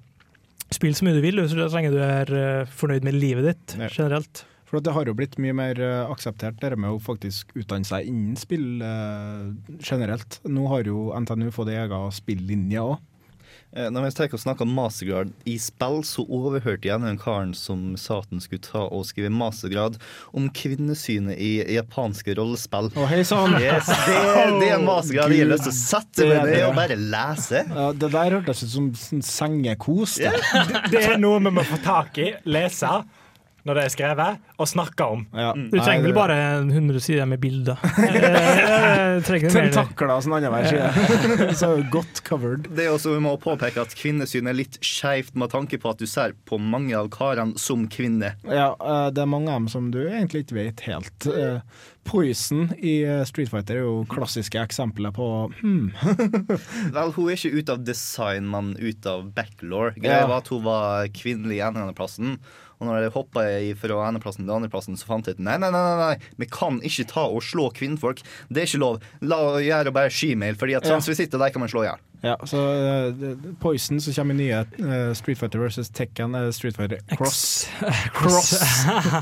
spill 0.74 0.92
så 0.98 1.06
mye 1.06 1.14
du 1.14 1.22
vil, 1.22 1.38
så 1.48 1.68
lenge 1.70 1.94
du 1.94 2.00
er 2.02 2.26
uh, 2.34 2.64
fornøyd 2.66 3.06
med 3.06 3.14
livet 3.14 3.46
ditt 3.52 3.78
Ja. 3.78 3.88
generelt. 3.88 4.42
For 4.68 4.80
det 4.84 4.92
har 4.92 5.06
jo 5.08 5.14
blitt 5.14 5.38
mye 5.40 5.54
mer 5.56 5.78
akseptert, 6.10 6.58
det 6.60 6.76
med 6.76 6.90
å 6.90 6.98
faktisk 7.00 7.54
utdanne 7.56 7.86
seg 7.88 8.04
innen 8.10 8.34
spill 8.36 8.82
eh, 8.84 9.46
generelt. 9.80 10.40
Nå 10.44 10.66
har 10.68 10.82
jo 10.84 11.06
NTNU 11.16 11.48
fått 11.56 11.70
egen 11.72 12.10
spillinje 12.12 12.82
òg. 12.82 12.98
Eh, 13.76 13.90
Når 13.92 14.06
vi 14.06 14.10
tenker 14.16 14.38
å 14.38 14.40
snakke 14.40 14.64
om 14.64 14.70
mastergrad 14.72 15.32
i 15.48 15.58
spill, 15.60 15.98
så 16.06 16.24
overhørte 16.24 16.88
jeg 16.88 17.02
en 17.04 17.18
karen 17.20 17.50
som 17.56 17.90
sa 18.00 18.22
at 18.22 18.30
han 18.32 18.40
skulle 18.40 18.64
ta 18.64 18.86
og 18.86 19.04
skrive 19.08 19.28
mastergrad 19.34 19.98
om 20.32 20.48
kvinnesynet 20.56 21.36
i 21.36 21.50
japanske 21.76 22.32
rollespill. 22.38 22.88
Å, 22.96 23.04
hei 23.10 23.20
sann! 23.28 23.58
Yes, 23.60 23.90
det, 24.08 24.16
det 24.62 24.70
er 24.70 24.78
en 24.78 24.86
mastergrad 24.88 25.34
jeg 25.36 25.44
har 25.44 25.52
lyst 25.52 25.68
til 25.68 25.74
å 25.74 25.78
sette 25.82 26.30
meg 26.30 26.48
ned 26.48 26.64
og 26.70 26.74
bare 26.80 26.96
lese. 26.96 27.64
Ja, 27.68 27.90
det 27.92 28.12
der 28.16 28.38
hørtes 28.38 28.64
ut 28.64 28.72
som 28.72 29.22
sengekos. 29.24 30.16
det. 30.22 30.32
Det 30.92 31.04
er 31.12 31.20
noe 31.20 31.42
vi 31.44 31.52
må 31.60 31.64
få 31.68 31.80
tak 31.84 32.16
i, 32.24 32.32
lese 32.48 32.88
når 33.68 33.78
det 33.78 33.84
er 33.84 33.92
skrevet, 33.92 34.44
og 34.58 34.70
snakke 34.70 35.06
om. 35.06 35.24
Du 35.68 35.76
trenger 35.78 36.06
vel 36.08 36.16
bare 36.16 36.38
100 36.64 37.02
sider 37.04 37.28
med 37.28 37.40
bilder. 37.42 37.78
Tentakler 39.28 40.14
og 40.14 40.24
som 40.24 40.36
annenhver 40.38 40.68
side. 40.68 41.54
Så 41.60 41.70
godt 41.92 42.22
covered. 42.26 42.68
Det 42.74 42.86
er 42.86 42.94
også 42.94 43.14
Vi 43.14 43.22
må 43.24 43.34
påpeke 43.40 43.82
at 43.82 43.94
kvinnesyn 43.98 44.48
er 44.50 44.56
litt 44.56 44.78
skeivt 44.84 45.36
med 45.38 45.52
tanke 45.54 45.80
på 45.80 45.92
at 45.92 46.00
du 46.00 46.06
ser 46.08 46.34
på 46.48 46.58
mange 46.60 46.96
av 46.98 47.10
karene 47.14 47.58
som 47.60 47.86
kvinner. 47.92 48.38
Ja, 48.48 48.72
eh, 48.78 49.06
det 49.14 49.24
er 49.24 49.30
mange 49.30 49.52
av 49.52 49.62
dem 49.62 49.70
som 49.72 49.92
du 49.94 50.00
egentlig 50.06 50.46
ikke 50.46 50.58
vet 50.58 50.84
helt. 50.88 51.28
Eh, 51.28 51.60
Poison 52.08 52.70
i 52.78 53.02
eh, 53.04 53.24
Street 53.28 53.50
Fighter 53.52 53.76
er 53.76 53.84
jo 53.84 54.04
klassiske 54.08 54.60
eksempler 54.62 55.12
på 55.12 55.26
hmm. 55.58 55.90
Vel, 56.94 57.12
hun 57.12 57.28
er 57.28 57.36
ikke 57.36 57.58
ute 57.58 57.74
av 57.74 57.82
design, 57.84 58.48
men 58.48 58.72
ut 58.80 59.08
av 59.08 59.28
backlore. 59.36 59.92
Greia 59.98 60.22
Ja. 60.22 60.30
var 60.30 60.40
at 60.40 60.48
hun 60.52 60.64
var 60.64 61.10
kvinnelig 61.12 61.60
i 61.60 61.66
andreplassen. 61.66 62.38
Og 62.78 62.86
når 62.86 63.02
jeg 63.08 63.14
hoppa 63.16 63.42
fra 63.80 63.96
eneplassen 64.08 64.44
til 64.46 64.54
andreplassen, 64.54 64.96
så 65.00 65.08
fant 65.08 65.26
jeg 65.26 65.34
ut 65.38 65.42
nei, 65.42 65.56
nei, 65.58 65.70
nei, 65.74 65.84
nei, 65.98 66.12
vi 66.38 66.46
kan 66.46 66.78
ikke 66.86 67.08
ta 67.10 67.24
og 67.26 67.42
slå 67.42 67.68
kvinnfolk. 67.74 68.20
Det 68.48 68.62
er 68.62 68.68
ikke 68.70 68.82
lov. 68.84 69.00
La 69.26 69.38
oss 69.50 69.64
gjøre 69.66 69.92
bare 69.96 70.12
skimail, 70.14 70.54
fordi 70.60 70.76
at 70.78 70.84
Ja. 70.86 70.92
transvisitter 70.94 71.38
der 71.42 71.50
kan 71.50 71.60
man 71.64 71.68
slå 71.72 71.82
i 71.82 71.88
hjel. 71.90 72.04
Ja, 72.22 72.32
så 72.50 72.58
uh, 72.58 73.34
Poison 73.62 74.00
som 74.02 74.14
kommer 74.16 74.34
i 74.34 74.38
nye 74.48 74.64
uh, 74.82 75.12
Street 75.14 75.38
Fighter 75.38 75.60
versus 75.62 75.86
Tekken 75.94 76.34
Uh, 76.34 76.48
Street 76.50 76.74
Fighter 76.74 76.98
Cross. 77.18 77.68
Cross. 78.14 78.56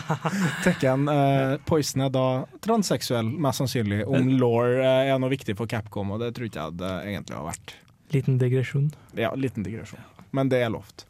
Tekken 0.65 1.09
Uh, 1.09 1.57
Poison 1.69 2.03
er 2.07 2.11
da 2.13 2.25
transseksuell, 2.65 3.29
mest 3.29 3.61
sannsynlig. 3.63 4.03
Om 4.09 4.33
law 4.41 4.65
eh, 4.67 5.11
er 5.13 5.19
noe 5.23 5.31
viktig 5.33 5.57
for 5.59 5.69
Capcom, 5.71 6.11
og 6.17 6.21
det 6.23 6.33
tror 6.37 6.49
ikke 6.49 6.65
jeg 6.67 6.79
det 6.81 6.93
egentlig 7.13 7.37
har 7.37 7.47
vært. 7.51 7.75
Liten 8.15 8.39
digresjon. 8.41 8.89
Ja, 9.19 9.33
liten 9.39 9.65
digresjon. 9.67 10.03
Men 10.37 10.51
det 10.53 10.61
er 10.65 10.73
lovt. 10.75 11.05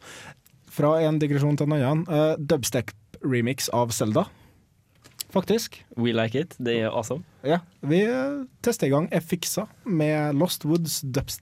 Fra 0.77 0.97
en 1.01 1.17
digresjon 1.21 1.57
til 1.57 1.69
en 1.69 1.77
annen. 1.79 2.03
Uh, 2.05 2.35
Dubstep-remix 2.37 3.71
av 3.73 3.93
Selda. 3.95 4.27
Faktisk. 5.33 5.83
We 5.97 6.13
like 6.13 6.37
it. 6.39 6.55
Det 6.61 6.79
er 6.81 6.93
awesome. 6.93 7.25
Ja, 7.43 7.59
vi 7.81 8.03
eh, 8.05 8.45
tester 8.63 8.87
i 8.87 8.93
gang 8.93 9.09
Effixa 9.11 9.67
med 9.83 10.37
Lost 10.39 10.65
Woods 10.65 11.01
dubs 11.03 11.41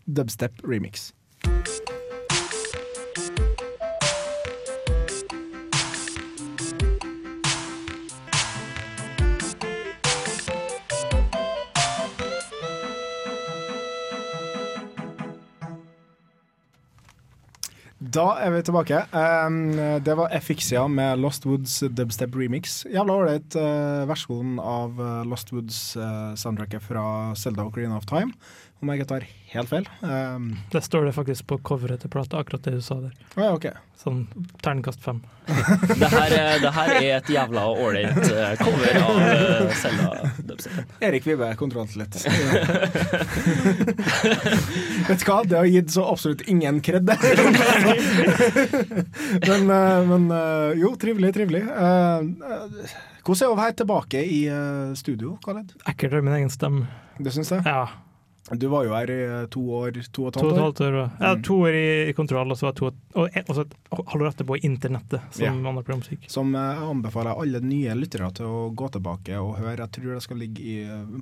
Da 18.16 18.30
er 18.40 18.54
vi 18.54 18.62
tilbake. 18.64 19.02
Um, 19.12 19.74
det 19.76 20.14
var 20.16 20.32
Effixia 20.32 20.86
med 20.88 21.20
Lost 21.20 21.44
Woods 21.46 21.82
dubstep 21.98 22.38
remix. 22.40 22.78
Jævla 22.88 23.18
ålreit 23.18 23.58
uh, 23.60 24.06
versjon 24.08 24.54
av 24.62 25.02
uh, 25.02 25.26
Lost 25.28 25.52
Woods-soundtracket 25.52 26.86
fra 26.86 27.04
Selda 27.36 27.66
Ocarina 27.68 27.98
of 28.00 28.08
Time, 28.08 28.32
om 28.84 28.90
jeg 28.92 29.00
ikke 29.00 29.08
tar 29.10 29.24
helt 29.56 29.70
feil. 29.72 29.86
Um, 30.04 30.50
Det 30.74 30.82
står 30.84 31.06
det 31.08 31.14
faktisk 31.16 31.48
på 31.48 31.56
coveret 31.66 32.00
til 32.04 32.10
plata, 32.12 32.38
akkurat 32.44 32.62
det 32.68 32.74
du 32.76 32.82
sa 32.84 32.96
der. 33.02 33.14
Ah, 33.40 33.54
okay. 33.56 33.72
Sånn 33.98 34.26
terningkast 34.62 35.00
fem. 35.02 35.22
Det 35.46 36.10
her, 36.12 36.32
er- 36.36 36.60
det 36.62 36.72
her 36.76 36.90
er 36.98 37.16
et 37.20 37.30
jævla 37.32 37.62
ålreit 37.72 38.18
eh, 38.28 38.56
cover 38.60 38.98
av 39.00 39.16
Selda 39.78 40.10
Zelda. 40.58 40.84
Erik 41.06 41.26
Vibe 41.30 41.52
kontrollerer 41.60 42.00
litt. 42.04 42.16
Vet 45.10 45.20
du 45.22 45.26
hva, 45.30 45.38
det 45.48 45.58
har 45.60 45.68
gitt 45.70 45.92
så 45.96 46.04
absolutt 46.12 46.42
ingen 46.52 46.82
kred. 46.86 47.06
men 49.48 49.62
men 50.10 50.24
jo, 50.82 50.90
trivelig, 51.02 51.32
trivelig. 51.38 51.64
Hvordan 53.26 53.26
er 53.26 53.28
det 53.42 53.52
å 53.52 53.58
være 53.60 53.78
tilbake 53.82 54.20
i 54.26 54.42
studio, 55.00 55.30
Khaled? 55.46 55.68
Ekkelt 55.90 56.12
å 56.12 56.14
høre 56.20 56.28
min 56.28 56.38
egen 56.42 56.52
stemme. 56.54 56.82
Du 57.22 57.30
syns 57.34 57.50
det? 57.54 57.60
Ja. 57.66 57.86
Du 58.54 58.68
var 58.70 58.84
jo 58.86 58.92
her 58.94 59.10
i 59.10 59.16
uh, 59.26 59.46
to 59.50 59.62
år, 59.74 59.96
to 60.14 60.28
og 60.28 60.28
et 60.30 60.36
To 60.38 60.46
og 60.46 60.52
et 60.54 60.60
halvt 60.62 60.80
halvt 60.80 60.82
år. 61.02 61.12
Ja, 61.24 61.30
to 61.42 61.56
år 61.66 61.76
i, 61.80 62.12
kontroll, 62.14 62.52
og 62.54 62.58
så 62.60 62.68
var 62.68 62.76
to, 62.78 62.92
og, 63.18 63.30
et- 63.34 63.48
og 63.50 63.56
så 63.58 63.64
halvår 64.12 64.28
etterpå 64.36 64.58
i 64.60 64.62
internettet, 64.68 65.24
som 65.34 65.46
Ja. 65.48 65.50
andre 65.72 65.82
programmusikk. 65.82 66.28
Som 66.30 66.54
uh, 66.54 66.62
jeg 66.62 66.84
anbefaler 66.92 67.42
alle 67.42 67.62
nye 67.66 67.96
lyttere 67.98 68.30
til 68.38 68.46
å 68.46 68.60
gå 68.78 68.90
tilbake 68.94 69.40
og 69.42 69.56
høre. 69.58 69.80
Jeg 69.88 69.92
tror 69.98 70.14
det 70.14 70.22
skal 70.28 70.38
ligge 70.44 70.62
i 70.62 70.76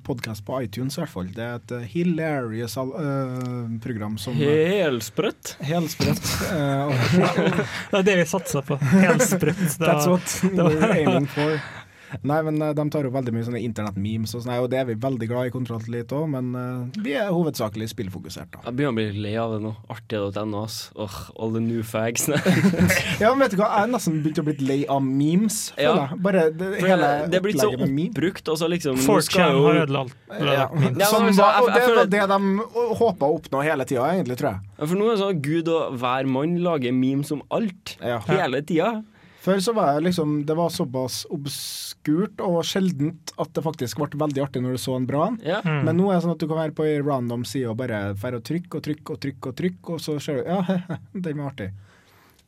podkast 0.03 0.43
på 0.43 0.59
iTunes, 0.65 0.97
i 0.97 1.01
hvert 1.05 1.13
fall. 1.13 1.29
Det 1.31 1.45
er 1.47 1.61
et 1.61 1.73
hilarious 1.93 2.75
uh, 2.75 3.71
program 3.87 4.17
som 4.19 4.35
Helsprøtt. 4.35 5.55
Helsprøtt. 5.63 6.27
Uh, 6.53 6.91
Det 7.93 7.99
er 8.01 8.03
det 8.03 8.17
vi 8.19 8.25
satser 8.27 8.61
på. 8.67 8.75
Helsprøtt. 8.91 9.63
Det 9.79 9.87
That's 9.87 10.07
what 10.11 10.27
we're 10.53 10.91
aiming 10.91 11.25
for. 11.31 11.55
Nei, 12.21 12.41
men 12.45 12.61
eh, 12.61 12.73
De 12.77 12.85
tar 12.93 13.03
jo 13.07 13.11
veldig 13.13 13.33
mye 13.33 13.43
sånne 13.47 13.61
internett-memes, 13.65 14.33
og 14.37 14.43
sånn, 14.43 14.53
og 14.61 14.69
det 14.69 14.79
er 14.79 14.85
vi 14.85 14.95
veldig 15.01 15.27
glad 15.31 15.47
i 15.49 15.53
Kontroll 15.53 15.81
litt 15.89 16.11
òg, 16.13 16.27
men 16.29 16.53
eh, 16.55 17.01
vi 17.03 17.13
er 17.17 17.31
hovedsakelig 17.33 17.89
spillfokusert. 17.91 18.51
da. 18.53 18.61
Jeg 18.67 18.77
begynner 18.77 18.93
å 18.93 18.97
bli 18.99 19.23
lei 19.25 19.33
av 19.41 19.55
det 19.55 19.61
nå. 19.65 19.73
Artig.no, 19.89 20.63
ass. 20.63 20.91
Åh, 20.95 21.17
all 21.39 21.53
the 21.53 21.59
new 21.63 21.81
fags. 21.83 22.27
Ja, 23.21 23.29
men 23.33 23.43
vet 23.45 23.53
du 23.55 23.57
hva, 23.61 23.69
Jeg 23.73 23.87
er 23.87 23.91
nesten 23.93 24.19
begynt 24.23 24.39
å 24.41 24.45
bli 24.47 24.55
lei 24.67 24.79
av 24.89 25.01
memes. 25.05 25.71
føler 25.75 25.89
Ja. 25.89 26.07
jeg. 26.11 26.19
Bare 26.25 26.43
det, 26.51 26.69
For 26.79 26.87
hele 26.93 27.09
det 27.29 27.39
er 27.39 27.45
blitt 27.45 27.61
så 27.61 27.69
oppbrukt, 27.73 28.49
og 28.53 28.57
så 28.61 28.69
liksom 28.71 28.97
nå 28.99 29.05
4chan 29.05 29.27
skal 29.29 29.53
jo- 29.57 29.65
har 29.67 29.81
ødelagt 29.85 30.15
Ja, 30.33 30.67
Ja, 30.99 31.07
som 31.07 31.25
og 31.27 31.69
det 31.73 31.87
var 31.95 32.05
det 32.09 32.27
de 32.29 32.39
håpa 32.99 33.25
å 33.29 33.37
oppnå 33.39 33.63
hele 33.63 33.85
tida, 33.85 34.05
egentlig, 34.13 34.37
tror 34.39 34.51
jeg. 34.53 34.59
Ja, 34.79 34.85
For 34.85 34.95
nå 34.99 35.07
er 35.07 35.15
det 35.15 35.21
sånn 35.23 35.41
Gud 35.41 35.67
og 35.73 35.97
hver 36.01 36.25
mann 36.27 36.57
lager 36.63 36.91
memes 36.93 37.31
om 37.31 37.41
alt. 37.51 37.97
Hele 38.27 38.61
tida. 38.61 39.03
Før 39.43 39.59
så 39.59 39.73
var 39.75 39.95
jeg 39.95 40.05
liksom 40.07 40.35
Det 40.47 40.55
var 40.55 40.71
såpass 40.71 41.23
obskurt 41.33 42.43
og 42.43 42.61
sjeldent 42.67 43.33
at 43.41 43.53
det 43.55 43.63
faktisk 43.65 43.99
ble 43.99 44.21
veldig 44.25 44.43
artig 44.45 44.63
når 44.63 44.77
du 44.77 44.83
så 44.83 44.97
en 44.97 45.07
bra 45.09 45.27
en. 45.29 45.39
Ja. 45.43 45.61
Mm. 45.65 45.81
Men 45.87 45.99
nå 45.99 46.09
er 46.09 46.17
det 46.17 46.25
sånn 46.25 46.35
at 46.35 46.43
du 46.43 46.47
kan 46.47 46.61
være 46.61 46.75
på 46.77 46.87
ei 46.87 46.99
random 47.03 47.43
side 47.47 47.71
og 47.71 47.79
bare 47.81 48.05
dra 48.13 48.37
og 48.39 48.45
trykke 48.47 48.79
og 48.79 48.85
trykke 48.85 49.15
og 49.15 49.23
trykke, 49.25 49.49
og 49.49 49.57
trykke, 49.59 49.95
og 49.95 50.03
så 50.03 50.19
ser 50.23 50.39
du 50.39 50.47
Ja, 50.47 50.61
den 51.25 51.41
var 51.41 51.51
artig. 51.51 51.73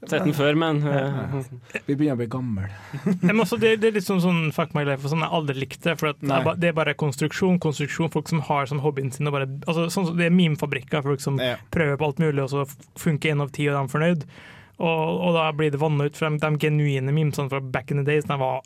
Sett 0.05 0.25
den 0.25 0.35
før, 0.37 0.57
men 0.59 0.81
ja. 0.85 1.41
Vi 1.87 1.95
begynner 1.95 2.17
å 2.17 2.19
bli 2.19 2.27
gamle. 2.29 2.67
Det, 3.03 3.75
det 3.81 3.89
er 3.89 3.95
litt 3.95 4.05
sånn, 4.05 4.21
sånn 4.21 4.41
fuck 4.55 4.75
my 4.77 4.83
life, 4.85 5.01
og 5.03 5.11
sånn 5.11 5.23
jeg 5.25 5.33
aldri 5.39 5.55
likte. 5.63 5.95
For 5.99 6.11
at 6.11 6.21
det, 6.21 6.31
er 6.35 6.69
er 6.69 6.77
bare 6.77 6.95
konstruksjon, 6.99 7.57
konstruksjon. 7.63 8.11
Folk 8.13 8.29
som 8.31 8.43
har 8.45 8.69
som 8.69 8.83
hobbyen 8.83 9.11
sin 9.15 9.31
og 9.31 9.37
bare, 9.37 9.49
altså, 9.65 9.87
sånn, 9.93 10.11
Det 10.19 10.29
er 10.29 10.35
memefabrikker, 10.35 11.05
folk 11.05 11.23
som 11.23 11.39
prøver 11.73 11.97
på 11.99 12.11
alt 12.11 12.21
mulig, 12.21 12.43
og 12.43 12.51
så 12.53 12.67
funker 13.01 13.33
én 13.33 13.43
av 13.43 13.55
ti, 13.55 13.67
og 13.69 13.75
de 13.75 13.81
er 13.81 13.95
fornøyd. 13.95 14.27
Og, 14.77 15.19
og 15.27 15.35
da 15.37 15.49
blir 15.55 15.71
det 15.73 15.81
vanna 15.81 16.07
ut, 16.07 16.17
fra 16.17 16.31
de, 16.33 16.49
genuine 16.61 17.13
mimsene 17.15 17.51
fra 17.51 17.61
back 17.61 17.91
in 17.91 18.01
the 18.01 18.07
days, 18.07 18.27
de 18.27 18.37
var 18.39 18.63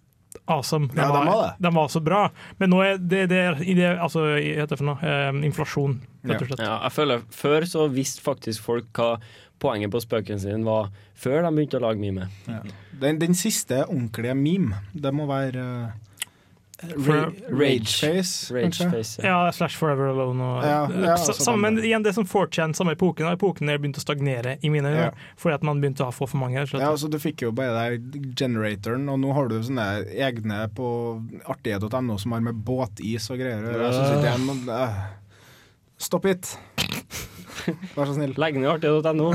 awesome. 0.50 0.90
De, 0.94 1.02
Ja, 1.02 1.08
de 1.08 1.14
var, 1.14 1.26
var 1.26 1.54
de 1.60 1.74
var 1.76 1.88
så 1.88 2.02
bra. 2.04 2.24
Men 2.58 2.74
nå 2.74 2.82
er 2.86 2.98
det, 2.98 3.28
det, 3.32 3.44
det 3.78 3.92
altså, 3.98 4.26
hva 4.26 4.40
heter 4.40 4.74
det 4.74 4.82
for 4.82 4.90
noe? 4.92 5.14
Eh, 5.14 5.30
inflasjon, 5.50 6.00
rett 6.26 6.44
og 6.44 6.52
slett. 6.52 6.66
ja, 6.66 6.76
jeg 6.88 6.96
føler 6.98 7.30
Før 7.34 7.70
så 7.70 7.88
visste 7.94 8.26
faktisk 8.26 8.66
folk 8.66 8.92
hva 8.98 9.16
poenget 9.60 9.92
på 9.92 10.00
spøken 10.00 10.40
sin 10.40 10.64
var, 10.64 10.94
før 11.20 11.44
de 11.44 11.52
begynte 11.52 11.80
å 11.82 11.84
lage 11.84 12.00
meme. 12.00 12.30
Ja. 12.48 12.62
Den, 13.02 13.20
den 13.20 13.36
siste 13.36 13.84
ordentlige 13.88 14.36
meme, 14.40 14.80
det 14.96 15.12
må 15.16 15.26
være 15.28 15.66
uh, 15.66 16.09
Rageface, 16.82 18.54
kanskje? 18.54 18.86
Rageface, 18.86 19.22
Ja, 19.24 19.52
Slash 19.52 19.76
Forever 19.78 20.08
Alone 20.14 20.44
og 20.44 20.64
Ja, 20.64 20.88
ja, 21.10 21.16
samme, 21.18 21.58
men 21.72 21.84
igjen, 21.84 22.04
det 22.04 22.14
som 22.16 22.26
4chan, 22.26 22.74
samme 22.76 22.94
epoken, 22.96 23.26
og 23.28 23.34
epoken 23.38 23.68
der 23.68 23.78
begynte 23.78 24.00
å 24.00 24.06
stagnere 24.06 24.58
i 24.64 24.70
mine 24.70 24.88
øyne, 24.90 25.06
Ja. 25.10 25.12
fordi 25.38 25.54
at 25.56 25.64
man 25.64 25.82
begynte 25.82 26.06
å 26.08 26.12
få 26.14 26.28
for 26.30 26.38
mange. 26.38 26.66
slett. 26.68 26.82
Ja, 26.82 26.92
altså 26.92 27.10
Du 27.10 27.18
fikk 27.20 27.42
jo 27.42 27.52
bare 27.52 27.74
der 27.74 27.98
generatoren, 28.36 29.10
og 29.10 29.20
nå 29.20 29.34
har 29.34 29.48
du 29.48 29.60
sånne 29.60 30.06
egne 30.16 30.68
på 30.74 30.90
artige.no 31.48 32.18
som 32.20 32.32
har 32.32 32.40
med 32.42 32.56
båtis 32.64 33.30
og 33.32 33.38
greier. 33.40 33.64
å 33.64 33.74
gjøre. 33.74 35.06
Stopp 36.00 36.26
it! 36.26 36.56
Vær 37.94 38.08
så 38.08 38.14
snill. 38.16 38.32
Legg 38.40 38.56
ned 38.58 38.70
artig.no. 38.72 39.28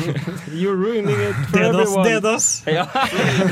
You're 0.60 0.76
ruining 0.78 1.16
it 1.24 1.38
for 1.48 1.58
Dedos, 1.58 1.80
everyone. 1.80 2.04
dedos. 2.10 2.46
Ja, 2.68 2.84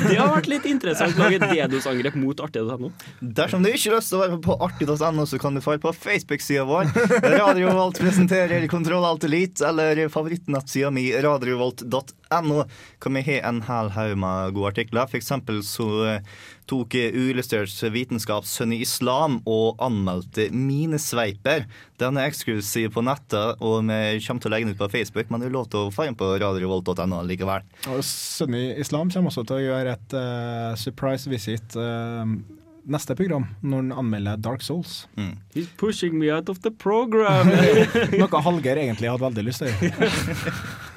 det 0.05 0.19
har 0.19 0.29
vært 0.35 0.51
litt 0.53 0.69
interessant 0.69 1.17
å 1.19 1.25
lage 1.25 1.41
DDoS-angrep 1.49 2.19
mot 2.21 2.43
artig.no. 2.45 2.91
Dersom 3.25 3.65
du 3.65 3.71
ikke 3.73 3.91
har 3.91 3.97
lyst 3.99 4.13
til 4.13 4.21
å 4.21 4.23
være 4.27 4.39
på 4.45 4.59
artig.no, 4.69 5.25
så 5.27 5.41
kan 5.43 5.57
du 5.59 5.63
falle 5.65 5.83
på 5.83 5.95
Facebook-sida 5.97 6.67
vår. 6.69 6.93
Radio 7.35 7.73
Revolt 7.73 7.99
presenterer 8.05 8.69
Kontroll 8.71 9.09
Alt 9.09 9.27
Elite, 9.27 9.65
eller 9.73 10.05
favorittnettsida 10.13 10.93
mi, 10.95 11.09
radiorevolt.no. 11.25 12.05
radio.no 12.31 12.65
kan 12.99 13.15
vi 13.15 13.23
ha 13.23 13.49
en 13.49 13.63
hel 13.63 13.91
haug 13.91 14.19
med 14.19 14.55
gode 14.55 14.73
artikler. 14.73 15.07
For 15.07 15.17
eksempel 15.17 15.63
så 15.63 15.89
eh, 16.07 16.23
tok 16.69 16.95
Uillustrert 16.95 17.73
vitenskap 17.93 18.45
Sønn 18.47 18.73
i 18.73 18.83
islam 18.83 19.41
og 19.47 19.77
anmeldte 19.81 20.51
Minesveiper. 20.53 21.67
Den 21.99 22.19
er 22.19 22.29
eksklusiv 22.29 22.93
på 22.95 23.03
nettet, 23.03 23.59
og 23.61 23.89
vi 23.89 24.21
kommer 24.27 24.43
til 24.43 24.51
å 24.51 24.55
legge 24.55 24.69
den 24.69 24.77
ut 24.77 24.83
på 24.83 24.91
Facebook, 24.93 25.31
men 25.31 25.41
det 25.41 25.49
er 25.49 25.57
lov 25.57 25.69
til 25.73 25.87
å 25.89 25.95
få 25.95 26.09
inn 26.09 26.19
på 26.19 26.35
radiorevolt.no 26.39 27.23
likevel. 27.27 27.65
Og 27.89 28.05
Sunny 28.05 28.75
Islam 28.79 29.11
kommer 29.11 29.33
også 29.33 29.47
til 29.49 29.59
å 29.59 29.65
gjøre 29.65 29.97
et 29.97 30.17
uh, 30.19 30.77
surprise 30.79 31.31
visit 31.31 31.77
Uh, 31.79 32.25
neste 32.89 33.15
program, 33.15 33.45
når 33.61 33.83
han 33.83 33.93
anmelder 34.01 34.39
Dark 34.41 34.63
Souls. 34.65 35.03
He's 35.55 35.69
pushing 35.77 36.17
me 36.19 36.31
out 36.33 36.49
of 36.49 36.63
the 36.65 36.73
program. 36.73 37.51
Noe 38.21 38.43
Hallgeir 38.45 38.81
egentlig 38.81 39.11
hadde 39.13 39.27
veldig 39.29 39.45
lyst 39.51 39.65
til 39.65 39.69
å 39.69 39.91
gjøre. 39.91 40.55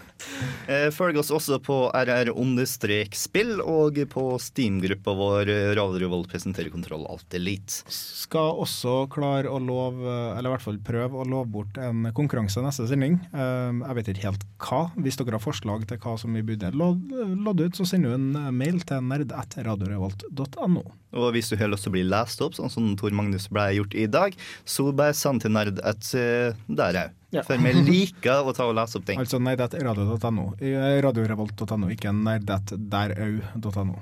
Følg 0.95 1.18
oss 1.19 1.31
også 1.34 1.57
på 1.64 1.76
RR-spill 1.91 3.53
og 3.64 3.98
på 4.11 4.23
Steam-gruppa 4.41 5.14
vår 5.18 5.49
eh, 5.52 5.72
Radio 5.77 6.02
Revolt 6.06 6.30
presenterer 6.31 6.72
Kontroll 6.73 7.03
Alt 7.11 7.34
Elite. 7.38 7.81
Skal 7.91 8.61
også 8.64 9.07
klare 9.11 9.52
å 9.52 9.60
love, 9.61 10.06
eller 10.38 10.49
i 10.49 10.53
hvert 10.56 10.65
fall 10.65 10.80
prøve 10.85 11.22
å 11.22 11.27
love 11.27 11.49
bort 11.52 11.77
en 11.81 12.07
konkurranse 12.18 12.64
neste 12.64 12.88
sending. 12.89 13.19
Eh, 13.34 13.72
Jeg 13.81 13.98
vet 13.99 14.11
ikke 14.14 14.27
helt 14.30 14.48
hva. 14.61 14.81
Hvis 15.02 15.19
dere 15.19 15.38
har 15.38 15.43
forslag 15.43 15.85
til 15.89 16.02
hva 16.02 16.18
som 16.22 16.34
vi 16.38 16.45
burde 16.45 16.72
lodde 16.76 17.68
ut, 17.68 17.77
så 17.77 17.88
sender 17.88 18.15
du 18.15 18.19
en 18.19 18.56
mail 18.57 18.81
til 18.88 19.03
nerd.radiorevolt.no. 19.11 20.84
Og 21.11 21.31
hvis 21.35 21.51
du 21.51 21.57
har 21.59 21.71
lyst 21.71 21.88
til 21.88 21.91
å 21.91 21.95
bli 21.97 22.03
lest 22.07 22.43
opp, 22.43 22.55
sånn 22.57 22.71
som 22.71 22.91
Tor 22.99 23.15
Magnus 23.15 23.49
ble 23.51 23.67
gjort 23.77 23.97
i 23.97 24.07
dag, 24.11 24.38
så 24.63 24.89
bare 24.95 25.15
send 25.17 25.43
til 25.43 25.53
nerd 25.55 25.81
at 25.83 26.11
uh, 26.15 26.55
der 26.67 27.03
òg. 27.05 27.17
Ja. 27.31 27.45
For 27.47 27.55
vi 27.63 27.71
liker 27.88 28.43
å 28.43 28.51
ta 28.55 28.65
og 28.67 28.75
lese 28.75 28.99
opp 28.99 29.05
ting. 29.07 29.19
Altså 29.21 29.39
nerd.radio.no. 29.39 30.49
Eh, 30.59 30.97
Radiorevolt.no, 31.05 31.88
ikke 31.95 32.11
nerd.derau.no. 32.11 34.01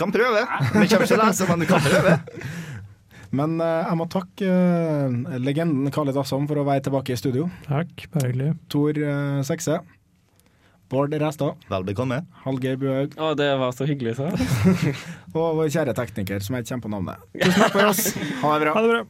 Kan 0.00 0.10
prøve. 0.14 0.42
Vi 0.42 0.72
kommer 0.72 0.88
ikke 0.88 1.06
til 1.06 1.20
å 1.20 1.22
lese, 1.22 1.46
men 1.46 1.62
du 1.62 1.68
kan 1.70 1.86
prøve. 1.86 2.18
Men 3.32 3.56
eh, 3.64 3.86
jeg 3.88 3.96
må 3.96 4.06
takke 4.12 4.48
eh, 4.48 5.36
legenden 5.40 5.88
Khaled 5.92 6.18
Assam 6.20 6.44
for 6.50 6.60
å 6.60 6.66
være 6.68 6.84
tilbake 6.88 7.14
i 7.14 7.20
studio. 7.20 7.48
Takk, 7.64 8.08
bare 8.12 8.28
hyggelig. 8.28 8.50
Tor 8.72 8.98
uh, 9.00 9.40
Sekse. 9.46 9.78
Bård 10.92 11.14
Restad. 11.16 11.56
Vel 11.72 11.86
bekomme. 11.88 12.18
Hallgeir 12.44 12.76
Buhaug. 12.80 13.16
Å, 13.16 13.32
det 13.38 13.48
var 13.62 13.72
så 13.72 13.88
hyggelig, 13.88 14.12
sa 14.18 14.28
og 15.32 15.56
vår 15.56 15.70
kjære 15.72 15.94
tekniker, 15.96 16.44
som 16.44 16.58
jeg 16.58 16.66
ikke 16.66 16.74
kjenner 16.74 16.84
på 16.84 16.92
navnet. 16.92 17.26
Tusen 17.40 17.60
takk 17.64 17.74
for 17.78 17.88
oss. 17.88 18.02
Ha 18.44 18.52
det 18.58 18.66
bra. 18.66 18.74
Ha 18.76 18.84
det 18.84 18.92
bra. 18.92 19.02